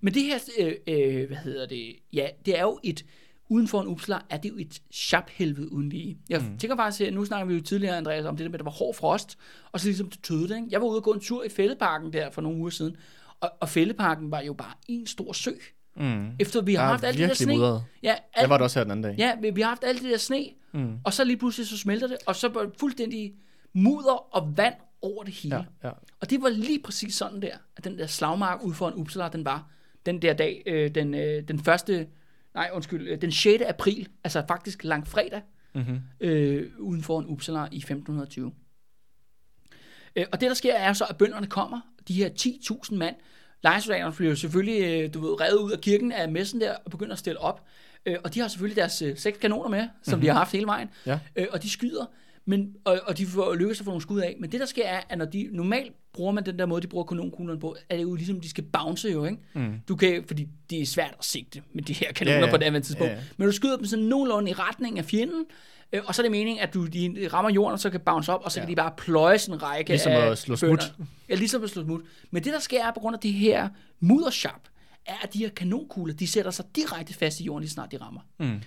Men 0.00 0.14
det 0.14 0.22
her, 0.22 0.38
øh, 0.58 0.72
øh, 0.86 1.26
hvad 1.26 1.36
hedder 1.36 1.66
det, 1.66 1.96
ja, 2.12 2.26
det 2.46 2.58
er 2.58 2.62
jo 2.62 2.78
et, 2.82 3.04
uden 3.48 3.68
for 3.68 3.80
en 3.80 3.86
Uppsala, 3.88 4.18
er 4.30 4.36
det 4.36 4.48
jo 4.48 4.54
et 4.58 4.82
sharphelvede 4.90 5.72
uden 5.72 5.88
lige. 5.88 6.18
Jeg 6.28 6.40
mm. 6.40 6.58
tænker 6.58 6.76
faktisk, 6.76 7.00
at 7.00 7.14
nu 7.14 7.24
snakker 7.24 7.46
vi 7.46 7.54
jo 7.54 7.60
tidligere, 7.60 7.96
Andreas, 7.96 8.24
om 8.24 8.36
det 8.36 8.44
der 8.44 8.50
med, 8.50 8.54
at 8.54 8.60
der 8.60 8.64
var 8.64 8.70
hård 8.70 8.94
frost, 8.94 9.38
og 9.72 9.80
så 9.80 9.86
ligesom 9.86 10.10
det 10.10 10.22
tøede 10.22 10.48
det, 10.48 10.56
ikke? 10.56 10.68
Jeg 10.70 10.80
var 10.80 10.86
ude 10.86 10.96
og 10.96 11.02
gå 11.02 11.12
en 11.12 11.20
tur 11.20 11.44
i 11.44 11.48
Fældeparken 11.48 12.12
der 12.12 12.30
for 12.30 12.40
nogle 12.42 12.58
uger 12.58 12.70
siden, 12.70 12.96
og, 13.40 13.50
og 13.60 13.68
Fældeparken 13.68 14.30
var 14.30 14.40
jo 14.40 14.52
bare 14.52 14.72
en 14.88 15.06
stor 15.06 15.32
sø. 15.32 15.50
Mm. 15.96 16.30
Efter 16.38 16.62
vi 16.62 16.74
har 16.74 16.84
er 16.84 16.88
haft 16.88 17.04
alt 17.04 17.18
det 17.18 17.28
der 17.28 17.34
sne. 17.34 17.54
mudret. 17.54 17.84
Ja, 18.02 18.08
Jeg 18.08 18.18
alt, 18.34 18.50
var 18.50 18.56
der 18.56 18.64
også 18.64 18.78
her 18.78 18.84
den 18.84 18.90
anden 18.90 19.02
dag. 19.04 19.14
Ja, 19.42 19.50
vi, 19.52 19.60
har 19.60 19.68
haft 19.68 19.84
alt 19.84 20.02
det 20.02 20.10
der 20.10 20.16
sne, 20.16 20.46
mm. 20.72 20.98
og 21.04 21.12
så 21.12 21.24
lige 21.24 21.36
pludselig 21.36 21.66
så 21.68 21.78
smelter 21.78 22.06
det, 22.06 22.16
og 22.26 22.36
så 22.36 22.48
var 22.48 22.60
det 22.62 22.72
fuldstændig 22.80 23.34
mudder 23.72 24.34
og 24.36 24.56
vand 24.56 24.74
over 25.02 25.24
det 25.24 25.34
hele. 25.34 25.56
Ja, 25.56 25.62
Ja. 25.82 25.88
ja. 25.88 25.92
Og 26.20 26.30
det 26.30 26.42
var 26.42 26.48
lige 26.48 26.82
præcis 26.84 27.14
sådan 27.14 27.42
der, 27.42 27.56
at 27.76 27.84
den 27.84 27.98
der 27.98 28.06
slagmark 28.06 28.62
ude 28.64 28.74
for 28.74 28.88
en 28.88 28.94
Uppsala, 28.94 29.28
den 29.28 29.44
var 29.44 29.70
den 30.06 30.22
der 30.22 30.32
dag, 30.32 30.62
øh, 30.66 30.94
den, 30.94 31.14
øh, 31.14 31.48
den 31.48 31.58
første, 31.58 32.06
nej 32.54 32.70
undskyld, 32.72 33.08
øh, 33.08 33.20
den 33.20 33.32
6. 33.32 33.62
april, 33.62 34.08
altså 34.24 34.44
faktisk 34.48 34.84
langfredag, 34.84 35.42
Mm-hmm. 35.76 36.00
øh, 36.20 36.70
uden 36.78 37.02
for 37.02 37.20
en 37.20 37.26
Uppsala 37.26 37.64
i 37.72 37.76
1520. 37.76 38.52
Øh, 40.16 40.26
og 40.32 40.40
det, 40.40 40.48
der 40.48 40.54
sker, 40.54 40.74
er 40.74 40.92
så, 40.92 41.04
at 41.04 41.16
bønderne 41.16 41.46
kommer, 41.46 41.80
de 42.08 42.14
her 42.14 42.30
10.000 42.40 42.94
mand, 42.94 43.16
lejesoldaterne 43.62 44.14
bliver 44.14 44.30
jo 44.30 44.36
selvfølgelig, 44.36 44.82
øh, 44.82 45.14
du 45.14 45.20
ved, 45.20 45.40
revet 45.40 45.58
ud 45.58 45.72
af 45.72 45.80
kirken 45.80 46.12
af 46.12 46.28
messen 46.28 46.60
der, 46.60 46.76
og 46.84 46.90
begynder 46.90 47.12
at 47.12 47.18
stille 47.18 47.38
op. 47.38 47.64
Øh, 48.06 48.16
og 48.24 48.34
de 48.34 48.40
har 48.40 48.48
selvfølgelig 48.48 48.76
deres 48.76 49.02
øh, 49.02 49.16
seks 49.16 49.38
kanoner 49.38 49.68
med, 49.68 49.88
som 50.02 50.12
mm-hmm. 50.12 50.20
de 50.20 50.28
har 50.28 50.34
haft 50.34 50.52
hele 50.52 50.66
vejen. 50.66 50.90
Ja. 51.06 51.18
Øh, 51.36 51.46
og 51.52 51.62
de 51.62 51.70
skyder, 51.70 52.06
men, 52.46 52.74
og, 52.84 53.00
og 53.06 53.18
de 53.18 53.26
får 53.26 53.54
lykkes 53.54 53.80
at 53.80 53.84
få 53.84 53.90
nogle 53.90 54.02
skud 54.02 54.20
af. 54.20 54.36
Men 54.40 54.52
det, 54.52 54.60
der 54.60 54.66
sker, 54.66 54.86
er, 54.86 55.00
at 55.08 55.18
når 55.18 55.24
de 55.24 55.48
normalt 55.52 55.92
bruger 56.12 56.32
man 56.32 56.46
den 56.46 56.58
der 56.58 56.66
måde, 56.66 56.82
de 56.82 56.86
bruger 56.86 57.04
kanonkuglerne 57.04 57.60
på, 57.60 57.76
er 57.88 57.96
det 57.96 58.02
jo 58.02 58.14
ligesom, 58.14 58.40
de 58.40 58.48
skal 58.48 58.64
bounce 58.64 59.08
jo, 59.08 59.24
ikke? 59.24 59.38
Mm. 59.54 59.74
Du 59.88 59.96
kan, 59.96 60.24
fordi 60.26 60.48
det 60.70 60.80
er 60.82 60.86
svært 60.86 61.14
at 61.18 61.24
sigte 61.24 61.62
med 61.74 61.82
de 61.82 61.92
her 61.92 62.12
kanoner 62.12 62.38
Ja, 62.38 62.50
på 62.50 62.56
det 62.56 62.64
andet 62.64 62.84
tidspunkt. 62.84 63.10
Ja, 63.12 63.16
ja. 63.16 63.22
Men 63.36 63.46
du 63.46 63.52
skyder 63.52 63.76
dem 63.76 63.86
sådan 63.86 64.04
nogenlunde 64.04 64.50
i 64.50 64.54
retning 64.54 64.98
af 64.98 65.04
fjenden, 65.04 65.44
øh, 65.92 66.00
og 66.06 66.14
så 66.14 66.22
er 66.22 66.24
det 66.24 66.30
meningen, 66.30 66.62
at 66.62 66.74
du 66.74 66.86
de 66.86 67.28
rammer 67.32 67.50
jorden, 67.50 67.72
og 67.72 67.80
så 67.80 67.90
kan 67.90 68.00
bounce 68.00 68.32
op, 68.32 68.40
og 68.44 68.52
så 68.52 68.60
ja. 68.60 68.66
kan 68.66 68.70
de 68.70 68.76
bare 68.76 68.92
pløje 68.96 69.38
sådan 69.38 69.54
en 69.54 69.62
række 69.62 69.90
Ligesom 69.90 70.12
af 70.12 70.16
at 70.30 70.38
slå 70.38 70.56
bønder. 70.60 70.82
smut. 70.84 71.06
Ja, 71.28 71.34
ligesom 71.34 71.64
at 71.64 71.70
slå 71.70 71.82
smut. 71.82 72.00
Men 72.30 72.44
det, 72.44 72.52
der 72.52 72.58
sker, 72.60 72.84
er 72.84 72.92
på 72.92 73.00
grund 73.00 73.16
af 73.16 73.20
det 73.20 73.32
her 73.32 73.68
muddershop, 74.00 74.68
er, 75.06 75.14
at 75.22 75.34
de 75.34 75.38
her 75.38 75.48
kanonkugler, 75.48 76.14
de 76.14 76.26
sætter 76.26 76.50
sig 76.50 76.64
direkte 76.76 77.14
fast 77.14 77.40
i 77.40 77.44
jorden, 77.44 77.60
lige 77.62 77.70
snart 77.70 77.92
de 77.92 77.96
rammer. 77.96 78.20
Mm. 78.40 78.60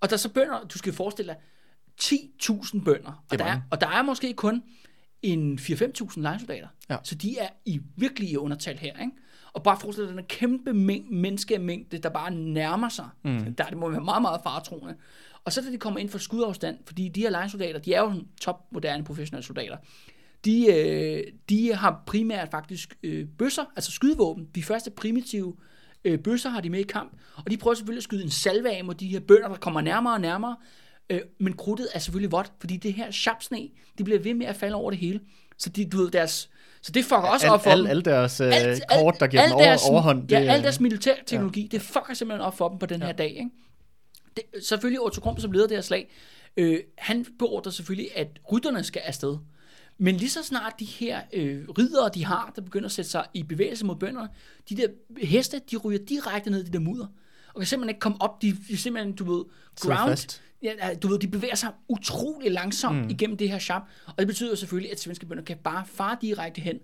Og 0.00 0.10
der 0.10 0.14
er 0.14 0.18
så 0.18 0.28
bønder, 0.28 0.66
du 0.72 0.78
skal 0.78 0.92
forestille 0.92 1.32
dig, 1.32 1.36
10.000 2.00 2.84
bønder. 2.84 3.24
Og 3.30 3.32
er 3.32 3.36
der, 3.36 3.44
er, 3.44 3.60
og 3.70 3.80
der 3.80 3.88
er 3.88 4.02
måske 4.02 4.32
kun 4.32 4.62
en 5.22 5.58
4-5.000 5.58 6.20
lejesoldater. 6.20 6.68
Ja. 6.90 6.96
Så 7.02 7.14
de 7.14 7.38
er 7.38 7.48
i 7.64 7.80
virkelig 7.96 8.30
i 8.30 8.36
undertal 8.36 8.78
her. 8.78 9.00
Ikke? 9.00 9.12
Og 9.52 9.62
bare 9.62 9.80
forestil 9.80 10.04
dig 10.06 10.14
den 10.14 10.24
kæmpe 10.24 10.72
mæng, 10.72 11.12
menneskemængde, 11.14 11.98
der 11.98 12.08
bare 12.08 12.30
nærmer 12.30 12.88
sig. 12.88 13.08
Mm. 13.24 13.54
Der 13.54 13.64
det 13.64 13.76
må 13.78 13.88
være 13.88 14.00
meget, 14.00 14.22
meget 14.22 14.40
faretroende. 14.42 14.94
Og 15.44 15.52
så 15.52 15.60
da 15.60 15.70
de 15.70 15.78
kommer 15.78 16.00
ind 16.00 16.08
for 16.08 16.18
skudafstand, 16.18 16.78
fordi 16.86 17.08
de 17.08 17.20
her 17.20 17.30
lejesoldater, 17.30 17.78
de 17.78 17.94
er 17.94 18.00
jo 18.00 18.08
sådan 18.08 18.28
top 18.40 18.72
moderne 18.72 19.04
professionelle 19.04 19.46
soldater, 19.46 19.76
de, 20.44 20.66
øh, 20.66 21.24
de 21.48 21.74
har 21.74 22.02
primært 22.06 22.48
faktisk 22.50 22.98
øh, 23.02 23.26
bøsser, 23.38 23.64
altså 23.76 23.92
skydevåben. 23.92 24.48
De 24.54 24.62
første 24.62 24.90
primitive 24.90 25.56
øh, 26.04 26.18
bøsser 26.18 26.50
har 26.50 26.60
de 26.60 26.70
med 26.70 26.80
i 26.80 26.82
kamp, 26.82 27.12
og 27.36 27.50
de 27.50 27.56
prøver 27.56 27.74
selvfølgelig 27.74 27.98
at 27.98 28.04
skyde 28.04 28.22
en 28.22 28.30
salve 28.30 28.70
af 28.70 28.84
mod 28.84 28.94
de 28.94 29.06
her 29.06 29.20
bønder, 29.20 29.48
der 29.48 29.56
kommer 29.56 29.80
nærmere 29.80 30.14
og 30.14 30.20
nærmere. 30.20 30.56
Øh, 31.12 31.20
men 31.40 31.52
krudtet 31.52 31.88
er 31.94 31.98
selvfølgelig 31.98 32.32
vådt, 32.32 32.52
fordi 32.60 32.76
det 32.76 32.92
her 32.92 33.10
sharpsne, 33.10 33.68
de 33.98 34.04
bliver 34.04 34.20
ved 34.20 34.34
med 34.34 34.46
at 34.46 34.56
falde 34.56 34.74
over 34.74 34.90
det 34.90 34.98
hele. 35.00 35.20
Så 35.58 35.70
de, 35.70 35.84
du 35.84 35.96
ved, 35.96 36.10
deres, 36.10 36.50
så 36.82 36.92
det 36.92 37.04
fucker 37.04 37.16
også 37.16 37.48
op 37.48 37.62
for 37.62 37.70
al, 37.70 37.78
dem. 37.78 37.86
al, 37.86 37.96
al 37.96 38.04
deres 38.04 38.40
øh, 38.40 38.52
Alt- 38.52 38.82
kort, 38.98 39.20
der 39.20 39.26
giver 39.26 39.42
alt 39.42 39.50
dem 39.50 39.56
over, 39.56 39.64
deres- 39.64 39.88
overhånd. 39.90 40.30
Ja, 40.30 40.40
det, 40.40 40.48
al 40.48 40.62
deres 40.62 40.80
militærteknologi, 40.80 41.60
ja. 41.62 41.66
det 41.70 41.82
fucker 41.82 42.14
simpelthen 42.14 42.40
op 42.46 42.56
for 42.58 42.68
dem 42.68 42.78
på 42.78 42.86
den 42.86 43.00
ja. 43.00 43.06
her 43.06 43.12
dag. 43.12 43.28
Ikke? 43.30 43.50
Det, 44.36 44.64
selvfølgelig 44.64 45.00
Otto 45.00 45.20
Krum, 45.20 45.38
som 45.38 45.52
leder 45.52 45.66
det 45.66 45.76
her 45.76 45.82
slag, 45.82 46.10
øh, 46.56 46.80
han 46.98 47.26
beordrer 47.38 47.72
selvfølgelig, 47.72 48.16
at 48.16 48.28
rytterne 48.52 48.84
skal 48.84 49.02
afsted. 49.04 49.38
Men 49.98 50.16
lige 50.16 50.30
så 50.30 50.42
snart 50.42 50.72
de 50.78 50.84
her 50.84 51.20
øh, 51.32 51.68
ridere, 51.68 52.10
de 52.14 52.24
har, 52.24 52.52
der 52.56 52.62
begynder 52.62 52.86
at 52.86 52.92
sætte 52.92 53.10
sig 53.10 53.24
i 53.34 53.42
bevægelse 53.42 53.84
mod 53.86 53.96
bønderne, 53.96 54.28
de 54.68 54.76
der 54.76 54.86
heste, 55.22 55.60
de 55.70 55.76
ryger 55.76 55.98
direkte 56.08 56.50
ned 56.50 56.60
i 56.62 56.66
de 56.66 56.72
der 56.72 56.78
mudder. 56.78 57.06
Og 57.54 57.60
kan 57.60 57.66
simpelthen 57.66 57.90
ikke 57.90 58.00
komme 58.00 58.22
op, 58.22 58.42
de, 58.42 58.56
de 58.68 58.76
simpelthen, 58.76 59.14
du 59.14 59.36
ved, 59.36 59.44
ground. 59.80 60.40
Ja, 60.62 60.94
du 60.94 61.08
ved, 61.08 61.18
de 61.18 61.28
bevæger 61.28 61.54
sig 61.54 61.70
utrolig 61.88 62.50
langsomt 62.52 62.96
mm. 63.04 63.10
igennem 63.10 63.36
det 63.36 63.48
her 63.48 63.58
sharp, 63.58 63.82
og 64.06 64.14
det 64.18 64.26
betyder 64.26 64.54
selvfølgelig, 64.54 64.92
at 64.92 65.00
svenske 65.00 65.26
bønder 65.26 65.44
kan 65.44 65.56
bare 65.64 65.84
fare 65.86 66.16
direkte 66.20 66.60
hen 66.60 66.76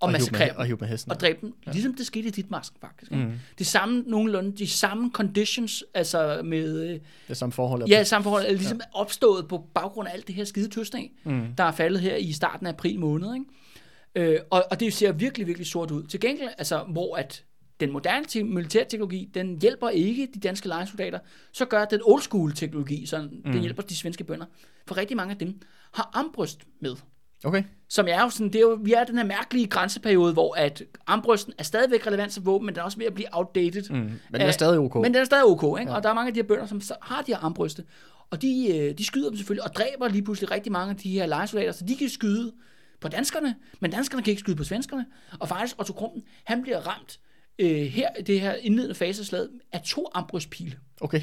og, 0.00 0.06
og 0.06 0.12
massakrere 0.12 0.56
og 0.56 0.64
hive 0.64 0.76
med 0.80 0.88
hesten. 0.88 1.12
og 1.12 1.20
dræbe 1.20 1.38
dem, 1.40 1.54
ja. 1.66 1.72
ligesom 1.72 1.94
det 1.94 2.06
skete 2.06 2.28
i 2.28 2.30
dit 2.30 2.50
masken 2.50 2.78
faktisk. 2.80 3.12
Mm. 3.12 3.32
Det 3.58 3.66
samme 3.66 4.04
nogenlunde, 4.06 4.56
de 4.56 4.66
samme 4.66 5.10
conditions, 5.14 5.84
altså 5.94 6.40
med, 6.44 6.80
øh, 6.80 7.00
Det 7.28 7.36
samme 7.36 7.52
forhold. 7.52 7.88
ja, 7.88 8.04
samme 8.04 8.22
forhold, 8.22 8.46
er 8.46 8.52
ligesom 8.52 8.80
ja. 8.94 9.00
opstået 9.00 9.48
på 9.48 9.64
baggrund 9.74 10.08
af 10.08 10.12
alt 10.12 10.26
det 10.26 10.34
her 10.34 10.44
skide 10.44 10.68
tøsning, 10.68 11.10
mm. 11.24 11.46
der 11.58 11.64
er 11.64 11.72
faldet 11.72 12.00
her 12.00 12.16
i 12.16 12.32
starten 12.32 12.66
af 12.66 12.70
april 12.70 13.00
måned, 13.00 13.34
ikke? 13.34 14.32
Øh, 14.34 14.40
og, 14.50 14.64
og 14.70 14.80
det 14.80 14.92
ser 14.92 15.12
virkelig, 15.12 15.46
virkelig 15.46 15.66
sort 15.66 15.90
ud. 15.90 16.02
Til 16.02 16.20
gengæld, 16.20 16.48
altså, 16.58 16.78
hvor 16.88 17.16
at 17.16 17.44
den 17.80 17.92
moderne 17.92 18.24
te- 18.24 18.44
militærteknologi, 18.44 19.30
den 19.34 19.58
hjælper 19.60 19.88
ikke 19.88 20.28
de 20.34 20.40
danske 20.40 20.68
lejesoldater, 20.68 21.18
så 21.52 21.64
gør 21.64 21.84
den 21.84 22.00
old 22.04 22.22
school 22.22 22.52
teknologi, 22.52 23.06
sådan, 23.06 23.30
mm. 23.44 23.52
den 23.52 23.60
hjælper 23.60 23.82
de 23.82 23.96
svenske 23.96 24.24
bønder. 24.24 24.46
For 24.86 24.96
rigtig 24.96 25.16
mange 25.16 25.32
af 25.32 25.38
dem 25.38 25.60
har 25.92 26.10
armbryst 26.14 26.60
med. 26.80 26.96
Okay. 27.44 27.64
Som 27.88 28.06
er 28.08 28.22
jo 28.22 28.30
sådan, 28.30 28.46
det 28.46 28.54
er 28.54 28.60
jo, 28.60 28.78
vi 28.82 28.92
er 28.92 29.04
den 29.04 29.16
her 29.16 29.24
mærkelige 29.24 29.66
grænseperiode, 29.66 30.32
hvor 30.32 30.54
at 30.54 30.82
armbrysten 31.06 31.52
er 31.58 31.62
stadigvæk 31.62 32.06
relevant 32.06 32.32
som 32.32 32.46
våben, 32.46 32.66
men 32.66 32.74
den 32.74 32.80
er 32.80 32.84
også 32.84 32.98
ved 32.98 33.06
at 33.06 33.14
blive 33.14 33.28
outdated. 33.32 33.90
Mm. 33.90 33.96
Men 33.96 34.12
den 34.32 34.40
er 34.40 34.50
stadig 34.50 34.78
ok. 34.78 34.94
Men 34.94 35.04
den 35.04 35.16
er 35.16 35.24
stadig 35.24 35.44
ok, 35.44 35.80
ikke? 35.80 35.90
Ja. 35.90 35.96
Og 35.96 36.02
der 36.02 36.08
er 36.08 36.14
mange 36.14 36.28
af 36.28 36.34
de 36.34 36.40
her 36.40 36.46
bønder, 36.46 36.66
som 36.66 36.80
så 36.80 36.94
har 37.02 37.22
de 37.22 37.32
her 37.32 37.38
armbryste. 37.38 37.84
Og 38.30 38.42
de, 38.42 38.76
øh, 38.76 38.98
de 38.98 39.04
skyder 39.04 39.28
dem 39.28 39.36
selvfølgelig, 39.36 39.64
og 39.64 39.74
dræber 39.74 40.08
lige 40.08 40.22
pludselig 40.22 40.50
rigtig 40.50 40.72
mange 40.72 40.90
af 40.90 40.96
de 40.96 41.10
her 41.10 41.26
lejesoldater, 41.26 41.72
så 41.72 41.84
de 41.84 41.96
kan 41.96 42.08
skyde 42.08 42.52
på 43.00 43.08
danskerne, 43.08 43.54
men 43.80 43.90
danskerne 43.90 44.22
kan 44.22 44.30
ikke 44.30 44.40
skyde 44.40 44.56
på 44.56 44.64
svenskerne. 44.64 45.06
Og 45.38 45.48
faktisk, 45.48 45.78
Otto 45.78 45.92
Krumpen, 45.92 46.22
han 46.44 46.62
bliver 46.62 46.78
ramt 46.78 47.20
øh, 47.58 47.68
her, 47.86 48.08
det 48.26 48.40
her 48.40 48.54
indledende 48.62 48.94
fase 48.94 49.36
af 49.72 49.80
to 49.80 50.08
armbrystpile. 50.14 50.72
Okay. 51.00 51.20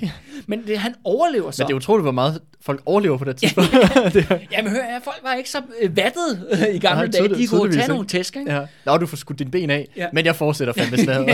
Men 0.48 0.68
det, 0.68 0.78
han 0.78 0.96
overlever 1.04 1.52
så. 1.52 1.64
Men 1.64 1.68
det 1.68 1.74
er 1.74 1.78
utroligt, 1.78 2.04
hvor 2.04 2.12
meget 2.12 2.42
folk 2.62 2.82
overlever 2.86 3.18
på 3.18 3.26
det 3.26 3.38
tidspunkt. 3.38 3.70
det 4.14 4.26
er, 4.30 4.40
Jamen 4.52 4.72
hør 4.72 4.84
jeg, 4.84 5.02
folk 5.04 5.20
var 5.24 5.34
ikke 5.34 5.50
så 5.50 5.62
øh, 5.82 5.98
vattet 5.98 6.48
øh, 6.52 6.76
i 6.76 6.80
gamle 6.80 7.02
Nej, 7.02 7.12
dage. 7.12 7.36
De 7.36 7.48
kunne 7.48 7.72
tage 7.72 7.82
ikke. 7.84 7.88
nogle 7.94 8.08
tæsk, 8.08 8.36
ikke? 8.36 8.54
ja. 8.54 8.66
Nå, 8.86 8.98
du 8.98 9.06
får 9.06 9.18
skudt 9.18 9.40
din 9.40 9.52
ben 9.52 9.70
af, 9.70 9.88
Ja. 9.98 10.02
ja. 10.02 10.08
men 10.14 10.26
jeg 10.26 10.36
fortsætter 10.36 10.74
fandme 10.74 10.98
slaget. 11.04 11.28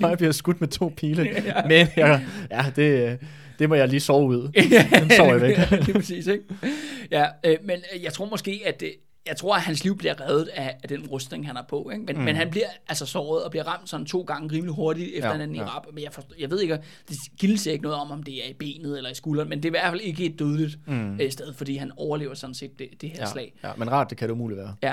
jeg 0.00 0.18
bliver 0.18 0.32
skudt 0.32 0.60
med 0.60 0.68
to 0.68 0.92
pile. 0.96 1.28
Men 1.68 1.88
jeg, 1.96 2.26
ja, 2.50 2.64
det, 2.76 3.18
det 3.58 3.68
må 3.68 3.74
jeg 3.74 3.88
lige 3.88 4.00
sove 4.00 4.26
ud. 4.28 4.48
Den 5.00 5.10
sover 5.10 5.32
jeg 5.32 5.40
væk. 5.42 5.58
ja, 5.58 5.76
lige 5.76 5.92
præcis, 5.92 6.26
ikke? 6.26 6.44
Ja, 7.10 7.24
øh, 7.44 7.56
men 7.64 7.76
øh, 7.94 8.04
jeg 8.04 8.12
tror 8.12 8.26
måske, 8.26 8.60
at 8.66 8.80
det, 8.80 8.92
jeg 9.26 9.36
tror, 9.36 9.54
at 9.56 9.60
hans 9.62 9.84
liv 9.84 9.96
bliver 9.98 10.20
reddet 10.20 10.46
af, 10.48 10.76
af 10.82 10.88
den 10.88 11.06
rustning, 11.06 11.46
han 11.46 11.56
har 11.56 11.66
på. 11.68 11.90
Ikke? 11.90 12.04
Men, 12.04 12.16
mm. 12.16 12.22
men 12.22 12.36
han 12.36 12.50
bliver 12.50 12.66
altså 12.88 13.06
såret 13.06 13.44
og 13.44 13.50
bliver 13.50 13.64
ramt 13.64 13.88
sådan 13.88 14.06
to 14.06 14.20
gange 14.22 14.52
rimelig 14.52 14.74
hurtigt 14.74 15.08
efter 15.08 15.20
Ja, 15.20 15.26
ja, 15.26 15.32
hinanden 15.32 15.56
i 15.56 15.58
ja. 15.58 15.64
rap. 15.76 15.86
Men 15.92 16.04
jeg, 16.04 16.12
forstår, 16.12 16.34
jeg 16.38 16.50
ved 16.50 16.60
ikke, 16.60 16.78
det 17.08 17.16
gilder 17.38 17.56
sig 17.58 17.72
ikke 17.72 17.82
noget 17.82 17.98
om, 17.98 18.10
om 18.10 18.22
det 18.22 18.46
er 18.46 18.50
i 18.50 18.52
benet 18.52 18.96
eller 18.96 19.10
i 19.10 19.14
skulderen, 19.14 19.48
men 19.48 19.58
det 19.58 19.64
er 19.64 19.68
i 19.68 19.70
hvert 19.70 19.90
fald 19.90 20.00
ikke 20.00 20.24
et 20.24 20.38
dødeligt 20.38 20.78
mm. 20.86 21.20
øh, 21.20 21.30
sted, 21.30 21.52
fordi 21.54 21.76
han 21.76 21.92
overlever 21.96 22.34
sådan 22.34 22.54
set 22.54 22.78
det, 22.78 22.88
det 23.00 23.08
her 23.10 23.16
Ja, 23.20 23.26
slag. 23.26 23.52
ja, 23.64 23.70
men 23.76 23.92
rart, 23.92 24.10
det 24.10 24.18
kan 24.18 24.28
det 24.28 24.32
umuligt 24.34 24.58
være. 24.60 24.74
Ja. 24.82 24.92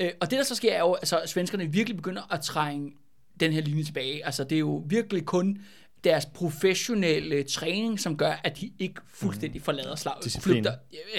Øh, 0.00 0.10
og 0.20 0.30
det, 0.30 0.38
der 0.38 0.44
så 0.44 0.54
sker, 0.54 0.72
er 0.72 0.78
jo, 0.80 0.94
altså, 0.94 1.18
at 1.18 1.28
svenskerne 1.28 1.66
virkelig 1.72 1.96
begynder 1.96 2.32
at 2.32 2.40
trænge 2.40 2.92
den 3.40 3.52
her 3.52 3.60
linje 3.60 3.84
tilbage. 3.84 4.26
Altså, 4.26 4.44
det 4.44 4.56
er 4.56 4.60
jo 4.60 4.84
virkelig 4.86 5.24
kun 5.26 5.58
deres 6.04 6.26
professionelle 6.26 7.42
træning, 7.42 8.00
som 8.00 8.16
gør, 8.16 8.40
at 8.44 8.60
de 8.60 8.70
ikke 8.78 9.00
fuldstændig 9.14 9.62
forlader 9.62 9.96
slaget. 9.96 10.18
Mm. 10.18 10.24
Disciplin. 10.24 10.54
Flygter, 10.54 10.72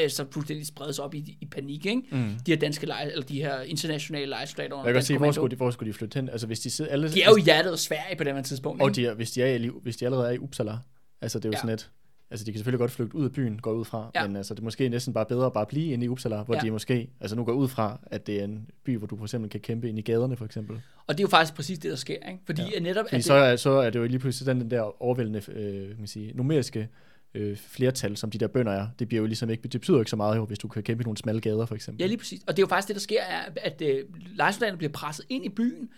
øh, 0.03 0.09
så 0.09 0.25
fuldstændig 0.31 0.67
spredes 0.67 0.99
op 0.99 1.13
i, 1.13 1.37
i 1.41 1.45
panik, 1.45 1.85
ikke? 1.85 2.01
Mm. 2.11 2.31
De 2.45 2.51
her 2.51 2.57
danske 2.57 2.85
leje, 2.85 3.11
eller 3.11 3.25
de 3.25 3.41
her 3.41 3.61
internationale 3.61 4.25
lejesoldater 4.25 4.75
Jeg 4.77 4.85
kan 4.85 4.93
godt 4.93 5.05
sige, 5.05 5.17
hvor 5.17 5.31
skulle, 5.31 5.51
de, 5.51 5.55
hvor 5.55 5.71
skulle 5.71 5.93
de 5.93 5.97
flytte 5.97 6.15
hen? 6.15 6.29
Altså, 6.29 6.47
hvis 6.47 6.59
de 6.59 6.69
sidder 6.69 6.91
alle... 6.91 7.11
De 7.11 7.21
er 7.21 7.29
jo 7.29 7.37
hjertet 7.37 7.71
af 7.71 7.79
Sverige 7.79 8.15
på 8.17 8.23
det 8.23 8.33
her 8.33 8.41
tidspunkt. 8.41 8.81
Og 8.81 8.89
ikke? 8.89 9.01
de 9.01 9.07
er, 9.07 9.13
hvis, 9.13 9.31
de 9.31 9.41
er, 9.41 9.55
i, 9.55 9.69
hvis 9.83 9.97
de 9.97 10.05
allerede 10.05 10.27
er 10.27 10.31
i 10.31 10.39
Uppsala, 10.39 10.77
altså 11.21 11.39
det 11.39 11.45
er 11.45 11.49
jo 11.49 11.53
ja. 11.53 11.57
sådan 11.57 11.73
et, 11.73 11.89
altså 12.35 12.45
de 12.45 12.51
kan 12.51 12.59
selvfølgelig 12.59 12.79
godt 12.79 12.91
flygte 12.91 13.15
ud 13.15 13.25
af 13.25 13.31
byen, 13.31 13.59
går 13.59 13.71
ud 13.71 13.85
fra, 13.85 14.11
Ja. 14.15 14.27
men 14.27 14.35
altså 14.35 14.53
det 14.53 14.59
er 14.59 14.63
måske 14.63 14.89
næsten 14.89 15.13
bare 15.13 15.25
bedre 15.25 15.45
at 15.45 15.53
bare 15.53 15.65
blive 15.65 15.93
inde 15.93 16.05
i 16.05 16.07
Uppsala, 16.09 16.43
hvor 16.43 16.55
Ja. 16.55 16.61
de 16.61 16.71
måske, 16.71 17.09
altså 17.19 17.35
nu 17.35 17.43
går 17.43 17.53
ud 17.53 17.67
fra, 17.67 17.99
at 18.05 18.27
det 18.27 18.39
er 18.39 18.43
en 18.43 18.69
by, 18.83 18.97
hvor 18.97 19.07
du 19.07 19.17
for 19.17 19.25
eksempel 19.25 19.49
kan 19.49 19.59
kæmpe 19.59 19.89
ind 19.89 19.99
i 19.99 20.01
gaderne 20.01 20.37
for 20.37 20.45
eksempel. 20.45 20.81
Og 21.07 21.17
det 21.17 21.19
er 21.19 21.23
jo 21.23 21.29
faktisk 21.29 21.53
præcis 21.55 21.79
det, 21.79 21.91
der 21.91 21.97
sker, 21.97 22.13
ikke? 22.13 22.39
Fordi 22.45 22.61
ja. 22.73 22.79
Netop... 22.79 23.05
Fordi 23.05 23.15
at 23.15 23.23
så 23.23 23.33
er, 23.33 23.55
så 23.55 23.69
er 23.69 23.89
det 23.89 23.99
jo 23.99 24.05
lige 24.05 24.19
pludselig 24.19 24.47
den, 24.47 24.61
den 24.61 24.71
der 24.71 25.03
overvældende, 25.03 25.41
øh, 25.51 25.87
kan 25.87 25.95
man 25.97 26.07
sige, 26.07 26.31
numeriske 26.35 26.89
øh, 27.33 27.57
flertal, 27.57 28.17
som 28.17 28.31
de 28.31 28.37
der 28.37 28.47
bønder 28.47 28.71
er. 28.71 28.87
Det 28.99 29.07
bliver 29.07 29.21
jo 29.21 29.25
ligesom 29.27 29.49
ikke, 29.49 29.63
det 29.63 29.71
betyder 29.71 29.99
ikke 29.99 30.09
så 30.09 30.15
meget 30.15 30.35
jo, 30.37 30.45
hvis 30.45 30.59
du 30.59 30.67
kan 30.67 30.83
kæmpe 30.83 31.01
i 31.01 31.05
nogle 31.05 31.17
smalle 31.17 31.41
gader 31.41 31.65
for 31.65 31.75
eksempel. 31.75 32.01
Ja, 32.01 32.07
lige 32.07 32.17
præcis. 32.17 32.41
Og 32.47 32.57
det 32.57 32.61
er 32.61 32.63
jo 32.63 32.67
faktisk 32.67 32.87
det, 32.87 32.95
der 32.95 32.99
sker, 33.01 33.21
er, 33.21 33.41
at 33.61 33.81
øh, 33.81 34.03
lejesoldaterne 34.35 34.77
bliver 34.77 34.91
presset 34.91 35.25
ind 35.29 35.45
i 35.45 35.49
byen, 35.49 35.89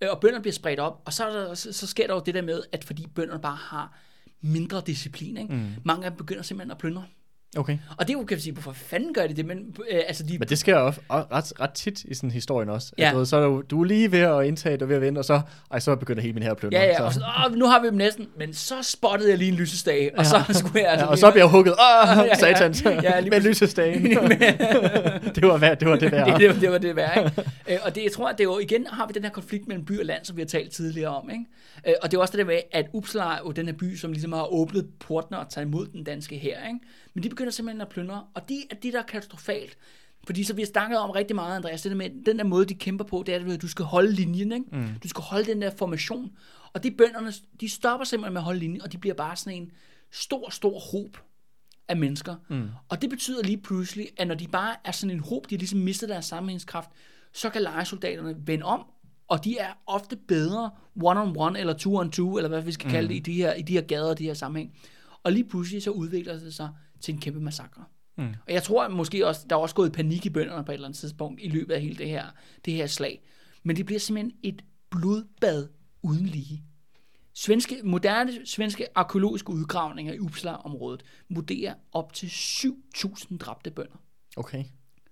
øh, 0.00 0.08
og 0.12 0.20
bønderne 0.20 0.42
bliver 0.42 0.52
spredt 0.52 0.80
op, 0.80 1.02
og 1.04 1.12
så, 1.12 1.26
er 1.28 1.32
der, 1.32 1.54
så, 1.54 1.72
så 1.72 1.86
sker 1.86 2.06
der 2.06 2.14
jo 2.14 2.22
det 2.26 2.34
der 2.34 2.42
med, 2.42 2.62
at 2.72 2.84
fordi 2.84 3.06
bønderne 3.14 3.42
bare 3.42 3.56
har 3.56 3.98
mindre 4.46 4.82
disciplin, 4.86 5.36
ikke? 5.36 5.54
Mm. 5.54 5.66
mange 5.84 6.04
af 6.04 6.10
dem 6.10 6.18
begynder 6.18 6.42
simpelthen 6.42 6.70
at 6.70 6.78
plyndre. 6.78 7.04
Okay. 7.58 7.78
Og 7.96 8.08
det 8.08 8.14
er 8.14 8.18
jo, 8.18 8.24
kan 8.24 8.36
vi 8.36 8.42
sige, 8.42 8.52
hvorfor 8.52 8.72
fanden 8.72 9.14
gør 9.14 9.26
de 9.26 9.34
det? 9.34 9.46
Men, 9.46 9.76
øh, 9.90 10.00
altså, 10.08 10.22
de, 10.22 10.38
Men 10.38 10.48
det 10.48 10.58
sker 10.58 10.78
jo 10.80 10.92
ret, 11.10 11.60
ret 11.60 11.70
tit 11.70 12.04
i 12.04 12.14
sådan 12.14 12.30
historien 12.30 12.68
også. 12.68 12.92
Ja. 12.98 13.10
du, 13.12 13.18
ved, 13.18 13.26
så 13.26 13.36
er 13.36 13.46
du, 13.46 13.62
du 13.70 13.80
er 13.80 13.84
lige 13.84 14.12
ved 14.12 14.18
at 14.20 14.46
indtage, 14.46 14.76
du 14.76 14.84
er 14.84 14.88
ved 14.88 14.96
at 14.96 15.02
vente, 15.02 15.18
og 15.18 15.24
så, 15.24 15.40
ej, 15.70 15.78
så 15.78 15.96
begynder 15.96 16.22
hele 16.22 16.34
min 16.34 16.42
her 16.42 16.50
at 16.50 16.56
plønne. 16.56 16.76
ja, 16.76 16.84
ja, 16.84 17.02
og 17.02 17.12
så, 17.12 17.20
åh, 17.46 17.54
nu 17.54 17.66
har 17.66 17.80
vi 17.80 17.86
dem 17.86 17.94
næsten, 17.94 18.26
men 18.38 18.54
så 18.54 18.74
spottede 18.82 19.30
jeg 19.30 19.38
lige 19.38 19.48
en 19.48 19.54
lysestage, 19.56 20.18
og 20.18 20.26
så 20.26 20.44
skulle 20.60 20.80
jeg 20.82 20.90
altså... 20.90 21.04
Ja, 21.06 21.10
og 21.10 21.18
så 21.18 21.30
bliver 21.30 21.44
jeg 21.44 21.50
hugget. 21.50 21.72
Åh, 21.74 22.08
Ja, 22.16 22.22
ja. 22.24 22.34
satans. 22.34 22.84
Ja, 22.84 23.20
lige 23.20 23.30
Med 23.30 23.40
lysestagen. 23.40 24.02
det 25.34 25.42
var 25.46 25.56
værd, 25.58 25.78
det 25.78 25.88
var 25.88 25.96
det 25.96 26.12
værd. 26.12 26.26
det, 26.26 26.40
det, 26.40 26.48
var- 26.48 26.60
det 26.60 26.70
var 26.70 26.78
det 26.78 26.96
værd, 26.96 27.16
ikke? 27.38 27.50
Øh, 27.68 27.78
og 27.84 27.94
det, 27.94 28.02
jeg 28.04 28.12
tror, 28.12 28.28
at 28.28 28.38
det 28.38 28.44
er 28.44 28.48
jo, 28.48 28.58
igen 28.58 28.86
har 28.86 29.06
vi 29.06 29.12
den 29.12 29.22
her 29.24 29.30
konflikt 29.30 29.68
mellem 29.68 29.84
by 29.84 29.98
og 30.00 30.04
land, 30.06 30.24
som 30.24 30.36
vi 30.36 30.42
har 30.42 30.46
talt 30.46 30.70
tidligere 30.72 31.16
om, 31.16 31.30
ikke? 31.30 31.44
Øh, 31.88 31.94
og 32.02 32.10
det 32.10 32.16
er 32.16 32.20
også 32.20 32.32
det 32.32 32.38
der 32.38 32.44
med, 32.44 32.58
at 32.72 32.86
Uppsala 32.92 33.24
er 33.24 33.38
jo 33.46 33.50
den 33.50 33.66
her 33.66 33.72
by, 33.74 33.96
som 33.96 34.12
ligesom 34.12 34.32
har 34.32 34.52
åbnet 34.52 34.86
portene 35.00 35.38
og 35.38 35.46
taget 35.50 35.66
imod 35.66 35.86
den 35.86 36.04
danske 36.04 36.38
her, 36.38 36.56
ikke? 36.68 36.78
Men 37.16 37.22
de 37.22 37.28
begynder 37.28 37.50
simpelthen 37.50 37.80
at 37.80 37.88
plyndre, 37.88 38.24
og 38.34 38.48
det 38.48 38.58
er 38.70 38.74
det, 38.74 38.92
der 38.92 38.98
er 38.98 39.06
katastrofalt. 39.06 39.78
Fordi 40.26 40.44
så 40.44 40.54
vi 40.54 40.62
har 40.62 40.66
snakket 40.66 40.98
om 40.98 41.10
rigtig 41.10 41.34
meget, 41.34 41.56
Andreas, 41.56 41.82
det 41.82 41.90
der 41.90 41.96
med, 41.96 42.10
den 42.26 42.38
der 42.38 42.44
måde, 42.44 42.66
de 42.66 42.74
kæmper 42.74 43.04
på, 43.04 43.22
det 43.26 43.34
er, 43.34 43.54
at 43.54 43.62
du 43.62 43.68
skal 43.68 43.84
holde 43.84 44.12
linjen, 44.12 44.52
ikke? 44.52 44.66
Mm. 44.72 44.88
Du 45.02 45.08
skal 45.08 45.22
holde 45.22 45.44
den 45.44 45.62
der 45.62 45.70
formation. 45.70 46.32
Og 46.72 46.82
de 46.82 46.90
bønderne, 46.90 47.32
de 47.60 47.68
stopper 47.68 48.04
simpelthen 48.04 48.32
med 48.32 48.40
at 48.40 48.44
holde 48.44 48.60
linjen, 48.60 48.82
og 48.82 48.92
de 48.92 48.98
bliver 48.98 49.14
bare 49.14 49.36
sådan 49.36 49.62
en 49.62 49.70
stor, 50.10 50.50
stor 50.50 50.78
hob 50.78 51.18
af 51.88 51.96
mennesker. 51.96 52.34
Mm. 52.48 52.68
Og 52.88 53.02
det 53.02 53.10
betyder 53.10 53.42
lige 53.42 53.56
pludselig, 53.56 54.08
at 54.16 54.28
når 54.28 54.34
de 54.34 54.48
bare 54.48 54.76
er 54.84 54.92
sådan 54.92 55.16
en 55.16 55.20
hob, 55.20 55.50
de 55.50 55.54
har 55.54 55.58
ligesom 55.58 55.78
mistet 55.78 56.08
deres 56.08 56.24
sammenhængskraft, 56.24 56.90
så 57.32 57.50
kan 57.50 57.62
lejesoldaterne 57.62 58.36
vende 58.38 58.64
om, 58.64 58.84
og 59.28 59.44
de 59.44 59.58
er 59.58 59.72
ofte 59.86 60.16
bedre 60.16 60.70
one-on-one 61.02 61.58
eller 61.58 61.74
two-on-two, 61.74 62.36
eller 62.36 62.48
hvad 62.48 62.62
vi 62.62 62.72
skal 62.72 62.90
kalde 62.90 63.08
det, 63.08 63.14
i 63.14 63.18
de, 63.18 63.32
her, 63.32 63.54
i 63.54 63.62
de 63.62 63.72
her 63.72 63.82
gader 63.82 64.10
og 64.10 64.18
de 64.18 64.24
her 64.24 64.34
sammenhæng. 64.34 64.72
Og 65.22 65.32
lige 65.32 65.48
pludselig 65.48 65.82
så 65.82 65.90
udvikler 65.90 66.38
det 66.38 66.54
sig 66.54 66.68
til 67.06 67.14
en 67.14 67.20
kæmpe 67.20 67.40
massakre. 67.40 67.84
Mm. 68.16 68.28
Og 68.46 68.52
jeg 68.52 68.62
tror 68.62 68.84
at 68.84 68.90
måske 68.90 69.26
også, 69.26 69.46
der 69.50 69.56
er 69.56 69.60
også 69.60 69.74
gået 69.74 69.92
panik 69.92 70.26
i 70.26 70.30
bønderne 70.30 70.64
på 70.64 70.72
et 70.72 70.74
eller 70.74 70.88
andet 70.88 70.98
tidspunkt 70.98 71.40
i 71.42 71.48
løbet 71.48 71.74
af 71.74 71.80
hele 71.80 71.96
det 71.96 72.08
her, 72.08 72.24
det 72.64 72.72
her 72.72 72.86
slag. 72.86 73.22
Men 73.62 73.76
det 73.76 73.86
bliver 73.86 73.98
simpelthen 73.98 74.32
et 74.42 74.64
blodbad 74.90 75.68
uden 76.02 76.26
lige. 76.26 76.62
Svenske, 77.34 77.80
moderne 77.84 78.46
svenske 78.46 78.86
arkeologiske 78.94 79.50
udgravninger 79.50 80.12
i 80.12 80.18
Uppsala-området 80.18 81.02
vurderer 81.30 81.74
op 81.92 82.12
til 82.12 82.26
7.000 82.26 83.38
dræbte 83.38 83.70
bønder. 83.70 83.96
Okay. 84.36 84.64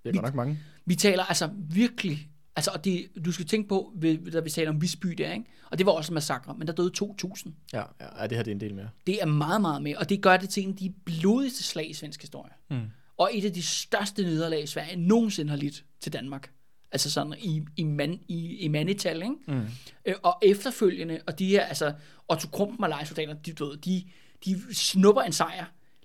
Det 0.03 0.09
er 0.09 0.13
godt 0.13 0.25
nok 0.25 0.35
mange. 0.35 0.59
Vi 0.85 0.95
taler 0.95 1.25
altså 1.25 1.51
virkelig 1.57 2.31
Altså, 2.57 2.71
og 2.75 2.85
det, 2.85 3.09
du 3.25 3.33
skal 3.33 3.47
tænke 3.47 3.69
på, 3.69 3.93
ved- 3.97 4.31
da 4.31 4.41
vi 4.41 4.51
taler 4.51 4.71
om 4.71 4.83
Visby 4.83 5.07
der, 5.09 5.33
ikke? 5.33 5.45
Og 5.71 5.79
det 5.79 5.87
var 5.87 5.93
også 5.93 6.13
en 6.13 6.15
massakre, 6.15 6.55
men 6.59 6.67
der 6.67 6.73
døde 6.73 6.93
2.000. 7.03 7.51
Ja, 7.73 7.83
ja, 8.21 8.27
det 8.27 8.37
her 8.37 8.43
det 8.43 8.51
er 8.51 8.55
en 8.55 8.61
del 8.61 8.75
mere. 8.75 8.89
Det 9.07 9.23
er 9.23 9.27
meget, 9.27 9.61
meget 9.61 9.83
mere, 9.83 9.99
og 9.99 10.09
det 10.09 10.23
gør 10.23 10.37
det 10.37 10.49
til 10.49 10.63
en 10.63 10.69
af 10.71 10.77
de 10.77 10.93
blodigste 11.05 11.63
slag 11.63 11.91
i 11.91 11.95
svensk 11.95 12.21
historie. 12.21 12.53
Mm. 12.71 12.81
Og 13.17 13.31
et 13.33 13.45
af 13.45 13.53
de 13.53 13.63
største 13.63 14.23
nederlag, 14.23 14.69
Sverige 14.69 14.97
nogensinde 14.97 15.51
har 15.51 15.57
lidt 15.57 15.85
til 16.01 16.13
Danmark. 16.13 16.51
Altså 16.93 17.11
sådan 17.11 17.35
i, 17.39 17.63
i, 17.77 17.83
man, 17.85 18.21
i, 18.29 18.57
i 18.57 18.69
mandetal, 18.69 19.17
ikke? 19.23 19.35
Mm. 19.49 19.67
Øh, 20.07 20.15
og 20.23 20.39
efterfølgende, 20.43 21.21
og 21.27 21.39
de 21.39 21.47
her, 21.47 21.65
altså, 21.65 21.93
Otto 22.29 22.49
Krumpen 22.49 22.85
og 22.85 22.89
lejesoldater, 22.91 23.35
de, 23.35 23.55
ved, 23.61 23.77
de, 23.77 24.05
de 24.45 24.75
snupper 24.75 25.23
en 25.23 25.33
sejr 25.33 25.65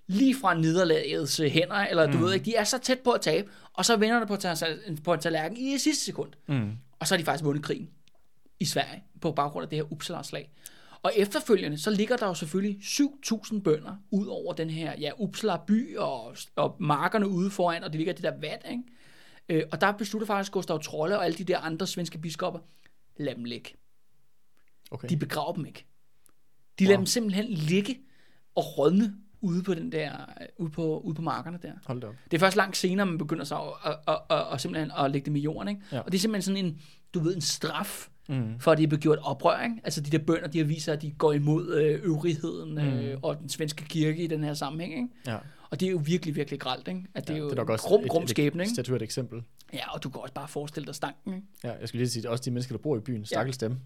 lige 0.09 0.35
fra 0.41 0.53
nederlagets 0.53 1.39
øh, 1.39 1.51
hænder, 1.51 1.75
eller 1.75 2.11
du 2.11 2.17
mm. 2.17 2.23
ved 2.23 2.33
ikke, 2.33 2.45
de 2.45 2.55
er 2.55 2.63
så 2.63 2.77
tæt 2.77 2.99
på 2.99 3.11
at 3.11 3.21
tabe, 3.21 3.49
og 3.73 3.85
så 3.85 3.97
vender 3.97 4.19
det 4.19 4.27
på, 4.27 4.35
tal- 4.35 4.99
på 5.03 5.13
en 5.13 5.19
tallerken 5.19 5.57
i 5.57 5.77
sidste 5.77 6.05
sekund. 6.05 6.31
Mm. 6.47 6.71
Og 6.99 7.07
så 7.07 7.13
har 7.13 7.17
de 7.17 7.25
faktisk 7.25 7.43
vundet 7.43 7.63
krigen 7.63 7.89
i 8.59 8.65
Sverige, 8.65 9.03
på 9.21 9.31
baggrund 9.31 9.63
af 9.63 9.69
det 9.69 9.77
her 9.77 9.91
Uppsala-slag. 9.91 10.51
Og 11.03 11.11
efterfølgende, 11.15 11.77
så 11.77 11.89
ligger 11.91 12.17
der 12.17 12.27
jo 12.27 12.33
selvfølgelig 12.33 12.77
7.000 12.81 13.61
bønder 13.61 13.95
ud 14.11 14.27
over 14.27 14.53
den 14.53 14.69
her, 14.69 14.93
ja, 14.99 15.11
Uppsala 15.17 15.57
by 15.67 15.97
og, 15.97 16.37
og 16.55 16.75
markerne 16.79 17.27
ude 17.27 17.51
foran, 17.51 17.83
og 17.83 17.89
det 17.91 17.97
ligger 17.97 18.13
det 18.13 18.23
der 18.23 18.33
vat, 18.41 18.65
ikke? 18.71 18.83
Øh, 19.49 19.63
og 19.71 19.81
der 19.81 19.91
beslutter 19.91 20.25
faktisk 20.27 20.51
Gustav 20.51 20.81
Trolle 20.83 21.17
og 21.17 21.25
alle 21.25 21.37
de 21.37 21.43
der 21.43 21.57
andre 21.57 21.87
svenske 21.87 22.17
biskopper, 22.17 22.59
lad 23.17 23.35
dem 23.35 23.43
ligge. 23.43 23.69
Okay. 24.91 25.09
De 25.09 25.17
begraver 25.17 25.53
dem 25.53 25.65
ikke. 25.65 25.85
De 26.79 26.83
lader 26.83 26.95
Wow. 26.95 26.99
dem 26.99 27.05
simpelthen 27.05 27.45
ligge 27.45 27.99
og 28.55 28.77
rådne 28.77 29.15
ude 29.41 29.63
på 29.63 29.73
den 29.73 29.91
der, 29.91 30.11
øh, 30.41 30.47
ude 30.57 30.69
på, 30.71 30.99
ude 30.99 31.15
på 31.15 31.21
markerne 31.21 31.59
der. 31.61 31.71
Hold 31.85 32.03
op. 32.03 32.15
Det 32.31 32.37
er 32.37 32.39
først 32.39 32.55
langt 32.57 32.77
senere, 32.77 33.05
man 33.05 33.17
begynder 33.17 33.43
så 33.43 33.55
at, 33.55 33.91
at, 33.91 33.97
at, 34.07 34.37
at, 34.37 34.45
at 34.53 34.61
simpelthen 34.61 34.91
at 34.97 35.11
lægge 35.11 35.25
dem 35.25 35.35
i 35.35 35.39
jorden, 35.39 35.67
ikke? 35.69 35.81
Ja. 35.91 35.99
Og 35.99 36.11
det 36.11 36.17
er 36.17 36.19
simpelthen 36.21 36.55
sådan 36.55 36.65
en, 36.65 36.79
du 37.13 37.19
ved, 37.19 37.35
en 37.35 37.41
straf, 37.41 38.07
Mm. 38.31 38.59
for 38.59 38.71
at 38.71 38.77
de 38.77 38.83
er 38.83 38.87
blevet 38.87 39.01
gjort 39.03 39.17
oprør, 39.21 39.63
ikke? 39.63 39.75
Altså 39.83 40.01
de 40.01 40.09
der 40.11 40.17
bønder, 40.25 40.47
de 40.47 40.57
har 40.57 40.65
vist 40.65 40.85
sig, 40.85 40.93
at 40.93 41.01
de 41.01 41.11
går 41.11 41.33
imod 41.33 41.73
øh, 41.75 41.99
øvrigheden 42.03 42.77
øh, 42.77 43.13
Mm. 43.13 43.19
og 43.23 43.39
den 43.39 43.49
svenske 43.49 43.83
kirke 43.85 44.23
i 44.23 44.27
den 44.27 44.43
her 44.43 44.53
sammenhæng, 44.53 44.93
ikke? 44.93 45.07
Ja. 45.27 45.37
Og 45.69 45.79
det 45.79 45.85
er 45.87 45.91
jo 45.91 46.01
virkelig, 46.05 46.35
virkelig 46.35 46.59
gralt, 46.59 46.87
ikke? 46.87 47.05
At 47.15 47.27
det 47.27 47.33
ja, 47.33 47.37
er 47.37 47.39
jo 47.39 47.45
det 47.45 47.51
er 47.51 47.55
nok 47.55 47.69
også 47.69 47.85
grum, 47.87 48.03
et- 48.03 48.09
grum 48.09 48.23
et, 48.23 48.29
skæbne, 48.29 48.63
et, 48.63 48.65
ikke? 48.67 48.73
statueret 48.75 49.01
eksempel. 49.01 49.43
Ja, 49.73 49.93
og 49.93 50.03
du 50.03 50.09
kan 50.09 50.21
også 50.21 50.33
bare 50.33 50.47
forestille 50.47 50.85
dig 50.87 50.95
stanken, 50.95 51.33
ikke? 51.33 51.47
Ja, 51.63 51.71
jeg 51.79 51.87
skulle 51.87 51.99
lige 51.99 52.09
sige, 52.09 52.29
også 52.29 52.43
de 52.45 52.51
mennesker, 52.51 52.75
der 52.75 52.81
bor 52.81 52.97
i 52.97 52.99
byen, 52.99 53.25
stakkels 53.25 53.57
dem. 53.57 53.77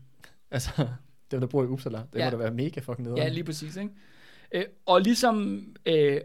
Altså, 0.51 0.71
dem, 1.31 1.39
der 1.39 1.47
bor 1.47 1.63
i 1.63 1.67
Uppsala, 1.67 2.01
det 2.13 2.19
Ja. 2.19 2.25
må 2.25 2.31
da 2.31 2.37
være 2.37 2.51
mega 2.53 2.79
fucking 2.79 3.01
nederen. 3.07 3.17
Ja, 3.23 3.29
lige 3.29 3.43
præcis, 3.43 3.75
ikke? 3.75 3.91
Øh, 4.53 4.63
og 4.85 5.01
ligesom, 5.01 5.65
øh, 5.85 6.21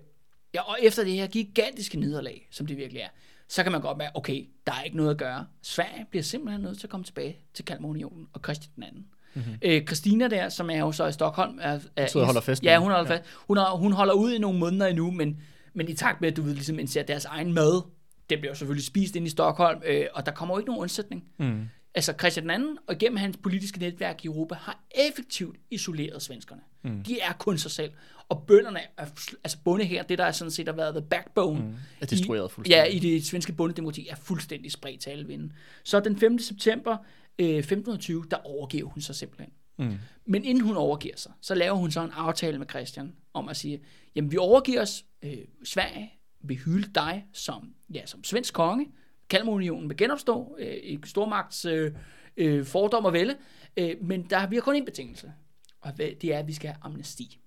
ja, 0.54 0.60
og 0.60 0.76
efter 0.82 1.04
det 1.04 1.12
her 1.12 1.26
gigantiske 1.26 2.00
nederlag, 2.00 2.48
som 2.50 2.66
det 2.66 2.76
virkelig 2.76 3.00
er, 3.00 3.08
så 3.48 3.62
kan 3.62 3.72
man 3.72 3.80
godt 3.80 3.98
være, 3.98 4.10
okay, 4.14 4.48
der 4.66 4.72
er 4.72 4.82
ikke 4.82 4.96
noget 4.96 5.10
at 5.10 5.16
gøre. 5.18 5.46
Sverige 5.62 6.06
bliver 6.10 6.22
simpelthen 6.22 6.62
nødt 6.62 6.78
til 6.78 6.86
at 6.86 6.90
komme 6.90 7.04
tilbage 7.04 7.36
til 7.54 7.64
Kalmarunionen 7.64 8.26
og 8.32 8.40
Christian 8.44 8.70
den 8.76 8.82
anden. 8.82 9.06
Mm-hmm. 9.34 9.52
Øh, 9.62 9.86
Christina 9.86 10.28
der, 10.28 10.48
som 10.48 10.70
er 10.70 10.78
jo 10.78 10.92
så 10.92 11.06
i 11.06 11.12
Stockholm, 11.12 11.58
er, 11.62 11.80
er 11.96 12.12
og 12.14 12.24
holder 12.26 12.40
fest 12.40 12.64
Ja, 12.64 12.78
hun 12.78 12.90
holder 12.90 13.10
Ja. 13.12 13.16
fast. 13.18 13.30
Hun, 13.48 13.56
har, 13.56 13.76
hun 13.76 13.92
holder 13.92 14.14
ud 14.14 14.32
i 14.32 14.38
nogle 14.38 14.58
måneder 14.58 14.86
endnu, 14.86 15.10
men, 15.10 15.40
men 15.74 15.88
i 15.88 15.94
takt 15.94 16.20
med, 16.20 16.30
at 16.30 16.36
du 16.36 16.42
ved, 16.42 16.54
ligesom 16.54 16.78
indser 16.78 17.02
deres 17.02 17.24
egen 17.24 17.52
mad, 17.52 17.82
det 18.30 18.38
bliver 18.38 18.50
jo 18.50 18.54
selvfølgelig 18.54 18.86
spist 18.86 19.16
ind 19.16 19.26
i 19.26 19.30
Stockholm, 19.30 19.82
øh, 19.86 20.06
og 20.14 20.26
der 20.26 20.32
kommer 20.32 20.54
jo 20.54 20.58
ikke 20.58 20.66
nogen 20.70 20.82
undsætning. 20.82 21.24
Mm. 21.38 21.68
Altså 21.98 22.14
Christian 22.18 22.50
II 22.50 22.66
og 22.86 22.98
gennem 22.98 23.16
hans 23.16 23.36
politiske 23.36 23.78
netværk 23.78 24.24
i 24.24 24.26
Europa 24.26 24.54
har 24.54 24.84
effektivt 25.08 25.56
isoleret 25.70 26.22
svenskerne. 26.22 26.60
Mm. 26.84 27.02
De 27.02 27.20
er 27.20 27.32
kun 27.32 27.58
sig 27.58 27.70
selv. 27.70 27.92
Og 28.28 28.44
bønderne, 28.46 28.78
er, 28.96 29.06
altså 29.44 29.58
bonde 29.64 29.84
her, 29.84 30.02
det 30.02 30.18
der 30.18 30.24
er 30.24 30.32
sådan 30.32 30.50
set 30.50 30.68
har 30.68 30.74
været 30.74 30.94
the 30.94 31.06
backbone. 31.10 31.60
Mm. 31.60 31.74
Er 32.00 32.06
destrueret 32.06 32.50
fuldstændig. 32.50 32.90
Ja, 32.90 32.96
i 32.96 32.98
det 32.98 33.26
svenske 33.26 33.52
bondedemokrati 33.52 34.08
er 34.08 34.16
fuldstændig 34.16 34.72
spredt 34.72 35.00
til 35.00 35.10
alle 35.10 35.26
vinde. 35.26 35.52
Så 35.84 36.00
den 36.00 36.16
5. 36.16 36.38
september 36.38 36.96
øh, 37.38 37.46
1520, 37.46 38.24
der 38.30 38.36
overgiver 38.36 38.88
hun 38.88 39.00
sig 39.00 39.14
simpelthen. 39.14 39.52
Mm. 39.78 39.98
Men 40.26 40.44
inden 40.44 40.64
hun 40.64 40.76
overgiver 40.76 41.16
sig, 41.16 41.32
så 41.40 41.54
laver 41.54 41.76
hun 41.76 41.90
så 41.90 42.04
en 42.04 42.10
aftale 42.14 42.58
med 42.58 42.66
Christian 42.70 43.12
om 43.34 43.48
at 43.48 43.56
sige, 43.56 43.80
jamen 44.14 44.32
vi 44.32 44.36
overgiver 44.36 44.82
os, 44.82 45.04
øh, 45.22 45.38
Sverige 45.64 46.12
vil 46.40 46.56
hylde 46.56 46.90
dig 46.94 47.24
som, 47.32 47.74
ja, 47.94 48.06
som 48.06 48.24
svensk 48.24 48.54
konge, 48.54 48.86
Kalmarunionen 49.30 49.88
vil 49.88 49.96
genopstå 49.96 50.56
øh, 50.58 50.76
i 50.82 50.98
stormagts 51.04 51.64
øh, 51.64 51.92
øh, 52.36 52.66
fordom 52.66 53.04
og 53.04 53.12
vælde, 53.12 53.36
øh, 53.76 53.94
men 54.02 54.22
der, 54.30 54.46
vi 54.46 54.56
har 54.56 54.60
kun 54.60 54.76
en 54.76 54.84
betingelse, 54.84 55.32
og 55.80 55.98
det 55.98 56.24
er, 56.24 56.38
at 56.38 56.46
vi 56.46 56.52
skal 56.52 56.68
have 56.70 56.78
amnesti. 56.82 57.38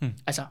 Hmm. 0.00 0.12
Altså, 0.26 0.44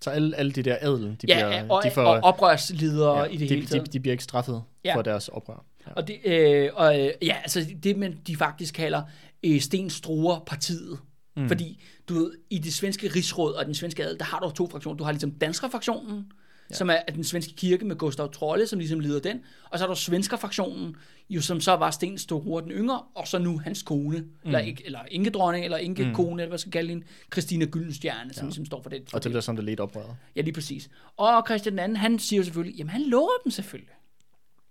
Så 0.00 0.10
alle, 0.10 0.36
alle 0.36 0.52
de 0.52 0.62
der 0.62 0.76
adelen, 0.80 1.10
de 1.22 1.26
ja, 1.28 1.48
bliver, 1.48 1.68
og, 1.72 1.82
de 1.84 1.90
får, 1.90 2.02
og 2.02 2.20
oprørsledere 2.22 3.18
ja, 3.18 3.24
i 3.24 3.36
det 3.36 3.48
de, 3.48 3.54
hele 3.54 3.66
taget. 3.66 3.86
de, 3.86 3.92
de 3.92 4.00
bliver 4.00 4.12
ikke 4.12 4.24
straffet 4.24 4.62
Ja. 4.84 4.96
for 4.96 5.02
deres 5.02 5.28
oprør. 5.28 5.64
Ja. 5.86 5.92
Og 5.92 6.08
det, 6.08 6.18
øh, 6.24 6.70
og, 6.74 7.00
øh, 7.00 7.10
ja, 7.22 7.36
altså 7.42 7.66
det, 7.82 7.96
man, 7.98 8.18
de 8.26 8.36
faktisk 8.36 8.74
kalder 8.74 9.02
øh, 9.44 9.60
Sten 9.60 9.90
Struer 9.90 10.38
partiet. 10.46 10.98
Mm. 11.36 11.48
Fordi, 11.48 11.82
du 12.08 12.14
ved, 12.14 12.32
i 12.50 12.58
det 12.58 12.74
svenske 12.74 13.08
rigsråd 13.08 13.52
og 13.54 13.66
den 13.66 13.74
svenske 13.74 14.04
adel, 14.04 14.18
der 14.18 14.24
har 14.24 14.40
du 14.40 14.50
to 14.50 14.68
fraktioner. 14.70 14.96
Du 14.96 15.04
har 15.04 15.12
ligesom 15.12 15.30
danskerfraktionen, 15.30 16.32
ja. 16.70 16.74
som 16.74 16.90
er 16.90 16.92
er 17.08 17.12
den 17.12 17.24
svenske 17.24 17.54
kirke 17.54 17.84
med 17.84 17.96
Gustav 17.96 18.32
Trolle, 18.32 18.66
som 18.66 18.78
ligesom 18.78 19.00
leder 19.00 19.20
den. 19.20 19.40
Og 19.70 19.78
så 19.78 19.84
har 19.86 19.94
du 19.94 20.00
svenskerfraktionen, 20.00 20.96
jo, 21.30 21.40
som 21.40 21.60
så 21.60 21.72
var 21.72 21.90
Sten 21.90 22.18
Struer 22.18 22.60
den 22.60 22.70
yngre, 22.70 23.02
og 23.14 23.28
så 23.28 23.38
nu 23.38 23.58
hans 23.58 23.82
kone, 23.82 24.18
mm. 24.18 24.28
eller, 24.44 24.58
ikke- 24.58 24.82
eller 24.86 25.00
ingedronning, 25.10 25.64
eller 25.64 25.78
ingekone, 25.78 26.32
mm. 26.34 26.38
eller 26.38 26.48
hvad 26.48 26.58
skal 26.58 26.72
kalde 26.72 26.88
hende, 26.88 27.06
Christina 27.32 27.64
Gyldenstjerne, 27.64 28.32
som 28.34 28.42
ja. 28.42 28.46
ligesom 28.48 28.64
står 28.66 28.82
for 28.82 28.90
det. 28.90 29.02
For 29.10 29.16
Og 29.16 29.24
det 29.24 29.30
bliver 29.30 29.40
som 29.42 29.56
det 29.56 29.64
ledte 29.64 29.80
oprøret. 29.80 30.16
Ja, 30.36 30.40
lige 30.40 30.54
præcis. 30.54 30.90
Og 31.16 31.44
Christian 31.46 31.90
II, 31.90 31.96
han 31.96 32.18
siger 32.18 32.38
jo 32.40 32.44
selvfølgelig, 32.44 32.78
jamen 32.78 32.90
han 32.90 33.02
lover 33.02 33.30
dem 33.44 33.50
selvfølgelig 33.50 33.94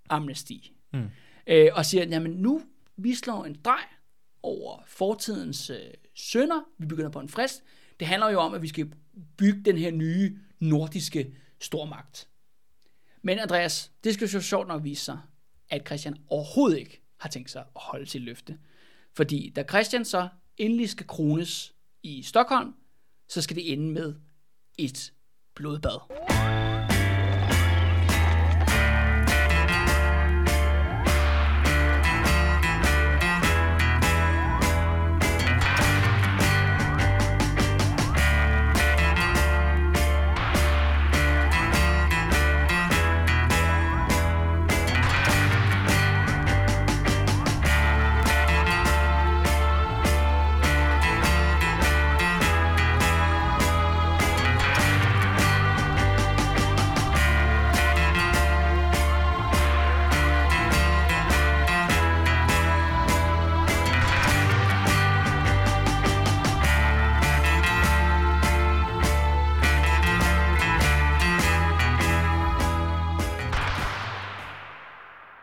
amnesti. 0.09 0.73
Mm. 0.93 1.03
Øh, 1.47 1.69
og 1.73 1.85
siger, 1.85 2.05
jamen 2.05 2.31
nu, 2.31 2.61
vi 2.97 3.13
slår 3.15 3.45
en 3.45 3.57
drej 3.65 3.83
over 4.43 4.83
fortidens 4.87 5.69
øh, 5.69 5.77
sønder, 6.15 6.59
vi 6.77 6.85
begynder 6.85 7.09
på 7.09 7.19
en 7.19 7.29
frist. 7.29 7.63
Det 7.99 8.07
handler 8.07 8.29
jo 8.29 8.39
om, 8.39 8.53
at 8.53 8.61
vi 8.61 8.67
skal 8.67 8.91
bygge 9.37 9.61
den 9.65 9.77
her 9.77 9.91
nye 9.91 10.37
nordiske 10.59 11.33
stormagt. 11.59 12.27
Men 13.21 13.39
Andreas, 13.39 13.91
det 14.03 14.13
skal 14.13 14.27
jo 14.27 14.41
sjovt 14.41 14.67
nok 14.67 14.83
vise 14.83 15.03
sig, 15.03 15.19
at 15.69 15.87
Christian 15.87 16.17
overhovedet 16.27 16.77
ikke 16.79 17.01
har 17.17 17.29
tænkt 17.29 17.51
sig 17.51 17.61
at 17.61 17.81
holde 17.81 18.05
sit 18.05 18.21
løfte. 18.21 18.59
Fordi 19.15 19.49
da 19.55 19.63
Christian 19.63 20.05
så 20.05 20.27
endelig 20.57 20.89
skal 20.89 21.07
krones 21.07 21.73
i 22.03 22.23
Stockholm, 22.23 22.73
så 23.27 23.41
skal 23.41 23.55
det 23.55 23.73
ende 23.73 23.91
med 23.91 24.15
et 24.77 25.13
blodbad. 25.55 26.36